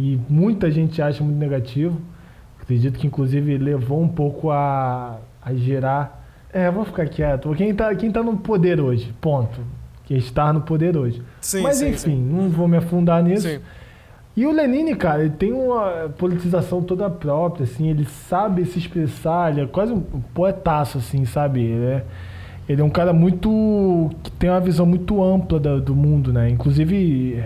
e 0.00 0.20
muita 0.28 0.70
gente 0.70 1.02
acha 1.02 1.22
muito 1.22 1.36
negativo, 1.38 2.00
acredito 2.60 2.98
que 2.98 3.06
inclusive 3.06 3.58
levou 3.58 4.00
um 4.02 4.08
pouco 4.08 4.50
a, 4.50 5.18
a 5.42 5.54
gerar. 5.54 6.18
É, 6.52 6.70
vou 6.70 6.84
ficar 6.84 7.06
quieto. 7.08 7.52
Quem 7.54 7.74
tá, 7.74 7.94
quem 7.94 8.10
tá 8.10 8.22
no 8.22 8.36
poder 8.38 8.80
hoje, 8.80 9.12
ponto. 9.20 9.60
Que 10.04 10.14
está 10.14 10.52
no 10.52 10.62
poder 10.62 10.96
hoje. 10.96 11.22
Sim, 11.40 11.62
Mas 11.62 11.76
sim, 11.76 11.88
enfim, 11.90 11.98
sim. 11.98 12.16
não 12.16 12.48
vou 12.48 12.66
me 12.66 12.76
afundar 12.76 13.22
nisso. 13.22 13.46
Sim. 13.48 13.60
E 14.36 14.46
o 14.46 14.52
Lenine, 14.52 14.94
cara, 14.96 15.20
ele 15.22 15.30
tem 15.30 15.52
uma 15.52 16.08
politização 16.16 16.82
toda 16.82 17.10
própria, 17.10 17.64
assim, 17.64 17.88
ele 17.88 18.04
sabe 18.04 18.64
se 18.64 18.78
expressar, 18.78 19.50
ele 19.52 19.60
é 19.62 19.66
quase 19.66 19.92
um 19.92 20.00
poetaço, 20.00 20.98
assim, 20.98 21.24
sabe? 21.24 21.60
Ele 21.60 21.84
é, 21.84 22.04
ele 22.68 22.80
é 22.80 22.84
um 22.84 22.90
cara 22.90 23.12
muito. 23.12 24.10
que 24.22 24.30
tem 24.32 24.48
uma 24.48 24.60
visão 24.60 24.86
muito 24.86 25.22
ampla 25.22 25.58
da- 25.60 25.78
do 25.78 25.94
mundo, 25.94 26.32
né? 26.32 26.48
Inclusive, 26.48 27.42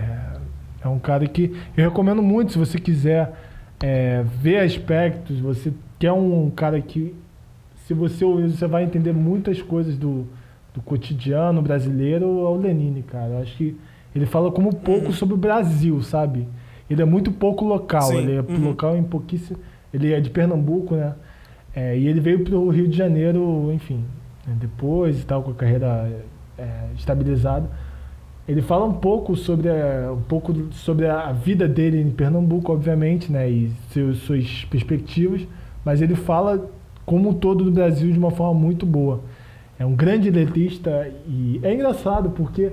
é, 0.85 0.87
é 0.87 0.89
um 0.89 0.99
cara 0.99 1.27
que 1.27 1.55
eu 1.75 1.89
recomendo 1.89 2.21
muito, 2.21 2.53
se 2.53 2.57
você 2.57 2.79
quiser 2.79 3.33
é, 3.81 4.23
ver 4.23 4.59
aspectos, 4.59 5.39
você 5.39 5.73
quer 5.99 6.11
um 6.11 6.49
cara 6.49 6.79
que, 6.79 7.15
se 7.85 7.93
você 7.93 8.23
ouvir, 8.23 8.49
você 8.49 8.67
vai 8.67 8.83
entender 8.83 9.13
muitas 9.13 9.61
coisas 9.61 9.97
do, 9.97 10.25
do 10.73 10.81
cotidiano 10.81 11.61
brasileiro, 11.61 12.25
é 12.25 12.49
o 12.49 12.55
Lenine, 12.55 13.03
cara. 13.03 13.31
Eu 13.31 13.41
acho 13.41 13.55
que 13.57 13.75
ele 14.15 14.25
fala 14.25 14.51
como 14.51 14.73
pouco 14.73 15.11
sobre 15.11 15.35
o 15.35 15.37
Brasil, 15.37 16.01
sabe? 16.01 16.47
Ele 16.89 17.01
é 17.01 17.05
muito 17.05 17.31
pouco 17.31 17.65
local, 17.65 18.03
Sim, 18.03 18.17
ele 18.17 18.35
é 18.35 18.41
uhum. 18.41 18.69
local 18.69 18.95
em 18.95 19.03
pouquíssimo. 19.03 19.57
Ele 19.93 20.13
é 20.13 20.19
de 20.19 20.29
Pernambuco, 20.29 20.95
né? 20.95 21.15
É, 21.75 21.97
e 21.97 22.07
ele 22.07 22.19
veio 22.19 22.43
pro 22.43 22.69
Rio 22.69 22.87
de 22.87 22.95
Janeiro, 22.95 23.69
enfim, 23.73 24.05
né, 24.47 24.55
depois 24.59 25.21
e 25.21 25.25
tal, 25.25 25.43
com 25.43 25.51
a 25.51 25.53
carreira 25.53 26.09
é, 26.57 26.87
estabilizada. 26.95 27.69
Ele 28.47 28.61
fala 28.61 28.85
um 28.85 28.93
pouco 28.93 29.35
sobre 29.35 29.69
a, 29.69 30.11
um 30.13 30.21
pouco 30.21 30.53
sobre 30.71 31.07
a 31.07 31.31
vida 31.31 31.67
dele 31.67 31.99
em 31.99 32.11
Pernambuco, 32.11 32.71
obviamente, 32.71 33.31
né, 33.31 33.49
e 33.49 33.71
seus, 33.89 34.19
suas 34.19 34.65
perspectivas, 34.65 35.41
mas 35.83 36.01
ele 36.01 36.15
fala 36.15 36.69
como 37.05 37.29
um 37.29 37.33
todo 37.33 37.63
do 37.63 37.71
Brasil 37.71 38.11
de 38.11 38.19
uma 38.19 38.31
forma 38.31 38.59
muito 38.59 38.85
boa. 38.85 39.21
É 39.77 39.85
um 39.85 39.95
grande 39.95 40.29
letrista 40.29 41.11
e 41.27 41.59
é 41.61 41.73
engraçado 41.73 42.29
porque 42.29 42.71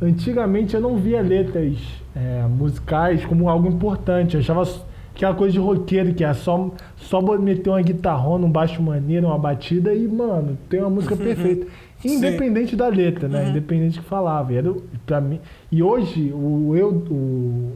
antigamente 0.00 0.74
eu 0.74 0.80
não 0.80 0.96
via 0.96 1.20
letras 1.20 1.76
é, 2.14 2.44
musicais 2.48 3.24
como 3.24 3.48
algo 3.48 3.68
importante. 3.68 4.34
Eu 4.34 4.40
achava 4.40 4.68
aquela 5.14 5.34
coisa 5.34 5.52
de 5.52 5.58
roqueiro 5.58 6.12
que 6.12 6.24
é 6.24 6.32
só, 6.34 6.70
só 6.96 7.20
meter 7.38 7.70
uma 7.70 7.80
guitarrona, 7.82 8.46
um 8.46 8.50
baixo 8.50 8.82
maneiro, 8.82 9.28
uma 9.28 9.38
batida 9.38 9.94
e, 9.94 10.08
mano, 10.08 10.58
tem 10.68 10.80
uma 10.80 10.90
música 10.90 11.14
perfeita. 11.16 11.66
Independente 12.04 12.76
da 12.76 12.88
letra, 12.88 13.28
né? 13.28 13.50
Independente 13.50 13.98
do 13.98 14.02
que 14.02 14.08
falava. 14.08 14.52
E, 14.52 14.56
era, 14.56 14.74
pra 15.06 15.20
mim, 15.20 15.40
e 15.70 15.82
hoje, 15.82 16.32
o 16.32 16.74
eu, 16.76 16.88
o, 17.10 17.72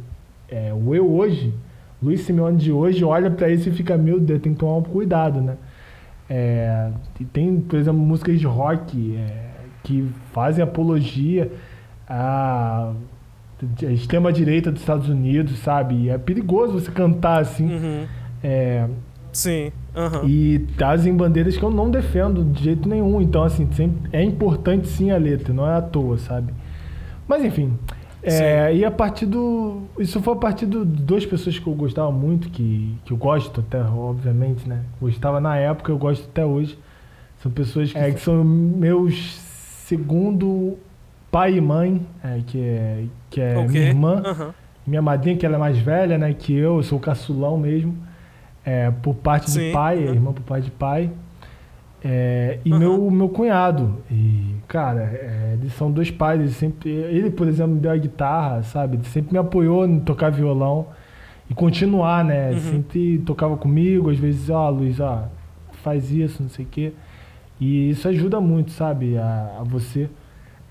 é, 0.49 0.73
o 0.73 0.95
eu 0.95 1.11
hoje, 1.13 1.53
Luiz 2.03 2.21
Simeone 2.23 2.57
de 2.57 2.73
hoje, 2.73 3.05
olha 3.05 3.31
pra 3.31 3.49
isso 3.51 3.69
e 3.69 3.73
fica, 3.73 3.97
meu 3.97 4.21
Deus, 4.21 4.41
tem 4.41 4.53
que 4.53 4.59
tomar 4.59 4.77
um 4.77 4.83
cuidado, 4.83 5.41
né? 5.41 5.57
É, 6.29 6.91
tem, 7.33 7.61
por 7.61 7.79
exemplo, 7.79 8.01
músicas 8.01 8.41
de 8.41 8.47
rock 8.47 9.17
é, 9.17 9.51
que 9.83 10.09
fazem 10.33 10.65
apologia 10.65 11.51
à 12.09 12.93
à 13.87 13.91
extrema-direita 13.93 14.71
dos 14.71 14.81
Estados 14.81 15.09
Unidos, 15.09 15.59
sabe? 15.59 15.95
E 15.95 16.11
é 16.11 16.19
perigoso 16.19 16.73
você 16.73 16.91
cantar 16.91 17.41
assim. 17.41 17.73
Uhum. 17.73 18.07
é, 18.43 18.87
Sim. 19.33 19.73
Aham. 19.95 20.25
e 20.27 20.67
trazem 20.77 21.15
bandeiras 21.17 21.57
que 21.57 21.63
eu 21.63 21.71
não 21.71 21.91
defendo 21.91 22.45
de 22.45 22.65
jeito 22.65 22.89
nenhum. 22.89 23.21
Então, 23.21 23.43
assim, 23.45 23.69
sempre, 23.73 24.11
é 24.13 24.23
importante 24.23 24.89
sim 24.89 25.11
a 25.11 25.17
letra, 25.17 25.53
não 25.55 25.67
é 25.69 25.77
à 25.77 25.83
toa, 25.83 26.19
sabe? 26.19 26.53
Mas, 27.29 27.45
enfim. 27.45 27.79
é, 28.23 28.75
e 28.75 28.85
a 28.85 28.91
partir 28.91 29.27
do. 29.27 29.83
Isso 29.99 30.21
foi 30.21 30.33
a 30.35 30.37
partir 30.37 30.67
de 30.67 30.85
duas 30.85 31.25
pessoas 31.27 31.59
que 31.59 31.67
eu 31.67 31.75
gostava 31.75 32.11
muito, 32.11 32.49
que, 32.51 32.95
que 33.05 33.13
eu 33.13 33.17
gosto 33.17 33.61
até, 33.61 33.81
obviamente, 33.83 34.69
né? 34.69 34.81
Gostava 35.01 35.41
na 35.41 35.57
época, 35.57 35.93
eu 35.93 35.99
gosto 35.99 36.27
até 36.29 36.45
hoje. 36.45 36.79
São 37.43 37.53
pessoas 37.53 37.93
que, 37.93 37.99
é, 37.99 38.11
que 38.11 38.21
são 38.21 38.43
meus 38.43 39.39
segundo 39.87 40.79
pai 41.31 41.55
e 41.57 41.61
mãe, 41.61 42.01
é, 42.23 42.41
que 42.47 42.59
é, 42.61 43.05
que 43.31 43.41
é 43.41 43.59
Ok. 43.59 43.69
minha 43.69 43.89
irmã 43.89 44.23
Aham. 44.25 44.55
minha 44.87 45.03
madrinha, 45.03 45.37
que 45.37 45.45
ela 45.47 45.57
é 45.57 45.59
mais 45.59 45.79
velha, 45.79 46.17
né, 46.19 46.33
que 46.35 46.55
eu, 46.55 46.77
eu 46.77 46.83
sou 46.83 46.99
o 46.99 47.01
caçulão 47.01 47.57
mesmo, 47.59 47.95
é, 48.65 48.91
por 48.91 49.15
parte 49.15 49.51
Sim, 49.51 49.67
de 49.67 49.73
pai, 49.73 49.99
uhum. 49.99 50.15
irmã 50.15 50.33
por 50.33 50.43
parte 50.43 50.65
de 50.65 50.71
pai, 50.71 51.11
é, 52.03 52.59
e 52.65 52.73
Uhum. 52.73 52.79
meu, 52.79 53.11
meu 53.11 53.29
cunhado. 53.29 53.99
E, 54.11 54.55
cara, 54.69 55.03
é, 55.03 55.57
eles 55.59 55.73
são 55.75 55.91
dois 55.91 56.11
pais, 56.11 56.41
ele 56.41 56.51
sempre, 56.51 56.91
ele, 56.91 57.31
por 57.31 57.49
exemplo, 57.49 57.75
me 57.75 57.81
deu 57.81 57.91
a 57.91 57.97
guitarra, 57.97 58.63
sabe, 58.63 58.97
ele 58.97 59.05
sempre 59.05 59.33
me 59.33 59.39
apoiou 59.39 59.87
em 59.87 60.01
tocar 60.01 60.31
violão 60.31 60.87
e 61.49 61.55
continuar, 61.55 62.25
né, 62.25 62.51
Uhum. 62.53 62.59
sempre 62.61 63.19
tocava 63.25 63.57
comigo, 63.57 64.11
às 64.11 64.19
vezes, 64.19 64.49
ó, 64.51 64.69
Luiz, 64.71 64.99
ó, 65.01 65.25
faz 65.83 66.11
isso, 66.11 66.43
não 66.43 66.49
sei 66.51 66.65
o 66.65 66.69
quê, 66.69 66.93
e 67.61 67.91
isso 67.91 68.09
ajuda 68.09 68.41
muito, 68.41 68.71
sabe, 68.71 69.17
a, 69.19 69.59
a 69.61 69.63
você 69.65 70.09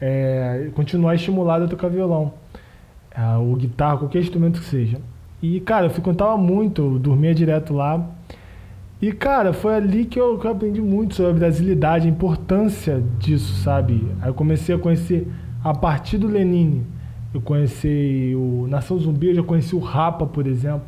é, 0.01 0.69
continuar 0.75 1.15
estimulado 1.15 1.65
a 1.65 1.67
tocar 1.67 1.87
violão 1.87 2.33
ah, 3.15 3.37
ou 3.37 3.55
guitarra, 3.55 3.97
qualquer 3.99 4.19
instrumento 4.19 4.59
que 4.59 4.65
seja. 4.65 4.97
E, 5.43 5.59
cara, 5.59 5.87
eu 5.87 5.89
frequentava 5.89 6.37
muito, 6.37 6.81
eu 6.81 6.97
dormia 6.97 7.35
direto 7.35 7.73
lá. 7.73 8.01
E, 9.01 9.11
cara, 9.11 9.51
foi 9.51 9.75
ali 9.75 10.05
que 10.05 10.17
eu, 10.17 10.37
que 10.39 10.47
eu 10.47 10.51
aprendi 10.51 10.81
muito 10.81 11.15
sobre 11.15 11.31
a 11.31 11.33
brasilidade, 11.33 12.07
a 12.07 12.09
importância 12.09 13.03
disso, 13.19 13.53
sabe? 13.61 14.09
Aí 14.21 14.29
eu 14.29 14.33
comecei 14.33 14.73
a 14.73 14.79
conhecer, 14.79 15.27
a 15.61 15.73
partir 15.73 16.17
do 16.17 16.27
Lenine, 16.27 16.85
eu 17.33 17.41
conheci 17.41 18.33
o 18.37 18.67
Nação 18.69 18.97
Zumbi, 18.97 19.27
eu 19.27 19.35
já 19.35 19.43
conheci 19.43 19.75
o 19.75 19.79
Rapa, 19.79 20.25
por 20.25 20.47
exemplo, 20.47 20.87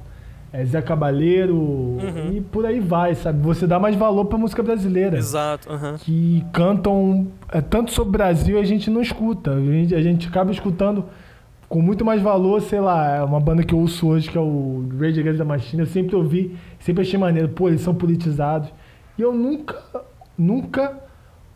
é, 0.54 0.64
Zé 0.64 0.82
Cabaleiro, 0.82 1.98
e 2.34 2.40
por 2.40 2.66
aí 2.66 2.80
vai, 2.80 3.14
sabe? 3.14 3.42
Você 3.42 3.68
dá 3.68 3.78
mais 3.78 3.94
valor 3.98 4.24
pra 4.24 4.38
música 4.38 4.64
brasileira 4.64 5.18
Exato. 5.18 5.70
Aham. 5.70 5.96
que 5.98 6.46
cantam 6.54 7.28
é, 7.52 7.60
tanto 7.60 7.92
sobre 7.92 8.08
o 8.08 8.12
Brasil 8.14 8.58
a 8.58 8.64
gente 8.64 8.90
não 8.90 9.02
escuta. 9.02 9.52
A 9.52 9.60
gente, 9.60 9.94
a 9.94 10.02
gente 10.02 10.30
acaba 10.30 10.50
escutando 10.50 11.04
com 11.68 11.82
muito 11.82 12.06
mais 12.06 12.22
valor, 12.22 12.62
sei 12.62 12.80
lá, 12.80 13.16
é 13.16 13.24
uma 13.24 13.40
banda 13.40 13.64
que 13.64 13.74
eu 13.74 13.80
ouço 13.80 14.08
hoje, 14.08 14.30
que 14.30 14.38
é 14.38 14.42
o 14.42 14.88
Rage 15.00 15.20
Against 15.20 15.38
the 15.38 15.44
Machine, 15.44 15.82
eu 15.82 15.88
sempre 15.88 16.16
ouvi, 16.16 16.56
sempre 16.80 17.02
achei 17.02 17.20
maneiro, 17.20 17.50
pô, 17.50 17.68
eles 17.68 17.82
são 17.82 17.94
politizados. 17.94 18.70
E 19.18 19.22
eu 19.22 19.34
nunca, 19.34 19.82
nunca 20.38 20.98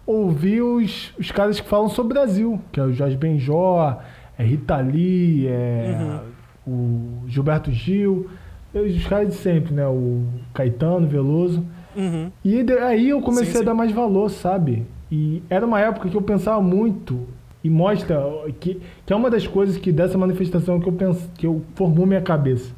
ouvi 0.06 0.62
os, 0.62 1.14
os 1.20 1.32
caras 1.32 1.60
que 1.60 1.68
falam 1.68 1.90
sobre 1.90 2.12
o 2.12 2.16
Brasil, 2.16 2.62
que 2.72 2.80
é 2.80 2.84
o 2.84 2.92
Jorge 2.92 3.18
Benjó, 3.18 3.98
é 4.38 4.44
Rita 4.44 4.78
Lee, 4.78 5.48
é 5.48 6.20
o 6.66 7.24
Gilberto 7.28 7.72
Gil, 7.72 8.30
os 8.74 9.08
caras 9.08 9.30
de 9.30 9.34
sempre, 9.36 9.74
né? 9.74 9.86
O 9.88 10.24
Caetano, 10.54 11.08
Veloso. 11.08 11.66
Uhum. 11.96 12.32
E 12.46 12.66
aí 12.82 13.10
eu 13.10 13.22
comecei 13.22 13.48
Sim, 13.48 13.58
sim. 13.58 13.62
a 13.64 13.66
dar 13.66 13.74
mais 13.74 13.92
valor, 13.92 14.30
sabe? 14.30 14.86
E 15.12 15.42
era 15.50 15.66
uma 15.66 15.80
época 15.80 16.08
que 16.08 16.16
eu 16.16 16.22
pensava 16.22 16.62
muito 16.62 17.28
e 17.64 17.70
mostra 17.70 18.18
que, 18.60 18.82
que 19.06 19.14
é 19.14 19.16
uma 19.16 19.30
das 19.30 19.46
coisas 19.46 19.78
que 19.78 19.92
dessa 19.92 20.18
manifestação 20.18 20.80
que 20.80 20.88
eu 20.88 20.94
penso, 20.94 21.28
que 21.38 21.46
eu 21.46 21.62
formou 21.76 22.06
minha 22.06 22.22
cabeça, 22.22 22.72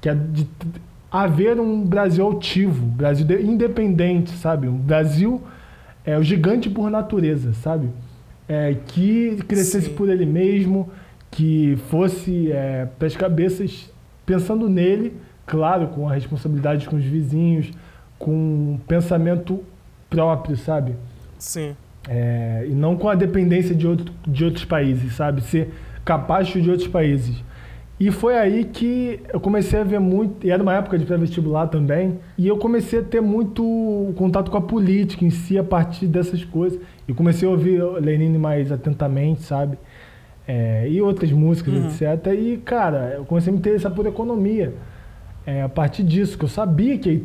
que 0.00 0.08
é 0.08 0.14
de 0.14 0.46
haver 1.10 1.60
um 1.60 1.82
Brasil 1.84 2.24
altivo, 2.24 2.84
Brasil 2.86 3.26
de- 3.26 3.42
independente, 3.42 4.30
sabe? 4.32 4.66
Um 4.66 4.76
Brasil 4.76 5.40
é 6.04 6.18
o 6.18 6.22
gigante 6.22 6.68
por 6.68 6.90
natureza, 6.90 7.52
sabe? 7.54 7.88
É, 8.48 8.74
que 8.88 9.36
crescesse 9.48 9.86
Sim. 9.88 9.94
por 9.94 10.08
ele 10.08 10.26
mesmo, 10.26 10.90
que 11.30 11.76
fosse 11.88 12.50
é, 12.52 12.86
para 12.98 13.06
as 13.06 13.16
cabeças 13.16 13.90
pensando 14.26 14.68
nele, 14.68 15.14
claro, 15.46 15.88
com 15.88 16.08
a 16.08 16.12
responsabilidade 16.14 16.88
com 16.88 16.96
os 16.96 17.04
vizinhos, 17.04 17.70
com 18.18 18.32
um 18.32 18.80
pensamento 18.86 19.62
próprio, 20.08 20.56
sabe? 20.56 20.94
Sim. 21.38 21.74
É, 22.08 22.66
e 22.68 22.74
não 22.74 22.96
com 22.96 23.08
a 23.08 23.14
dependência 23.14 23.74
de, 23.74 23.86
outro, 23.86 24.12
de 24.26 24.44
outros 24.44 24.64
países, 24.64 25.14
sabe? 25.14 25.40
Ser 25.42 25.72
capaz 26.04 26.48
de 26.48 26.70
outros 26.70 26.88
países. 26.88 27.42
E 27.98 28.10
foi 28.10 28.36
aí 28.36 28.64
que 28.64 29.20
eu 29.32 29.38
comecei 29.38 29.78
a 29.80 29.84
ver 29.84 30.00
muito, 30.00 30.44
e 30.44 30.50
era 30.50 30.62
uma 30.62 30.74
época 30.74 30.98
de 30.98 31.06
pré-vestibular 31.06 31.68
também, 31.68 32.18
e 32.36 32.46
eu 32.48 32.56
comecei 32.58 32.98
a 32.98 33.02
ter 33.02 33.20
muito 33.20 34.12
contato 34.16 34.50
com 34.50 34.56
a 34.56 34.60
política 34.60 35.24
em 35.24 35.30
si 35.30 35.56
a 35.56 35.62
partir 35.62 36.06
dessas 36.06 36.44
coisas. 36.44 36.80
E 37.06 37.14
comecei 37.14 37.46
a 37.46 37.50
ouvir 37.50 37.82
Lenine 38.00 38.36
mais 38.36 38.72
atentamente, 38.72 39.42
sabe? 39.42 39.78
É, 40.46 40.88
e 40.88 41.00
outras 41.00 41.30
músicas, 41.30 42.02
etc. 42.02 42.34
E, 42.34 42.56
cara, 42.58 43.14
eu 43.16 43.24
comecei 43.24 43.50
a 43.50 43.52
me 43.52 43.58
interessar 43.60 43.92
por 43.92 44.06
economia. 44.06 44.74
É, 45.46 45.62
a 45.62 45.68
partir 45.68 46.02
disso, 46.02 46.36
que 46.36 46.44
eu 46.44 46.48
sabia 46.48 46.98
que 46.98 47.24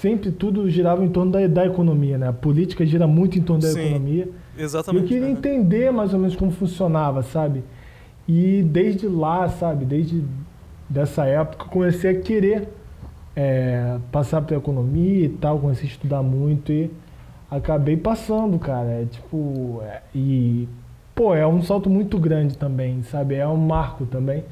sempre 0.00 0.30
tudo 0.30 0.68
girava 0.68 1.04
em 1.04 1.08
torno 1.08 1.32
da, 1.32 1.46
da 1.46 1.66
economia, 1.66 2.18
né? 2.18 2.28
A 2.28 2.32
política 2.32 2.84
gira 2.84 3.06
muito 3.06 3.38
em 3.38 3.42
torno 3.42 3.62
da 3.62 3.68
Sim. 3.68 3.80
economia. 3.80 4.28
E 4.56 4.62
Exatamente. 4.62 5.02
eu 5.02 5.08
queria 5.08 5.26
aham. 5.26 5.32
entender 5.32 5.90
mais 5.92 6.12
ou 6.12 6.18
menos 6.18 6.36
como 6.36 6.50
funcionava, 6.50 7.22
sabe? 7.22 7.62
E 8.28 8.62
desde 8.62 9.06
lá, 9.06 9.48
sabe, 9.48 9.84
desde 9.84 10.22
dessa 10.88 11.24
época, 11.26 11.66
comecei 11.66 12.10
a 12.10 12.20
querer 12.20 12.68
é, 13.34 13.98
passar 14.10 14.42
pela 14.42 14.60
economia 14.60 15.26
e 15.26 15.28
tal, 15.28 15.58
comecei 15.58 15.84
a 15.84 15.90
estudar 15.92 16.22
muito 16.22 16.72
e 16.72 16.90
acabei 17.50 17.96
passando, 17.96 18.58
cara. 18.58 18.88
É 18.88 19.04
tipo, 19.04 19.80
é, 19.84 20.02
e 20.14 20.68
pô, 21.14 21.34
é 21.34 21.46
um 21.46 21.62
salto 21.62 21.88
muito 21.88 22.18
grande 22.18 22.56
também, 22.56 23.02
sabe? 23.02 23.36
É 23.36 23.46
um 23.46 23.56
marco 23.56 24.06
também, 24.06 24.44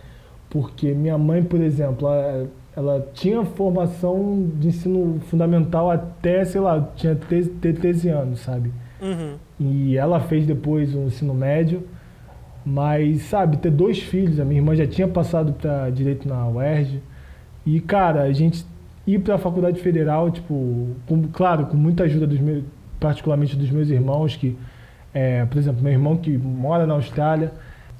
porque 0.48 0.92
minha 0.92 1.18
mãe, 1.18 1.42
por 1.42 1.60
exemplo, 1.60 2.08
ela, 2.08 2.46
ela 2.76 3.06
tinha 3.14 3.44
formação 3.44 4.48
de 4.58 4.68
ensino 4.68 5.20
fundamental 5.28 5.90
até, 5.90 6.44
sei 6.44 6.60
lá, 6.60 6.88
tinha 6.96 7.14
13, 7.14 7.50
ter 7.50 7.74
13 7.74 8.08
anos, 8.08 8.40
sabe? 8.40 8.72
Uhum. 9.00 9.34
E 9.60 9.96
ela 9.96 10.18
fez 10.20 10.46
depois 10.46 10.94
o 10.94 11.02
ensino 11.04 11.32
médio. 11.34 11.82
Mas, 12.66 13.22
sabe, 13.22 13.58
ter 13.58 13.70
dois 13.70 13.98
filhos, 14.00 14.40
a 14.40 14.44
minha 14.44 14.58
irmã 14.58 14.74
já 14.74 14.86
tinha 14.86 15.06
passado 15.06 15.52
para 15.52 15.90
direito 15.90 16.26
na 16.26 16.48
UERJ. 16.48 17.02
E, 17.66 17.78
cara, 17.80 18.22
a 18.22 18.32
gente 18.32 18.64
ir 19.06 19.18
para 19.20 19.34
a 19.34 19.38
faculdade 19.38 19.80
federal, 19.80 20.30
tipo, 20.30 20.88
com- 21.06 21.24
claro, 21.30 21.66
com 21.66 21.76
muita 21.76 22.04
ajuda 22.04 22.26
dos 22.26 22.40
meus, 22.40 22.64
particularmente 22.98 23.54
dos 23.54 23.70
meus 23.70 23.90
irmãos, 23.90 24.34
que, 24.34 24.56
é, 25.12 25.44
por 25.44 25.58
exemplo, 25.58 25.82
meu 25.82 25.92
irmão 25.92 26.16
que 26.16 26.36
mora 26.38 26.86
na 26.86 26.94
Austrália, 26.94 27.52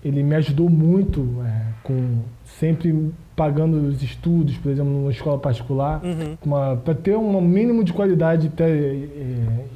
ele 0.03 0.23
me 0.23 0.35
ajudou 0.35 0.71
muito, 0.71 1.43
é, 1.47 1.63
com 1.83 2.21
sempre 2.45 3.13
pagando 3.37 3.77
os 3.89 4.03
estudos, 4.03 4.57
por 4.59 4.71
exemplo, 4.71 4.93
numa 4.93 5.11
escola 5.11 5.39
particular 5.39 6.01
Uhum. 6.05 6.77
para 6.85 6.95
ter 6.95 7.17
um 7.17 7.41
mínimo 7.41 7.83
de 7.83 7.93
qualidade 7.93 8.49
para 8.49 8.67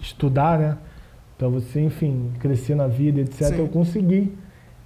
estudar, 0.00 0.58
né? 0.58 0.76
Para 1.36 1.48
você, 1.48 1.80
enfim, 1.80 2.30
crescer 2.40 2.74
na 2.74 2.86
vida, 2.86 3.20
etc. 3.20 3.48
Sim. 3.48 3.58
Eu 3.58 3.68
consegui. 3.68 4.32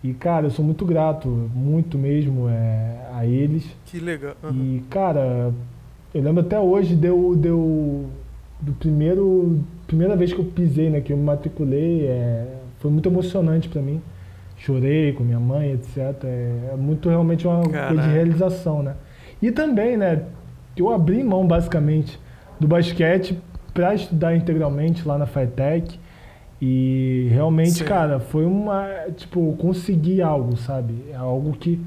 E, 0.04 0.12
cara, 0.12 0.46
eu 0.46 0.50
sou 0.50 0.64
muito 0.64 0.84
grato, 0.84 1.28
muito 1.54 1.96
mesmo 1.96 2.48
é, 2.48 2.96
a 3.14 3.24
eles. 3.26 3.64
Que 3.86 3.98
legal. 4.00 4.34
aham. 4.42 4.52
E, 4.54 4.82
cara, 4.90 5.52
eu 6.12 6.22
lembro 6.22 6.40
até 6.40 6.58
hoje 6.58 6.94
de 6.96 7.06
eu, 7.06 7.36
de 7.36 7.48
eu 7.48 8.06
do 8.60 8.72
primeiro 8.72 9.60
primeira 9.86 10.16
vez 10.16 10.32
que 10.32 10.38
eu 10.38 10.44
pisei, 10.44 10.88
né, 10.88 11.00
que 11.00 11.12
eu 11.12 11.16
me 11.16 11.22
matriculei, 11.24 12.06
é, 12.06 12.46
foi 12.80 12.90
muito 12.90 13.08
emocionante 13.08 13.68
pra 13.68 13.82
mim. 13.82 14.00
Chorei 14.64 15.12
com 15.12 15.24
minha 15.24 15.40
mãe, 15.40 15.72
etc. 15.72 15.98
É, 16.24 16.70
é 16.72 16.76
muito 16.76 17.08
realmente 17.08 17.46
uma 17.46 17.62
coisa 17.62 17.70
Caraca. 17.72 18.02
de 18.02 18.08
realização, 18.14 18.82
né? 18.82 18.94
E 19.40 19.50
também, 19.50 19.96
né, 19.96 20.22
eu 20.76 20.88
abri 20.90 21.22
mão 21.24 21.44
basicamente 21.46 22.18
do 22.60 22.68
basquete 22.68 23.36
para 23.74 23.94
estudar 23.94 24.36
integralmente 24.36 25.06
lá 25.06 25.18
na 25.18 25.26
FATEC. 25.26 25.98
E 26.60 27.26
realmente, 27.32 27.72
Sim. 27.72 27.84
cara, 27.84 28.20
foi 28.20 28.44
uma. 28.46 28.86
Tipo, 29.16 29.52
conseguir 29.58 30.22
algo, 30.22 30.56
sabe? 30.56 30.94
É 31.10 31.16
algo 31.16 31.52
que, 31.54 31.80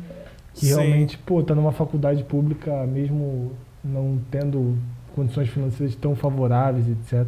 que 0.53 0.65
Sim. 0.65 0.75
realmente, 0.75 1.17
pô, 1.19 1.41
tá 1.41 1.55
numa 1.55 1.71
faculdade 1.71 2.25
pública, 2.25 2.85
mesmo 2.85 3.53
não 3.81 4.19
tendo 4.29 4.77
condições 5.15 5.47
financeiras 5.47 5.95
tão 5.95 6.13
favoráveis, 6.13 6.89
etc. 6.89 7.25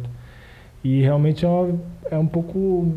E 0.84 1.00
realmente 1.00 1.46
é, 1.46 1.48
uma- 1.48 1.78
é 2.10 2.18
um 2.18 2.26
pouco 2.26 2.92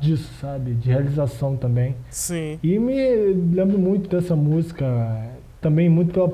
disso, 0.00 0.30
sabe? 0.40 0.74
De 0.74 0.88
realização 0.88 1.56
também. 1.56 1.94
Sim. 2.10 2.58
E 2.62 2.78
me 2.78 3.32
lembro 3.54 3.78
muito 3.78 4.08
dessa 4.08 4.34
música, 4.34 5.30
também 5.60 5.88
muito 5.88 6.12
pela, 6.12 6.32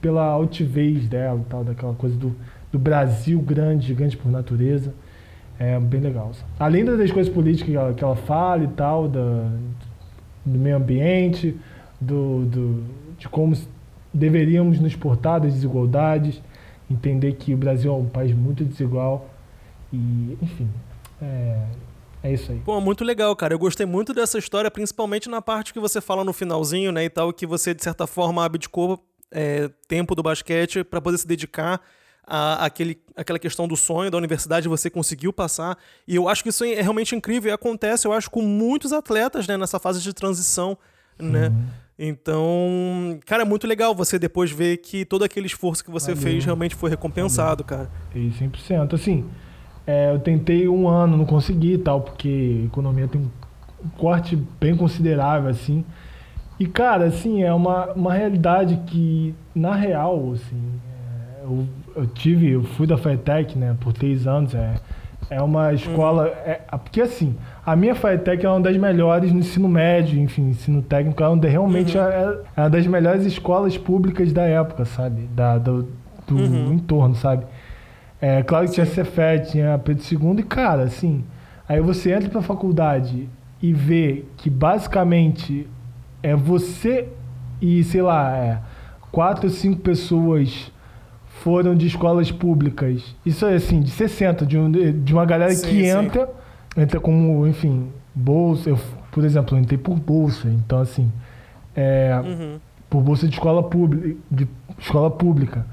pela 0.00 0.24
altivez 0.26 1.08
dela 1.08 1.40
tal, 1.48 1.64
daquela 1.64 1.94
coisa 1.94 2.16
do, 2.16 2.34
do 2.70 2.78
Brasil 2.78 3.40
grande, 3.40 3.86
gigante 3.86 4.16
por 4.16 4.30
natureza. 4.30 4.92
É 5.58 5.78
bem 5.80 6.00
legal. 6.00 6.32
Além 6.58 6.84
das 6.84 7.10
coisas 7.10 7.32
políticas 7.32 7.70
que 7.70 7.76
ela, 7.76 7.94
que 7.94 8.04
ela 8.04 8.16
fala 8.16 8.64
e 8.64 8.68
tal, 8.68 9.08
da, 9.08 9.50
do 10.44 10.58
meio 10.58 10.76
ambiente, 10.76 11.56
do, 12.00 12.44
do, 12.44 12.84
de 13.18 13.26
como 13.28 13.56
deveríamos 14.12 14.78
nos 14.78 14.94
portar 14.94 15.40
das 15.40 15.54
desigualdades, 15.54 16.42
entender 16.90 17.32
que 17.32 17.54
o 17.54 17.56
Brasil 17.56 17.90
é 17.92 17.96
um 17.96 18.06
país 18.06 18.34
muito 18.34 18.64
desigual. 18.64 19.30
E, 19.92 20.36
enfim, 20.42 20.68
é, 21.22 21.62
é 22.26 22.34
isso 22.34 22.52
aí. 22.52 22.60
Pô, 22.60 22.80
muito 22.80 23.04
legal, 23.04 23.34
cara. 23.34 23.54
Eu 23.54 23.58
gostei 23.58 23.86
muito 23.86 24.12
dessa 24.12 24.38
história, 24.38 24.70
principalmente 24.70 25.28
na 25.28 25.40
parte 25.42 25.72
que 25.72 25.80
você 25.80 26.00
fala 26.00 26.24
no 26.24 26.32
finalzinho, 26.32 26.92
né, 26.92 27.04
e 27.04 27.10
tal, 27.10 27.32
que 27.32 27.46
você, 27.46 27.74
de 27.74 27.82
certa 27.82 28.06
forma, 28.06 28.44
abdicou 28.44 29.04
é, 29.30 29.70
tempo 29.88 30.14
do 30.14 30.22
basquete 30.22 30.84
pra 30.84 31.00
poder 31.00 31.18
se 31.18 31.26
dedicar 31.26 31.80
a 32.26 32.64
aquele, 32.66 32.98
aquela 33.14 33.38
questão 33.38 33.68
do 33.68 33.76
sonho 33.76 34.10
da 34.10 34.18
universidade, 34.18 34.68
você 34.68 34.90
conseguiu 34.90 35.32
passar. 35.32 35.78
E 36.06 36.16
eu 36.16 36.28
acho 36.28 36.42
que 36.42 36.48
isso 36.48 36.64
é 36.64 36.80
realmente 36.80 37.14
incrível 37.14 37.50
e 37.50 37.54
acontece, 37.54 38.06
eu 38.06 38.12
acho, 38.12 38.30
com 38.30 38.42
muitos 38.42 38.92
atletas, 38.92 39.46
né, 39.46 39.56
nessa 39.56 39.78
fase 39.78 40.00
de 40.02 40.12
transição, 40.12 40.76
né? 41.18 41.52
Então, 41.98 43.18
cara, 43.24 43.42
é 43.42 43.46
muito 43.46 43.66
legal 43.66 43.94
você 43.94 44.18
depois 44.18 44.50
ver 44.50 44.78
que 44.78 45.04
todo 45.04 45.24
aquele 45.24 45.46
esforço 45.46 45.82
que 45.82 45.90
você 45.90 46.14
Valeu. 46.14 46.22
fez 46.22 46.44
realmente 46.44 46.74
foi 46.74 46.90
recompensado, 46.90 47.64
cara. 47.64 47.90
E 48.14 48.30
100%. 48.30 48.92
Assim, 48.92 49.24
é, 49.86 50.12
eu 50.12 50.18
tentei 50.18 50.68
um 50.68 50.88
ano, 50.88 51.16
não 51.16 51.24
consegui 51.24 51.74
e 51.74 51.78
tal, 51.78 52.00
porque 52.00 52.60
a 52.62 52.66
economia 52.66 53.06
tem 53.06 53.20
um 53.20 53.88
corte 53.96 54.36
bem 54.60 54.76
considerável, 54.76 55.48
assim. 55.48 55.84
E, 56.58 56.66
cara, 56.66 57.04
assim, 57.04 57.42
é 57.42 57.52
uma, 57.52 57.92
uma 57.92 58.12
realidade 58.12 58.80
que, 58.86 59.34
na 59.54 59.74
real, 59.74 60.32
assim, 60.32 60.80
é, 60.90 61.44
eu, 61.44 61.66
eu 61.94 62.06
tive, 62.06 62.50
eu 62.50 62.64
fui 62.64 62.86
da 62.86 62.96
FATEC, 62.96 63.56
né, 63.58 63.76
por 63.78 63.92
três 63.92 64.26
anos, 64.26 64.54
é, 64.54 64.74
é 65.28 65.42
uma 65.42 65.72
escola, 65.72 66.28
é, 66.28 66.60
porque 66.78 67.00
assim, 67.00 67.36
a 67.64 67.76
minha 67.76 67.94
FATEC 67.94 68.46
é 68.46 68.48
uma 68.48 68.60
das 68.60 68.76
melhores 68.76 69.32
no 69.32 69.40
ensino 69.40 69.68
médio, 69.68 70.18
enfim, 70.18 70.48
ensino 70.48 70.82
técnico, 70.82 71.22
é 71.22 71.28
onde 71.28 71.48
realmente 71.48 71.98
é, 71.98 72.38
é 72.56 72.60
uma 72.60 72.70
das 72.70 72.86
melhores 72.86 73.24
escolas 73.24 73.76
públicas 73.76 74.32
da 74.32 74.44
época, 74.44 74.84
sabe, 74.84 75.22
da, 75.34 75.58
do, 75.58 75.88
do 76.26 76.72
entorno, 76.72 77.14
sabe. 77.14 77.44
É 78.20 78.42
claro 78.42 78.66
que 78.66 78.72
tinha 78.72 78.86
Cefet, 78.86 79.50
tinha 79.50 79.78
Pedro 79.78 80.02
II, 80.10 80.40
e 80.40 80.42
cara, 80.42 80.82
assim, 80.84 81.22
aí 81.68 81.80
você 81.80 82.12
entra 82.12 82.28
pra 82.30 82.40
faculdade 82.42 83.28
e 83.62 83.72
vê 83.72 84.24
que 84.38 84.48
basicamente 84.48 85.66
é 86.22 86.34
você 86.34 87.08
e, 87.60 87.82
sei 87.84 88.02
lá, 88.02 88.36
é, 88.36 88.58
quatro 89.12 89.44
ou 89.46 89.50
cinco 89.50 89.80
pessoas 89.80 90.72
foram 91.42 91.74
de 91.74 91.86
escolas 91.86 92.30
públicas. 92.32 93.14
Isso 93.24 93.44
é 93.46 93.54
assim, 93.54 93.80
de 93.80 93.90
60, 93.90 94.46
de, 94.46 94.58
um- 94.58 94.70
de 94.70 95.12
uma 95.12 95.24
galera 95.26 95.52
Sim, 95.52 95.66
que 95.68 95.82
sim. 95.84 95.86
entra, 95.86 96.28
entra 96.76 96.98
como, 96.98 97.46
enfim, 97.46 97.88
bolsa. 98.14 98.70
Eu, 98.70 98.78
por 99.12 99.24
exemplo, 99.24 99.56
eu 99.56 99.60
entrei 99.60 99.78
por 99.78 99.98
bolsa, 99.98 100.48
então 100.48 100.80
assim, 100.80 101.10
é, 101.74 102.18
Uhum. 102.24 102.58
por 102.88 103.02
bolsa 103.02 103.26
de 103.28 103.34
escola 103.34 103.62
pública, 103.62 104.16
de 104.30 104.48
escola 104.78 105.10
pública. 105.10 105.66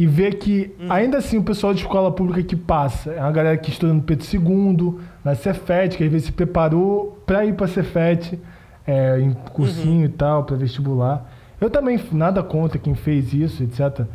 E 0.00 0.06
ver 0.06 0.36
que, 0.36 0.74
ainda 0.88 1.18
assim, 1.18 1.36
o 1.36 1.42
pessoal 1.42 1.74
de 1.74 1.82
escola 1.82 2.10
pública 2.10 2.42
que 2.42 2.56
passa 2.56 3.10
é 3.12 3.20
uma 3.20 3.30
galera 3.30 3.58
que 3.58 3.68
estuda 3.68 3.92
no 3.92 4.00
Pedro 4.00 4.26
II, 4.32 4.94
na 5.22 5.34
Cefet, 5.34 5.94
que 5.94 6.02
às 6.02 6.10
vezes 6.10 6.28
se 6.28 6.32
preparou 6.32 7.22
para 7.26 7.44
ir 7.44 7.52
para 7.52 7.66
Cefet, 7.66 8.40
é, 8.86 9.20
em 9.20 9.34
cursinho 9.52 10.06
e 10.06 10.08
tal, 10.08 10.44
para 10.44 10.56
vestibular. 10.56 11.30
Eu 11.60 11.68
também, 11.68 12.00
nada 12.12 12.42
contra 12.42 12.78
quem 12.78 12.94
fez 12.94 13.34
isso, 13.34 13.62
etc. 13.62 14.06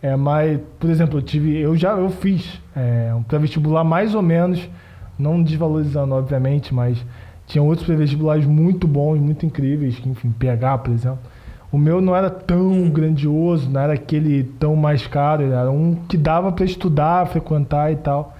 É, 0.00 0.16
mas, 0.16 0.58
por 0.80 0.88
exemplo, 0.88 1.18
eu 1.18 1.22
tive, 1.22 1.58
eu 1.58 1.76
já 1.76 1.90
eu 1.90 2.08
fiz 2.08 2.58
é, 2.74 3.12
um 3.14 3.22
pré-vestibular 3.22 3.84
mais 3.84 4.14
ou 4.14 4.22
menos, 4.22 4.66
não 5.18 5.42
desvalorizando, 5.42 6.14
obviamente, 6.14 6.72
mas 6.72 7.04
tinha 7.46 7.62
outros 7.62 7.86
pré-vestibulares 7.86 8.46
muito 8.46 8.88
bons, 8.88 9.18
muito 9.18 9.44
incríveis, 9.44 9.98
que, 9.98 10.08
enfim, 10.08 10.30
PH, 10.30 10.78
por 10.78 10.94
exemplo. 10.94 11.18
O 11.74 11.76
meu 11.78 12.00
não 12.00 12.14
era 12.14 12.30
tão 12.30 12.88
grandioso, 12.88 13.68
não 13.68 13.80
era 13.80 13.94
aquele 13.94 14.44
tão 14.44 14.76
mais 14.76 15.08
caro, 15.08 15.42
era 15.42 15.68
um 15.68 15.96
que 16.08 16.16
dava 16.16 16.52
para 16.52 16.64
estudar, 16.64 17.26
frequentar 17.26 17.90
e 17.90 17.96
tal. 17.96 18.36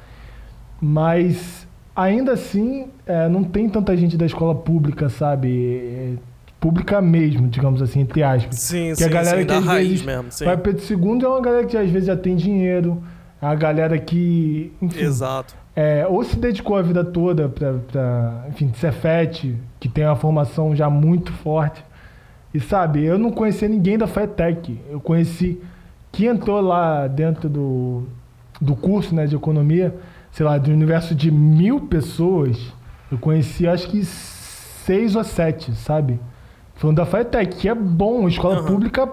Mas 0.80 1.66
ainda 1.96 2.30
assim, 2.34 2.86
é, 3.04 3.28
não 3.28 3.42
tem 3.42 3.68
tanta 3.68 3.96
gente 3.96 4.16
da 4.16 4.24
escola 4.24 4.54
pública, 4.54 5.08
sabe? 5.08 5.48
É, 5.50 6.12
pública 6.60 7.02
mesmo, 7.02 7.48
digamos 7.48 7.82
assim, 7.82 8.02
entre 8.02 8.22
aspas. 8.22 8.56
Sim, 8.56 8.90
Que 8.90 8.96
sim, 8.98 9.04
a 9.04 9.08
galera 9.08 9.38
sim, 9.38 9.42
que 9.42 9.48
da 9.48 9.58
às 9.58 9.64
raiz 9.64 9.88
vezes 9.88 10.06
mesmo, 10.06 10.30
sim. 10.30 10.44
vai 10.44 10.56
Pedro 10.56 10.84
II 10.88 11.24
é 11.24 11.28
uma 11.28 11.40
galera 11.40 11.66
que 11.66 11.76
às 11.76 11.90
vezes 11.90 12.06
já 12.06 12.16
tem 12.16 12.36
dinheiro, 12.36 13.02
é 13.42 13.46
a 13.46 13.54
galera 13.56 13.98
que, 13.98 14.72
enfim, 14.80 15.02
Exato. 15.06 15.56
é, 15.74 16.06
ou 16.08 16.22
se 16.22 16.36
dedicou 16.36 16.76
a 16.76 16.82
vida 16.82 17.04
toda 17.04 17.48
pra, 17.48 17.72
pra 17.90 18.44
enfim, 18.48 18.70
Cefete, 18.74 19.56
que 19.80 19.88
tem 19.88 20.04
uma 20.04 20.14
formação 20.14 20.76
já 20.76 20.88
muito 20.88 21.32
forte. 21.32 21.84
E 22.54 22.60
sabe, 22.60 23.04
eu 23.04 23.18
não 23.18 23.32
conhecia 23.32 23.68
ninguém 23.68 23.98
da 23.98 24.06
FETEC. 24.06 24.80
Eu 24.88 25.00
conheci 25.00 25.60
que 26.12 26.24
entrou 26.26 26.60
lá 26.60 27.08
dentro 27.08 27.48
do, 27.48 28.04
do 28.60 28.76
curso 28.76 29.12
né, 29.12 29.26
de 29.26 29.34
economia, 29.34 29.92
sei 30.30 30.46
lá, 30.46 30.56
de 30.56 30.70
um 30.70 30.74
universo 30.74 31.16
de 31.16 31.32
mil 31.32 31.80
pessoas. 31.80 32.72
Eu 33.10 33.18
conheci 33.18 33.66
acho 33.66 33.88
que 33.88 34.04
seis 34.04 35.16
ou 35.16 35.24
sete, 35.24 35.74
sabe? 35.74 36.20
Falando 36.76 36.98
da 36.98 37.06
FETEC, 37.06 37.56
que 37.56 37.68
é 37.68 37.74
bom, 37.74 38.28
escola 38.28 38.58
Aham. 38.58 38.66
pública 38.66 39.08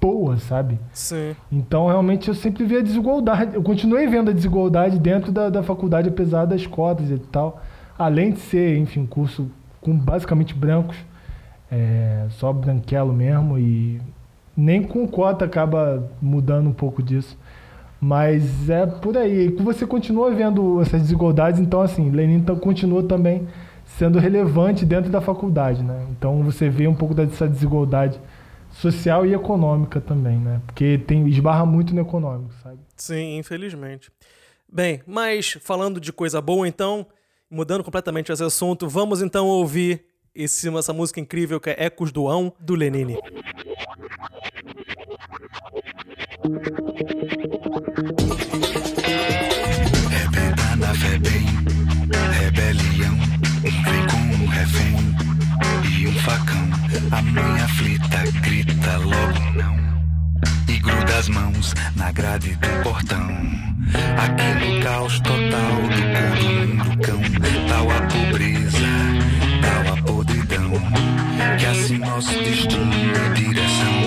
boa, 0.00 0.38
sabe? 0.38 0.78
Sim. 0.92 1.34
Então, 1.52 1.86
realmente, 1.88 2.28
eu 2.28 2.34
sempre 2.34 2.64
vi 2.64 2.76
a 2.76 2.82
desigualdade. 2.82 3.54
Eu 3.54 3.62
continuei 3.62 4.06
vendo 4.06 4.30
a 4.30 4.34
desigualdade 4.34 4.98
dentro 4.98 5.32
da, 5.32 5.50
da 5.50 5.62
faculdade, 5.62 6.08
apesar 6.08 6.44
das 6.44 6.66
cotas 6.66 7.10
e 7.10 7.18
tal. 7.18 7.60
Além 7.98 8.32
de 8.32 8.40
ser, 8.40 8.78
enfim, 8.78 9.00
um 9.00 9.06
curso 9.06 9.50
com 9.80 9.96
basicamente 9.96 10.54
brancos, 10.54 10.96
é, 11.70 12.26
só 12.30 12.52
branquelo 12.52 13.12
mesmo, 13.12 13.58
e 13.58 14.00
nem 14.56 14.82
com 14.82 15.06
cota 15.06 15.44
acaba 15.44 16.10
mudando 16.20 16.68
um 16.68 16.72
pouco 16.72 17.02
disso. 17.02 17.36
Mas 18.00 18.68
é 18.68 18.86
por 18.86 19.16
aí. 19.16 19.48
Você 19.48 19.86
continua 19.86 20.30
vendo 20.30 20.80
essas 20.80 21.00
desigualdades, 21.02 21.60
então, 21.60 21.80
assim, 21.80 22.10
Lenin 22.10 22.42
continua 22.60 23.02
também 23.02 23.46
sendo 23.84 24.18
relevante 24.18 24.84
dentro 24.84 25.10
da 25.10 25.20
faculdade, 25.20 25.82
né? 25.82 26.06
Então, 26.10 26.42
você 26.42 26.68
vê 26.68 26.86
um 26.86 26.94
pouco 26.94 27.14
dessa 27.14 27.48
desigualdade 27.48 28.20
social 28.70 29.24
e 29.24 29.32
econômica 29.32 30.00
também, 30.00 30.38
né? 30.38 30.60
Porque 30.66 30.98
tem 30.98 31.26
esbarra 31.28 31.64
muito 31.64 31.94
no 31.94 32.00
econômico, 32.00 32.52
sabe? 32.62 32.78
Sim, 32.96 33.38
infelizmente. 33.38 34.10
Bem, 34.70 35.00
mas 35.06 35.56
falando 35.62 36.00
de 36.00 36.12
coisa 36.12 36.40
boa, 36.40 36.68
então, 36.68 37.06
mudando 37.50 37.84
completamente 37.84 38.30
esse 38.30 38.42
assunto, 38.42 38.88
vamos 38.88 39.22
então 39.22 39.46
ouvir 39.46 40.04
esse, 40.36 40.68
essa 40.76 40.92
música 40.92 41.18
incrível 41.20 41.58
que 41.58 41.70
é 41.70 41.86
Ecos 41.86 42.12
do 42.12 42.28
Ão, 42.28 42.52
do 42.60 42.74
Lenine. 42.74 43.18
Rebenta 50.10 50.76
na 50.76 50.94
fé 50.94 51.18
bem, 51.18 51.46
rebelião. 52.38 53.16
Vem 53.62 54.06
com 54.06 54.44
um 54.44 54.46
refém 54.46 54.96
e 55.98 56.06
um 56.06 56.14
facão. 56.20 56.66
A 57.10 57.22
mãe 57.22 57.60
aflita 57.62 58.22
grita 58.42 58.96
logo 58.98 59.40
não. 59.56 59.76
E 60.68 60.78
gruda 60.78 61.18
as 61.18 61.28
mãos 61.28 61.74
na 61.96 62.12
grade 62.12 62.54
do 62.56 62.82
portão. 62.82 63.26
Aqui 64.18 64.48
no 64.64 64.82
caos 64.82 65.18
total 65.20 65.76
do 65.82 66.02
cor 66.12 66.34
do 66.38 66.48
mundo 66.50 66.90
cão. 67.02 67.20
Tal 67.68 67.86
a 67.90 68.00
pobreza, 68.02 68.65
Que 72.16 72.20
assim 72.20 72.34
nosso 72.34 72.44
destino 72.44 72.92
e 72.94 73.34
direção 73.34 74.05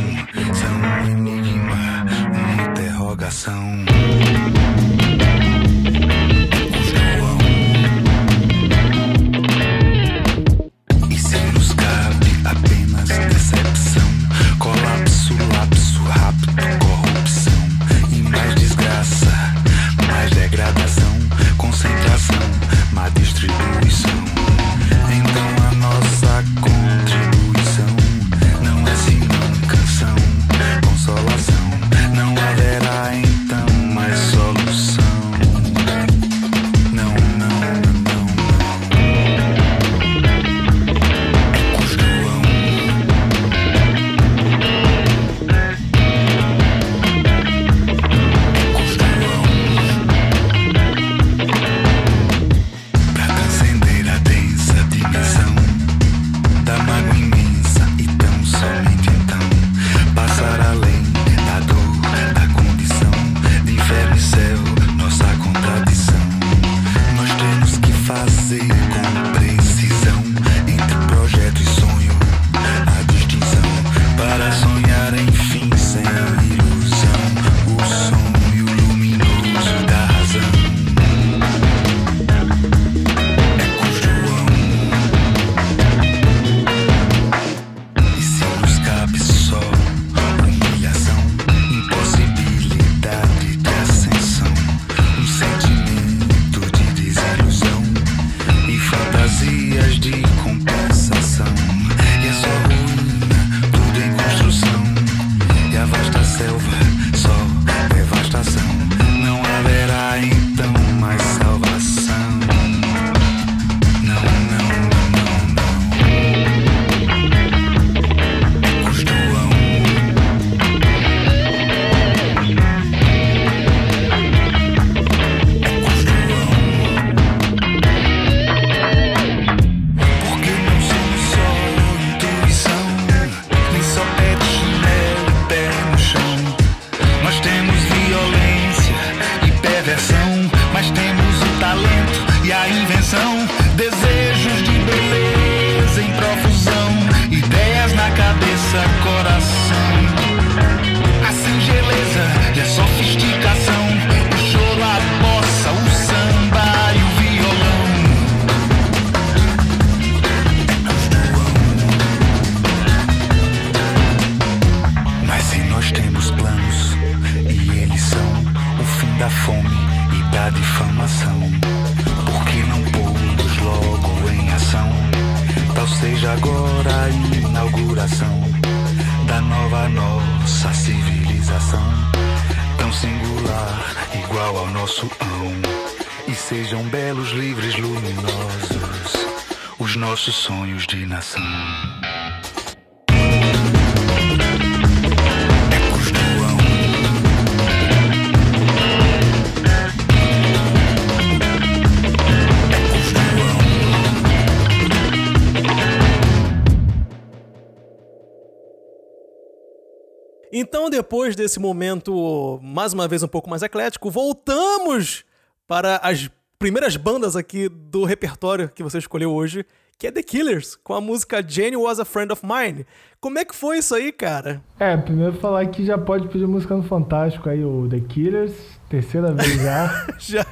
depois 211.00 211.34
desse 211.34 211.62
momento, 211.62 212.60
mais 212.62 212.92
uma 212.92 213.08
vez 213.08 213.24
um 213.24 213.28
pouco 213.28 213.50
mais 213.50 213.64
eclético, 213.64 214.12
voltamos 214.12 215.24
para 215.66 215.96
as 216.04 216.30
primeiras 216.58 216.98
bandas 216.98 217.38
aqui 217.38 217.70
do 217.70 218.04
repertório 218.04 218.68
que 218.68 218.84
você 218.84 218.98
escolheu 218.98 219.32
hoje, 219.32 219.66
que 219.98 220.08
é 220.08 220.12
The 220.12 220.22
Killers, 220.22 220.76
com 220.84 220.94
a 220.94 221.00
música 221.00 221.42
Jenny 221.42 221.78
Was 221.78 222.02
a 222.02 222.06
Friend 222.06 222.34
of 222.34 222.46
Mine. 222.46 222.86
Como 223.22 223.40
é 223.40 223.46
que 223.46 223.56
foi 223.56 223.78
isso 223.78 223.96
aí, 223.96 224.12
cara? 224.12 224.62
É, 224.78 224.98
primeiro 224.98 225.38
falar 225.38 225.66
que 225.68 225.86
já 225.86 225.98
pode 225.98 226.28
pedir 226.28 226.46
música 226.46 226.76
no 226.76 226.84
Fantástico 226.84 227.48
aí, 227.48 227.64
o 227.64 227.88
The 227.90 228.02
Killers, 228.02 228.52
terceira 228.90 229.32
vez 229.32 229.54
já. 229.62 230.06
Já. 230.20 230.46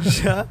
Já. 0.00 0.48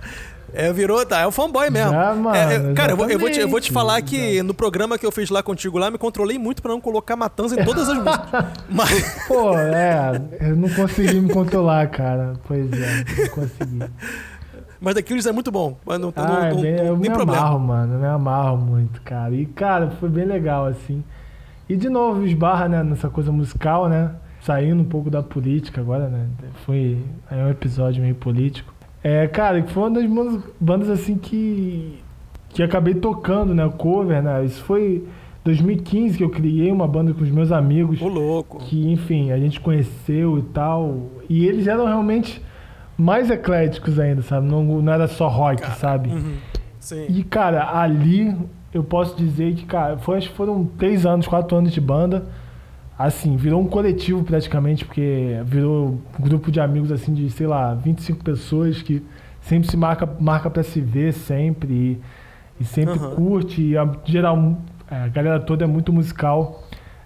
É, 0.56 0.72
virou, 0.74 1.06
tá, 1.06 1.20
é 1.20 1.28
o 1.28 1.32
fanboy 1.32 1.70
mesmo. 1.70 1.92
Já, 1.92 2.16
mano, 2.16 2.36
É, 2.36 2.72
é, 2.72 2.74
cara, 2.74 2.94
eu 2.94 2.98
vou, 2.98 3.10
eu 3.10 3.20
vou 3.20 3.30
te, 3.30 3.40
eu 3.40 3.50
vou 3.50 3.60
te 3.60 3.72
falar 3.72 4.02
que 4.02 4.42
no 4.42 4.54
programa 4.54 4.98
que 4.98 5.06
eu 5.06 5.12
fiz 5.12 5.30
lá 5.30 5.44
contigo 5.44 5.78
lá, 5.78 5.92
me 5.92 5.98
controlei 5.98 6.38
muito 6.40 6.62
pra 6.62 6.72
não 6.72 6.80
colocar 6.82 7.16
matança 7.16 7.60
em 7.60 7.64
todas 7.66 7.90
as 7.90 7.98
músicas. 7.98 8.46
Mas, 8.70 9.26
Pô, 9.28 9.58
é, 9.58 10.22
eu 10.42 10.56
não 10.56 10.70
consegui 10.70 11.20
me 11.20 11.34
controlar, 11.34 11.88
cara. 11.88 12.34
Pois 12.48 12.72
é, 12.72 13.04
não 13.22 13.30
consegui. 13.30 13.80
mas 14.80 14.94
The 14.96 15.02
Killers 15.02 15.26
é 15.26 15.32
muito 15.32 15.52
bom. 15.52 15.78
Mas 15.86 16.00
não, 16.00 16.14
Ah, 16.16 16.22
não, 16.28 16.44
é 16.46 16.54
não- 16.54 16.62
bem, 16.62 16.76
não 16.78 16.86
eu 16.86 16.98
me 16.98 17.10
problema. 17.10 17.38
amarro, 17.42 17.60
mano. 17.60 17.94
Eu 17.96 18.00
me 18.00 18.06
amarro 18.08 18.58
muito, 18.58 19.02
cara. 19.02 19.34
E, 19.34 19.46
cara, 19.46 19.90
foi 20.00 20.10
bem 20.10 20.26
legal, 20.26 20.66
assim. 20.68 21.04
E, 21.68 21.76
de 21.76 21.90
novo, 21.90 22.24
esbarra, 22.26 22.68
né, 22.70 22.84
nessa 22.84 23.10
coisa 23.10 23.32
musical, 23.32 23.90
né? 23.90 24.12
Saindo 24.42 24.80
um 24.84 24.86
pouco 24.86 25.10
da 25.10 25.24
política 25.24 25.82
agora, 25.82 26.08
né? 26.08 26.28
Foi 26.68 27.00
é 27.32 27.36
um 27.38 27.50
episódio 27.50 28.02
meio 28.04 28.14
político. 28.14 28.75
É, 29.08 29.28
cara, 29.28 29.62
que 29.62 29.72
foi 29.72 29.84
uma 29.84 29.92
das 29.92 30.10
bandas, 30.10 30.44
bandas, 30.60 30.90
assim, 30.90 31.16
que... 31.16 32.00
Que 32.50 32.64
acabei 32.64 32.96
tocando, 32.96 33.54
né? 33.54 33.72
Cover, 33.78 34.24
né? 34.24 34.44
Isso 34.44 34.64
foi 34.64 35.06
2015 35.44 36.18
que 36.18 36.24
eu 36.24 36.30
criei 36.32 36.72
uma 36.72 36.88
banda 36.88 37.14
com 37.14 37.22
os 37.22 37.30
meus 37.30 37.52
amigos 37.52 38.02
Ô, 38.02 38.08
louco. 38.08 38.58
que, 38.64 38.92
enfim, 38.92 39.32
a 39.32 39.38
gente 39.38 39.60
conheceu 39.60 40.40
e 40.40 40.42
tal. 40.42 41.12
E 41.30 41.46
eles 41.46 41.68
eram 41.68 41.86
realmente 41.86 42.42
mais 42.98 43.30
ecléticos 43.30 44.00
ainda, 44.00 44.24
sabe? 44.24 44.48
Não, 44.48 44.64
não 44.64 44.92
era 44.92 45.08
só 45.08 45.28
rock, 45.28 45.64
sabe? 45.78 46.10
Uhum. 46.10 46.38
Sim. 46.80 47.06
E, 47.08 47.24
cara, 47.24 47.78
ali 47.80 48.36
eu 48.74 48.84
posso 48.84 49.16
dizer 49.16 49.54
que, 49.54 49.66
cara, 49.66 50.00
foi, 50.00 50.18
acho 50.18 50.30
que 50.30 50.36
foram 50.36 50.66
três 50.66 51.06
anos, 51.06 51.28
quatro 51.28 51.56
anos 51.56 51.72
de 51.72 51.80
banda. 51.80 52.26
Assim, 52.98 53.36
virou 53.36 53.62
um 53.62 53.68
coletivo 53.68 54.24
praticamente, 54.24 54.86
porque 54.86 55.40
virou 55.46 56.00
um 56.18 56.24
grupo 56.24 56.50
de 56.50 56.62
amigos, 56.62 56.92
assim, 56.92 57.14
de, 57.14 57.30
sei 57.30 57.46
lá, 57.46 57.74
25 57.74 58.24
pessoas 58.24 58.82
que 58.82 59.06
sempre 59.42 59.70
se 59.70 59.76
marca, 59.76 60.08
marca 60.20 60.50
pra 60.50 60.64
se 60.64 60.80
ver 60.80 61.12
sempre 61.12 61.74
e, 61.74 62.02
e 62.60 62.64
sempre 62.64 62.98
Aham. 62.98 63.16
curte. 63.16 63.62
E 63.62 63.78
a, 63.78 63.90
geral, 64.06 64.58
é, 64.90 64.96
a 64.96 65.08
galera 65.10 65.40
toda 65.40 65.66
é 65.66 65.68
muito 65.68 65.92
musical. 65.92 66.64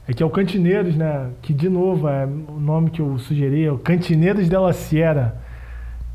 É 0.07 0.14
que 0.14 0.24
é 0.24 0.26
o 0.26 0.30
Cantineiros, 0.30 0.95
né? 0.95 1.30
Que, 1.41 1.53
de 1.53 1.70
novo, 1.70 2.07
é 2.07 2.26
o 2.26 2.60
nome 2.60 2.90
que 2.90 2.99
eu 2.99 3.18
sugeri, 3.20 3.66
é 3.66 3.72
o 3.72 3.78
Cantineiros 3.78 4.49
de 4.49 4.57
la 4.57 4.74
Sierra. 4.74 5.40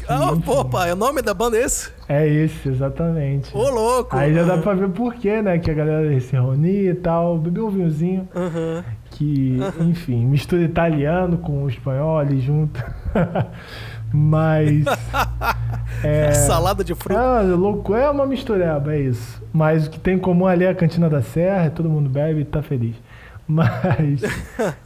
Ah, 0.09 0.31
enfim. 0.33 0.41
pô, 0.41 0.65
pá, 0.65 0.93
o 0.93 0.97
nome 0.97 1.23
da 1.23 1.33
banda 1.33 1.57
é 1.57 1.63
esse? 1.63 1.91
É 2.09 2.29
esse, 2.29 2.69
exatamente. 2.69 3.57
Ô, 3.57 3.71
louco. 3.71 4.15
Aí 4.17 4.35
já 4.35 4.43
dá 4.43 4.59
pra 4.59 4.75
ver 4.75 4.91
por 4.91 5.15
quê, 5.15 5.41
né? 5.41 5.59
Que 5.59 5.71
a 5.71 5.75
galera 5.75 6.21
se 6.21 6.33
reunia 6.33 6.91
e 6.91 6.95
tal, 6.95 7.39
bebeu 7.39 7.69
um 7.69 7.71
vinhozinho. 7.71 8.29
Aham. 8.35 8.85
Que, 9.15 9.59
enfim, 9.81 10.27
mistura 10.27 10.63
italiano 10.63 11.39
com 11.39 11.69
espanhol 11.69 12.19
ali 12.19 12.41
junto. 12.41 12.83
Mas. 14.13 14.85
É, 16.03 16.33
Salada 16.33 16.83
de 16.83 16.95
fruta. 16.95 17.19
é, 17.19 17.43
louco, 17.55 17.95
é 17.95 18.11
uma 18.11 18.27
mistureba, 18.27 18.95
é 18.95 19.01
isso. 19.01 19.43
Mas 19.53 19.87
o 19.87 19.91
que 19.91 19.99
tem 19.99 20.17
em 20.17 20.19
comum 20.19 20.47
ali 20.47 20.65
é 20.65 20.69
a 20.69 20.75
Cantina 20.75 21.09
da 21.09 21.23
Serra, 21.23 21.71
todo 21.71 21.89
mundo 21.89 22.11
bebe 22.11 22.41
e 22.41 22.45
tá 22.45 22.61
feliz. 22.63 22.97
Mas. 23.47 24.21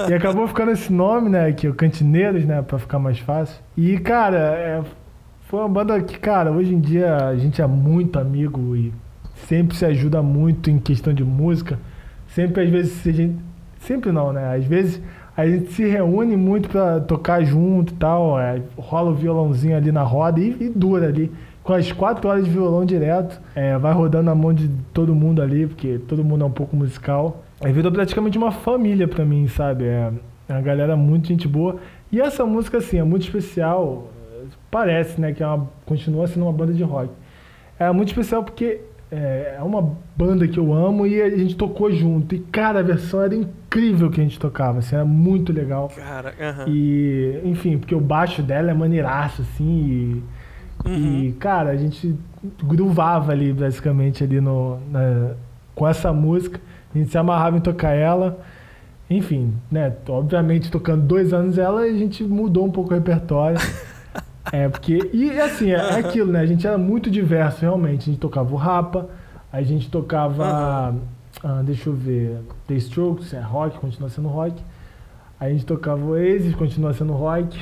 e 0.09 0.14
acabou 0.14 0.46
ficando 0.46 0.70
esse 0.70 0.92
nome, 0.92 1.28
né? 1.30 1.50
Que 1.52 1.66
é 1.66 1.70
o 1.70 1.74
Cantineiros, 1.74 2.44
né? 2.44 2.62
Pra 2.62 2.78
ficar 2.78 2.98
mais 2.98 3.18
fácil. 3.18 3.56
E, 3.76 3.98
cara, 3.98 4.38
é, 4.38 4.82
foi 5.46 5.60
uma 5.60 5.68
banda 5.68 6.00
que, 6.02 6.18
cara, 6.18 6.52
hoje 6.52 6.74
em 6.74 6.80
dia 6.80 7.16
a 7.16 7.36
gente 7.36 7.60
é 7.60 7.66
muito 7.66 8.18
amigo 8.18 8.76
e 8.76 8.92
sempre 9.48 9.76
se 9.76 9.84
ajuda 9.84 10.22
muito 10.22 10.70
em 10.70 10.78
questão 10.78 11.12
de 11.12 11.24
música. 11.24 11.78
Sempre, 12.28 12.64
às 12.64 12.70
vezes, 12.70 13.06
a 13.06 13.12
gente. 13.12 13.36
Sempre 13.80 14.12
não, 14.12 14.32
né? 14.32 14.55
Às 14.56 14.64
vezes 14.64 15.00
a 15.36 15.46
gente 15.46 15.72
se 15.72 15.86
reúne 15.86 16.36
muito 16.36 16.68
pra 16.68 16.98
tocar 17.00 17.42
junto 17.44 17.92
e 17.92 17.96
tal. 17.96 18.38
é, 18.40 18.60
rola 18.76 19.10
o 19.10 19.14
violãozinho 19.14 19.76
ali 19.76 19.92
na 19.92 20.02
roda 20.02 20.40
e, 20.40 20.56
e 20.60 20.68
dura 20.68 21.06
ali. 21.06 21.30
Com 21.62 21.74
as 21.74 21.92
quatro 21.92 22.28
horas 22.28 22.44
de 22.44 22.50
violão 22.50 22.84
direto. 22.84 23.40
é, 23.55 23.76
vai 23.78 23.92
rodando 23.92 24.24
na 24.24 24.34
mão 24.34 24.52
de 24.52 24.68
todo 24.92 25.14
mundo 25.14 25.42
ali, 25.42 25.66
porque 25.66 25.98
todo 26.09 26.24
mundo 26.24 26.42
é 26.42 26.46
um 26.46 26.50
pouco 26.50 26.74
musical. 26.74 27.44
Aí 27.60 27.72
virou 27.72 27.92
praticamente 27.92 28.38
uma 28.38 28.50
família 28.50 29.06
pra 29.06 29.24
mim, 29.24 29.46
sabe? 29.48 29.84
É, 29.84 30.10
é 30.48 30.52
uma 30.52 30.62
galera 30.62 30.96
muito 30.96 31.28
gente 31.28 31.46
boa. 31.46 31.76
E 32.10 32.20
essa 32.20 32.44
música, 32.46 32.78
assim, 32.78 32.98
é 32.98 33.05
muito 33.05 33.22
especial. 33.22 34.09
Parece, 34.70 35.20
né? 35.20 35.32
Que 35.32 35.42
é 35.42 35.46
uma, 35.46 35.68
continua 35.84 36.26
sendo 36.26 36.44
uma 36.44 36.52
banda 36.52 36.72
de 36.72 36.82
rock. 36.82 37.10
É 37.78 37.90
muito 37.92 38.09
especial 38.09 38.42
porque 38.42 38.80
é, 39.10 39.56
é 39.59 39.62
uma 39.62 39.97
banda 40.16 40.47
que 40.47 40.59
eu 40.59 40.72
amo 40.72 41.06
e 41.06 41.20
a 41.22 41.30
gente 41.30 41.56
tocou 41.56 41.90
junto. 41.90 42.35
E, 42.35 42.39
cara, 42.39 42.80
a 42.80 42.82
versão 42.82 43.22
era 43.22 43.35
incrível 43.35 44.10
que 44.10 44.20
a 44.20 44.24
gente 44.24 44.39
tocava, 44.39 44.78
assim, 44.80 44.94
era 44.97 45.05
muito 45.05 45.52
legal. 45.52 45.90
Cara, 45.97 46.35
aham. 46.40 46.64
E, 46.68 47.40
enfim, 47.44 47.78
porque 47.78 47.94
o 47.94 48.01
baixo 48.01 48.43
dela 48.43 48.70
é 48.70 48.74
maneiraço, 48.74 49.43
assim, 49.43 50.22
e, 50.86 50.90
e, 51.28 51.32
cara, 51.40 51.70
a 51.70 51.76
gente 51.76 52.14
gruvava 52.62 53.32
ali, 53.32 53.52
basicamente, 53.52 54.22
ali 54.22 54.40
no, 54.40 54.78
na- 54.90 55.32
com 55.74 55.86
essa 55.89 56.12
música. 56.12 56.60
A 56.94 56.98
gente 56.98 57.10
se 57.10 57.18
amarrava 57.18 57.56
em 57.56 57.60
tocar 57.60 57.90
ela. 57.93 58.39
Enfim, 59.10 59.55
né, 59.70 59.93
obviamente, 60.09 60.70
tocando 60.70 61.02
dois 61.02 61.32
anos 61.32 61.56
ela, 61.59 61.80
a 61.80 61.93
gente 61.93 62.22
mudou 62.24 62.66
um 62.66 62.70
pouco 62.70 62.90
o 62.90 62.94
repertório. 62.94 63.59
É, 64.53 64.69
porque. 64.69 65.11
E 65.12 65.39
assim, 65.41 65.70
é, 65.70 65.77
é 65.77 65.99
aquilo, 65.99 66.33
né? 66.33 66.41
A 66.41 66.47
gente 66.47 66.66
era 66.66 66.79
muito 66.79 67.11
diverso, 67.11 67.61
realmente. 67.61 68.03
A 68.03 68.12
gente 68.12 68.20
tocava 68.20 68.53
o 68.53 68.57
Rapa, 68.57 69.09
a 69.53 69.62
gente 69.62 69.91
tocava. 69.91 70.95
ah, 71.43 71.62
deixa 71.65 71.89
eu 71.89 71.93
ver. 71.95 72.39
The 72.66 72.75
Strokes, 72.75 73.33
é 73.35 73.41
rock, 73.41 73.79
continua 73.79 74.09
sendo 74.09 74.29
rock. 74.29 74.62
A 75.41 75.49
gente 75.49 75.65
tocava 75.65 76.03
o 76.03 76.11
Oasis, 76.11 76.55
continua 76.55 76.93
sendo 76.93 77.12
rock. 77.12 77.59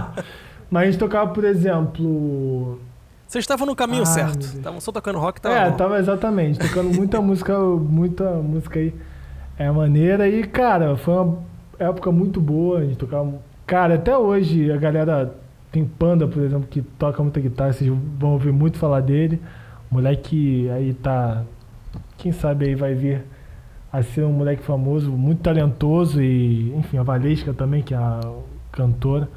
Mas 0.70 0.82
a 0.82 0.86
gente 0.86 0.98
tocava, 0.98 1.30
por 1.30 1.44
exemplo. 1.44 2.78
Vocês 3.26 3.42
estavam 3.42 3.66
no 3.66 3.74
caminho 3.76 4.04
meu 4.04 4.06
certo. 4.06 4.40
Estavam 4.40 4.80
só 4.80 4.92
tocando 4.92 5.18
rock, 5.18 5.40
tava 5.40 5.54
é, 5.54 5.70
bom. 5.70 5.76
tava 5.76 5.98
exatamente, 5.98 6.58
tocando 6.58 6.94
muita 6.94 7.20
música, 7.22 7.58
muita 7.58 8.24
música 8.34 8.78
aí. 8.78 8.94
É 9.58 9.70
maneira 9.70 10.28
e, 10.28 10.44
cara, 10.44 10.96
foi 10.96 11.14
uma 11.14 11.38
época 11.78 12.12
muito 12.12 12.40
boa. 12.40 12.80
A 12.80 12.84
gente 12.84 12.96
tocava. 12.96 13.34
Cara, 13.66 13.94
até 13.94 14.16
hoje 14.16 14.70
a 14.70 14.76
galera 14.76 15.34
tem 15.70 15.84
Panda, 15.84 16.26
por 16.26 16.42
exemplo, 16.42 16.66
que 16.68 16.82
toca 16.82 17.22
muita 17.22 17.40
guitarra, 17.40 17.72
vocês 17.72 17.90
vão 18.18 18.32
ouvir 18.32 18.52
muito 18.52 18.78
falar 18.78 19.00
dele. 19.00 19.40
Moleque 19.90 20.68
aí 20.70 20.94
tá. 20.94 21.44
Quem 22.16 22.32
sabe 22.32 22.66
aí 22.66 22.74
vai 22.74 22.94
vir 22.94 23.22
a 23.92 24.02
ser 24.02 24.24
um 24.24 24.32
moleque 24.32 24.62
famoso, 24.62 25.10
muito 25.10 25.40
talentoso 25.40 26.20
e, 26.22 26.74
enfim, 26.76 26.98
a 26.98 27.02
Valesca 27.02 27.54
também, 27.54 27.82
que 27.82 27.94
é 27.94 27.96
a 27.96 28.20
cantora. 28.70 29.28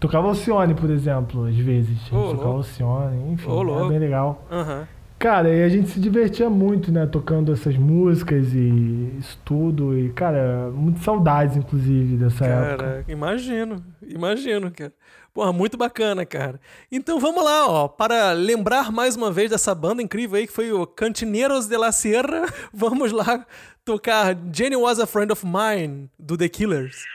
Tocava 0.00 0.28
Alcione, 0.28 0.74
por 0.74 0.90
exemplo, 0.90 1.46
às 1.46 1.56
vezes. 1.56 2.12
Ô, 2.12 2.30
tocava. 2.30 2.48
Alcione, 2.50 3.32
enfim, 3.32 3.48
Ô, 3.48 3.60
é 3.60 3.64
louco. 3.64 3.88
bem 3.88 3.98
legal. 3.98 4.44
Aham. 4.50 4.86
Cara, 5.18 5.48
e 5.48 5.62
a 5.62 5.68
gente 5.68 5.88
se 5.88 5.98
divertia 6.00 6.50
muito, 6.50 6.92
né, 6.92 7.06
tocando 7.06 7.50
essas 7.50 7.78
músicas 7.78 8.52
e 8.52 9.14
isso 9.18 9.38
tudo. 9.44 9.96
E, 9.96 10.10
cara, 10.10 10.70
muito 10.74 11.00
saudades, 11.00 11.56
inclusive, 11.56 12.16
dessa 12.16 12.44
época. 12.44 12.76
Cara, 12.76 13.04
imagino, 13.08 13.82
imagino, 14.06 14.70
cara. 14.70 14.92
Porra, 15.34 15.52
muito 15.52 15.76
bacana, 15.76 16.24
cara. 16.24 16.60
Então 16.92 17.18
vamos 17.18 17.44
lá, 17.44 17.66
ó, 17.66 17.88
para 17.88 18.30
lembrar 18.30 18.92
mais 18.92 19.16
uma 19.16 19.32
vez 19.32 19.50
dessa 19.50 19.74
banda 19.74 20.00
incrível 20.00 20.38
aí 20.38 20.46
que 20.46 20.52
foi 20.52 20.70
o 20.72 20.86
Cantineiros 20.86 21.66
de 21.66 21.76
la 21.76 21.90
Sierra, 21.90 22.46
vamos 22.72 23.10
lá 23.10 23.44
tocar 23.84 24.36
Jenny 24.52 24.76
Was 24.76 25.00
a 25.00 25.06
Friend 25.08 25.32
of 25.32 25.44
Mine, 25.44 26.08
do 26.16 26.38
The 26.38 26.48
Killers. 26.48 27.13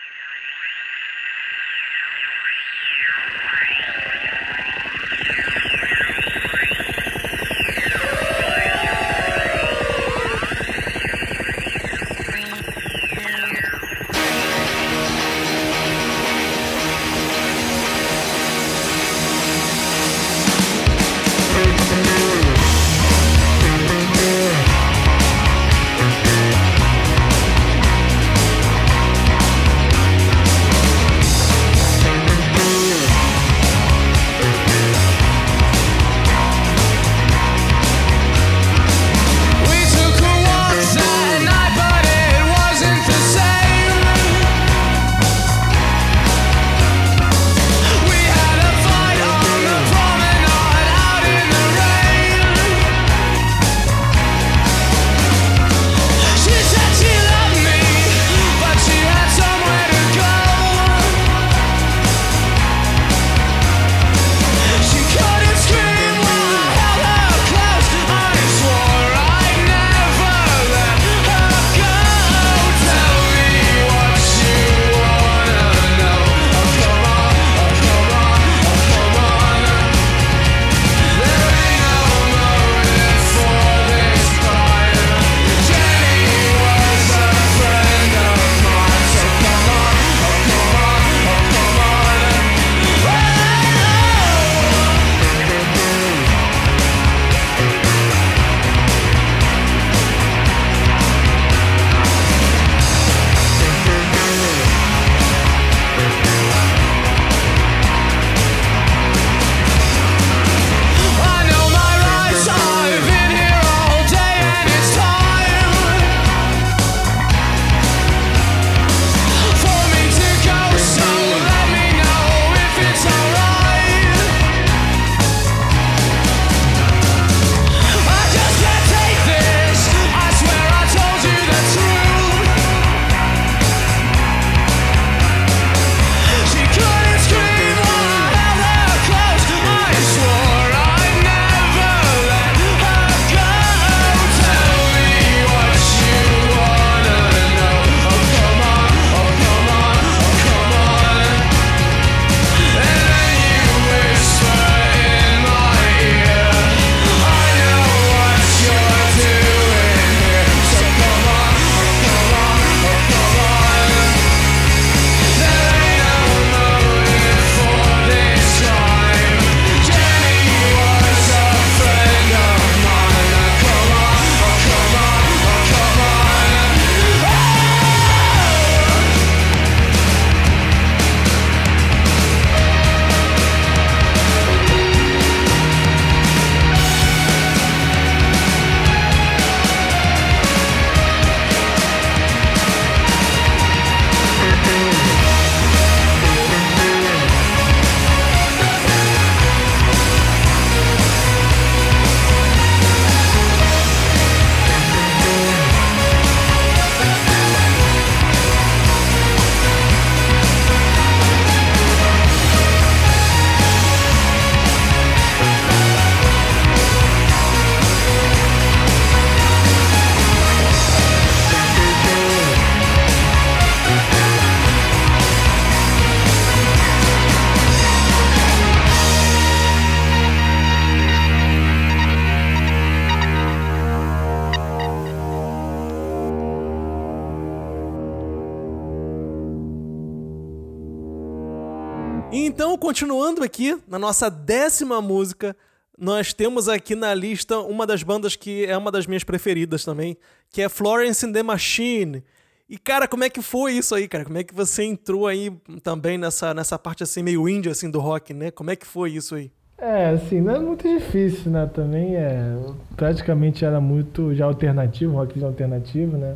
Na 243.89 243.97
nossa 243.97 244.29
décima 244.29 245.01
música, 245.01 245.55
nós 245.97 246.31
temos 246.31 246.69
aqui 246.69 246.95
na 246.95 247.13
lista 247.13 247.59
uma 247.59 247.87
das 247.87 248.03
bandas 248.03 248.35
que 248.35 248.65
é 248.65 248.77
uma 248.77 248.91
das 248.91 249.07
minhas 249.07 249.23
preferidas 249.23 249.83
também, 249.83 250.15
que 250.51 250.61
é 250.61 250.69
Florence 250.69 251.25
and 251.25 251.33
the 251.33 251.41
Machine. 251.41 252.23
E, 252.69 252.77
cara, 252.77 253.07
como 253.07 253.23
é 253.23 253.29
que 253.29 253.41
foi 253.41 253.73
isso 253.73 253.95
aí, 253.95 254.07
cara? 254.07 254.23
Como 254.23 254.37
é 254.37 254.43
que 254.43 254.53
você 254.53 254.83
entrou 254.83 255.25
aí 255.25 255.51
também 255.81 256.19
nessa, 256.19 256.53
nessa 256.53 256.77
parte 256.77 257.01
assim, 257.01 257.23
meio 257.23 257.49
índia, 257.49 257.71
assim, 257.71 257.89
do 257.89 257.99
rock, 257.99 258.31
né? 258.31 258.51
Como 258.51 258.69
é 258.69 258.75
que 258.75 258.85
foi 258.85 259.09
isso 259.11 259.33
aí? 259.33 259.51
É, 259.75 260.09
assim, 260.09 260.39
não 260.39 260.55
é 260.55 260.59
muito 260.59 260.87
difícil, 260.87 261.51
né? 261.51 261.67
Também 261.73 262.15
é. 262.15 262.55
Praticamente 262.95 263.65
era 263.65 263.81
muito 263.81 264.35
já 264.35 264.45
alternativo, 264.45 265.13
rock 265.13 265.43
alternativo, 265.43 266.15
né? 266.15 266.35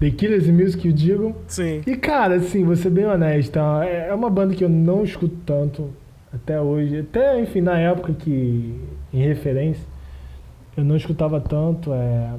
The 0.00 0.10
Killers 0.10 0.46
e 0.46 0.52
Music, 0.52 0.86
eu 0.86 0.92
digo. 0.92 1.36
Sim. 1.46 1.80
E, 1.86 1.96
cara, 1.96 2.34
assim, 2.36 2.62
vou 2.62 2.76
ser 2.76 2.90
bem 2.90 3.06
honesto, 3.06 3.58
é 3.58 4.08
é 4.08 4.14
uma 4.14 4.28
banda 4.28 4.54
que 4.54 4.64
eu 4.64 4.68
não 4.68 5.02
escuto 5.02 5.36
tanto 5.46 5.90
até 6.32 6.60
hoje. 6.60 7.00
Até, 7.00 7.40
enfim, 7.40 7.60
na 7.60 7.78
época 7.78 8.12
que, 8.12 8.80
em 9.12 9.22
referência, 9.22 9.84
eu 10.76 10.84
não 10.84 10.96
escutava 10.96 11.40
tanto. 11.40 11.92
É... 11.92 12.34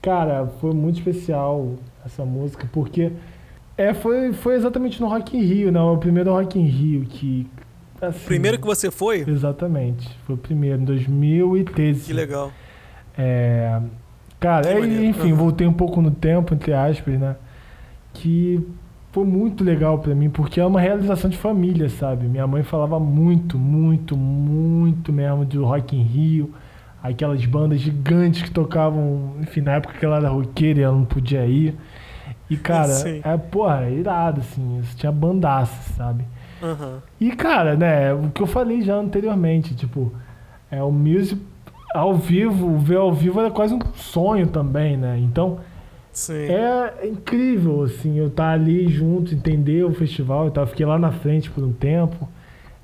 Cara, 0.00 0.46
foi 0.60 0.72
muito 0.72 0.98
especial 0.98 1.74
essa 2.04 2.24
música, 2.24 2.68
porque 2.72 3.12
é, 3.76 3.92
foi, 3.94 4.32
foi 4.32 4.54
exatamente 4.54 5.00
no 5.00 5.08
Rock 5.08 5.36
in 5.36 5.40
Rio, 5.40 5.72
né? 5.72 5.80
O 5.80 5.96
primeiro 5.98 6.32
Rock 6.32 6.58
in 6.58 6.66
Rio 6.66 7.04
que... 7.04 7.46
Assim, 8.00 8.26
Primeiro 8.26 8.58
que 8.58 8.66
você 8.66 8.92
foi? 8.92 9.24
Exatamente, 9.26 10.08
foi 10.24 10.36
o 10.36 10.38
primeiro, 10.38 10.80
em 10.80 10.84
2013. 10.84 12.04
Que 12.04 12.12
legal. 12.12 12.52
É, 13.16 13.80
cara, 14.38 14.62
Que 14.62 14.68
é, 14.68 15.04
enfim, 15.04 15.32
Aham. 15.32 15.34
voltei 15.34 15.66
um 15.66 15.72
pouco 15.72 16.00
no 16.00 16.12
tempo, 16.12 16.54
entre 16.54 16.72
aspas, 16.72 17.18
né? 17.18 17.34
Que 18.14 18.64
foi 19.12 19.24
muito 19.24 19.64
legal 19.64 19.98
pra 19.98 20.14
mim, 20.14 20.28
porque 20.30 20.60
é 20.60 20.66
uma 20.66 20.80
realização 20.80 21.30
de 21.30 21.36
família, 21.36 21.88
sabe? 21.88 22.26
Minha 22.26 22.46
mãe 22.46 22.62
falava 22.62 23.00
muito, 23.00 23.58
muito, 23.58 24.16
muito 24.16 25.12
mesmo 25.12 25.44
do 25.44 25.64
Rock 25.64 25.96
in 25.96 26.02
Rio, 26.02 26.54
aquelas 27.02 27.44
bandas 27.46 27.80
gigantes 27.80 28.42
que 28.42 28.50
tocavam, 28.50 29.34
enfim, 29.40 29.60
na 29.62 29.72
época 29.72 29.94
que 29.98 30.04
ela 30.04 30.16
era 30.16 30.28
roqueira 30.28 30.80
e 30.80 30.82
ela 30.82 30.94
não 30.94 31.04
podia 31.04 31.46
ir. 31.46 31.74
E, 32.50 32.56
cara, 32.56 32.88
Sim. 33.00 33.20
é, 33.24 33.36
porra, 33.36 33.84
é 33.84 33.92
irado, 33.92 34.40
assim, 34.40 34.78
isso 34.80 34.96
tinha 34.96 35.10
bandaça, 35.12 35.94
sabe? 35.94 36.24
Aham. 36.62 37.02
E, 37.20 37.30
cara, 37.32 37.76
né, 37.76 38.12
o 38.12 38.30
que 38.30 38.42
eu 38.42 38.46
falei 38.46 38.82
já 38.82 38.96
anteriormente, 38.96 39.74
tipo, 39.74 40.12
é 40.70 40.82
o 40.82 40.90
music 40.90 41.40
ao 41.94 42.14
vivo, 42.14 42.76
ver 42.78 42.96
ao 42.98 43.12
vivo 43.12 43.40
era 43.40 43.50
quase 43.50 43.72
um 43.74 43.80
sonho 43.94 44.46
também, 44.48 44.96
né? 44.96 45.18
Então, 45.18 45.60
Sim. 46.18 46.48
é 46.50 47.06
incrível, 47.06 47.84
assim, 47.84 48.18
eu 48.18 48.26
estar 48.26 48.50
ali 48.50 48.88
junto, 48.88 49.32
entender 49.32 49.84
o 49.84 49.94
festival 49.94 50.48
e 50.48 50.50
tal. 50.50 50.66
Fiquei 50.66 50.84
lá 50.84 50.98
na 50.98 51.12
frente 51.12 51.48
por 51.48 51.62
um 51.62 51.72
tempo. 51.72 52.28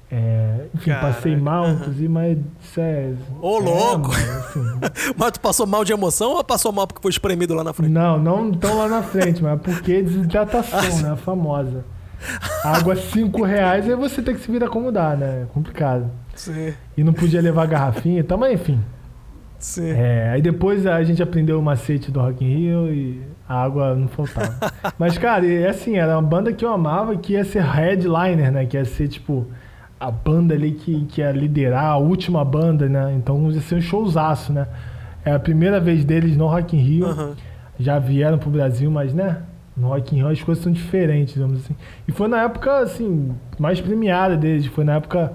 É, 0.08 0.66
enfim, 0.72 0.92
Caraca, 0.92 1.14
passei 1.14 1.36
mal, 1.36 1.68
inclusive, 1.68 2.08
mas 2.08 2.38
isso 2.62 2.80
é. 2.80 3.12
Ô, 3.42 3.58
é, 3.58 3.60
louco! 3.60 4.08
mano, 4.12 4.38
assim, 4.38 4.60
Mas 5.18 5.32
tu 5.32 5.40
passou 5.40 5.66
mal 5.66 5.84
de 5.84 5.92
emoção 5.92 6.30
ou 6.30 6.44
passou 6.44 6.70
mal 6.70 6.86
porque 6.86 7.02
foi 7.02 7.10
espremido 7.10 7.54
lá 7.54 7.64
na 7.64 7.72
frente? 7.72 7.90
não, 7.90 8.20
não 8.20 8.52
tão 8.52 8.78
lá 8.78 8.86
na 8.86 9.02
frente, 9.02 9.42
mas 9.42 9.60
porque 9.60 10.00
desidratação, 10.00 10.98
né? 11.02 11.10
A 11.10 11.16
famosa. 11.16 11.84
Água 12.62 12.94
5 12.94 13.42
reais, 13.42 13.88
aí 13.88 13.96
você 13.96 14.22
tem 14.22 14.36
que 14.36 14.40
se 14.42 14.50
vir 14.50 14.62
acomodar, 14.62 15.16
né? 15.16 15.42
É 15.42 15.46
complicado. 15.52 16.08
Sim. 16.36 16.72
E 16.96 17.02
não 17.02 17.12
podia 17.12 17.42
levar 17.42 17.66
garrafinha 17.66 18.20
e 18.20 18.22
tal, 18.22 18.38
mas 18.38 18.52
enfim. 18.54 18.80
Sim. 19.64 19.92
É, 19.92 20.28
aí 20.28 20.42
depois 20.42 20.86
a 20.86 21.02
gente 21.02 21.22
aprendeu 21.22 21.58
o 21.58 21.62
macete 21.62 22.10
do 22.10 22.20
Rock 22.20 22.44
in 22.44 22.48
Rio 22.48 22.92
e 22.92 23.22
a 23.48 23.62
água 23.62 23.94
não 23.94 24.08
faltava. 24.08 24.54
Mas, 24.98 25.16
cara, 25.16 25.46
é 25.46 25.66
assim, 25.66 25.96
era 25.96 26.18
uma 26.18 26.22
banda 26.22 26.52
que 26.52 26.62
eu 26.62 26.70
amava 26.70 27.16
que 27.16 27.32
ia 27.32 27.44
ser 27.46 27.62
headliner, 27.62 28.52
né? 28.52 28.66
Que 28.66 28.76
ia 28.76 28.84
ser, 28.84 29.08
tipo, 29.08 29.46
a 29.98 30.10
banda 30.10 30.52
ali 30.52 30.72
que, 30.72 31.06
que 31.06 31.22
ia 31.22 31.32
liderar, 31.32 31.86
a 31.86 31.96
última 31.96 32.44
banda, 32.44 32.90
né? 32.90 33.14
Então 33.16 33.50
ia 33.50 33.60
ser 33.62 33.76
um 33.76 33.80
showzaço, 33.80 34.52
né? 34.52 34.68
É 35.24 35.32
a 35.32 35.38
primeira 35.38 35.80
vez 35.80 36.04
deles 36.04 36.36
no 36.36 36.46
Rock 36.46 36.76
in 36.76 36.80
Rio. 36.80 37.06
Aham. 37.06 37.34
Já 37.80 37.98
vieram 37.98 38.36
pro 38.36 38.50
Brasil, 38.50 38.90
mas, 38.90 39.14
né? 39.14 39.44
No 39.74 39.88
Rock 39.88 40.14
in 40.14 40.18
Rio 40.18 40.28
as 40.28 40.42
coisas 40.42 40.62
são 40.62 40.70
diferentes, 40.70 41.32
digamos 41.32 41.64
assim. 41.64 41.74
E 42.06 42.12
foi 42.12 42.28
na 42.28 42.42
época, 42.42 42.80
assim, 42.80 43.34
mais 43.58 43.80
premiada 43.80 44.36
deles. 44.36 44.66
Foi 44.66 44.84
na 44.84 44.96
época, 44.96 45.32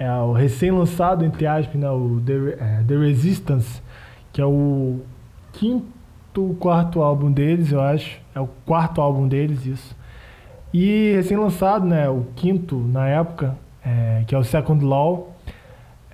é, 0.00 0.10
o 0.10 0.32
recém-lançado, 0.32 1.26
entre 1.26 1.46
aspas, 1.46 1.78
né? 1.78 1.90
O 1.90 2.22
The, 2.24 2.32
é, 2.58 2.84
The 2.88 2.96
Resistance, 2.96 3.82
que 4.32 4.40
é 4.40 4.46
o 4.46 5.00
quinto, 5.52 6.56
quarto 6.58 7.02
álbum 7.02 7.30
deles, 7.30 7.70
eu 7.70 7.82
acho. 7.82 8.18
É 8.34 8.40
o 8.40 8.46
quarto 8.64 9.02
álbum 9.02 9.28
deles, 9.28 9.66
isso. 9.66 9.94
E 10.72 11.12
recém-lançado, 11.16 11.84
né? 11.84 12.08
O 12.08 12.24
quinto, 12.34 12.78
na 12.78 13.08
época, 13.08 13.54
é, 13.84 14.24
que 14.26 14.34
é 14.34 14.38
o 14.38 14.42
Second 14.42 14.82
Law. 14.82 15.36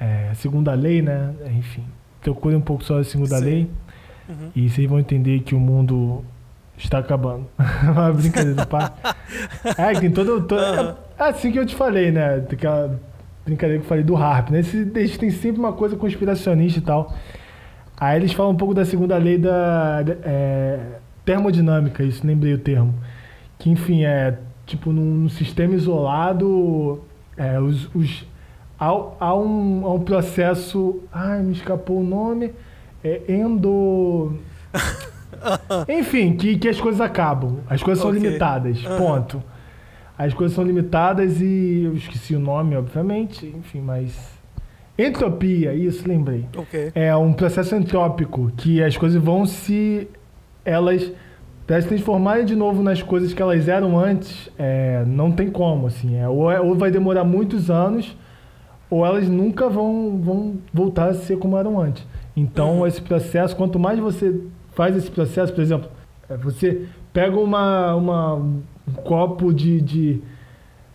É, 0.01 0.33
segunda 0.35 0.75
lei, 0.75 1.01
né? 1.01 1.33
Enfim, 1.57 1.85
procure 2.21 2.57
um 2.57 2.61
pouco 2.61 2.83
sobre 2.83 3.03
a 3.03 3.05
segunda 3.05 3.39
Sim. 3.39 3.45
lei. 3.45 3.71
Uhum. 4.29 4.51
E 4.57 4.69
vocês 4.69 4.91
vão 4.91 4.99
entender 4.99 5.41
que 5.41 5.55
o 5.55 5.61
mundo 5.61 6.25
está 6.77 6.99
acabando. 6.99 7.47
Uma 7.89 8.13
brincadeira, 8.13 8.67
pá. 8.67 8.95
É, 9.79 9.93
tem 9.99 10.11
todo. 10.11 10.43
todo 10.43 10.61
Aham. 10.61 10.97
é 11.19 11.23
assim 11.23 11.53
que 11.53 11.59
eu 11.59 11.67
te 11.67 11.75
falei, 11.77 12.11
né? 12.11 12.45
Aquela 12.51 12.99
brincadeira 13.47 13.78
que 13.81 13.85
eu 13.85 13.89
falei 13.89 14.05
do 14.05 14.16
Harp, 14.16 14.51
né? 14.51 14.60
Esse, 14.60 14.78
eles 14.78 15.16
têm 15.16 15.31
sempre 15.31 15.60
uma 15.60 15.73
coisa 15.73 15.97
conspiracionista 15.97 16.81
e 16.81 16.82
tal. 16.82 17.14
Aí 17.98 18.16
eles 18.16 18.32
falam 18.32 18.52
um 18.52 18.56
pouco 18.56 18.74
da 18.74 18.85
segunda 18.85 19.16
lei 19.16 19.39
da 19.39 20.05
é, 20.23 20.81
termodinâmica, 21.24 22.02
isso, 22.02 22.27
lembrei 22.27 22.52
o 22.52 22.59
termo. 22.59 22.93
Que, 23.59 23.70
enfim, 23.70 24.05
é 24.05 24.39
tipo 24.66 24.93
num, 24.93 25.28
sistema 25.28 25.74
isolado, 25.74 27.05
é, 27.36 27.59
os, 27.60 27.89
os, 27.94 28.27
há, 28.78 28.89
há, 29.20 29.35
um, 29.35 29.86
há 29.86 29.94
um 29.94 30.01
processo. 30.01 31.01
Ai, 31.12 31.40
me 31.43 31.52
escapou 31.52 32.01
o 32.01 32.05
nome. 32.05 32.52
É 33.02 33.23
endo. 33.28 34.35
Enfim, 35.89 36.36
que, 36.36 36.59
que 36.59 36.68
as 36.68 36.81
coisas 36.81 37.01
acabam. 37.01 37.59
As 37.70 37.82
coisas 37.82 38.02
são 38.02 38.10
Ok. 38.10 38.20
limitadas. 38.20 38.82
Ponto. 38.98 39.43
As 40.19 40.33
coisas 40.33 40.55
são 40.55 40.65
limitadas 40.65 41.41
e 41.41 41.83
eu 41.85 41.95
esqueci 41.95 42.35
o 42.35 42.41
nome, 42.41 42.77
obviamente. 42.77 43.47
Enfim, 43.47 43.81
mas. 43.81 44.35
Entropia, 44.99 45.75
isso, 45.75 46.09
lembrei. 46.09 46.47
Ok. 46.57 46.91
É 46.95 47.15
um 47.15 47.33
processo 47.33 47.75
entrópico, 47.77 48.51
que 48.57 48.83
as 48.83 48.97
coisas 48.97 49.23
vão 49.23 49.45
se. 49.45 50.09
Elas. 50.65 51.13
Para 51.67 51.83
se 51.83 51.89
transformarem 51.89 52.45
de 52.45 52.55
novo 52.55 52.81
nas 52.83 53.03
coisas 53.03 53.35
que 53.35 53.43
elas 53.43 53.67
eram 53.67 53.99
antes, 53.99 54.49
é, 54.57 55.05
não 55.05 55.33
tem 55.33 55.51
como, 55.51 55.89
assim. 55.89 56.17
É, 56.17 56.29
ou, 56.29 56.51
é- 56.51 56.61
ou 56.61 56.77
vai 56.77 56.93
demorar 56.93 57.25
muitos 57.25 57.69
anos, 57.71 58.17
ou 58.89 59.05
elas 59.05 59.29
nunca 59.29 59.69
vão, 59.69 60.17
vão 60.23 60.55
voltar 60.73 61.09
a 61.09 61.15
ser 61.15 61.37
como 61.39 61.59
eram 61.59 61.81
antes. 61.81 62.07
Então, 62.37 62.87
esse 62.87 63.03
processo, 63.03 63.57
quanto 63.57 63.81
mais 63.81 63.99
você 63.99 64.41
faz 64.75 64.97
esse 64.97 65.11
processo, 65.11 65.53
por 65.53 65.61
exemplo, 65.61 65.89
é, 66.31 66.37
você 66.37 66.83
pega 67.13 67.37
uma, 67.37 67.97
uma, 67.97 68.47
um 68.89 68.93
copo 68.93 69.53
de, 69.53 69.81
de, 69.81 70.21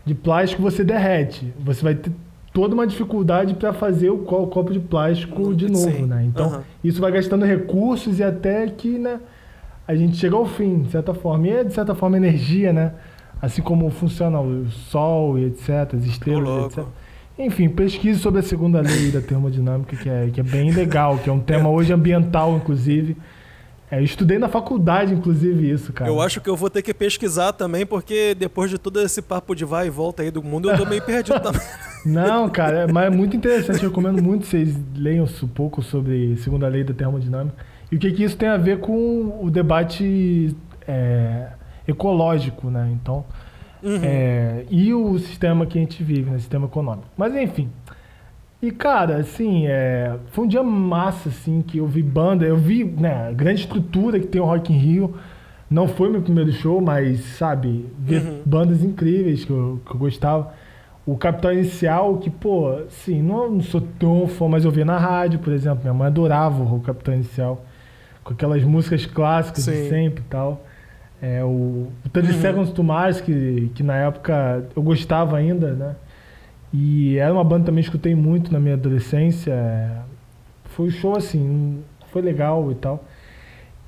de 0.05 0.15
plástico 0.15 0.61
você 0.61 0.83
derrete. 0.83 1.53
Você 1.63 1.83
vai 1.83 1.95
ter 1.95 2.11
toda 2.53 2.73
uma 2.73 2.85
dificuldade 2.87 3.53
para 3.53 3.71
fazer 3.73 4.09
o, 4.09 4.19
co- 4.19 4.47
copo 4.47 4.73
de 4.73 4.79
plástico 4.79 5.53
de 5.53 5.69
novo, 5.71 5.89
Sim. 5.91 6.05
né? 6.05 6.25
Então, 6.25 6.47
Aham. 6.47 6.63
isso 6.83 6.99
vai 7.01 7.11
gastando 7.11 7.45
recursos 7.45 8.19
e 8.19 8.23
até 8.23 8.67
que, 8.67 8.97
né, 8.97 9.19
a 9.87 9.95
gente 9.95 10.17
chega 10.17 10.35
ao 10.35 10.45
fim, 10.45 10.81
de 10.83 10.91
certa 10.91 11.13
forma. 11.13 11.47
E 11.47 11.51
é, 11.51 11.63
de 11.63 11.73
certa 11.73 11.93
forma, 11.95 12.17
energia, 12.17 12.71
né? 12.73 12.93
Assim 13.41 13.61
como 13.61 13.89
funciona 13.89 14.39
o 14.39 14.69
Sol 14.69 15.37
e 15.39 15.45
etc, 15.45 15.95
as 15.95 16.05
estrelas, 16.05 16.65
etc. 16.67 16.85
Enfim, 17.39 17.69
pesquise 17.69 18.19
sobre 18.19 18.39
a 18.41 18.43
segunda 18.43 18.79
lei 18.81 19.09
da 19.11 19.19
termodinâmica, 19.19 19.95
que 19.95 20.07
é, 20.07 20.29
que 20.31 20.39
é 20.39 20.43
bem 20.43 20.71
legal, 20.71 21.17
que 21.17 21.27
é 21.29 21.33
um 21.33 21.39
tema 21.39 21.67
hoje 21.69 21.91
ambiental, 21.91 22.55
inclusive. 22.55 23.17
É, 23.91 23.99
eu 23.99 24.05
estudei 24.05 24.39
na 24.39 24.47
faculdade, 24.47 25.13
inclusive, 25.13 25.69
isso, 25.69 25.91
cara. 25.91 26.09
Eu 26.09 26.21
acho 26.21 26.39
que 26.39 26.49
eu 26.49 26.55
vou 26.55 26.69
ter 26.69 26.81
que 26.81 26.93
pesquisar 26.93 27.51
também, 27.51 27.85
porque 27.85 28.33
depois 28.33 28.71
de 28.71 28.77
todo 28.77 29.01
esse 29.01 29.21
papo 29.21 29.53
de 29.53 29.65
vai 29.65 29.87
e 29.87 29.89
volta 29.89 30.23
aí 30.23 30.31
do 30.31 30.41
mundo, 30.41 30.71
eu 30.71 30.77
tô 30.77 30.85
meio 30.85 31.01
perdido 31.01 31.37
também. 31.43 31.61
Não, 32.05 32.49
cara, 32.49 32.83
é, 32.83 32.87
mas 32.91 33.07
é 33.07 33.09
muito 33.09 33.35
interessante. 33.35 33.83
Eu 33.83 33.89
recomendo 33.89 34.23
muito 34.23 34.43
que 34.43 34.47
vocês 34.47 34.79
leiam 34.95 35.25
um 35.25 35.47
pouco 35.47 35.81
sobre 35.81 36.37
segunda 36.37 36.69
lei 36.69 36.85
da 36.85 36.93
termodinâmica 36.93 37.53
e 37.91 37.97
o 37.97 37.99
que, 37.99 38.09
que 38.13 38.23
isso 38.23 38.37
tem 38.37 38.47
a 38.47 38.55
ver 38.55 38.79
com 38.79 39.37
o 39.43 39.51
debate 39.51 40.55
é, 40.87 41.49
ecológico, 41.85 42.69
né? 42.69 42.89
Então, 42.93 43.25
é, 43.83 44.65
e 44.69 44.93
o 44.93 45.19
sistema 45.19 45.65
que 45.65 45.77
a 45.77 45.81
gente 45.81 46.01
vive, 46.01 46.29
né? 46.29 46.39
Sistema 46.39 46.67
econômico. 46.67 47.07
Mas 47.17 47.35
enfim. 47.35 47.69
E 48.61 48.69
cara, 48.69 49.17
assim, 49.17 49.65
é, 49.65 50.17
foi 50.31 50.45
um 50.45 50.47
dia 50.47 50.61
massa, 50.61 51.29
assim, 51.29 51.63
que 51.63 51.79
eu 51.79 51.87
vi 51.87 52.03
banda, 52.03 52.45
eu 52.45 52.55
vi, 52.55 52.83
né, 52.83 53.29
a 53.29 53.31
grande 53.31 53.61
estrutura 53.61 54.19
que 54.19 54.27
tem 54.27 54.39
o 54.39 54.45
Rock 54.45 54.71
in 54.71 54.77
Rio. 54.77 55.15
Não 55.67 55.87
foi 55.87 56.09
meu 56.09 56.21
primeiro 56.21 56.51
show, 56.51 56.79
mas, 56.81 57.21
sabe, 57.37 57.87
ver 57.97 58.21
bandas 58.45 58.83
incríveis 58.83 59.45
que 59.45 59.51
eu, 59.51 59.81
que 59.85 59.91
eu 59.91 59.97
gostava. 59.97 60.53
O 61.05 61.17
Capital 61.17 61.53
Inicial, 61.53 62.17
que, 62.17 62.29
pô, 62.29 62.69
assim, 62.87 63.21
não, 63.21 63.49
não 63.49 63.61
sou 63.61 63.81
tão 63.97 64.27
fã, 64.27 64.47
mas 64.47 64.65
eu 64.65 64.69
via 64.69 64.85
na 64.85 64.97
rádio, 64.97 65.39
por 65.39 65.53
exemplo. 65.53 65.79
Minha 65.81 65.93
mãe 65.93 66.07
adorava 66.07 66.61
o 66.61 66.79
Capital 66.81 67.15
Inicial. 67.15 67.65
Com 68.23 68.33
aquelas 68.33 68.63
músicas 68.63 69.05
clássicas 69.05 69.63
Sim. 69.63 69.71
de 69.71 69.89
sempre 69.89 70.21
e 70.21 70.29
tal. 70.29 70.61
É, 71.21 71.43
o, 71.43 71.87
o 72.05 72.09
30 72.11 72.33
Seconds 72.33 72.71
to 72.71 72.83
Mars, 72.83 73.21
que, 73.21 73.71
que 73.73 73.81
na 73.81 73.95
época 73.95 74.65
eu 74.75 74.83
gostava 74.83 75.37
ainda, 75.37 75.71
né? 75.73 75.95
E 76.73 77.17
era 77.17 77.33
uma 77.33 77.43
banda 77.43 77.61
que 77.61 77.65
também 77.67 77.81
escutei 77.81 78.15
muito 78.15 78.51
na 78.51 78.59
minha 78.59 78.75
adolescência. 78.75 79.51
é, 79.51 79.97
Foi 80.65 80.87
um 80.87 80.91
show 80.91 81.15
assim, 81.17 81.79
foi 82.11 82.21
legal 82.21 82.71
e 82.71 82.75
tal. 82.75 83.03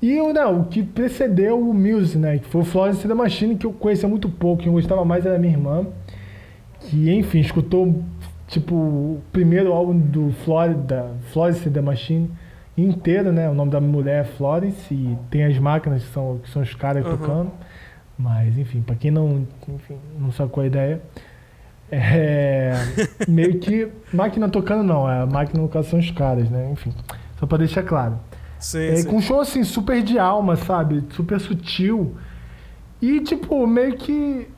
E 0.02 0.20
o, 0.20 0.32
não, 0.34 0.60
o 0.60 0.64
que 0.66 0.82
precedeu 0.82 1.58
o 1.58 1.72
Muse, 1.72 2.18
né? 2.18 2.38
Que 2.38 2.46
foi 2.46 2.60
o 2.60 2.64
Florence 2.64 3.06
the 3.08 3.14
Machine, 3.14 3.56
que 3.56 3.64
eu 3.64 3.72
conhecia 3.72 4.08
muito 4.08 4.28
pouco. 4.28 4.62
Quem 4.62 4.72
gostava 4.72 5.02
mais 5.04 5.24
era 5.24 5.38
minha 5.38 5.52
irmã. 5.54 5.86
Que, 6.80 7.10
enfim, 7.14 7.38
escutou, 7.40 8.02
tipo, 8.46 8.74
o 8.74 9.22
primeiro 9.32 9.72
álbum 9.72 9.96
do 9.98 10.30
Florida, 10.44 11.10
Florence 11.32 11.70
the 11.70 11.80
Machine 11.80 12.30
inteiro, 12.76 13.32
né? 13.32 13.48
O 13.48 13.54
nome 13.54 13.70
da 13.70 13.80
mulher 13.80 14.20
é 14.20 14.24
Florence 14.24 14.92
e 14.92 15.16
tem 15.30 15.44
as 15.44 15.58
máquinas 15.58 16.02
que 16.04 16.12
são, 16.12 16.38
que 16.42 16.50
são 16.50 16.60
os 16.60 16.74
caras 16.74 17.06
Uhum. 17.06 17.16
tocando. 17.16 17.50
Mas, 18.18 18.58
enfim, 18.58 18.82
pra 18.82 18.94
quem 18.96 19.10
não, 19.10 19.46
enfim, 19.68 19.96
não 20.20 20.30
sacou 20.30 20.62
a 20.62 20.66
ideia, 20.66 21.00
é 21.94 22.72
meio 23.28 23.58
que 23.58 23.88
máquina 24.12 24.48
tocando 24.48 24.82
não, 24.82 25.08
é 25.10 25.22
a 25.22 25.26
máquina 25.26 25.62
no 25.62 25.68
caso 25.68 25.90
são 25.90 25.98
os 25.98 26.10
caras, 26.10 26.48
né? 26.50 26.70
Enfim, 26.72 26.92
só 27.38 27.46
pra 27.46 27.58
deixar 27.58 27.82
claro. 27.82 28.18
Sim, 28.58 28.78
É, 28.86 28.96
sim. 28.96 29.08
com 29.08 29.16
um 29.16 29.20
show 29.20 29.40
assim, 29.40 29.62
super 29.64 30.02
de 30.02 30.18
alma, 30.18 30.56
sabe? 30.56 31.04
Super 31.10 31.38
sutil. 31.40 32.14
E, 33.02 33.20
tipo, 33.20 33.66
meio 33.66 33.96
que. 33.96 34.48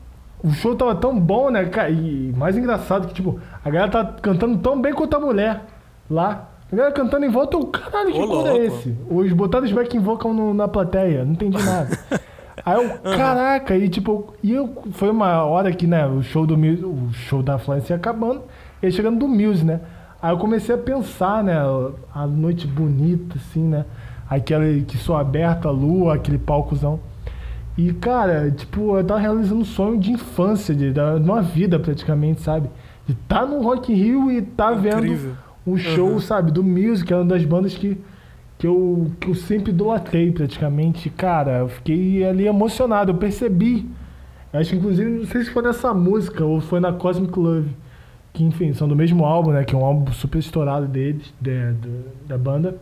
O 0.43 0.51
show 0.51 0.75
tava 0.75 0.95
tão 0.95 1.19
bom, 1.19 1.49
né, 1.49 1.65
cara? 1.65 1.89
E 1.89 2.31
mais 2.37 2.55
engraçado 2.57 3.07
que, 3.07 3.13
tipo, 3.15 3.39
a 3.65 3.69
galera 3.69 3.91
tá 3.91 4.05
cantando 4.21 4.57
tão 4.59 4.79
bem 4.79 4.93
quanto 4.93 5.15
a 5.15 5.19
mulher 5.19 5.61
lá. 6.09 6.49
A 6.71 6.75
galera 6.75 6.93
cantando 6.93 7.25
em 7.25 7.29
volta, 7.29 7.57
eu, 7.57 7.65
caralho, 7.65 8.11
que 8.13 8.19
Ô, 8.21 8.27
cor 8.27 8.47
é 8.47 8.57
esse? 8.65 8.95
Os 9.09 9.31
botaram 9.33 9.65
os 9.65 9.71
backing 9.71 9.99
vocal 9.99 10.33
no- 10.33 10.53
na 10.53 10.67
plateia, 10.67 11.25
não 11.25 11.31
entendi 11.33 11.57
nada. 11.61 11.97
Aí 12.65 12.75
eu, 12.75 13.15
caraca, 13.15 13.75
e 13.75 13.87
tipo, 13.87 14.33
e 14.41 14.53
eu, 14.53 14.69
foi 14.91 15.09
uma 15.09 15.43
hora 15.43 15.71
que, 15.71 15.85
né, 15.85 16.05
o 16.07 16.21
show 16.23 16.45
do 16.45 16.57
Muse, 16.57 16.83
o 16.83 17.09
show 17.13 17.43
da 17.43 17.57
Florence 17.57 17.91
ia 17.91 17.95
acabando, 17.95 18.43
e 18.81 18.91
chegando 18.91 19.19
do 19.19 19.27
Muse, 19.27 19.63
né? 19.63 19.81
Aí 20.21 20.31
eu 20.31 20.37
comecei 20.37 20.73
a 20.73 20.77
pensar, 20.77 21.43
né, 21.43 21.55
a 22.13 22.25
noite 22.25 22.65
bonita, 22.65 23.37
assim, 23.37 23.63
né? 23.63 23.85
Aquela 24.29 24.65
que 24.81 24.97
só 24.97 25.17
aberta, 25.17 25.67
a 25.67 25.71
lua, 25.71 26.15
aquele 26.15 26.37
palcozão. 26.37 26.99
E, 27.77 27.93
cara, 27.93 28.49
tipo, 28.49 28.97
eu 28.97 29.03
tava 29.03 29.19
realizando 29.19 29.61
um 29.61 29.65
sonho 29.65 29.99
de 29.99 30.11
infância, 30.11 30.73
de, 30.73 30.91
de 30.91 30.99
uma 30.99 31.43
vida 31.43 31.79
praticamente, 31.79 32.41
sabe? 32.41 32.69
De 33.05 33.13
estar 33.13 33.45
no 33.45 33.61
Rock 33.61 33.93
in 33.93 33.95
Rio 33.95 34.31
e 34.31 34.41
tá 34.41 34.73
Incrível. 34.73 35.17
vendo 35.17 35.37
um 35.65 35.77
show, 35.77 36.19
sabe, 36.19 36.51
do 36.51 36.63
Muse, 36.63 37.05
que 37.05 37.13
é 37.13 37.15
uma 37.15 37.25
das 37.25 37.45
bandas 37.45 37.75
que, 37.75 38.01
que, 38.57 38.67
eu, 38.67 39.11
que 39.19 39.29
eu 39.29 39.35
sempre 39.35 39.71
idolatrei 39.71 40.31
praticamente. 40.31 41.09
Cara, 41.09 41.59
eu 41.59 41.69
fiquei 41.69 42.25
ali 42.25 42.47
emocionado, 42.47 43.11
eu 43.11 43.15
percebi. 43.17 43.87
Acho 44.53 44.71
que 44.71 44.75
inclusive, 44.77 45.09
não 45.09 45.25
sei 45.25 45.43
se 45.43 45.51
foi 45.51 45.63
nessa 45.63 45.93
música 45.93 46.45
ou 46.45 46.61
foi 46.61 46.79
na 46.79 46.93
Cosmic 46.93 47.37
Love. 47.37 47.69
Que, 48.33 48.43
enfim, 48.43 48.73
são 48.73 48.87
do 48.87 48.95
mesmo 48.95 49.25
álbum, 49.25 49.51
né? 49.51 49.63
Que 49.63 49.75
é 49.75 49.77
um 49.77 49.85
álbum 49.85 50.11
super 50.13 50.39
estourado 50.39 50.87
deles, 50.87 51.33
da, 51.41 51.71
do- 51.71 52.05
da 52.27 52.37
banda. 52.37 52.77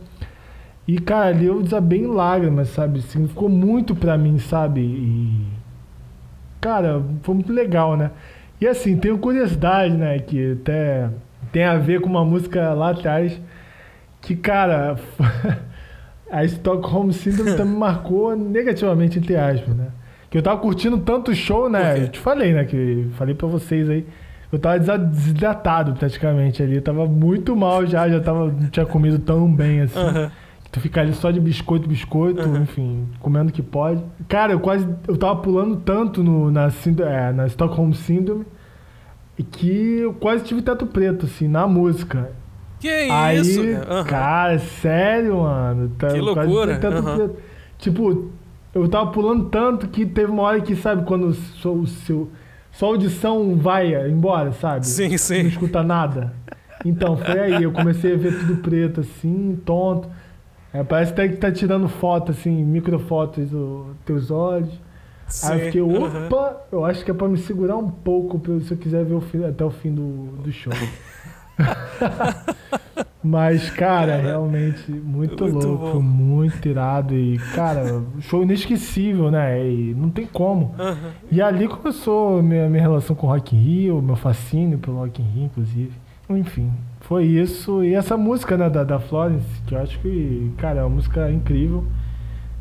E, 0.88 0.98
cara, 1.00 1.26
ali 1.28 1.46
eu 1.46 1.62
desabei 1.62 2.00
em 2.00 2.06
lágrimas, 2.06 2.68
sabe? 2.70 3.02
Significou 3.02 3.48
muito 3.48 3.94
pra 3.94 4.16
mim, 4.18 4.38
sabe? 4.38 4.80
E. 4.82 5.46
Cara, 6.60 7.02
foi 7.22 7.34
muito 7.34 7.52
legal, 7.52 7.96
né? 7.96 8.10
E 8.60 8.66
assim, 8.66 8.96
tenho 8.96 9.18
curiosidade, 9.18 9.94
né? 9.94 10.18
Que 10.18 10.52
até 10.52 11.10
tem 11.52 11.64
a 11.64 11.76
ver 11.76 12.00
com 12.00 12.08
uma 12.08 12.24
música 12.24 12.72
lá 12.72 12.90
atrás. 12.90 13.40
Que, 14.26 14.34
cara, 14.34 14.96
a 16.28 16.44
Stockholm 16.44 17.12
Syndrome 17.12 17.56
também 17.56 17.74
marcou 17.78 18.34
negativamente, 18.34 19.20
entre 19.20 19.36
aspas, 19.36 19.72
né? 19.72 19.86
Que 20.28 20.36
eu 20.36 20.42
tava 20.42 20.60
curtindo 20.60 20.98
tanto 20.98 21.32
show, 21.32 21.68
né? 21.68 22.02
Eu 22.02 22.08
te 22.08 22.18
falei, 22.18 22.52
né? 22.52 22.64
Que 22.64 23.06
falei 23.12 23.36
pra 23.36 23.46
vocês 23.46 23.88
aí. 23.88 24.04
Eu 24.50 24.58
tava 24.58 24.80
desidratado 24.98 25.94
praticamente 25.94 26.60
ali. 26.60 26.74
Eu 26.74 26.82
tava 26.82 27.06
muito 27.06 27.54
mal 27.54 27.86
já, 27.86 28.08
já 28.08 28.18
tava, 28.18 28.46
não 28.46 28.68
tinha 28.68 28.84
comido 28.84 29.20
tão 29.20 29.48
bem 29.54 29.82
assim. 29.82 30.00
Aham. 30.00 30.32
Tu 30.72 30.80
fica 30.80 31.00
ali 31.00 31.14
só 31.14 31.30
de 31.30 31.38
biscoito, 31.38 31.88
biscoito, 31.88 32.42
enfim, 32.58 33.06
comendo 33.20 33.50
o 33.50 33.52
que 33.52 33.62
pode. 33.62 34.02
Cara, 34.28 34.52
eu 34.52 34.58
quase. 34.58 34.86
Eu 35.06 35.16
tava 35.16 35.36
pulando 35.36 35.76
tanto 35.76 36.24
no, 36.24 36.50
na, 36.50 36.66
é, 36.66 37.32
na 37.32 37.46
Stockholm 37.46 37.92
Syndrome 37.92 38.44
que 39.52 39.98
eu 40.00 40.12
quase 40.14 40.42
tive 40.42 40.62
teto 40.62 40.84
preto, 40.84 41.26
assim, 41.26 41.46
na 41.46 41.68
música. 41.68 42.32
Que 42.80 42.88
Aí, 42.88 43.40
isso? 43.40 43.62
cara? 43.62 43.92
Aham. 43.94 44.04
cara, 44.04 44.58
sério, 44.58 45.38
mano. 45.42 45.88
Tá, 45.98 46.08
Que 46.08 46.20
quase 46.20 46.48
loucura, 46.50 46.78
teto 46.78 46.96
aham. 46.96 47.16
preto. 47.16 47.36
Tipo, 47.78 48.30
eu 48.74 48.88
tava 48.88 49.10
pulando 49.10 49.48
tanto 49.48 49.88
que 49.88 50.04
teve 50.06 50.30
uma 50.30 50.42
hora 50.42 50.60
que, 50.60 50.74
sabe, 50.76 51.04
quando 51.04 51.28
o 51.28 51.34
seu, 51.34 52.30
sua 52.72 52.88
audição 52.88 53.56
vai 53.56 53.94
embora, 54.08 54.52
sabe? 54.52 54.86
Sim, 54.86 55.16
sim. 55.16 55.42
Não 55.42 55.48
escuta 55.48 55.82
nada. 55.82 56.32
Então, 56.84 57.16
foi 57.16 57.38
aí. 57.38 57.62
Eu 57.62 57.72
comecei 57.72 58.14
a 58.14 58.16
ver 58.16 58.32
tudo 58.38 58.56
preto, 58.56 59.00
assim, 59.00 59.58
tonto. 59.64 60.08
É, 60.72 60.84
parece 60.84 61.12
até 61.12 61.26
que 61.28 61.36
tá 61.36 61.50
tirando 61.50 61.88
foto, 61.88 62.32
assim, 62.32 62.62
microfotos 62.64 63.48
dos 63.50 63.86
teus 64.04 64.30
olhos. 64.30 64.68
Aí 65.42 65.58
eu 65.58 65.64
fiquei, 65.66 65.80
opa, 65.80 66.60
eu 66.70 66.84
acho 66.84 67.04
que 67.04 67.10
é 67.10 67.14
pra 67.14 67.26
me 67.28 67.36
segurar 67.38 67.76
um 67.76 67.90
pouco 67.90 68.40
se 68.60 68.72
eu 68.72 68.76
quiser 68.78 69.04
ver 69.04 69.14
o 69.14 69.20
fim- 69.20 69.44
até 69.44 69.64
o 69.64 69.70
fim 69.70 69.92
do, 69.92 70.36
do 70.42 70.52
show. 70.52 70.72
Mas, 73.22 73.70
cara, 73.70 74.16
realmente, 74.16 74.88
muito, 74.90 75.42
Muito 75.42 75.66
louco, 75.66 75.94
bom. 75.94 76.00
muito 76.00 76.68
irado. 76.68 77.12
E, 77.14 77.38
cara, 77.54 78.02
show 78.20 78.42
inesquecível, 78.42 79.30
né? 79.32 79.68
E 79.68 79.94
não 79.94 80.10
tem 80.10 80.26
como. 80.26 80.74
Aham. 80.78 81.10
E 81.30 81.42
ali 81.42 81.66
começou 81.66 82.40
minha, 82.40 82.68
minha 82.68 82.82
relação 82.82 83.16
com 83.16 83.26
o 83.26 83.30
Rock 83.30 83.56
in 83.56 83.58
Rio, 83.60 84.00
meu 84.00 84.14
fascínio 84.14 84.78
pelo 84.78 84.98
Rock 84.98 85.20
in 85.20 85.24
Rio, 85.24 85.44
inclusive. 85.46 85.92
Enfim, 86.30 86.70
foi 87.00 87.24
isso. 87.24 87.82
E 87.82 87.94
essa 87.94 88.16
música, 88.16 88.56
né, 88.56 88.70
da, 88.70 88.84
da 88.84 89.00
Florence, 89.00 89.60
que 89.66 89.74
eu 89.74 89.80
acho 89.80 89.98
que, 89.98 90.52
cara, 90.58 90.80
é 90.80 90.82
uma 90.84 90.90
música 90.90 91.30
incrível. 91.30 91.84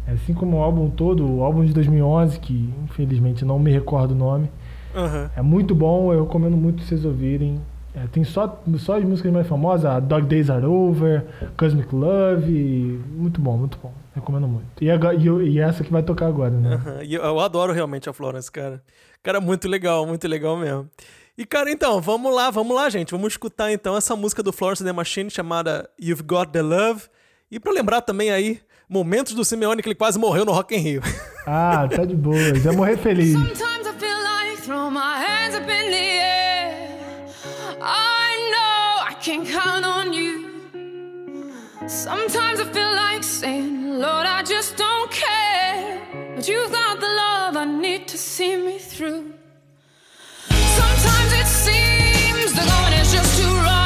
Assim 0.08 0.34
como 0.34 0.58
o 0.58 0.62
álbum 0.62 0.90
todo, 0.90 1.28
o 1.28 1.44
álbum 1.44 1.64
de 1.66 1.74
2011, 1.74 2.40
que 2.40 2.74
infelizmente 2.84 3.44
não 3.46 3.60
me 3.60 3.72
recordo 3.72 4.12
o 4.12 4.16
nome. 4.16 4.50
Aham. 4.96 5.30
É 5.36 5.42
muito 5.44 5.76
bom, 5.76 6.12
eu 6.12 6.24
recomendo 6.24 6.56
muito 6.58 6.82
vocês 6.84 7.06
ouvirem. 7.06 7.60
É, 7.96 8.08
tem 8.12 8.24
só, 8.26 8.62
só 8.78 8.98
as 8.98 9.04
músicas 9.06 9.32
mais 9.32 9.48
famosas, 9.48 9.86
a 9.86 10.00
Dog 10.02 10.28
Days 10.28 10.50
Are 10.50 10.66
Over, 10.66 11.26
Cosmic 11.58 11.96
Love, 11.96 12.52
e 12.52 13.02
muito 13.10 13.40
bom, 13.40 13.58
muito 13.58 13.78
bom. 13.82 13.94
Recomendo 14.14 14.48
muito. 14.48 14.68
E, 14.84 14.92
agora- 14.92 15.16
e 15.16 15.26
e 15.54 15.60
essa 15.60 15.84
que 15.84 15.92
vai 15.92 16.04
tocar 16.04 16.28
agora, 16.28 16.52
né? 16.52 16.78
Eu, 17.10 17.22
eu 17.24 17.40
adoro 17.40 17.72
realmente 17.72 18.10
a 18.10 18.14
Florence, 18.14 18.52
cara. 18.52 18.84
Cara, 19.24 19.40
muito 19.40 19.68
legal, 19.70 20.06
muito 20.06 20.28
legal 20.28 20.58
mesmo. 20.58 20.90
E, 21.38 21.46
cara, 21.46 21.72
então, 21.72 22.00
vamos 22.02 22.34
lá, 22.36 22.50
vamos 22.52 22.76
lá, 22.76 22.90
gente. 22.90 23.12
Vamos 23.12 23.34
escutar, 23.34 23.72
então, 23.72 23.96
essa 23.98 24.16
música 24.16 24.44
do 24.44 24.52
Florence 24.54 24.84
and 24.84 24.88
the 24.88 24.94
Machine 24.94 25.30
chamada 25.30 25.90
You've 26.00 26.24
Got 26.24 26.48
the 26.52 26.62
Love. 26.62 27.04
E 27.50 27.60
pra 27.60 27.72
lembrar 27.72 28.02
também 28.02 28.30
aí, 28.30 28.60
momentos 28.90 29.34
do 29.34 29.44
Simeone 29.46 29.82
que 29.82 29.88
ele 29.88 29.96
quase 29.96 30.20
morreu 30.20 30.44
no 30.46 30.52
Rock 30.52 30.76
in 30.76 30.80
Rio. 30.80 31.02
Ah, 31.48 31.88
tá 31.94 32.04
de 32.06 32.16
boa, 32.16 32.56
já 32.56 32.74
morrer 32.74 32.98
feliz. 32.98 33.34
Sometimes 33.34 33.88
I 33.88 33.94
feel 34.00 34.18
like 34.24 34.62
throwing 34.64 34.92
my 34.94 35.00
hands 35.26 35.56
up 35.56 35.64
in 35.64 35.90
the 35.92 35.96
air. 35.96 36.25
Sometimes 41.96 42.60
I 42.60 42.66
feel 42.66 42.94
like 42.94 43.24
saying, 43.24 44.00
Lord, 44.00 44.28
I 44.28 44.44
just 44.44 44.76
don't 44.76 45.10
care. 45.10 46.02
But 46.36 46.46
you've 46.46 46.70
got 46.70 47.00
the 47.00 47.08
love 47.08 47.56
I 47.56 47.64
need 47.64 48.10
to 48.10 48.18
see 48.18 48.58
me 48.58 48.80
through. 48.80 49.34
Sometimes 50.50 51.32
it 51.42 51.48
seems 51.48 52.52
the 52.52 52.66
going 52.70 52.94
is 53.00 53.14
just 53.14 53.42
too 53.42 53.56
rough. 53.64 53.85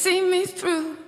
See 0.00 0.22
me 0.22 0.46
through. 0.46 0.99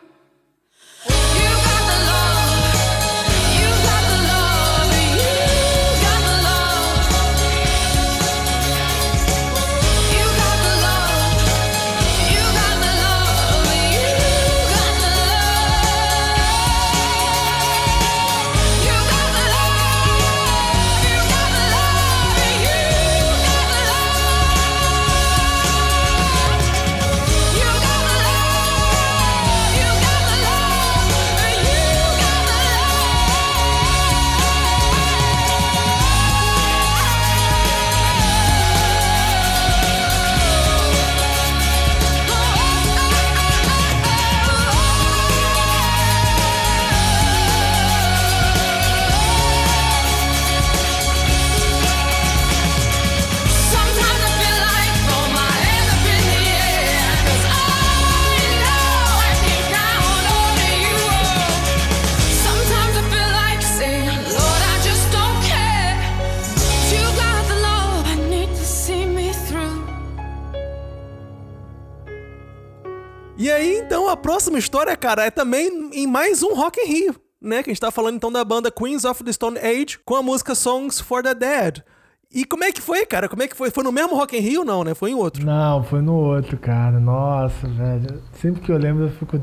A 74.12 74.16
próxima 74.16 74.58
história, 74.58 74.94
cara, 74.94 75.24
é 75.24 75.30
também 75.30 75.90
em 75.92 76.06
mais 76.06 76.42
um 76.42 76.54
Rock 76.54 76.78
in 76.80 76.86
Rio, 76.86 77.16
né? 77.40 77.62
Que 77.62 77.70
a 77.70 77.72
gente 77.72 77.80
tá 77.80 77.90
falando 77.90 78.16
então 78.16 78.30
da 78.30 78.44
banda 78.44 78.70
Queens 78.70 79.06
of 79.06 79.24
the 79.24 79.32
Stone 79.32 79.58
Age 79.58 79.98
com 80.04 80.14
a 80.16 80.22
música 80.22 80.54
Songs 80.54 81.00
for 81.00 81.22
the 81.22 81.34
Dead. 81.34 81.82
E 82.30 82.44
como 82.44 82.62
é 82.62 82.70
que 82.70 82.80
foi, 82.80 83.06
cara? 83.06 83.28
Como 83.28 83.42
é 83.42 83.48
que 83.48 83.56
foi? 83.56 83.70
Foi 83.70 83.82
no 83.82 83.90
mesmo 83.90 84.14
Rock 84.14 84.36
in 84.36 84.40
Rio 84.40 84.64
não, 84.64 84.84
né? 84.84 84.94
Foi 84.94 85.10
em 85.10 85.14
outro. 85.14 85.44
Não, 85.44 85.82
foi 85.82 86.02
no 86.02 86.14
outro, 86.14 86.58
cara. 86.58 87.00
Nossa, 87.00 87.66
velho. 87.66 88.22
Sempre 88.34 88.60
que 88.60 88.70
eu 88.70 88.76
lembro 88.76 89.04
eu 89.04 89.10
fico. 89.10 89.42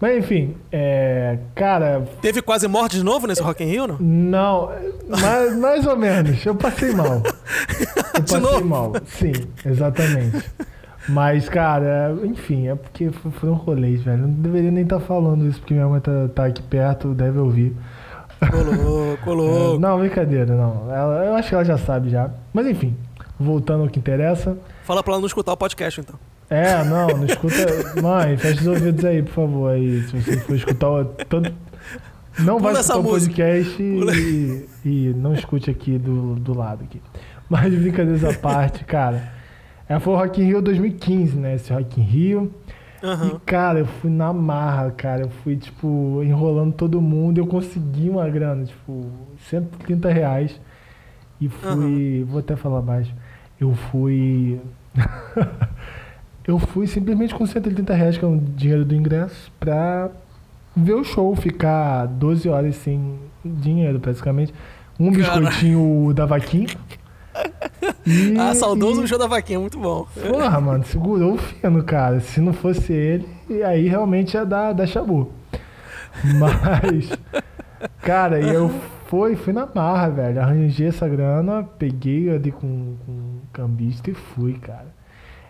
Mas 0.00 0.18
enfim, 0.18 0.56
é. 0.72 1.38
Cara, 1.54 2.06
Teve 2.20 2.42
quase 2.42 2.66
morte 2.66 2.96
de 2.96 3.04
novo 3.04 3.26
nesse 3.28 3.40
Rock 3.40 3.62
in 3.62 3.68
Rio, 3.68 3.86
não? 3.86 3.98
não. 4.00 4.70
Mais, 5.08 5.56
mais 5.56 5.86
ou 5.86 5.96
menos. 5.96 6.44
Eu 6.44 6.56
passei 6.56 6.92
mal. 6.92 7.22
Eu 8.14 8.40
passei 8.40 8.60
mal. 8.64 8.92
Sim, 9.06 9.32
exatamente. 9.64 10.44
Mas, 11.08 11.48
cara, 11.48 12.16
enfim, 12.24 12.66
é 12.68 12.74
porque 12.74 13.04
f- 13.06 13.30
foram 13.32 13.54
rolês, 13.54 14.02
velho. 14.02 14.22
Não 14.22 14.30
deveria 14.30 14.70
nem 14.70 14.82
estar 14.82 14.98
falando 15.00 15.46
isso, 15.46 15.60
porque 15.60 15.74
minha 15.74 15.86
mãe 15.86 16.00
tá, 16.00 16.28
tá 16.34 16.46
aqui 16.46 16.62
perto, 16.62 17.14
deve 17.14 17.38
ouvir. 17.38 17.76
Colou, 18.50 19.12
É, 19.14 19.16
colou. 19.24 19.78
não, 19.80 19.98
brincadeira, 19.98 20.54
não. 20.54 20.90
Ela- 20.92 21.24
eu 21.26 21.34
acho 21.36 21.48
que 21.48 21.54
ela 21.54 21.64
já 21.64 21.78
sabe 21.78 22.10
já. 22.10 22.30
Mas 22.52 22.66
enfim, 22.66 22.96
voltando 23.38 23.84
ao 23.84 23.88
que 23.88 23.98
interessa. 23.98 24.56
Fala 24.84 25.02
pra 25.02 25.12
ela 25.12 25.20
não 25.20 25.26
escutar 25.26 25.52
o 25.52 25.56
podcast, 25.56 26.00
então. 26.00 26.16
É, 26.50 26.82
não, 26.84 27.06
não 27.08 27.24
escuta. 27.24 27.56
Mãe, 28.02 28.36
fecha 28.36 28.60
os 28.60 28.66
ouvidos 28.66 29.04
aí, 29.04 29.22
por 29.22 29.32
favor. 29.32 29.72
Aí, 29.72 30.02
se 30.02 30.16
você 30.20 30.36
for 30.40 30.54
escutar 30.56 30.90
o. 30.90 31.04
Todo... 31.04 31.52
Não 32.40 32.58
vai 32.58 32.72
Pula 32.72 32.80
escutar 32.80 32.80
essa 32.80 32.96
o 32.98 33.02
podcast 33.02 33.82
e, 33.82 34.68
e 34.84 35.14
não 35.16 35.32
escute 35.32 35.70
aqui 35.70 35.96
do, 35.98 36.34
do 36.34 36.56
lado 36.56 36.84
aqui. 36.84 37.00
Mas 37.48 37.72
brincadeiras 37.74 38.22
à 38.24 38.32
parte, 38.38 38.84
cara. 38.84 39.35
É, 39.88 39.98
foi 40.00 40.14
o 40.14 40.16
Rock 40.16 40.40
in 40.40 40.46
Rio 40.46 40.62
2015, 40.62 41.36
né? 41.36 41.54
Esse 41.54 41.72
Rock 41.72 42.00
in 42.00 42.04
Rio. 42.04 42.54
Aham. 43.02 43.26
E, 43.26 43.38
cara, 43.46 43.78
eu 43.78 43.86
fui 43.86 44.10
na 44.10 44.32
marra, 44.32 44.90
cara. 44.90 45.22
Eu 45.22 45.28
fui, 45.28 45.56
tipo, 45.56 46.20
enrolando 46.24 46.72
todo 46.72 47.00
mundo. 47.00 47.38
Eu 47.38 47.46
consegui 47.46 48.08
uma 48.08 48.28
grana, 48.28 48.64
tipo, 48.64 49.06
130 49.48 50.10
reais. 50.10 50.60
E 51.40 51.48
fui. 51.48 52.24
Vou 52.28 52.40
até 52.40 52.56
falar 52.56 52.80
baixo. 52.80 53.14
Eu 53.60 53.74
fui. 53.74 54.60
eu 56.46 56.58
fui 56.58 56.86
simplesmente 56.86 57.34
com 57.34 57.46
130 57.46 57.94
reais, 57.94 58.18
que 58.18 58.24
é 58.24 58.28
o 58.28 58.36
dinheiro 58.36 58.84
do 58.84 58.94
ingresso, 58.94 59.52
pra 59.60 60.10
ver 60.74 60.94
o 60.94 61.04
show, 61.04 61.34
ficar 61.36 62.06
12 62.06 62.48
horas 62.48 62.76
sem 62.76 63.18
dinheiro, 63.44 64.00
praticamente. 64.00 64.52
Um 64.98 65.12
Cara. 65.12 65.40
biscoitinho 65.40 66.12
da 66.14 66.26
vaquinha. 66.26 66.68
E- 68.06 68.34
Ah, 68.38 68.54
saudoso 68.54 69.02
e- 69.04 69.08
show 69.08 69.18
da 69.18 69.26
vaquinha, 69.26 69.58
muito 69.58 69.78
bom. 69.78 70.06
Porra, 70.30 70.60
mano, 70.60 70.84
segurou 70.84 71.34
o 71.34 71.38
fino, 71.38 71.82
cara. 71.82 72.20
Se 72.20 72.40
não 72.40 72.52
fosse 72.52 72.92
ele, 72.92 73.26
aí 73.64 73.88
realmente 73.88 74.34
ia 74.34 74.44
dar, 74.44 74.72
dar 74.72 74.86
chabu. 74.86 75.30
Mas, 76.24 77.10
cara, 78.02 78.40
e 78.40 78.48
eu 78.54 78.70
fui, 79.06 79.36
fui 79.36 79.52
na 79.52 79.68
marra, 79.72 80.08
velho. 80.08 80.40
Arranjei 80.40 80.88
essa 80.88 81.08
grana, 81.08 81.62
peguei 81.78 82.30
ali 82.34 82.50
com, 82.50 82.96
com 83.04 83.12
o 83.12 83.40
cambista 83.52 84.10
e 84.10 84.14
fui, 84.14 84.54
cara. 84.54 84.94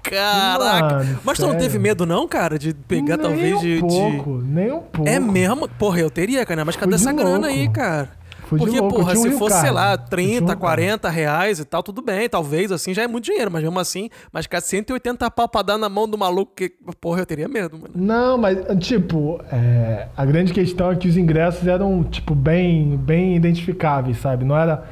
Caraca. 0.02 0.96
Mano, 0.98 1.18
Mas 1.24 1.36
tu 1.38 1.46
não 1.46 1.56
teve 1.56 1.78
medo, 1.80 2.06
não, 2.06 2.28
cara? 2.28 2.58
De 2.58 2.72
pegar, 2.72 3.16
nem 3.16 3.26
talvez, 3.26 3.56
um 3.56 3.60
de. 3.60 3.74
de- 3.74 3.80
pouco, 3.80 4.38
nem 4.44 4.72
um 4.72 4.80
pouco. 4.80 5.08
É 5.10 5.18
mesmo? 5.18 5.68
Porra, 5.68 5.98
eu 6.00 6.10
teria, 6.10 6.46
cara. 6.46 6.64
Mas 6.64 6.76
cadê 6.76 6.90
de 6.90 6.94
essa 6.96 7.12
grana 7.12 7.38
louco. 7.38 7.46
aí, 7.46 7.68
cara? 7.68 8.08
Fui 8.46 8.58
Porque, 8.60 8.78
louco, 8.78 8.96
porra, 8.96 9.12
um 9.12 9.16
se 9.16 9.30
fosse, 9.32 9.56
sei 9.60 9.72
Card. 9.72 9.74
lá, 9.74 9.92
Eu 9.92 9.96
tinha 9.96 10.04
um 10.06 10.08
30, 10.08 10.36
Rio 10.38 10.46
Card. 10.46 10.60
40 10.60 11.10
reais 11.10 11.58
e 11.58 11.64
tal, 11.64 11.82
tudo 11.82 12.00
bem. 12.00 12.28
Talvez, 12.28 12.70
assim, 12.70 12.94
já 12.94 13.02
é 13.02 13.06
muito 13.08 13.24
dinheiro. 13.24 13.50
Mas 13.50 13.62
mesmo 13.62 13.78
assim, 13.80 14.08
mas, 14.32 14.46
cara, 14.46 14.60
180 14.62 15.28
pau 15.32 15.48
pra 15.48 15.62
dar 15.62 15.76
na 15.76 15.88
mão 15.88 16.08
do 16.08 16.16
maluco 16.16 16.52
que... 16.54 16.72
Porra, 17.00 17.22
eu 17.22 17.26
teria 17.26 17.48
medo, 17.48 17.76
mano. 17.76 17.90
Não, 17.94 18.38
mas, 18.38 18.56
tipo, 18.78 19.40
é, 19.52 20.06
a 20.16 20.24
grande 20.24 20.52
questão 20.52 20.92
é 20.92 20.96
que 20.96 21.08
os 21.08 21.16
ingressos 21.16 21.66
eram, 21.66 22.04
tipo, 22.04 22.34
bem, 22.36 22.96
bem 22.96 23.34
identificáveis, 23.34 24.18
sabe? 24.18 24.44
Não 24.44 24.56
era 24.56 24.84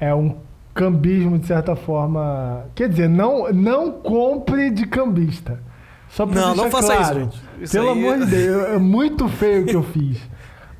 é, 0.00 0.14
um 0.14 0.36
cambismo, 0.72 1.38
de 1.38 1.46
certa 1.46 1.76
forma... 1.76 2.64
Quer 2.74 2.88
dizer, 2.88 3.08
não, 3.08 3.52
não 3.52 3.92
compre 3.92 4.70
de 4.70 4.86
cambista. 4.86 5.60
Só 6.08 6.26
pra 6.26 6.40
Não, 6.40 6.54
não 6.54 6.70
faça 6.70 6.96
claro. 6.96 7.20
isso, 7.20 7.30
gente. 7.36 7.42
Isso 7.64 7.72
Pelo 7.74 7.90
aí- 7.90 7.98
amor 7.98 8.18
de 8.20 8.26
Deus, 8.32 8.68
é 8.70 8.78
muito 8.78 9.28
feio 9.28 9.62
o 9.62 9.66
que 9.66 9.76
eu 9.76 9.82
fiz. 9.82 10.18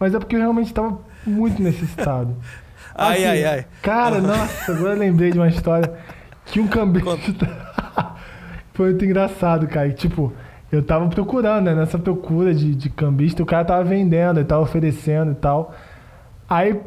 Mas 0.01 0.14
é 0.14 0.18
porque 0.18 0.36
eu 0.36 0.40
realmente 0.40 0.66
estava 0.68 0.98
muito 1.26 1.62
necessitado. 1.62 2.34
Ai, 2.96 3.16
Assim, 3.16 3.24
ai, 3.24 3.44
ai. 3.44 3.66
Cara, 3.82 4.20
nossa, 4.20 4.70
agora 4.70 4.92
eu 4.92 4.98
lembrei 5.01 5.32
de 5.32 5.36
uma 5.36 5.48
história 5.48 5.92
que 6.46 6.60
um 6.60 6.68
cambista. 6.68 7.48
Foi 8.72 8.90
muito 8.90 9.05
engraçado, 9.05 9.66
cara. 9.66 9.90
Tipo, 9.90 10.32
eu 10.70 10.82
tava 10.82 11.09
procurando, 11.09 11.64
né? 11.64 11.74
Nessa 11.74 11.98
procura 11.98 12.55
de, 12.55 12.74
de 12.74 12.88
cambista, 12.88 13.42
o 13.42 13.46
cara 13.46 13.64
tava 13.64 13.82
vendendo, 13.82 14.38
ele 14.38 14.46
tava 14.46 14.62
oferecendo 14.62 15.32
e 15.32 15.34
tal. 15.34 15.74
Aí 16.48 16.80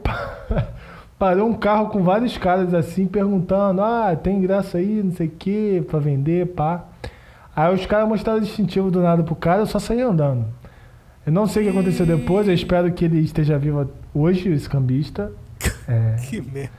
parou 1.18 1.50
um 1.50 1.54
carro 1.54 1.90
com 1.90 2.04
vários 2.04 2.38
caras 2.38 2.74
assim, 2.74 3.06
perguntando: 3.06 3.82
ah, 3.82 4.16
tem 4.16 4.38
ingresso 4.38 4.78
aí, 4.78 5.02
não 5.04 5.12
sei 5.12 5.28
o 5.28 5.32
que, 5.32 5.82
pra 5.90 6.00
vender, 6.00 6.48
pá. 6.48 6.86
Aí 7.56 7.74
os 7.74 7.86
caras 7.86 8.08
mostraram 8.08 8.40
o 8.40 8.44
distintivo 8.44 8.92
do 8.92 9.02
nada 9.02 9.24
pro 9.24 9.36
cara, 9.36 9.62
eu 9.62 9.66
só 9.66 9.80
saí 9.80 10.02
andando. 10.02 10.46
Eu 11.26 11.34
não 11.34 11.48
sei 11.48 11.64
o 11.64 11.66
que 11.66 11.78
aconteceu 11.78 12.06
depois, 12.06 12.48
eu 12.48 12.54
espero 12.54 12.92
que 12.94 13.04
ele 13.04 13.20
esteja 13.20 13.58
vivo 13.58 13.90
hoje, 14.14 14.50
esse 14.50 14.70
cambista. 14.70 15.32
É. 15.90 16.18
Que 16.30 16.42
merda. 16.42 16.70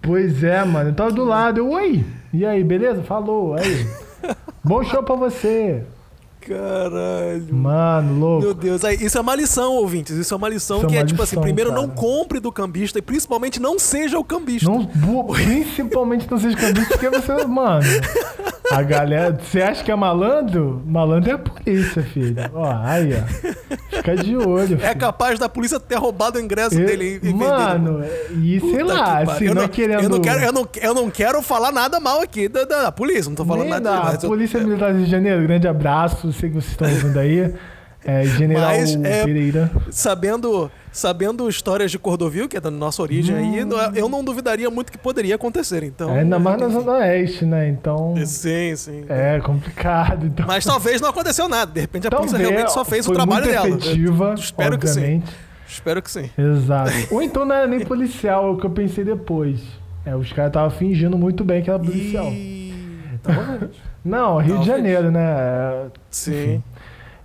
Pois 0.00 0.42
é, 0.44 0.64
mano. 0.64 0.90
Eu 0.90 0.94
tava 0.94 1.10
do 1.10 1.24
lado. 1.24 1.58
Eu, 1.58 1.70
oi. 1.70 2.04
E 2.32 2.46
aí, 2.46 2.62
beleza? 2.62 3.02
Falou. 3.02 3.54
Aí. 3.54 3.86
Bom 4.62 4.82
show 4.84 5.02
pra 5.02 5.16
você. 5.16 5.84
Caralho. 6.40 7.54
Mano, 7.54 8.18
louco. 8.18 8.42
Meu 8.42 8.54
Deus, 8.54 8.84
aí, 8.84 8.96
isso 8.96 9.16
é 9.16 9.20
uma 9.20 9.34
lição, 9.34 9.74
ouvintes. 9.74 10.16
Isso 10.16 10.34
é 10.34 10.36
uma 10.36 10.48
lição 10.48 10.78
Isso 10.78 10.86
é 10.86 10.88
que 10.88 10.96
é 10.96 11.00
uma 11.00 11.06
tipo 11.06 11.22
assim: 11.22 11.36
lição, 11.36 11.42
primeiro 11.42 11.70
não 11.70 11.86
cara. 11.86 12.00
compre 12.00 12.40
do 12.40 12.50
cambista 12.50 12.98
e 12.98 13.02
principalmente 13.02 13.60
não 13.60 13.78
seja 13.78 14.18
o 14.18 14.24
cambista. 14.24 14.68
Não, 14.68 14.84
principalmente 15.32 16.28
não 16.28 16.38
seja 16.38 16.56
cambista, 16.56 16.98
porque 16.98 17.10
você, 17.10 17.46
mano. 17.46 17.86
A 18.70 18.82
galera, 18.82 19.38
você 19.42 19.60
acha 19.60 19.82
que 19.82 19.90
é 19.90 19.94
malandro? 19.96 20.82
Malandro 20.86 21.30
é 21.30 21.34
a 21.34 21.38
polícia, 21.38 22.02
filho. 22.02 22.36
Ó, 22.54 22.72
aí, 22.84 23.10
ó. 23.12 23.96
Fica 23.96 24.16
de 24.16 24.36
olho. 24.36 24.76
É 24.80 24.88
filho. 24.88 24.96
capaz 25.00 25.38
da 25.38 25.48
polícia 25.48 25.78
ter 25.80 25.96
roubado 25.96 26.38
o 26.38 26.40
ingresso 26.40 26.78
Eu- 26.78 26.86
dele 26.86 27.04
e, 27.04 27.14
e 27.16 27.18
vendido. 27.18 27.38
Mano, 27.38 28.04
e 28.42 28.60
sei 28.60 28.70
Puta 28.80 28.84
lá, 28.94 29.04
pariu. 29.04 29.30
assim, 29.32 29.44
não, 29.46 29.54
não, 29.54 29.62
é 29.62 29.68
querendo. 29.68 30.02
eu, 30.02 30.08
não 30.08 30.20
quero, 30.20 30.40
eu, 30.40 30.52
não, 30.52 30.68
eu 30.80 30.94
não 30.94 31.10
quero 31.10 31.42
falar 31.42 31.72
nada 31.72 31.98
mal 32.00 32.20
aqui 32.20 32.48
da, 32.48 32.64
da, 32.64 32.82
da 32.84 32.92
polícia, 32.92 33.28
não 33.28 33.34
tô 33.34 33.44
falando 33.44 33.62
Nem 33.62 33.70
nada 33.70 33.90
da 33.90 33.96
demais. 33.98 34.22
Eu- 34.22 34.30
Polícia 34.30 34.60
Militar 34.60 34.90
do 34.92 34.96
Rio 34.98 35.04
de 35.06 35.10
Janeiro, 35.10 35.42
grande 35.42 35.66
abraço, 35.68 36.32
sei 36.32 36.48
que 36.48 36.54
vocês 36.54 36.70
estão 36.72 36.88
ouvindo 36.88 37.18
aí. 37.18 37.52
É, 38.04 38.24
General 38.24 38.70
Mas, 38.70 38.94
é, 39.04 39.24
Pereira. 39.24 39.70
sabendo, 39.90 40.70
sabendo 40.92 41.48
histórias 41.48 41.90
de 41.90 41.98
Cordovil, 41.98 42.48
que 42.48 42.56
é 42.56 42.60
da 42.60 42.70
nossa 42.70 43.00
origem 43.02 43.34
aí, 43.34 43.64
não- 43.64 43.78
eu 43.94 44.08
não 44.08 44.22
duvidaria 44.22 44.70
muito 44.70 44.92
que 44.92 44.98
poderia 44.98 45.34
acontecer, 45.34 45.82
então... 45.82 46.14
É, 46.14 46.20
ainda 46.20 46.38
mais 46.38 46.60
na 46.60 46.68
Zona 46.68 46.92
Oeste, 46.92 47.44
né? 47.44 47.68
Então. 47.68 48.14
Sim, 48.26 48.76
sim. 48.76 49.04
É 49.08 49.40
complicado. 49.40 50.26
Então, 50.26 50.46
Mas 50.46 50.64
talvez 50.64 51.00
não 51.00 51.08
aconteceu 51.10 51.48
nada. 51.48 51.72
De 51.72 51.80
repente 51.80 52.06
a 52.06 52.10
polícia 52.10 52.36
realmente 52.38 52.70
só 52.72 52.84
fez 52.84 53.06
o 53.08 53.12
trabalho 53.12 53.44
muito 53.46 53.54
dela. 53.54 53.68
efetiva, 53.76 54.24
Eu 54.28 54.34
Espero 54.34 54.78
que 54.78 54.86
sim. 54.86 55.00
obviamente. 55.00 55.32
Espero 55.66 56.02
que 56.02 56.10
sim. 56.10 56.30
Exato. 56.36 56.92
Ou 57.10 57.22
então 57.22 57.44
não 57.46 57.54
era 57.54 57.66
nem 57.66 57.80
policial, 57.80 58.48
é 58.48 58.50
o 58.50 58.56
que 58.58 58.66
eu 58.66 58.70
pensei 58.70 59.02
depois. 59.04 59.60
É, 60.04 60.14
os 60.14 60.30
caras 60.32 60.50
estavam 60.50 60.70
fingindo 60.70 61.16
muito 61.16 61.42
bem 61.44 61.62
que 61.62 61.70
era 61.70 61.78
policial. 61.78 62.26
E... 62.26 62.74
Talvez. 63.22 63.70
Não, 64.04 64.38
Rio 64.38 64.58
de. 64.58 64.66
Janeiro, 64.66 65.10
né? 65.12 65.20
É, 65.22 65.86
Sim. 66.10 66.62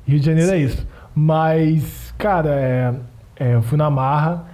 Rio 0.08 0.20
de 0.20 0.26
Janeiro 0.26 0.52
é 0.52 0.58
isso. 0.60 0.86
Mas, 1.16 2.14
cara, 2.20 2.52
é, 2.52 2.94
é, 3.40 3.56
eu 3.56 3.62
fui 3.62 3.78
na 3.78 3.90
marra 3.90 4.46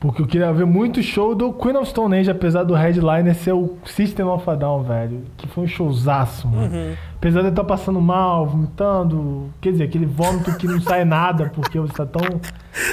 porque 0.00 0.22
eu 0.22 0.26
queria 0.28 0.52
ver 0.52 0.64
muito 0.64 1.02
show 1.02 1.34
do 1.34 1.52
Queen 1.52 1.76
of 1.76 1.88
Stone 1.90 2.16
Age, 2.16 2.30
apesar 2.30 2.62
do 2.62 2.72
headliner 2.72 3.34
ser 3.34 3.52
o 3.52 3.76
System 3.84 4.26
of 4.26 4.48
a 4.48 4.54
Down, 4.54 4.84
velho. 4.84 5.24
Que 5.36 5.48
foi 5.48 5.64
um 5.64 5.66
showzaço, 5.66 6.46
mano. 6.46 6.72
Uhum. 6.72 6.94
Apesar 7.16 7.40
de 7.40 7.46
eu 7.46 7.50
estar 7.50 7.64
passando 7.64 8.00
mal, 8.00 8.46
vomitando, 8.46 9.50
quer 9.60 9.72
dizer, 9.72 9.84
aquele 9.84 10.06
vômito 10.06 10.56
que 10.56 10.68
não 10.68 10.80
sai 10.80 11.04
nada 11.04 11.50
porque 11.52 11.80
você 11.80 11.92
tá 11.94 12.06
tão, 12.06 12.22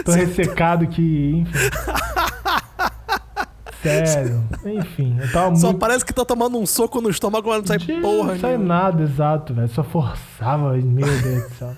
tão 0.03 0.13
ressecado 0.17 0.88
que, 0.88 1.45
enfim. 1.45 1.59
Sério, 3.84 4.43
enfim, 4.65 5.15
eu 5.22 5.31
tava 5.31 5.55
Só 5.57 5.67
muito. 5.67 5.80
parece 5.80 6.03
que 6.03 6.11
tá 6.11 6.26
tomando 6.26 6.57
um 6.57 6.65
soco 6.65 6.99
no 7.01 7.09
estômago, 7.11 7.47
mas 7.49 7.59
não 7.59 7.67
sai 7.67 7.77
De- 7.77 7.93
porra 8.01 8.31
Não 8.34 8.39
sai 8.39 8.51
nenhuma. 8.57 8.65
nada, 8.81 9.03
exato, 9.03 9.53
velho. 9.53 9.67
Só 9.67 9.84
forçava, 9.84 10.73
meu 10.73 11.05
Deus 11.22 11.43
do 11.43 11.49
céu. 11.53 11.72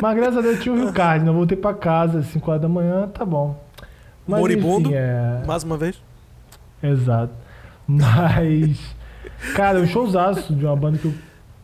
Mas 0.00 0.16
graças 0.16 0.36
a 0.38 0.40
Deus 0.40 0.60
tinha 0.62 0.74
o 0.74 0.78
Rio 0.78 0.92
Card, 0.92 1.24
né? 1.24 1.30
Eu 1.30 1.34
voltei 1.34 1.56
pra 1.56 1.74
casa 1.74 2.20
às 2.20 2.26
5 2.26 2.50
horas 2.50 2.62
da 2.62 2.68
manhã, 2.68 3.08
tá 3.08 3.24
bom. 3.24 3.58
Mas, 4.26 4.40
Moribundo? 4.40 4.88
enfim, 4.88 4.94
é... 4.98 5.42
Mais 5.46 5.62
uma 5.64 5.76
vez. 5.76 6.00
Exato. 6.82 7.32
Mas, 7.86 8.78
cara, 9.54 9.80
um 9.80 9.86
showzaço 9.86 10.54
de 10.54 10.64
uma 10.64 10.76
banda 10.76 10.98
que, 10.98 11.06
eu- 11.06 11.14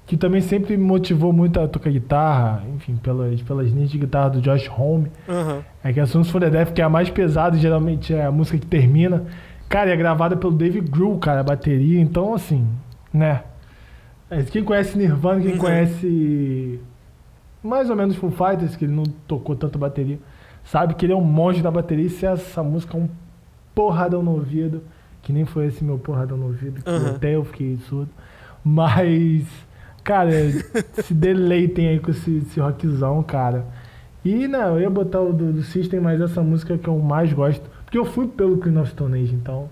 que 0.06 0.16
também 0.16 0.40
sempre 0.40 0.76
me 0.76 0.84
motivou 0.84 1.32
muito 1.32 1.58
a 1.60 1.66
tocar 1.68 1.90
guitarra, 1.90 2.62
enfim, 2.74 2.96
pelas, 2.96 3.40
pelas 3.42 3.70
linhas 3.70 3.90
de 3.90 3.98
guitarra 3.98 4.30
do 4.30 4.40
Josh 4.40 4.68
Home. 4.76 5.10
Aham. 5.28 5.62
É 5.82 5.92
que 5.92 6.00
a 6.00 6.06
Songs 6.06 6.30
for 6.30 6.40
the 6.40 6.50
Deaf, 6.50 6.72
que 6.72 6.80
é 6.80 6.84
a 6.84 6.88
mais 6.88 7.08
pesada, 7.10 7.56
geralmente 7.56 8.12
é 8.14 8.24
a 8.26 8.30
música 8.32 8.58
que 8.58 8.66
termina. 8.66 9.24
Cara, 9.68 9.90
é 9.90 9.96
gravada 9.96 10.36
pelo 10.36 10.52
Dave 10.52 10.80
Grohl, 10.80 11.18
cara, 11.18 11.40
a 11.40 11.44
bateria. 11.44 12.00
Então, 12.00 12.34
assim, 12.34 12.66
né? 13.12 13.42
É, 14.30 14.42
Quem 14.42 14.62
conhece 14.64 14.98
Nirvana, 14.98 15.40
quem 15.40 15.52
Uhum. 15.52 15.58
conhece 15.58 16.80
mais 17.66 17.90
ou 17.90 17.96
menos 17.96 18.16
Foo 18.16 18.30
Fighters, 18.30 18.76
que 18.76 18.84
ele 18.84 18.92
não 18.94 19.02
tocou 19.26 19.54
tanto 19.56 19.78
bateria, 19.78 20.18
sabe 20.64 20.94
que 20.94 21.04
ele 21.06 21.12
é 21.12 21.16
um 21.16 21.20
monge 21.24 21.62
da 21.62 21.70
bateria. 21.70 22.06
E 22.06 22.10
se 22.10 22.24
essa 22.26 22.62
música 22.62 22.96
é 22.96 23.00
um 23.00 23.08
porradão 23.74 24.22
no 24.22 24.32
ouvido, 24.32 24.82
que 25.22 25.32
nem 25.32 25.44
foi 25.44 25.66
esse 25.66 25.82
meu 25.84 25.98
porradão 25.98 26.36
no 26.36 26.46
ouvido, 26.46 26.82
que 26.82 26.90
Uhum. 26.90 27.06
até 27.08 27.34
eu 27.34 27.44
fiquei 27.44 27.76
surdo. 27.88 28.10
Mas, 28.64 29.44
cara, 30.02 30.30
se 31.04 31.12
deleitem 31.14 31.88
aí 31.88 31.98
com 32.00 32.10
esse, 32.10 32.38
esse 32.38 32.58
rockzão, 32.60 33.22
cara. 33.22 33.64
E, 34.24 34.48
não, 34.48 34.74
eu 34.76 34.80
ia 34.80 34.90
botar 34.90 35.20
o 35.20 35.32
do, 35.32 35.52
do 35.52 35.62
System, 35.62 36.00
mas 36.00 36.20
essa 36.20 36.42
música 36.42 36.76
que 36.76 36.88
eu 36.88 36.98
mais 36.98 37.32
gosto. 37.32 37.68
Porque 37.84 37.96
eu 37.98 38.04
fui 38.04 38.26
pelo 38.26 38.58
Queen 38.58 38.76
of 38.78 38.90
Stone 38.90 39.22
Age, 39.22 39.34
então 39.34 39.68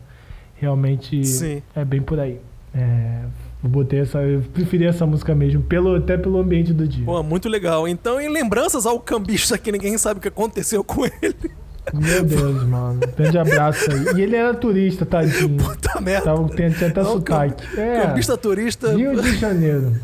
realmente 0.54 1.24
Sim. 1.24 1.62
é 1.74 1.84
bem 1.84 2.00
por 2.00 2.20
aí. 2.20 2.40
É, 2.72 3.24
eu 3.64 3.70
botei 3.70 4.00
essa, 4.00 4.18
eu 4.20 4.42
preferi 4.52 4.84
essa 4.84 5.06
música 5.06 5.34
mesmo, 5.34 5.62
pelo, 5.62 5.96
até 5.96 6.18
pelo 6.18 6.38
ambiente 6.38 6.74
do 6.74 6.86
dia. 6.86 7.04
Pô, 7.04 7.22
muito 7.22 7.48
legal. 7.48 7.88
Então, 7.88 8.20
em 8.20 8.28
lembranças 8.28 8.84
ao 8.84 9.00
cambista 9.00 9.56
que 9.56 9.72
ninguém 9.72 9.96
sabe 9.96 10.18
o 10.18 10.20
que 10.20 10.28
aconteceu 10.28 10.84
com 10.84 11.06
ele. 11.06 11.50
Meu 11.94 12.22
Deus, 12.22 12.62
mano. 12.64 13.00
Grande 13.16 13.38
abraço 13.38 13.90
aí. 13.90 14.18
E 14.18 14.22
ele 14.22 14.36
era 14.36 14.52
turista, 14.52 15.06
tadinho. 15.06 15.56
Puta 15.56 15.98
merda. 16.00 16.24
Tava, 16.26 16.46
tinha, 16.54 16.70
tinha 16.70 16.90
até 16.90 17.02
Não, 17.02 17.12
sotaque. 17.12 17.80
É, 17.80 18.02
Cambista 18.02 18.36
turista. 18.36 18.92
Rio 18.94 19.20
de 19.20 19.36
Janeiro. 19.36 19.94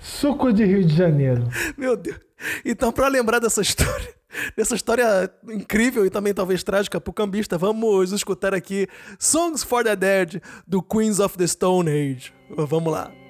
Suco 0.00 0.52
de 0.52 0.64
Rio 0.64 0.84
de 0.84 0.96
Janeiro. 0.96 1.48
Meu 1.78 1.96
Deus. 1.96 2.18
Então, 2.64 2.90
pra 2.90 3.06
lembrar 3.06 3.38
dessa 3.38 3.62
história, 3.62 4.08
dessa 4.56 4.74
história 4.74 5.30
incrível 5.48 6.04
e 6.04 6.10
também 6.10 6.34
talvez 6.34 6.64
trágica 6.64 7.00
pro 7.00 7.12
cambista, 7.12 7.56
vamos 7.56 8.10
escutar 8.10 8.52
aqui 8.52 8.88
Songs 9.18 9.62
for 9.62 9.84
the 9.84 9.94
Dead 9.94 10.40
do 10.66 10.82
Queens 10.82 11.20
of 11.20 11.38
the 11.38 11.46
Stone 11.46 11.88
Age. 11.88 12.32
Vamos 12.56 12.92
lá. 12.92 13.21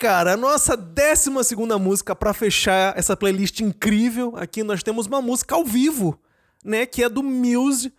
Cara, 0.00 0.32
a 0.32 0.36
nossa 0.36 0.74
décima 0.76 1.44
segunda 1.44 1.78
música 1.78 2.16
pra 2.16 2.32
fechar 2.32 2.96
essa 2.98 3.14
playlist 3.14 3.60
incrível. 3.60 4.32
Aqui 4.36 4.62
nós 4.62 4.82
temos 4.82 5.06
uma 5.06 5.20
música 5.20 5.54
ao 5.54 5.64
vivo, 5.64 6.18
né? 6.64 6.86
Que 6.86 7.04
é 7.04 7.08
do 7.08 7.22
Muse. 7.22 7.92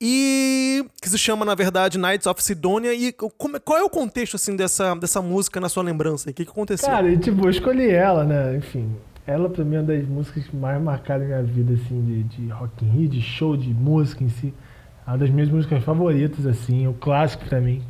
E 0.00 0.84
que 1.00 1.08
se 1.08 1.16
chama, 1.16 1.44
na 1.44 1.54
verdade, 1.54 1.96
Nights 1.96 2.26
of 2.26 2.42
Sidonia. 2.42 2.92
E 2.92 3.12
como- 3.12 3.60
qual 3.60 3.78
é 3.78 3.82
o 3.84 3.88
contexto, 3.88 4.34
assim, 4.34 4.56
dessa, 4.56 4.94
dessa 4.96 5.22
música 5.22 5.60
na 5.60 5.68
sua 5.68 5.84
lembrança? 5.84 6.28
O 6.28 6.34
que, 6.34 6.44
que 6.44 6.50
aconteceu? 6.50 6.88
Cara, 6.90 7.08
e 7.08 7.16
tipo, 7.16 7.46
eu 7.46 7.50
escolhi 7.50 7.88
ela, 7.88 8.24
né? 8.24 8.56
Enfim, 8.56 8.94
ela 9.24 9.48
pra 9.48 9.64
mim 9.64 9.76
é 9.76 9.78
uma 9.78 9.86
das 9.86 10.04
músicas 10.06 10.44
mais 10.52 10.82
marcaram 10.82 11.24
minha 11.24 11.42
vida, 11.42 11.74
assim, 11.74 12.02
de, 12.04 12.22
de 12.24 12.48
rock 12.48 12.84
in 12.84 12.88
Rio, 12.90 13.08
de 13.08 13.22
show, 13.22 13.56
de 13.56 13.72
música 13.72 14.24
em 14.24 14.28
si. 14.28 14.52
É 15.06 15.10
uma 15.10 15.18
das 15.18 15.30
minhas 15.30 15.48
músicas 15.48 15.82
favoritas, 15.84 16.44
assim, 16.44 16.84
é 16.84 16.88
o 16.88 16.94
clássico 16.94 17.44
pra 17.46 17.60
mim. 17.60 17.80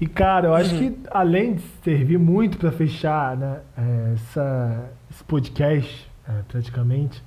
E, 0.00 0.06
cara, 0.06 0.46
eu 0.48 0.54
acho 0.54 0.76
que 0.78 0.96
além 1.10 1.54
de 1.54 1.62
servir 1.82 2.18
muito 2.18 2.56
pra 2.56 2.70
fechar, 2.70 3.36
né, 3.36 3.56
é, 3.76 4.12
essa, 4.14 4.84
esse 5.10 5.24
podcast, 5.24 6.08
é, 6.28 6.32
praticamente, 6.46 7.22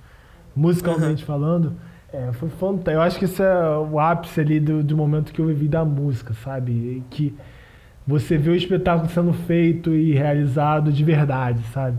musicalmente 0.55 1.23
falando, 1.25 1.73
é, 2.13 2.31
foi 2.33 2.49
fantástico. 2.49 2.91
Eu 2.91 3.01
acho 3.01 3.19
que 3.19 3.25
esse 3.25 3.41
é 3.43 3.65
o 3.77 3.99
ápice 3.99 4.39
ali 4.39 4.59
do, 4.59 4.81
do 4.83 4.95
momento 4.95 5.33
que 5.33 5.39
eu 5.41 5.47
vivi 5.47 5.67
da 5.67 5.83
música, 5.83 6.33
sabe? 6.33 6.71
E 6.71 7.03
Que 7.09 7.35
você 8.07 8.37
vê 8.37 8.49
o 8.49 8.55
espetáculo 8.55 9.09
sendo 9.09 9.33
feito 9.33 9.93
e 9.93 10.13
realizado 10.13 10.91
de 10.91 11.03
verdade, 11.03 11.61
sabe? 11.73 11.97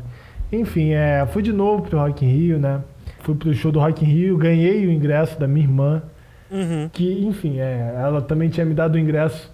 Enfim, 0.51 0.93
é, 0.93 1.25
fui 1.27 1.43
de 1.43 1.53
novo 1.53 1.83
pro 1.83 1.99
Rock 1.99 2.25
in 2.25 2.29
Rio, 2.29 2.59
né? 2.59 2.81
Fui 3.21 3.35
pro 3.35 3.53
show 3.55 3.71
do 3.71 3.79
Rock 3.79 4.05
in 4.05 4.09
Rio, 4.09 4.37
ganhei 4.39 4.87
o 4.87 4.91
ingresso 4.91 5.39
da 5.39 5.47
minha 5.47 5.67
irmã, 5.67 6.03
Uhum. 6.51 6.89
que, 6.93 7.25
enfim, 7.25 7.59
é, 7.61 7.95
ela 7.99 8.21
também 8.23 8.49
tinha 8.51 8.65
me 8.67 8.75
dado 8.75 8.95
o 8.95 8.99
ingresso 8.99 9.52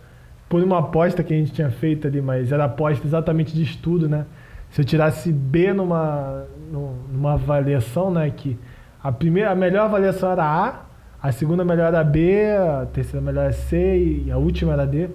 por 0.48 0.62
uma 0.62 0.78
aposta 0.78 1.22
que 1.22 1.32
a 1.34 1.36
gente 1.36 1.52
tinha 1.52 1.70
feito 1.70 2.06
ali, 2.06 2.20
mas 2.20 2.50
era 2.52 2.64
aposta 2.64 3.06
exatamente 3.06 3.54
de 3.54 3.62
estudo, 3.62 4.08
né? 4.08 4.24
Se 4.70 4.80
eu 4.80 4.84
tirasse 4.84 5.32
B 5.32 5.72
numa, 5.72 6.44
nu- 6.72 6.94
numa 7.12 7.34
avaliação, 7.34 8.10
né? 8.10 8.30
Que 8.34 8.58
a 9.02 9.10
primeira, 9.12 9.50
a 9.50 9.54
melhor 9.54 9.84
avaliação 9.84 10.30
era 10.32 10.44
A, 10.44 10.82
a 11.22 11.32
segunda 11.32 11.64
melhor 11.64 11.88
era 11.88 12.02
B, 12.04 12.46
a 12.56 12.86
terceira 12.92 13.24
melhor 13.24 13.44
era 13.44 13.52
C 13.52 14.22
e 14.26 14.30
a 14.30 14.36
última 14.38 14.72
era 14.72 14.86
D. 14.86 15.08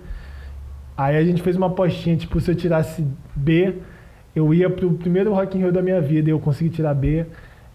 Aí 0.96 1.18
a 1.18 1.24
gente 1.24 1.42
fez 1.42 1.56
uma 1.56 1.68
apostinha, 1.68 2.16
tipo, 2.16 2.40
se 2.40 2.52
eu 2.52 2.56
tirasse 2.56 3.06
B, 3.36 3.76
eu 4.36 4.54
ia 4.54 4.70
pro 4.70 4.92
primeiro 4.94 5.34
Rock 5.34 5.58
in 5.58 5.62
Rio 5.62 5.72
da 5.72 5.82
minha 5.82 6.00
vida 6.02 6.30
e 6.30 6.32
eu 6.32 6.40
consegui 6.40 6.70
tirar 6.70 6.94
B. 6.94 7.26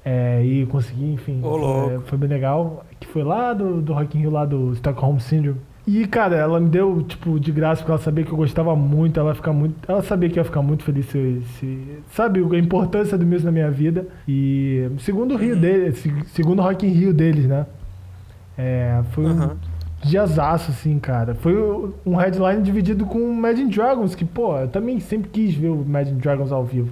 é, 0.05 0.43
e 0.45 0.65
consegui, 0.67 1.13
enfim. 1.13 1.41
Louco. 1.41 1.91
é, 1.91 1.99
foi 2.07 2.17
bem 2.19 2.29
legal. 2.29 2.85
Que 3.01 3.07
foi 3.07 3.23
lá 3.25 3.53
do, 3.53 3.81
do 3.83 3.93
Rock 3.93 4.17
in 4.17 4.21
Rio, 4.23 4.31
lá 4.31 4.45
do 4.45 4.73
Stockholm 4.75 5.19
Syndrome. 5.19 5.61
E, 5.91 6.07
cara, 6.07 6.37
ela 6.37 6.61
me 6.61 6.69
deu, 6.69 7.03
tipo, 7.03 7.41
de 7.41 7.51
graça, 7.51 7.81
porque 7.81 7.91
ela 7.93 8.01
sabia 8.01 8.23
que 8.23 8.31
eu 8.31 8.37
gostava 8.37 8.77
muito, 8.77 9.19
ela 9.19 9.35
fica 9.35 9.51
muito. 9.53 9.75
Ela 9.91 10.03
sabia 10.03 10.29
que 10.29 10.39
ia 10.39 10.45
ficar 10.45 10.61
muito 10.61 10.83
feliz 10.85 11.07
se. 11.07 11.41
se 11.59 11.79
sabe, 12.11 12.41
a 12.41 12.59
importância 12.59 13.17
do 13.17 13.25
Muse 13.25 13.45
na 13.45 13.51
minha 13.53 13.71
vida. 13.71 14.07
E 14.29 14.87
segundo 14.99 15.35
o 15.35 15.37
Rio 15.39 15.57
dele, 15.57 15.93
se- 15.93 16.13
segundo 16.27 16.59
o 16.59 16.63
Rock 16.63 16.87
in 16.87 16.91
Rio 16.91 17.15
deles, 17.15 17.47
né? 17.47 17.65
É, 18.57 19.01
foi 19.13 19.25
um 19.25 19.29
Aham. 19.31 19.57
diazaço, 20.05 20.71
assim, 20.73 20.99
cara. 20.99 21.35
Foi 21.35 21.55
um 22.05 22.17
headline 22.17 22.63
dividido 22.63 23.07
com 23.07 23.19
o 23.19 23.33
Imagine 23.33 23.71
Dragons, 23.71 24.15
que, 24.15 24.25
pô, 24.27 24.59
eu 24.59 24.69
também 24.69 25.01
sempre 25.01 25.31
quis 25.31 25.55
ver 25.55 25.69
o 25.69 25.83
Imagine 25.83 26.21
Dragons 26.21 26.53
ao 26.53 26.65
vivo. 26.65 26.91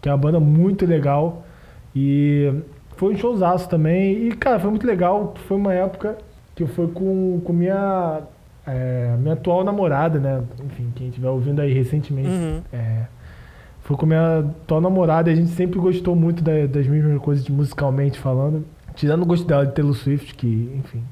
Que 0.00 0.08
é 0.08 0.12
uma 0.12 0.18
banda 0.18 0.40
muito 0.40 0.86
legal. 0.86 1.44
E 1.94 2.50
foi 2.96 3.12
um 3.12 3.16
showzaço 3.16 3.68
também. 3.68 4.28
E, 4.28 4.32
cara, 4.36 4.58
foi 4.58 4.70
muito 4.70 4.86
legal. 4.86 5.34
Foi 5.46 5.56
uma 5.58 5.74
época 5.74 6.16
que 6.54 6.66
fui 6.66 6.88
com, 6.88 7.40
com 7.44 7.52
minha, 7.52 8.20
é, 8.66 9.14
minha 9.18 9.34
atual 9.34 9.64
namorada, 9.64 10.18
né? 10.18 10.42
Enfim, 10.64 10.92
quem 10.94 11.08
estiver 11.08 11.28
ouvindo 11.28 11.60
aí 11.60 11.72
recentemente. 11.72 12.28
Uhum. 12.28 12.62
É, 12.72 13.04
fui 13.82 13.96
com 13.96 14.06
minha 14.06 14.38
atual 14.40 14.80
namorada 14.80 15.30
e 15.30 15.32
a 15.32 15.36
gente 15.36 15.50
sempre 15.50 15.78
gostou 15.78 16.14
muito 16.14 16.42
da- 16.42 16.66
das 16.66 16.86
mesmas 16.86 17.20
coisas 17.20 17.48
musicalmente 17.48 18.18
falando. 18.18 18.64
Tirando 18.94 19.22
o 19.22 19.26
gosto 19.26 19.46
dela 19.46 19.64
de 19.66 19.72
Taylor 19.72 19.94
Swift, 19.94 20.34
que, 20.34 20.72
enfim. 20.78 21.02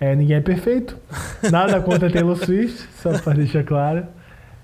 É, 0.00 0.14
ninguém 0.14 0.36
é 0.36 0.40
perfeito. 0.40 0.96
Nada 1.50 1.80
contra 1.80 2.10
Taylor 2.10 2.36
Swift, 2.36 2.86
só 3.02 3.18
pra 3.18 3.32
deixar 3.32 3.64
claro. 3.64 4.04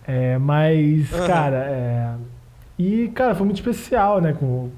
É, 0.07 0.37
mas, 0.39 1.13
Aham. 1.13 1.27
cara, 1.27 1.57
é, 1.57 2.15
e, 2.79 3.09
cara, 3.15 3.35
foi 3.35 3.47
muito 3.47 3.57
especial, 3.57 4.21
né? 4.21 4.35
Com 4.39 4.69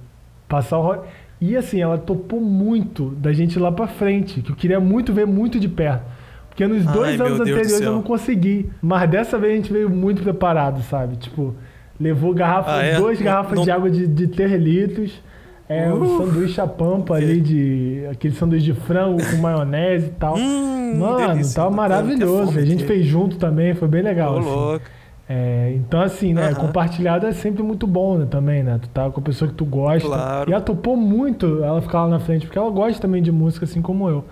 passar 0.49 0.79
o 0.79 0.83
rock. 0.83 1.09
E 1.41 1.57
assim, 1.57 1.81
ela 1.81 1.99
topou 1.99 2.41
muito 2.41 3.11
da 3.11 3.33
gente 3.33 3.57
ir 3.57 3.59
lá 3.59 3.71
pra 3.71 3.87
frente, 3.87 4.41
que 4.41 4.51
eu 4.51 4.57
queria 4.57 4.81
muito 4.81 5.13
ver 5.13 5.27
muito 5.27 5.61
de 5.61 5.69
perto. 5.69 6.03
Porque 6.49 6.67
nos 6.67 6.87
Ai, 6.87 6.93
dois 6.95 7.17
meu 7.19 7.27
anos 7.27 7.39
do 7.39 7.43
anteriores 7.43 7.73
céu. 7.73 7.83
eu 7.89 7.93
não 7.93 8.03
consegui. 8.03 8.71
Mas 8.81 9.11
dessa 9.11 9.39
vez 9.39 9.53
a 9.53 9.57
gente 9.57 9.73
veio 9.73 9.91
muito 9.91 10.23
preparado, 10.23 10.83
sabe? 10.85 11.17
Tipo, 11.17 11.55
levou 12.01 12.33
garrafa, 12.33 12.77
Ah, 12.77 12.83
é? 12.83 12.97
duas 12.97 13.21
garrafas 13.21 13.57
não- 13.57 13.65
de 13.65 13.71
água 13.71 13.91
de, 13.91 14.07
de 14.07 14.27
3 14.29 14.53
litros. 14.53 15.23
É, 15.69 15.93
um 15.93 16.01
Uh! 16.03 16.19
sanduíche 16.27 16.61
a 16.61 16.67
pampa 16.67 17.15
ali 17.17 17.41
de. 17.41 18.05
aquele 18.11 18.35
sanduíche 18.35 18.67
de 18.67 18.73
frango 18.73 19.19
com 19.31 19.37
maionese 19.39 20.07
e 20.07 20.11
tal. 20.11 20.37
Hum, 20.39 20.95
Mano, 20.99 21.27
delícia. 21.35 21.55
tava 21.57 21.67
Tô 21.69 21.71
com 21.73 21.77
maravilhoso. 21.77 22.59
A 22.59 22.65
gente 22.65 22.85
fez 22.85 23.05
junto 23.05 23.37
também, 23.37 23.75
foi 23.75 23.89
bem 23.89 24.01
legal. 24.01 24.37
Ô, 24.37 24.39
assim. 24.39 24.49
louco. 24.49 24.85
É, 25.29 25.73
então, 25.75 26.01
assim, 26.01 26.33
né? 26.33 26.55
Compartilhado 26.55 27.27
é 27.27 27.33
sempre 27.33 27.63
muito 27.63 27.87
bom, 27.87 28.19
né? 28.19 28.27
Também, 28.31 28.63
né? 28.63 28.79
Tu 28.81 28.89
tá 28.91 29.11
com 29.11 29.21
a 29.21 29.23
pessoa 29.23 29.51
que 29.51 29.55
tu 29.55 29.65
gosta. 29.65 30.07
Claro. 30.07 30.51
E 30.51 30.53
ela 30.53 30.63
topou 30.63 30.97
muito 30.97 31.65
ela 31.65 31.83
ficar 31.83 32.05
lá 32.05 32.09
na 32.09 32.21
frente, 32.21 32.47
porque 32.47 32.59
ela 32.59 32.71
gosta 32.71 33.01
também 33.01 33.23
de 33.23 33.33
música, 33.33 33.65
assim 33.65 33.83
como 33.83 34.09
eu. 34.09 34.25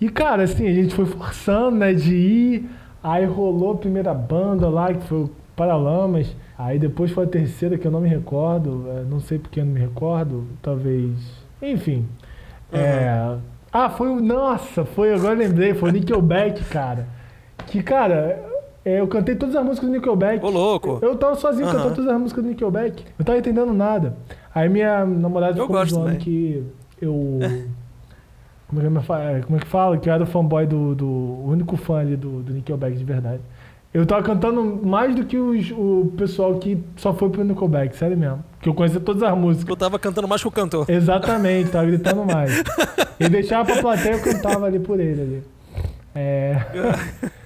E, 0.00 0.08
cara, 0.08 0.42
assim, 0.42 0.66
a 0.66 0.72
gente 0.72 0.94
foi 0.94 1.04
forçando, 1.04 1.76
né? 1.76 1.92
De 1.92 2.14
ir. 2.14 2.70
Aí 3.02 3.26
rolou 3.26 3.72
a 3.72 3.76
primeira 3.76 4.14
banda 4.14 4.68
lá, 4.68 4.92
que 4.94 5.04
foi 5.04 5.18
o 5.18 5.30
Paralamas. 5.54 6.34
Aí 6.56 6.78
depois 6.78 7.10
foi 7.10 7.24
a 7.24 7.28
terceira, 7.28 7.76
que 7.76 7.86
eu 7.86 7.90
não 7.90 8.00
me 8.00 8.08
recordo. 8.08 8.86
é, 8.88 9.02
não 9.02 9.20
sei 9.20 9.38
porque 9.38 9.60
eu 9.60 9.64
não 9.66 9.72
me 9.72 9.80
recordo. 9.80 10.46
Talvez. 10.62 11.12
Enfim. 11.60 12.06
É... 12.72 13.36
Ah, 13.70 13.90
foi 13.90 14.08
o. 14.08 14.20
Nossa, 14.20 14.84
foi. 14.84 15.12
Agora 15.12 15.34
lembrei. 15.34 15.74
Foi 15.74 15.90
o 15.90 15.92
Nickelback, 15.92 16.64
cara. 16.64 17.06
Que, 17.66 17.82
cara. 17.82 18.53
É, 18.84 19.00
eu 19.00 19.08
cantei 19.08 19.34
todas 19.34 19.56
as 19.56 19.64
músicas 19.64 19.88
do 19.88 19.94
Nickelback. 19.96 20.44
Ô, 20.44 20.50
louco. 20.50 20.98
Eu 21.00 21.16
tava 21.16 21.34
sozinho 21.36 21.66
Aham. 21.66 21.76
cantando 21.76 21.94
todas 21.94 22.10
as 22.10 22.20
músicas 22.20 22.44
do 22.44 22.50
Nickelback. 22.50 23.04
Eu 23.18 23.24
tava 23.24 23.38
entendendo 23.38 23.72
nada. 23.72 24.16
Aí 24.54 24.68
minha 24.68 25.04
namorada 25.04 25.58
Eu 25.58 25.66
ficou 25.66 25.86
zoando 25.86 26.16
que 26.18 26.62
eu. 27.00 27.38
Como 28.66 28.80
é 28.80 28.88
que, 28.90 28.96
eu 28.96 29.02
fa- 29.02 29.40
como 29.46 29.56
é 29.58 29.60
que 29.60 29.66
fala? 29.68 29.96
Que 29.98 30.08
eu 30.08 30.14
era 30.14 30.24
o 30.24 30.26
fanboy 30.26 30.66
do, 30.66 30.94
do. 30.96 31.06
O 31.06 31.48
único 31.50 31.76
fã 31.76 31.98
ali 32.00 32.16
do, 32.16 32.42
do 32.42 32.52
Nickelback 32.52 32.96
de 32.96 33.04
verdade. 33.04 33.40
Eu 33.92 34.04
tava 34.04 34.22
cantando 34.24 34.80
mais 34.84 35.14
do 35.14 35.24
que 35.24 35.36
os- 35.38 35.70
o 35.70 36.12
pessoal 36.16 36.56
que 36.58 36.82
só 36.96 37.12
foi 37.14 37.28
pro 37.30 37.44
Nickelback, 37.44 37.94
sério 37.96 38.16
mesmo. 38.16 38.42
Que 38.60 38.68
eu 38.68 38.74
conhecia 38.74 38.98
todas 38.98 39.22
as 39.22 39.36
músicas. 39.38 39.68
Eu 39.68 39.76
tava 39.76 39.96
cantando 39.98 40.26
mais 40.26 40.40
que 40.42 40.48
o 40.48 40.50
cantor. 40.50 40.86
Exatamente, 40.90 41.70
tava 41.70 41.86
gritando 41.86 42.24
mais. 42.24 42.64
Ele 43.20 43.28
deixava 43.30 43.64
pra 43.72 43.80
plateia, 43.80 44.14
eu 44.14 44.22
cantava 44.22 44.66
ali 44.66 44.80
por 44.80 44.98
ele 44.98 45.20
ali. 45.22 45.42
É... 46.14 46.56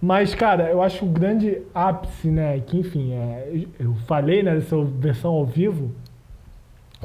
Mas, 0.00 0.34
cara, 0.34 0.70
eu 0.70 0.82
acho 0.82 1.04
o 1.04 1.08
grande 1.08 1.62
ápice, 1.74 2.28
né? 2.28 2.58
Que, 2.60 2.78
enfim, 2.78 3.12
é... 3.12 3.64
eu 3.78 3.94
falei 4.06 4.42
né, 4.42 4.54
dessa 4.54 4.82
versão 4.82 5.32
ao 5.32 5.44
vivo 5.44 5.90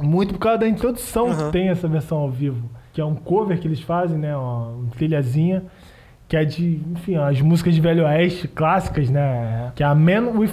muito 0.02 0.34
por 0.34 0.40
causa 0.40 0.58
da 0.58 0.68
introdução 0.68 1.28
Aham. 1.28 1.46
que 1.46 1.52
tem 1.52 1.68
essa 1.68 1.86
versão 1.86 2.18
ao 2.18 2.30
vivo. 2.30 2.68
Que 2.92 3.00
é 3.00 3.04
um 3.04 3.14
cover 3.14 3.58
que 3.58 3.68
eles 3.68 3.80
fazem, 3.80 4.18
né? 4.18 4.36
Uma, 4.36 4.74
trilhazinha. 4.96 5.62
Que 6.28 6.36
é 6.36 6.44
de, 6.44 6.80
enfim, 6.92 7.16
as 7.16 7.40
músicas 7.40 7.74
de 7.74 7.80
Velho 7.80 8.04
Oeste 8.04 8.48
clássicas, 8.48 9.10
né? 9.10 9.72
Que 9.74 9.82
é 9.82 9.86
a 9.86 9.94
Man 9.94 10.30
with 10.36 10.52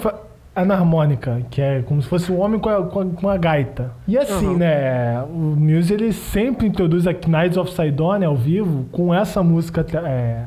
a 0.55 0.61
Anharmônica, 0.61 1.43
que 1.51 1.61
é 1.61 1.83
como 1.83 2.01
se 2.01 2.07
fosse 2.07 2.31
um 2.31 2.39
homem 2.39 2.59
com 2.59 2.67
a, 2.67 2.83
com 2.83 2.99
a, 2.99 3.05
com 3.05 3.29
a 3.29 3.37
gaita. 3.37 3.91
E 4.07 4.17
assim, 4.17 4.47
Aham. 4.47 4.57
né? 4.57 5.21
O 5.23 5.55
Muse 5.55 5.93
ele 5.93 6.11
sempre 6.11 6.67
introduz 6.67 7.05
a 7.05 7.11
Knights 7.13 7.57
of 7.57 7.71
Sidonia 7.71 8.27
ao 8.27 8.35
vivo 8.35 8.85
com 8.91 9.13
essa 9.13 9.43
música 9.43 9.85
é, 10.03 10.45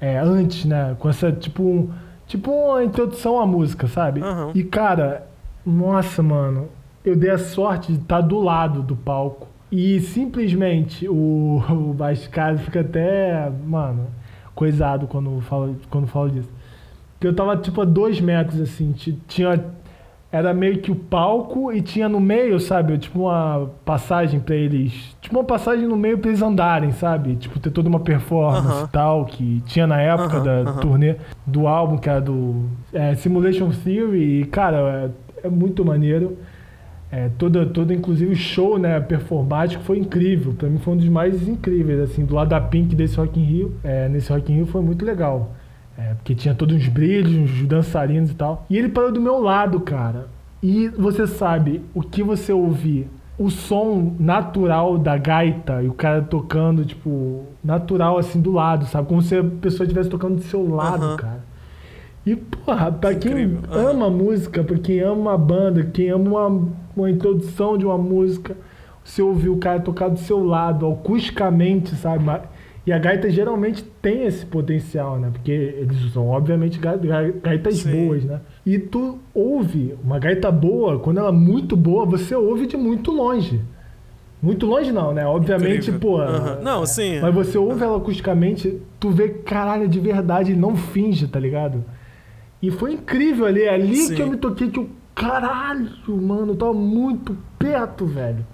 é, 0.00 0.18
antes, 0.18 0.64
né? 0.64 0.96
Com 0.98 1.08
essa, 1.08 1.30
tipo, 1.32 1.62
um, 1.62 1.90
tipo 2.26 2.50
uma 2.50 2.84
introdução 2.84 3.38
à 3.40 3.46
música, 3.46 3.86
sabe? 3.86 4.20
Aham. 4.22 4.50
E 4.54 4.62
cara, 4.64 5.26
nossa, 5.64 6.22
mano, 6.22 6.68
eu 7.04 7.16
dei 7.16 7.30
a 7.30 7.38
sorte 7.38 7.92
de 7.92 7.98
estar 8.00 8.20
do 8.20 8.40
lado 8.40 8.82
do 8.82 8.96
palco. 8.96 9.48
E 9.72 10.00
simplesmente 10.00 11.08
o, 11.08 11.62
o 11.70 11.92
Bascado 11.94 12.58
fica 12.58 12.80
até, 12.80 13.50
mano, 13.66 14.06
coisado 14.54 15.06
quando 15.06 15.40
falo, 15.40 15.76
quando 15.90 16.06
falo 16.06 16.30
disso. 16.30 16.50
Porque 17.14 17.26
eu 17.28 17.34
tava 17.34 17.56
tipo 17.56 17.80
a 17.80 17.84
dois 17.84 18.20
metros, 18.20 18.60
assim, 18.60 18.92
ti- 18.92 19.18
tinha. 19.26 19.64
Era 20.34 20.52
meio 20.52 20.78
que 20.78 20.90
o 20.90 20.96
palco 20.96 21.72
e 21.72 21.80
tinha 21.80 22.08
no 22.08 22.18
meio, 22.18 22.58
sabe? 22.58 22.98
Tipo 22.98 23.20
uma 23.20 23.70
passagem 23.84 24.40
pra 24.40 24.56
eles. 24.56 25.16
Tipo 25.20 25.36
uma 25.36 25.44
passagem 25.44 25.86
no 25.86 25.96
meio 25.96 26.18
pra 26.18 26.28
eles 26.28 26.42
andarem, 26.42 26.90
sabe? 26.90 27.36
Tipo, 27.36 27.60
ter 27.60 27.70
toda 27.70 27.88
uma 27.88 28.00
performance 28.00 28.82
e 28.84 28.88
tal, 28.88 29.26
que 29.26 29.62
tinha 29.64 29.86
na 29.86 30.00
época 30.00 30.38
Aham, 30.38 30.42
da 30.44 30.70
aham. 30.70 30.80
turnê 30.80 31.14
do 31.46 31.68
álbum, 31.68 31.96
que 31.98 32.10
era 32.10 32.20
do 32.20 32.64
é, 32.92 33.14
Simulation 33.14 33.70
Theory. 33.70 34.40
E, 34.40 34.44
cara, 34.46 35.12
é, 35.44 35.46
é 35.46 35.48
muito 35.48 35.84
maneiro. 35.84 36.36
É, 37.12 37.28
toda, 37.38 37.64
toda, 37.64 37.94
inclusive 37.94 38.32
o 38.32 38.36
show, 38.36 38.76
né, 38.76 38.98
performático 38.98 39.84
foi 39.84 39.98
incrível. 39.98 40.52
Pra 40.52 40.68
mim 40.68 40.78
foi 40.78 40.94
um 40.94 40.96
dos 40.96 41.08
mais 41.08 41.46
incríveis, 41.46 42.00
assim, 42.00 42.24
do 42.24 42.34
lado 42.34 42.48
da 42.48 42.60
Pink 42.60 42.96
desse 42.96 43.16
Rock 43.18 43.38
in 43.38 43.44
Rio. 43.44 43.74
É, 43.84 44.08
nesse 44.08 44.32
Rock 44.32 44.50
in 44.50 44.56
Rio 44.56 44.66
foi 44.66 44.82
muito 44.82 45.04
legal. 45.04 45.52
É, 45.96 46.14
porque 46.14 46.34
tinha 46.34 46.54
todos 46.54 46.74
uns 46.76 46.88
brilhos, 46.88 47.32
uns 47.32 47.66
dançarinos 47.66 48.30
e 48.30 48.34
tal. 48.34 48.66
E 48.68 48.76
ele 48.76 48.88
parou 48.88 49.12
do 49.12 49.20
meu 49.20 49.40
lado, 49.40 49.80
cara. 49.80 50.28
E 50.62 50.88
você 50.88 51.26
sabe, 51.26 51.82
o 51.94 52.00
que 52.02 52.22
você 52.22 52.52
ouvir, 52.52 53.08
o 53.38 53.50
som 53.50 54.14
natural 54.18 54.96
da 54.98 55.16
gaita 55.16 55.82
e 55.82 55.88
o 55.88 55.92
cara 55.92 56.22
tocando, 56.22 56.84
tipo, 56.84 57.44
natural 57.62 58.18
assim 58.18 58.40
do 58.40 58.50
lado, 58.52 58.86
sabe? 58.86 59.06
Como 59.08 59.20
se 59.22 59.36
a 59.36 59.44
pessoa 59.44 59.84
estivesse 59.84 60.08
tocando 60.08 60.36
do 60.36 60.42
seu 60.42 60.68
lado, 60.74 61.04
Aham. 61.04 61.16
cara. 61.16 61.44
E, 62.26 62.34
porra, 62.34 62.90
pra 62.90 63.14
quem 63.14 63.32
Incrível, 63.32 63.60
aham. 63.70 63.90
ama 63.90 64.10
música, 64.10 64.64
pra 64.64 64.78
quem 64.78 65.00
ama 65.00 65.20
uma 65.32 65.38
banda, 65.38 65.84
quem 65.84 66.08
ama 66.08 66.30
uma, 66.48 66.68
uma 66.96 67.10
introdução 67.10 67.76
de 67.76 67.84
uma 67.84 67.98
música, 67.98 68.56
você 69.04 69.20
ouvir 69.20 69.50
o 69.50 69.58
cara 69.58 69.78
tocar 69.80 70.08
do 70.08 70.18
seu 70.18 70.42
lado, 70.42 70.90
acusticamente, 70.90 71.94
sabe? 71.96 72.24
E 72.86 72.92
a 72.92 72.98
gaita 72.98 73.30
geralmente 73.30 73.82
tem 74.02 74.24
esse 74.26 74.44
potencial, 74.44 75.18
né? 75.18 75.30
Porque 75.32 75.50
eles 75.50 76.02
usam, 76.04 76.28
obviamente, 76.28 76.78
ga- 76.78 76.96
ga- 76.96 77.30
gaitas 77.42 77.78
Sim. 77.78 78.06
boas, 78.06 78.24
né? 78.24 78.40
E 78.66 78.78
tu 78.78 79.18
ouve 79.32 79.94
uma 80.04 80.18
gaita 80.18 80.50
boa, 80.52 80.98
quando 80.98 81.18
ela 81.18 81.30
é 81.30 81.32
muito 81.32 81.76
boa, 81.76 82.04
você 82.04 82.34
ouve 82.34 82.66
de 82.66 82.76
muito 82.76 83.10
longe. 83.10 83.60
Muito 84.42 84.66
longe 84.66 84.92
não, 84.92 85.14
né? 85.14 85.24
Obviamente, 85.26 85.88
Incrível. 85.90 86.00
pô. 86.00 86.20
Aham. 86.20 86.58
Não, 86.62 86.84
sim. 86.84 87.18
Mas 87.20 87.34
você 87.34 87.56
ouve 87.56 87.82
ela 87.82 87.96
acusticamente, 87.96 88.78
tu 89.00 89.08
vê 89.10 89.30
caralho 89.30 89.88
de 89.88 89.98
verdade 89.98 90.52
e 90.52 90.56
não 90.56 90.76
finge, 90.76 91.26
tá 91.26 91.40
ligado? 91.40 91.82
E 92.60 92.70
foi 92.70 92.92
incrível 92.92 93.46
ali, 93.46 93.62
é 93.62 93.72
ali 93.72 93.96
Sim. 93.96 94.14
que 94.14 94.20
eu 94.20 94.26
me 94.26 94.36
toquei 94.36 94.68
que 94.70 94.78
eu, 94.78 94.90
caralho, 95.14 95.88
mano, 96.20 96.52
eu 96.52 96.56
tava 96.56 96.74
muito 96.74 97.34
perto, 97.58 98.04
velho. 98.04 98.44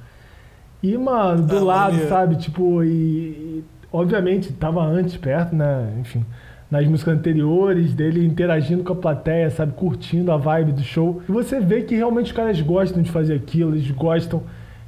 E, 0.81 0.97
mano, 0.97 1.43
do 1.43 1.57
Ah, 1.59 1.61
lado, 1.65 1.91
maneiro. 1.93 2.09
sabe? 2.09 2.37
Tipo, 2.37 2.85
e, 2.85 2.89
e, 2.89 3.65
obviamente 3.93 4.53
tava 4.53 4.85
antes 4.85 5.17
perto, 5.17 5.55
né? 5.55 5.93
Enfim, 6.01 6.25
nas 6.71 6.87
músicas 6.87 7.15
anteriores, 7.19 7.93
dele 7.95 8.25
interagindo 8.25 8.85
com 8.85 8.93
a 8.93 8.97
plateia, 8.97 9.51
sabe? 9.51 9.73
Curtindo 9.73 10.31
a 10.31 10.37
vibe 10.37 10.73
do 10.73 10.83
show. 10.83 11.21
E 11.29 11.33
você 11.33 11.59
vê 11.61 11.83
que 11.83 11.97
realmente 11.97 12.27
os 12.27 12.33
caras 12.33 12.61
gostam 12.61 13.03
de 13.03 13.11
fazer 13.11 13.35
aquilo, 13.35 13.75
eles 13.75 13.91
gostam. 13.91 14.43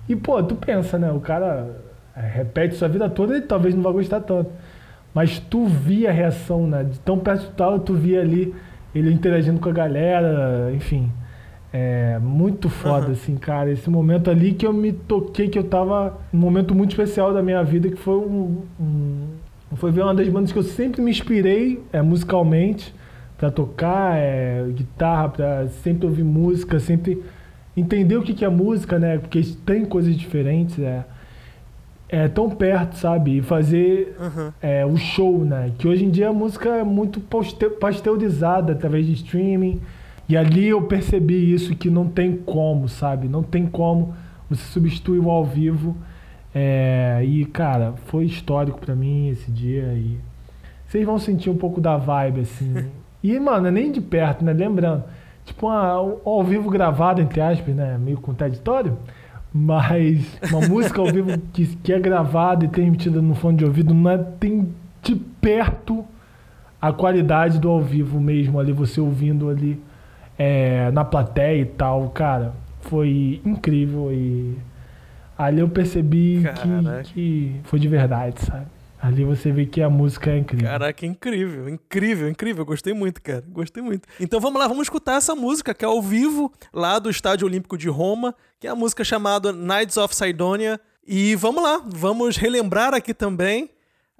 E, 0.08 0.14
pô, 0.14 0.42
tu 0.42 0.54
pensa, 0.54 0.98
né? 0.98 1.10
O 1.10 1.20
cara 1.20 1.68
é, 2.16 2.20
repete 2.20 2.76
sua 2.76 2.88
vida 2.88 3.08
toda 3.08 3.36
e 3.36 3.40
talvez 3.40 3.74
não 3.74 3.82
vai 3.82 3.92
gostar 3.92 4.20
tanto. 4.20 4.50
Mas 5.12 5.38
tu 5.38 5.66
via 5.66 6.10
a 6.10 6.12
reação, 6.12 6.66
né? 6.66 6.84
De 6.84 6.98
tão 7.00 7.18
perto 7.18 7.46
tu 7.46 7.52
tava, 7.52 7.78
tu 7.78 7.94
via 7.94 8.20
ali 8.20 8.54
ele 8.94 9.12
interagindo 9.12 9.58
com 9.58 9.68
a 9.68 9.72
galera, 9.72 10.70
enfim. 10.74 11.10
É 11.72 12.18
muito 12.20 12.68
foda, 12.68 13.06
Aham. 13.06 13.12
assim, 13.12 13.36
cara. 13.36 13.70
Esse 13.70 13.88
momento 13.88 14.30
ali 14.30 14.52
que 14.52 14.66
eu 14.66 14.72
me 14.74 14.92
toquei, 14.92 15.48
que 15.48 15.58
eu 15.58 15.64
tava. 15.64 16.18
Um 16.32 16.36
momento 16.38 16.74
muito 16.74 16.90
especial 16.90 17.32
da 17.32 17.42
minha 17.42 17.62
vida, 17.64 17.88
que 17.88 17.96
foi 17.96 18.14
um. 18.16 18.58
um- 18.78 19.26
foi 19.76 19.90
ver 19.90 20.02
uma 20.02 20.14
das 20.14 20.28
bandas 20.28 20.52
que 20.52 20.58
eu 20.58 20.62
sempre 20.62 21.00
me 21.00 21.10
inspirei 21.10 21.82
é, 21.94 22.02
musicalmente 22.02 22.94
pra 23.38 23.50
tocar, 23.50 24.18
é, 24.18 24.62
guitarra, 24.68 25.30
pra 25.30 25.66
sempre 25.68 26.06
ouvir 26.06 26.22
música, 26.24 26.78
sempre 26.78 27.22
entender 27.74 28.16
o 28.18 28.22
que, 28.22 28.34
que 28.34 28.44
é 28.44 28.50
música, 28.50 28.98
né? 28.98 29.16
Porque 29.16 29.40
tem 29.64 29.86
coisas 29.86 30.14
diferentes, 30.14 30.78
é. 30.78 31.04
É 32.06 32.28
tão 32.28 32.50
perto, 32.50 32.98
sabe? 32.98 33.38
E 33.38 33.40
fazer 33.42 34.14
Aham. 34.20 34.52
é, 34.60 34.84
o 34.84 34.98
show, 34.98 35.42
né? 35.42 35.72
Que 35.78 35.88
hoje 35.88 36.04
em 36.04 36.10
dia 36.10 36.28
a 36.28 36.32
música 36.34 36.68
é 36.68 36.84
muito 36.84 37.18
paste- 37.20 37.70
pasteurizada 37.70 38.72
através 38.74 39.06
de 39.06 39.14
streaming. 39.14 39.80
E 40.28 40.36
ali 40.36 40.68
eu 40.68 40.82
percebi 40.82 41.52
isso, 41.52 41.74
que 41.74 41.90
não 41.90 42.08
tem 42.08 42.36
como, 42.36 42.88
sabe? 42.88 43.28
Não 43.28 43.42
tem 43.42 43.66
como 43.66 44.14
você 44.48 44.62
substituir 44.64 45.18
o 45.18 45.30
ao 45.30 45.44
vivo. 45.44 45.96
É, 46.54 47.22
e, 47.24 47.44
cara, 47.46 47.94
foi 48.06 48.24
histórico 48.24 48.78
pra 48.78 48.94
mim 48.94 49.28
esse 49.28 49.50
dia. 49.50 49.92
E 49.94 50.18
vocês 50.86 51.04
vão 51.04 51.18
sentir 51.18 51.50
um 51.50 51.56
pouco 51.56 51.80
da 51.80 51.96
vibe, 51.96 52.40
assim. 52.40 52.74
E, 53.24 53.38
mano, 53.38 53.68
é 53.68 53.70
nem 53.70 53.92
de 53.92 54.00
perto, 54.00 54.44
né? 54.44 54.52
Lembrando, 54.52 55.04
tipo, 55.44 55.68
uma, 55.68 56.02
um 56.02 56.18
ao 56.24 56.42
vivo 56.42 56.68
gravado, 56.68 57.22
entre 57.22 57.40
aspas, 57.40 57.72
né? 57.72 57.96
Meio 57.96 58.20
contraditório. 58.20 58.98
Mas 59.54 60.26
uma 60.50 60.60
música 60.66 61.00
ao 61.00 61.06
vivo 61.06 61.38
que, 61.52 61.66
que 61.76 61.92
é 61.92 62.00
gravada 62.00 62.64
e 62.64 62.68
transmitida 62.68 63.22
no 63.22 63.36
fone 63.36 63.58
de 63.58 63.64
ouvido 63.64 63.94
não 63.94 64.10
é, 64.10 64.18
tem 64.18 64.74
de 65.00 65.14
perto 65.14 66.04
a 66.80 66.92
qualidade 66.92 67.60
do 67.60 67.68
ao 67.68 67.80
vivo 67.80 68.20
mesmo, 68.20 68.58
ali 68.58 68.72
você 68.72 69.00
ouvindo 69.00 69.48
ali 69.48 69.80
é, 70.42 70.90
na 70.90 71.04
plateia 71.04 71.62
e 71.62 71.64
tal, 71.64 72.10
cara, 72.10 72.52
foi 72.80 73.40
incrível 73.44 74.12
e 74.12 74.58
ali 75.38 75.60
eu 75.60 75.68
percebi 75.68 76.42
que, 76.42 77.12
que 77.12 77.60
foi 77.64 77.78
de 77.78 77.86
verdade, 77.86 78.40
sabe? 78.44 78.66
Ali 79.00 79.24
você 79.24 79.50
vê 79.50 79.66
que 79.66 79.82
a 79.82 79.90
música 79.90 80.30
é 80.30 80.38
incrível. 80.38 80.68
Caraca, 80.68 81.04
incrível, 81.04 81.68
incrível, 81.68 82.28
incrível. 82.28 82.64
Gostei 82.64 82.94
muito, 82.94 83.20
cara. 83.20 83.42
Gostei 83.48 83.82
muito. 83.82 84.06
Então 84.20 84.38
vamos 84.38 84.60
lá, 84.60 84.68
vamos 84.68 84.84
escutar 84.84 85.16
essa 85.16 85.34
música 85.34 85.74
que 85.74 85.84
é 85.84 85.88
ao 85.88 86.00
vivo 86.00 86.52
lá 86.72 87.00
do 87.00 87.10
Estádio 87.10 87.46
Olímpico 87.46 87.76
de 87.76 87.88
Roma, 87.88 88.32
que 88.60 88.66
é 88.66 88.70
a 88.70 88.76
música 88.76 89.02
chamada 89.02 89.52
Knights 89.52 89.96
of 89.96 90.14
Sidonia. 90.14 90.80
E 91.04 91.34
vamos 91.34 91.62
lá, 91.64 91.82
vamos 91.84 92.36
relembrar 92.36 92.94
aqui 92.94 93.12
também 93.12 93.70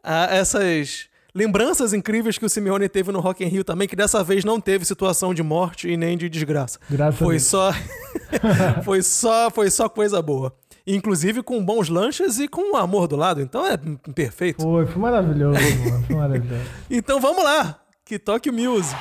ah, 0.03 0.27
essas 0.31 1.09
lembranças 1.35 1.93
incríveis 1.93 2.39
que 2.39 2.45
o 2.45 2.49
Simeone 2.49 2.89
teve 2.89 3.11
no 3.13 3.21
Rock 3.21 3.45
in 3.45 3.49
Rio 3.49 3.65
também, 3.65 3.89
que 3.89 3.97
dessa 3.97 4.23
vez 4.23 4.45
não 4.45 4.61
teve 4.61 4.85
situação 4.85 5.33
de 5.33 5.43
morte 5.43 5.89
e 5.89 5.97
nem 5.97 6.17
de 6.17 6.29
desgraça. 6.29 6.79
Graças 6.91 7.15
a 7.15 7.19
foi 7.25 7.35
Deus. 7.37 7.47
só 7.47 7.73
foi 8.85 9.03
só 9.03 9.51
foi 9.51 9.71
só 9.71 9.89
coisa 9.89 10.21
boa. 10.21 10.55
Inclusive 10.87 11.43
com 11.43 11.65
bons 11.65 11.89
lanches 11.89 12.39
e 12.41 12.49
com 12.49 12.77
amor 12.77 13.07
do 13.07 13.15
lado. 13.17 13.41
Então 13.41 13.65
é 13.65 13.77
perfeito. 14.15 14.63
Foi, 14.63 14.85
foi 14.87 15.01
maravilhoso, 15.01 15.61
mano, 15.85 16.05
foi 16.07 16.17
maravilhoso. 16.17 16.63
Então 16.91 17.21
vamos 17.21 17.45
lá, 17.45 17.79
que 18.05 18.19
toque 18.19 18.51
o 18.51 18.53
music. 18.53 18.97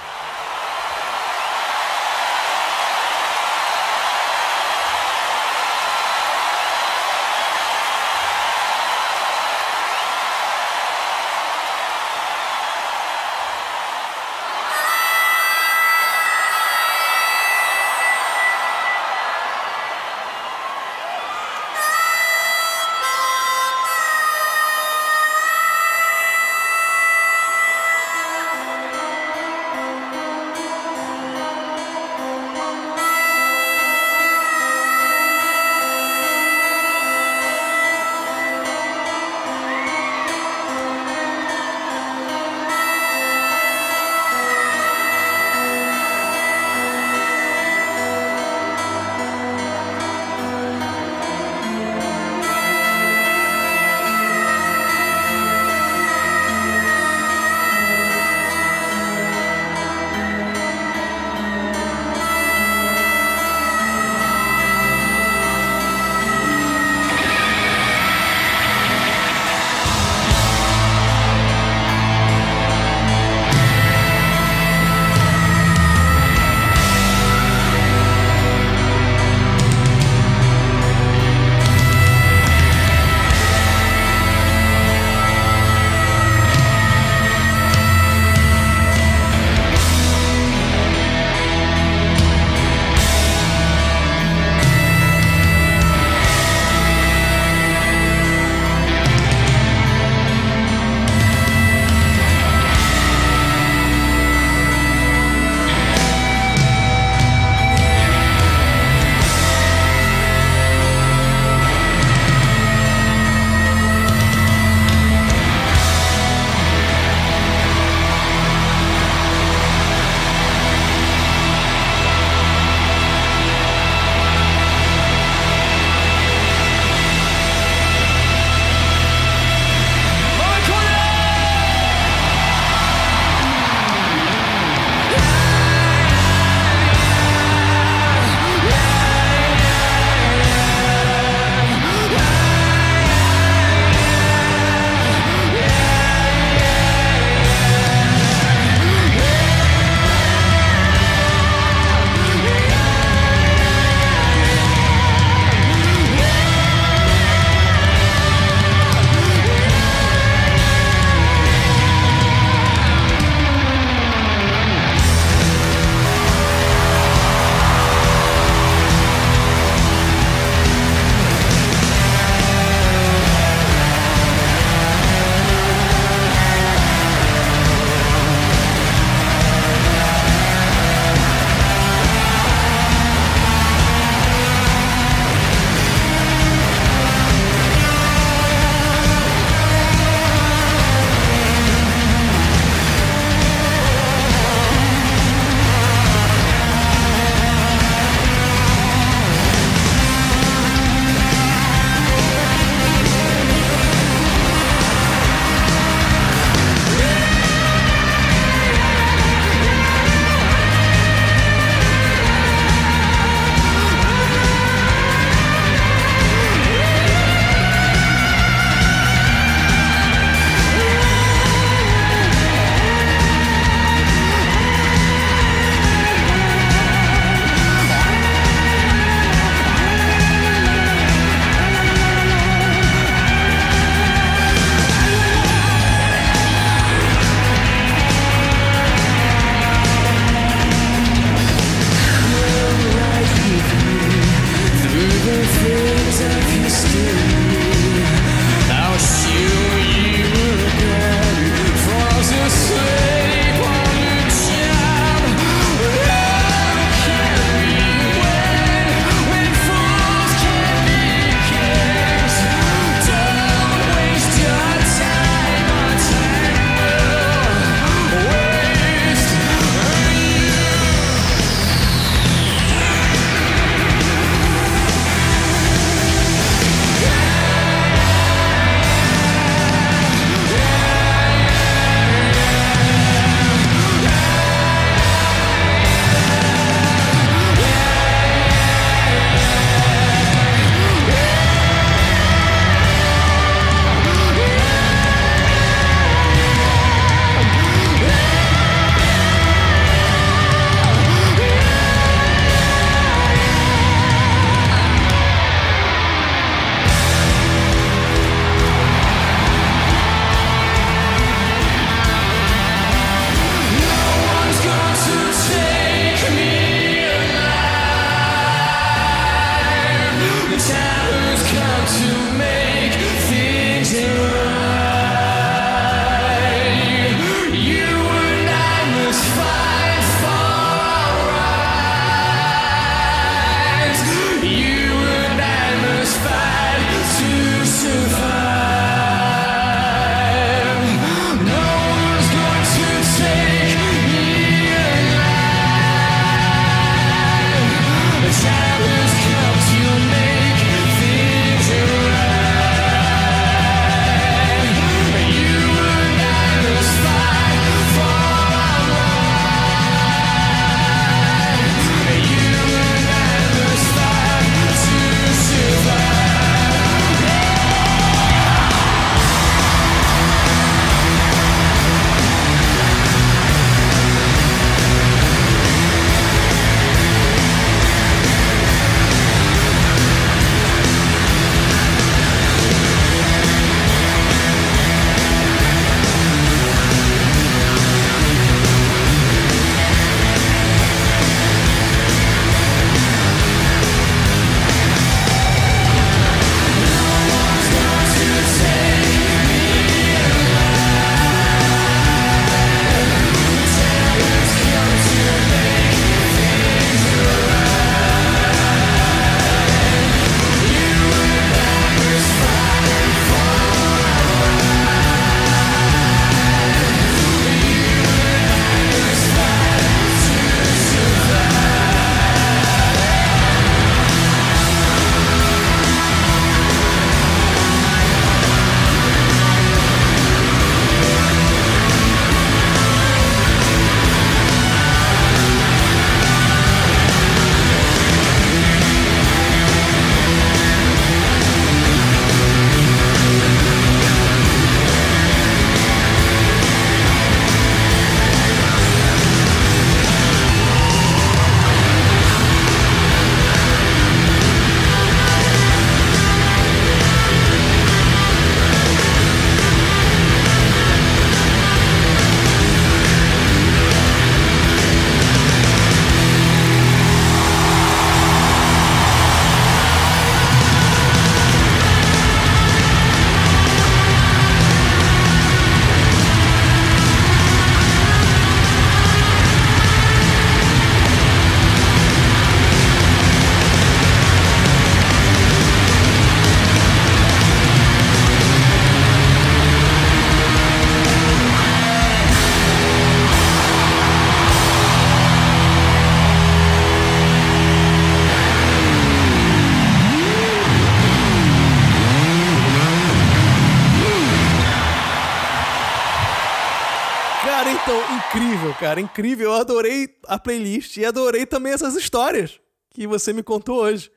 Cara, 508.91 508.99
incrível. 508.99 509.51
Eu 509.51 509.61
adorei 509.61 510.09
a 510.27 510.37
playlist 510.37 510.97
e 510.97 511.05
adorei 511.05 511.45
também 511.45 511.71
essas 511.71 511.95
histórias 511.95 512.59
que 512.89 513.07
você 513.07 513.31
me 513.31 513.41
contou 513.41 513.81
hoje. 513.81 514.11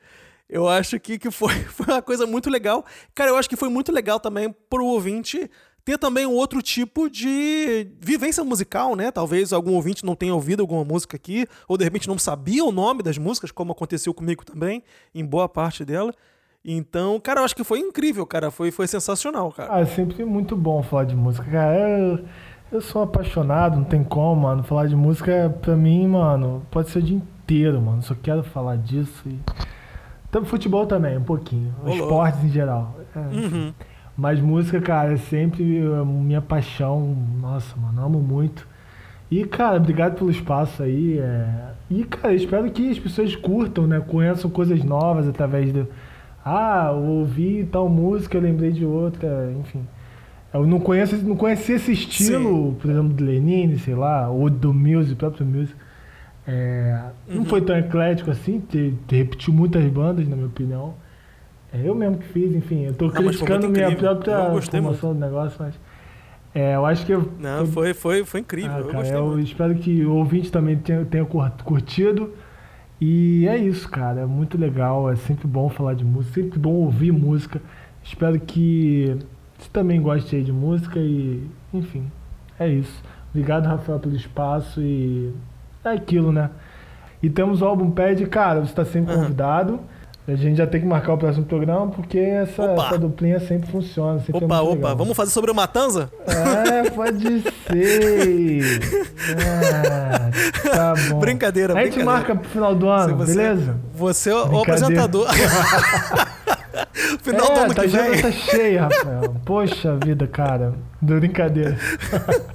Eu 0.49 0.67
acho 0.67 0.99
que, 0.99 1.17
que 1.17 1.31
foi, 1.31 1.53
foi 1.71 1.85
uma 1.87 2.01
coisa 2.01 2.25
muito 2.27 2.49
legal. 2.49 2.85
Cara, 3.13 3.31
eu 3.31 3.37
acho 3.37 3.49
que 3.49 3.55
foi 3.55 3.69
muito 3.69 3.91
legal 3.91 4.19
também 4.19 4.53
pro 4.69 4.85
ouvinte 4.85 5.49
ter 5.85 5.99
também 5.99 6.25
um 6.25 6.33
outro 6.33 6.63
tipo 6.63 7.07
de 7.09 7.87
vivência 7.99 8.43
musical, 8.43 8.95
né? 8.95 9.11
Talvez 9.11 9.53
algum 9.53 9.73
ouvinte 9.75 10.03
não 10.03 10.15
tenha 10.15 10.33
ouvido 10.33 10.61
alguma 10.61 10.83
música 10.83 11.15
aqui, 11.15 11.45
ou 11.67 11.77
de 11.77 11.83
repente 11.83 12.07
não 12.07 12.17
sabia 12.17 12.65
o 12.65 12.71
nome 12.71 13.03
das 13.03 13.19
músicas, 13.19 13.51
como 13.51 13.71
aconteceu 13.71 14.11
comigo 14.11 14.43
também, 14.43 14.83
em 15.13 15.23
boa 15.23 15.47
parte 15.47 15.85
dela. 15.85 16.11
Então, 16.65 17.19
cara, 17.19 17.41
eu 17.41 17.45
acho 17.45 17.55
que 17.55 17.63
foi 17.63 17.77
incrível, 17.79 18.25
cara. 18.25 18.49
Foi, 18.49 18.71
foi 18.71 18.87
sensacional, 18.87 19.51
cara. 19.51 19.75
Ah, 19.75 19.81
é 19.81 19.85
sempre 19.85 20.25
muito 20.25 20.55
bom 20.55 20.81
falar 20.81 21.03
de 21.03 21.15
música, 21.15 21.45
cara. 21.49 21.77
Eu, 21.77 22.25
eu 22.71 22.81
sou 22.81 23.03
apaixonado, 23.03 23.77
não 23.77 23.83
tem 23.83 24.03
como, 24.03 24.41
mano. 24.41 24.63
Falar 24.63 24.87
de 24.87 24.95
música, 24.95 25.55
pra 25.61 25.75
mim, 25.75 26.07
mano, 26.07 26.63
pode 26.71 26.89
ser 26.89 26.99
o 26.99 27.01
dia 27.01 27.17
inteiro, 27.17 27.81
mano. 27.81 28.01
Só 28.01 28.15
quero 28.15 28.43
falar 28.43 28.77
disso 28.77 29.23
e. 29.27 29.39
Então, 30.29 30.43
futebol 30.43 30.85
também, 30.85 31.17
um 31.17 31.23
pouquinho. 31.23 31.73
Ô, 31.81 31.87
louco. 31.87 32.03
Esportes 32.03 32.43
em 32.43 32.49
geral. 32.49 32.95
É, 33.15 33.19
Uhum. 33.19 33.73
Mas 34.17 34.39
música, 34.39 34.79
cara, 34.79 35.13
é 35.13 35.17
sempre 35.17 35.81
a 35.93 36.03
minha 36.05 36.41
paixão. 36.41 37.15
Nossa, 37.39 37.75
mano, 37.77 38.01
amo 38.01 38.19
muito. 38.19 38.65
E, 39.29 39.43
cara, 39.45 39.77
obrigado 39.77 40.15
pelo 40.17 40.29
espaço 40.31 40.83
aí. 40.83 41.19
é. 41.19 41.71
E, 41.89 42.03
cara, 42.03 42.33
espero 42.33 42.69
que 42.71 42.89
as 42.89 42.97
pessoas 42.99 43.35
curtam, 43.35 43.85
né? 43.85 43.99
Conheçam 43.99 44.49
coisas 44.49 44.83
novas 44.83 45.27
através 45.27 45.71
do. 45.71 45.87
Ah, 46.43 46.89
eu 46.91 46.97
ouvi 47.03 47.67
tal 47.71 47.89
música, 47.89 48.37
eu 48.37 48.41
lembrei 48.41 48.71
de 48.71 48.85
outra, 48.85 49.51
enfim. 49.59 49.85
Eu 50.55 50.67
não 50.67 50.79
conheço, 50.79 51.15
não 51.17 51.35
conhecia 51.35 51.75
esse 51.75 51.91
estilo, 51.91 52.73
por 52.81 52.89
exemplo, 52.89 53.09
do 53.13 53.23
Lenine, 53.23 53.77
sei 53.79 53.95
lá, 53.95 54.29
ou 54.29 54.49
do 54.49 54.73
Music, 54.73 55.15
próprio 55.15 55.45
Music. 55.45 55.75
É, 56.47 57.01
Não 57.27 57.39
Uhum. 57.39 57.45
foi 57.45 57.61
tão 57.61 57.75
eclético 57.77 58.29
assim, 58.31 58.59
te, 58.59 58.93
te 59.07 59.15
repetiu 59.15 59.51
muitas 59.53 59.83
bandas, 59.91 60.27
na 60.27 60.35
minha 60.35 60.47
opinião. 60.47 60.93
É 61.73 61.81
eu 61.83 61.93
mesmo 61.95 62.17
que 62.19 62.27
fiz, 62.27 62.55
enfim, 62.55 62.83
eu 62.85 62.93
tô 62.93 63.05
Não, 63.07 63.11
criticando 63.13 63.67
minha 63.69 63.85
incrível. 63.89 64.15
Própria 64.15 64.61
formação 64.61 65.13
do 65.13 65.19
negócio, 65.19 65.57
mas. 65.59 65.73
É, 66.53 66.75
eu 66.75 66.85
acho 66.85 67.05
que 67.05 67.11
eu. 67.11 67.29
Não, 67.39 67.59
eu- 67.59 67.65
foi, 67.67 67.93
foi, 67.93 68.23
foi 68.23 68.39
incrível. 68.39 68.71
ah, 68.73 68.79
eu 68.79 68.85
cara, 68.85 68.97
gostei 68.99 69.19
eu 69.19 69.39
espero 69.39 69.75
que 69.75 70.05
o 70.05 70.13
ouvinte 70.13 70.49
também 70.51 70.77
tenha, 70.77 71.03
tenha 71.03 71.25
cur- 71.25 71.51
curtido. 71.65 72.31
E 73.01 73.45
é 73.47 73.57
isso, 73.57 73.89
cara. 73.89 74.21
É 74.21 74.25
muito 74.25 74.57
legal. 74.57 75.11
É 75.11 75.15
sempre 75.17 75.47
bom 75.47 75.67
falar 75.67 75.95
de 75.95 76.05
música, 76.05 76.33
sempre 76.41 76.57
bom 76.57 76.71
ouvir 76.75 77.11
música. 77.11 77.61
Espero 78.01 78.39
que 78.39 79.17
você 79.57 79.69
também 79.71 80.01
goste 80.01 80.41
de 80.41 80.51
música 80.51 80.99
e, 80.99 81.47
enfim, 81.73 82.11
é 82.59 82.67
isso. 82.67 83.01
Obrigado, 83.29 83.65
Rafael, 83.65 83.99
pelo 83.99 84.15
espaço 84.15 84.81
e 84.81 85.33
é 85.83 85.89
aquilo, 85.89 86.31
né? 86.31 86.49
E 87.21 87.29
temos 87.29 87.61
o 87.61 87.65
álbum 87.65 87.91
Pad, 87.91 88.25
cara, 88.27 88.59
você 88.61 88.71
está 88.71 88.85
sempre 88.85 89.13
convidado. 89.13 89.79
A 90.27 90.33
gente 90.33 90.57
já 90.57 90.65
tem 90.65 90.81
que 90.81 90.87
marcar 90.87 91.13
o 91.13 91.17
próximo 91.19 91.45
programa 91.45 91.87
porque 91.87 92.17
essa, 92.17 92.63
essa 92.63 92.97
duplinha 92.97 93.39
sempre 93.39 93.69
funciona. 93.69 94.19
Sempre 94.19 94.41
é 94.43 94.45
Opa, 94.45 94.55
muito 94.57 94.69
opa, 94.69 94.75
legal. 94.75 94.97
vamos 94.97 95.15
fazer 95.15 95.31
sobre 95.31 95.51
o 95.51 95.55
Matanza? 95.55 96.09
É, 96.25 96.89
pode 96.89 97.41
ser. 97.41 98.61
Ah, 99.37 100.31
tá 100.69 100.93
bom. 101.09 101.19
Brincadeira, 101.19 101.73
A 101.73 101.77
gente 101.83 101.93
brincadeira. 101.95 102.11
marca 102.11 102.35
pro 102.35 102.49
final 102.49 102.73
do 102.73 102.89
ano, 102.89 103.17
você, 103.17 103.35
beleza? 103.35 103.77
Você 103.93 104.29
é 104.31 104.35
o 104.35 104.61
apresentador. 104.61 105.27
Final 107.21 107.53
do 107.53 107.59
é, 107.59 107.63
ano 107.63 107.73
tá 107.73 107.81
que 107.83 107.87
vem. 107.87 108.21
Tá 108.21 108.31
cheio, 108.31 108.79
Rafael. 108.81 109.35
Poxa 109.45 109.97
vida, 110.03 110.27
cara. 110.27 110.73
Brincadeira. 111.01 111.77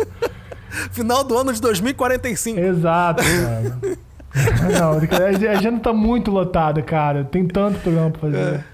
Final 0.92 1.24
do 1.24 1.36
ano 1.36 1.52
de 1.52 1.60
2045. 1.60 2.58
Exato, 2.58 3.22
cara. 3.22 3.78
Não, 4.78 4.96
brincadeira. 4.98 5.54
a 5.54 5.58
agenda 5.58 5.80
tá 5.80 5.92
muito 5.92 6.30
lotada, 6.30 6.80
cara. 6.82 7.24
Tem 7.24 7.46
tanto 7.48 7.80
programa 7.80 8.10
pra 8.10 8.20
fazer. 8.20 8.64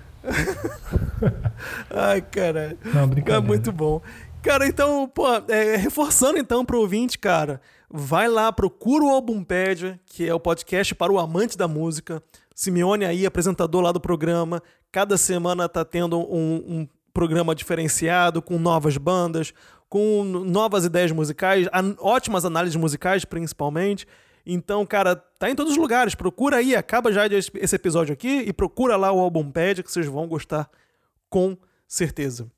Ai, 1.90 2.20
caralho. 2.20 2.78
Não, 2.84 3.04
É 3.04 3.06
brincadeira. 3.06 3.40
muito 3.40 3.72
bom. 3.72 4.02
Cara, 4.42 4.66
então, 4.66 5.10
pô, 5.12 5.26
é, 5.48 5.76
reforçando 5.76 6.38
então 6.38 6.64
pro 6.64 6.78
ouvinte, 6.80 7.18
cara, 7.18 7.60
vai 7.90 8.28
lá, 8.28 8.52
procura 8.52 9.04
o 9.04 9.10
Albumpédia, 9.10 9.98
que 10.06 10.28
é 10.28 10.34
o 10.34 10.38
podcast 10.38 10.94
para 10.94 11.12
o 11.12 11.18
amante 11.18 11.56
da 11.56 11.66
música. 11.66 12.22
Simeone 12.56 13.04
aí, 13.04 13.26
apresentador 13.26 13.82
lá 13.82 13.92
do 13.92 14.00
programa. 14.00 14.62
Cada 14.90 15.18
semana 15.18 15.68
tá 15.68 15.84
tendo 15.84 16.18
um, 16.18 16.54
um 16.66 16.88
programa 17.12 17.54
diferenciado, 17.54 18.40
com 18.40 18.58
novas 18.58 18.96
bandas, 18.96 19.52
com 19.90 20.24
novas 20.24 20.86
ideias 20.86 21.12
musicais, 21.12 21.68
ótimas 21.98 22.46
análises 22.46 22.74
musicais, 22.74 23.26
principalmente. 23.26 24.08
Então, 24.46 24.86
cara, 24.86 25.14
tá 25.14 25.50
em 25.50 25.54
todos 25.54 25.72
os 25.72 25.78
lugares. 25.78 26.14
Procura 26.14 26.56
aí, 26.56 26.74
acaba 26.74 27.12
já 27.12 27.26
esse 27.26 27.76
episódio 27.76 28.14
aqui 28.14 28.38
e 28.46 28.54
procura 28.54 28.96
lá 28.96 29.12
o 29.12 29.20
Albumpédia, 29.20 29.84
que 29.84 29.92
vocês 29.92 30.06
vão 30.06 30.26
gostar 30.26 30.66
com 31.28 31.58
certeza. 31.86 32.50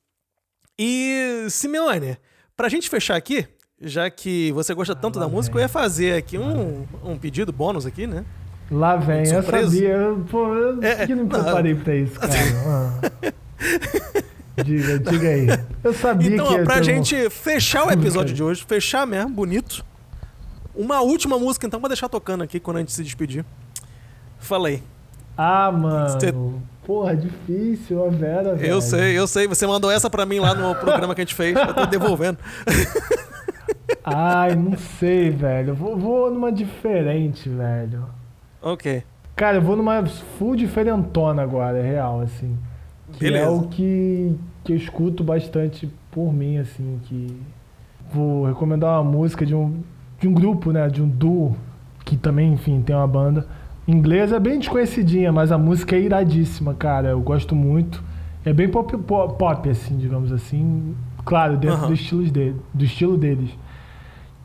E, 0.79 1.45
Simeone, 1.49 2.17
pra 2.55 2.69
gente 2.69 2.89
fechar 2.89 3.17
aqui, 3.17 3.45
já 3.81 4.09
que 4.09 4.49
você 4.53 4.73
gosta 4.73 4.95
tanto 4.95 5.19
da 5.19 5.27
música, 5.27 5.57
eu 5.57 5.61
ia 5.61 5.67
fazer 5.67 6.13
aqui 6.13 6.37
um, 6.37 6.87
um 7.03 7.17
pedido 7.17 7.51
bônus 7.51 7.85
aqui, 7.85 8.07
né? 8.07 8.23
Lá 8.71 8.95
vem, 8.97 9.27
eu 9.27 9.41
sabia. 9.43 9.89
Eu, 9.89 10.25
pô, 10.29 10.53
eu 10.53 10.83
É, 10.83 11.05
que 11.07 11.15
não 11.15 11.23
me 11.23 11.29
preparei 11.29 11.73
pra 11.75 11.95
isso, 11.95 12.19
cara. 12.19 12.33
Ah. 12.67 13.09
Diga, 14.63 14.99
diga 14.99 15.29
aí. 15.29 15.47
Eu 15.83 15.93
sabia 15.93 16.33
Então, 16.35 16.47
que 16.47 16.53
ia 16.53 16.63
pra 16.63 16.75
ter 16.75 16.83
gente 16.83 17.29
fechar 17.29 17.87
o 17.87 17.91
episódio 17.91 18.35
de 18.35 18.43
hoje, 18.43 18.63
fechar 18.67 19.07
mesmo, 19.07 19.29
bonito. 19.31 19.83
Uma 20.75 21.01
última 21.01 21.37
música, 21.39 21.65
então, 21.65 21.79
pra 21.79 21.87
deixar 21.89 22.09
tocando 22.09 22.43
aqui 22.43 22.59
quando 22.59 22.77
a 22.77 22.79
gente 22.81 22.91
se 22.91 23.03
despedir. 23.03 23.43
Falei. 24.37 24.83
Ah, 25.37 25.71
mano. 25.71 26.19
Cê- 26.19 26.33
Porra, 26.85 27.15
difícil, 27.15 28.03
a 28.05 28.09
Vera, 28.09 28.55
velho. 28.55 28.69
Eu 28.71 28.81
sei, 28.81 29.17
eu 29.17 29.27
sei. 29.27 29.47
Você 29.47 29.65
mandou 29.67 29.89
essa 29.91 30.09
pra 30.09 30.25
mim 30.25 30.39
lá 30.39 30.53
no 30.55 30.73
programa 30.75 31.13
que 31.15 31.21
a 31.21 31.23
gente 31.23 31.35
fez. 31.35 31.55
Eu 31.55 31.73
tô 31.73 31.85
devolvendo. 31.85 32.37
Ai, 34.03 34.55
não 34.55 34.75
sei, 34.99 35.29
velho. 35.29 35.73
Vou, 35.75 35.95
vou 35.97 36.31
numa 36.31 36.51
diferente, 36.51 37.47
velho. 37.47 38.05
Ok. 38.61 39.03
Cara, 39.35 39.57
eu 39.57 39.61
vou 39.61 39.75
numa 39.75 40.05
full 40.05 40.55
diferentona 40.55 41.41
agora, 41.41 41.77
é 41.77 41.81
real, 41.81 42.21
assim. 42.21 42.57
Que 43.13 43.25
Beleza. 43.25 43.45
é 43.45 43.49
o 43.49 43.63
que, 43.63 44.35
que 44.63 44.73
eu 44.73 44.77
escuto 44.77 45.23
bastante 45.23 45.89
por 46.11 46.33
mim, 46.33 46.57
assim, 46.57 46.99
que... 47.03 47.39
Vou 48.11 48.45
recomendar 48.45 48.99
uma 48.99 49.11
música 49.11 49.45
de 49.45 49.53
um, 49.53 49.83
de 50.19 50.27
um 50.27 50.33
grupo, 50.33 50.71
né, 50.71 50.87
de 50.87 51.01
um 51.01 51.07
duo, 51.07 51.55
que 52.03 52.17
também, 52.17 52.53
enfim, 52.53 52.81
tem 52.81 52.95
uma 52.95 53.07
banda. 53.07 53.45
Inglesa 53.87 54.37
é 54.37 54.39
bem 54.39 54.57
desconhecidinha, 54.57 55.31
mas 55.31 55.51
a 55.51 55.57
música 55.57 55.95
é 55.95 55.99
iradíssima, 55.99 56.73
cara. 56.73 57.09
Eu 57.09 57.21
gosto 57.21 57.55
muito. 57.55 58.03
É 58.43 58.51
bem 58.51 58.67
pop, 58.67 58.97
pop, 58.97 59.37
pop, 59.37 59.69
assim, 59.69 59.97
digamos 59.97 60.31
assim. 60.31 60.95
Claro, 61.23 61.55
dentro 61.55 61.87
do, 61.87 61.93
estilo 61.93 62.23
dele, 62.23 62.55
do 62.73 62.83
estilo 62.83 63.17
deles. 63.17 63.51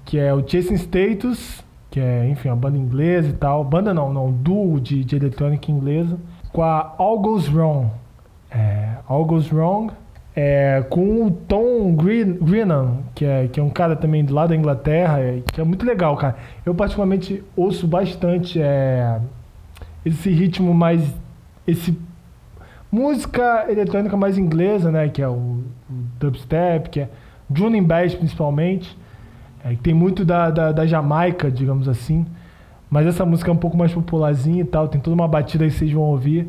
Que 0.04 0.18
é 0.18 0.32
o 0.34 0.46
Chasing 0.46 0.74
Status, 0.74 1.63
que 1.94 2.00
é, 2.00 2.28
enfim, 2.28 2.48
uma 2.48 2.56
banda 2.56 2.76
inglesa 2.76 3.28
e 3.28 3.32
tal. 3.32 3.62
Banda 3.62 3.94
não, 3.94 4.12
não, 4.12 4.32
duo 4.32 4.80
de, 4.80 5.04
de 5.04 5.14
eletrônica 5.14 5.70
inglesa. 5.70 6.18
Com 6.52 6.60
a 6.60 6.92
All 6.98 7.20
Goes 7.20 7.48
Wrong. 7.48 7.88
É, 8.50 8.96
All 9.06 9.24
Goes 9.24 9.52
Wrong. 9.52 9.94
É, 10.34 10.84
com 10.90 11.24
o 11.24 11.30
Tom 11.30 11.94
Green, 11.94 12.32
Greenan, 12.32 12.96
que 13.14 13.24
é, 13.24 13.46
que 13.46 13.60
é 13.60 13.62
um 13.62 13.70
cara 13.70 13.94
também 13.94 14.24
do 14.24 14.34
lado 14.34 14.48
da 14.48 14.56
Inglaterra, 14.56 15.20
é, 15.20 15.40
que 15.52 15.60
é 15.60 15.62
muito 15.62 15.86
legal, 15.86 16.16
cara. 16.16 16.34
Eu 16.66 16.74
particularmente 16.74 17.44
ouço 17.54 17.86
bastante 17.86 18.60
é, 18.60 19.20
esse 20.04 20.30
ritmo 20.30 20.74
mais. 20.74 21.00
esse 21.64 21.96
música 22.90 23.66
eletrônica 23.68 24.16
mais 24.16 24.36
inglesa, 24.36 24.90
né? 24.90 25.08
Que 25.08 25.22
é 25.22 25.28
o, 25.28 25.32
o 25.32 25.62
dubstep, 26.18 26.90
que 26.90 27.02
é 27.02 27.08
and 27.48 27.84
Bass 27.84 28.16
principalmente. 28.16 28.98
É, 29.64 29.74
tem 29.82 29.94
muito 29.94 30.24
da, 30.24 30.50
da, 30.50 30.72
da 30.72 30.86
Jamaica, 30.86 31.50
digamos 31.50 31.88
assim. 31.88 32.26
Mas 32.90 33.06
essa 33.06 33.24
música 33.24 33.50
é 33.50 33.54
um 33.54 33.56
pouco 33.56 33.76
mais 33.76 33.92
popularzinha 33.92 34.60
e 34.60 34.66
tal. 34.66 34.86
Tem 34.86 35.00
toda 35.00 35.14
uma 35.14 35.26
batida 35.26 35.64
aí 35.64 35.70
que 35.70 35.76
vocês 35.76 35.90
vão 35.90 36.02
ouvir. 36.02 36.46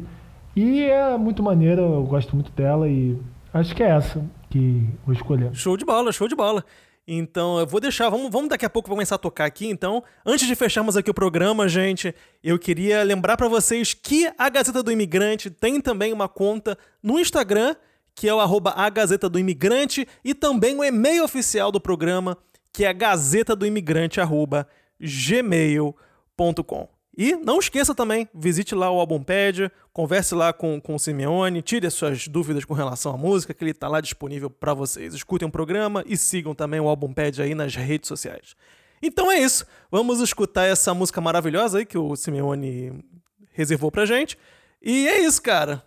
E 0.56 0.84
é 0.84 1.18
muito 1.18 1.42
maneira, 1.42 1.82
eu 1.82 2.04
gosto 2.04 2.36
muito 2.36 2.52
dela 2.52 2.88
e 2.88 3.18
acho 3.54 3.76
que 3.76 3.82
é 3.82 3.90
essa 3.90 4.24
que 4.50 4.88
vou 5.06 5.14
escolher. 5.14 5.54
Show 5.54 5.76
de 5.76 5.84
bola, 5.84 6.12
show 6.12 6.28
de 6.28 6.36
bola. 6.36 6.64
Então, 7.08 7.60
eu 7.60 7.68
vou 7.68 7.80
deixar, 7.80 8.10
vamos, 8.10 8.32
vamos 8.32 8.50
daqui 8.50 8.66
a 8.66 8.70
pouco 8.70 8.90
começar 8.90 9.16
a 9.16 9.20
tocar 9.20 9.46
aqui. 9.46 9.68
Então, 9.68 10.04
antes 10.26 10.48
de 10.48 10.56
fecharmos 10.56 10.98
aqui 10.98 11.10
o 11.10 11.14
programa, 11.14 11.68
gente, 11.68 12.16
eu 12.44 12.58
queria 12.58 13.04
lembrar 13.04 13.38
pra 13.38 13.48
vocês 13.48 13.94
que 13.94 14.32
a 14.38 14.50
Gazeta 14.50 14.82
do 14.82 14.92
Imigrante 14.92 15.50
tem 15.50 15.80
também 15.80 16.12
uma 16.12 16.28
conta 16.28 16.78
no 17.04 17.20
Instagram, 17.20 17.76
que 18.16 18.28
é 18.28 18.34
o 18.34 18.40
arroba 18.40 18.74
a 18.76 18.90
Gazeta 18.90 19.30
do 19.30 19.38
Imigrante, 19.38 20.08
e 20.24 20.34
também 20.34 20.76
o 20.76 20.84
e-mail 20.84 21.24
oficial 21.24 21.72
do 21.72 21.80
programa, 21.80 22.38
que 22.76 22.84
é 22.84 22.94
gazeta 22.94 23.56
do 23.56 23.66
imigrante 23.66 24.20
gmail.com. 25.00 26.90
E 27.18 27.34
não 27.38 27.60
esqueça 27.60 27.96
também, 27.96 28.28
visite 28.34 28.76
lá 28.76 28.92
o 28.92 29.00
Albumpad, 29.00 29.72
converse 29.94 30.36
lá 30.36 30.52
com, 30.52 30.82
com 30.82 30.96
o 30.96 31.00
Simeone, 31.00 31.62
tire 31.62 31.88
as 31.88 31.94
suas 31.94 32.28
dúvidas 32.28 32.66
com 32.66 32.74
relação 32.74 33.14
à 33.14 33.18
música, 33.18 33.54
que 33.54 33.64
ele 33.64 33.74
tá 33.74 33.88
lá 33.88 34.02
disponível 34.02 34.50
para 34.50 34.74
vocês. 34.74 35.14
Escutem 35.14 35.48
o 35.48 35.52
programa 35.52 36.04
e 36.06 36.18
sigam 36.18 36.54
também 36.54 36.82
o 36.82 36.90
Albumpad 36.90 37.42
aí 37.42 37.56
nas 37.56 37.74
redes 37.74 38.10
sociais. 38.10 38.54
Então 39.02 39.32
é 39.32 39.40
isso, 39.40 39.66
vamos 39.90 40.20
escutar 40.20 40.66
essa 40.66 40.94
música 40.94 41.22
maravilhosa 41.22 41.78
aí 41.78 41.86
que 41.86 41.98
o 41.98 42.14
Simeone 42.18 42.92
reservou 43.54 43.90
pra 43.90 44.06
gente. 44.06 44.38
E 44.82 45.08
é 45.08 45.22
isso, 45.22 45.42
cara. 45.42 45.86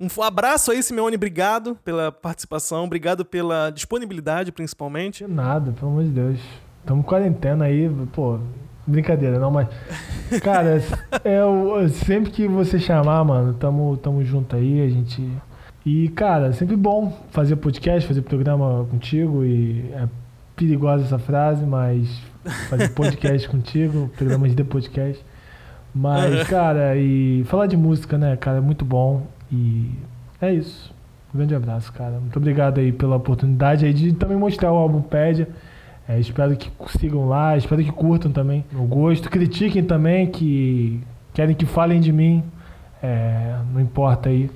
Um 0.00 0.22
abraço 0.22 0.70
aí, 0.70 0.82
Simeone, 0.82 1.16
obrigado 1.16 1.76
pela 1.84 2.10
participação, 2.10 2.84
obrigado 2.84 3.22
pela 3.24 3.68
disponibilidade, 3.70 4.50
principalmente. 4.50 5.24
De 5.26 5.30
nada, 5.30 5.72
pelo 5.72 5.90
amor 5.90 6.04
de 6.04 6.10
Deus. 6.10 6.40
Estamos 6.80 7.04
quarentena 7.04 7.66
aí, 7.66 7.90
pô. 8.12 8.38
Brincadeira, 8.86 9.38
não, 9.38 9.50
mas. 9.50 9.68
Cara, 10.42 10.82
é, 11.22 11.44
o- 11.44 11.86
sempre 11.90 12.30
que 12.30 12.48
você 12.48 12.78
chamar, 12.78 13.22
mano, 13.24 13.52
tamo, 13.52 13.96
tamo 13.98 14.24
junto 14.24 14.56
aí, 14.56 14.80
a 14.82 14.88
gente. 14.88 15.28
E, 15.84 16.08
cara, 16.08 16.52
sempre 16.54 16.76
bom 16.76 17.12
fazer 17.30 17.56
podcast, 17.56 18.08
fazer 18.08 18.22
programa 18.22 18.86
contigo. 18.90 19.44
E 19.44 19.84
é 19.92 20.08
perigosa 20.56 21.04
essa 21.04 21.18
frase, 21.18 21.64
mas 21.66 22.08
fazer 22.70 22.88
podcast 22.90 23.46
contigo, 23.50 24.10
programas 24.16 24.54
de 24.54 24.64
podcast. 24.64 25.22
Mas, 25.94 26.48
cara, 26.48 26.96
e 26.96 27.44
falar 27.44 27.66
de 27.66 27.76
música, 27.76 28.16
né, 28.16 28.34
cara, 28.36 28.58
é 28.58 28.60
muito 28.62 28.84
bom. 28.84 29.26
E 29.50 29.90
é 30.40 30.52
isso. 30.52 30.94
Um 31.34 31.38
grande 31.38 31.54
abraço, 31.54 31.92
cara. 31.92 32.18
Muito 32.18 32.36
obrigado 32.36 32.78
aí 32.78 32.92
pela 32.92 33.16
oportunidade 33.16 33.86
aí 33.86 33.92
de 33.92 34.12
também 34.12 34.36
mostrar 34.36 34.72
o 34.72 34.76
álbum 34.76 35.00
Pédia. 35.00 35.48
É, 36.08 36.18
espero 36.18 36.56
que 36.56 36.70
sigam 36.98 37.28
lá, 37.28 37.56
espero 37.56 37.84
que 37.84 37.92
curtam 37.92 38.32
também 38.32 38.64
o 38.74 38.82
gosto, 38.82 39.30
critiquem 39.30 39.84
também, 39.84 40.26
que 40.26 41.00
querem 41.32 41.54
que 41.54 41.64
falem 41.64 42.00
de 42.00 42.12
mim. 42.12 42.42
É, 43.00 43.56
não 43.72 43.80
importa 43.80 44.28
aí. 44.28 44.50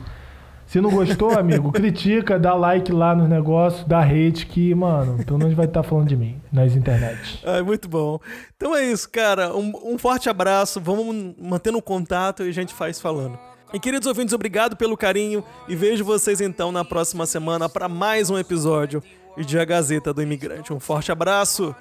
Se 0.66 0.80
não 0.80 0.90
gostou, 0.90 1.30
amigo, 1.38 1.70
critica, 1.70 2.40
dá 2.40 2.54
like 2.54 2.90
lá 2.90 3.14
nos 3.14 3.28
negócios, 3.28 3.84
dá 3.84 4.00
hate 4.00 4.46
que, 4.46 4.74
mano, 4.74 5.24
pelo 5.24 5.38
menos 5.38 5.54
vai 5.54 5.66
estar 5.66 5.84
falando 5.84 6.08
de 6.08 6.16
mim 6.16 6.40
nas 6.50 6.74
internet. 6.74 7.40
Ai, 7.46 7.62
muito 7.62 7.88
bom. 7.88 8.18
Então 8.56 8.74
é 8.74 8.84
isso, 8.84 9.08
cara. 9.08 9.54
Um, 9.54 9.72
um 9.84 9.96
forte 9.96 10.28
abraço. 10.28 10.80
Vamos 10.80 11.36
mantendo 11.40 11.78
o 11.78 11.82
contato 11.82 12.42
e 12.42 12.48
a 12.48 12.52
gente 12.52 12.74
faz 12.74 13.00
falando. 13.00 13.38
E 13.74 13.80
queridos 13.80 14.06
ouvintes, 14.06 14.32
obrigado 14.32 14.76
pelo 14.76 14.96
carinho 14.96 15.42
e 15.66 15.74
vejo 15.74 16.04
vocês 16.04 16.40
então 16.40 16.70
na 16.70 16.84
próxima 16.84 17.26
semana 17.26 17.68
para 17.68 17.88
mais 17.88 18.30
um 18.30 18.38
episódio 18.38 19.02
de 19.36 19.58
A 19.58 19.64
Gazeta 19.64 20.14
do 20.14 20.22
Imigrante. 20.22 20.72
Um 20.72 20.78
forte 20.78 21.10
abraço 21.10 21.74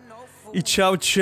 e 0.52 0.64
tchau, 0.64 0.98
tchau. 0.98 1.22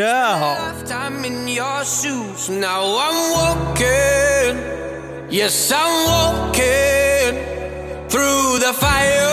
fire. 8.74 9.27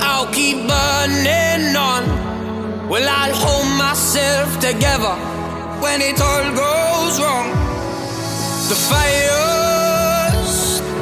I'll 0.00 0.32
keep 0.32 0.66
burning 0.66 1.76
on. 1.76 2.88
Well, 2.88 3.06
I'll 3.06 3.34
hold 3.34 3.68
myself 3.76 4.48
together 4.60 5.14
when 5.82 6.00
it 6.00 6.18
all 6.22 6.54
goes 6.54 7.20
wrong. 7.20 7.50
The 8.68 8.74
fires, 8.76 9.63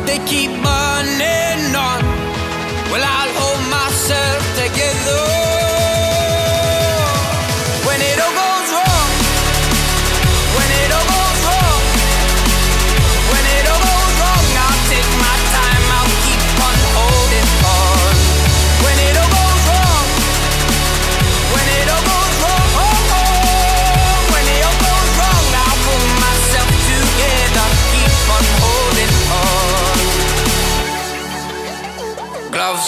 they 0.07 0.19
keep 0.27 0.51
burning 0.63 1.75
on. 1.75 2.01
Well, 2.91 3.05
I'll 3.05 3.33
hold 3.41 3.63
myself 3.71 4.43
together. 4.57 5.42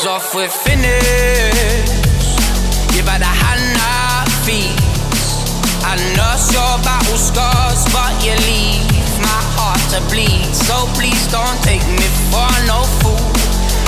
Off, 0.07 0.34
we're 0.34 0.50
finished. 0.50 1.89
Give 2.92 3.08
her 3.08 3.18
the 3.18 3.24
hand 3.24 3.73
I 3.81 4.28
feet. 4.44 4.76
I 5.81 5.97
nurse 6.12 6.52
your 6.52 6.76
battle 6.84 7.16
scars, 7.16 7.89
but 7.89 8.12
you 8.20 8.36
leave 8.44 8.84
my 9.23 9.41
heart 9.57 9.81
to 9.97 10.00
bleed. 10.12 10.52
So 10.52 10.86
please 10.92 11.26
don't 11.33 11.57
take 11.62 11.81
me 11.89 12.05
for 12.28 12.50
no 12.68 12.84
fool. 13.00 13.16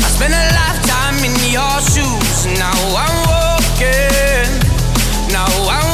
I 0.00 0.08
spent 0.08 0.32
a 0.32 0.44
lifetime 0.56 1.20
in 1.20 1.36
your 1.52 1.76
shoes. 1.84 2.46
Now 2.56 2.72
I'm 2.96 3.16
walking. 3.28 4.48
Now 5.28 5.52
I'm 5.68 5.85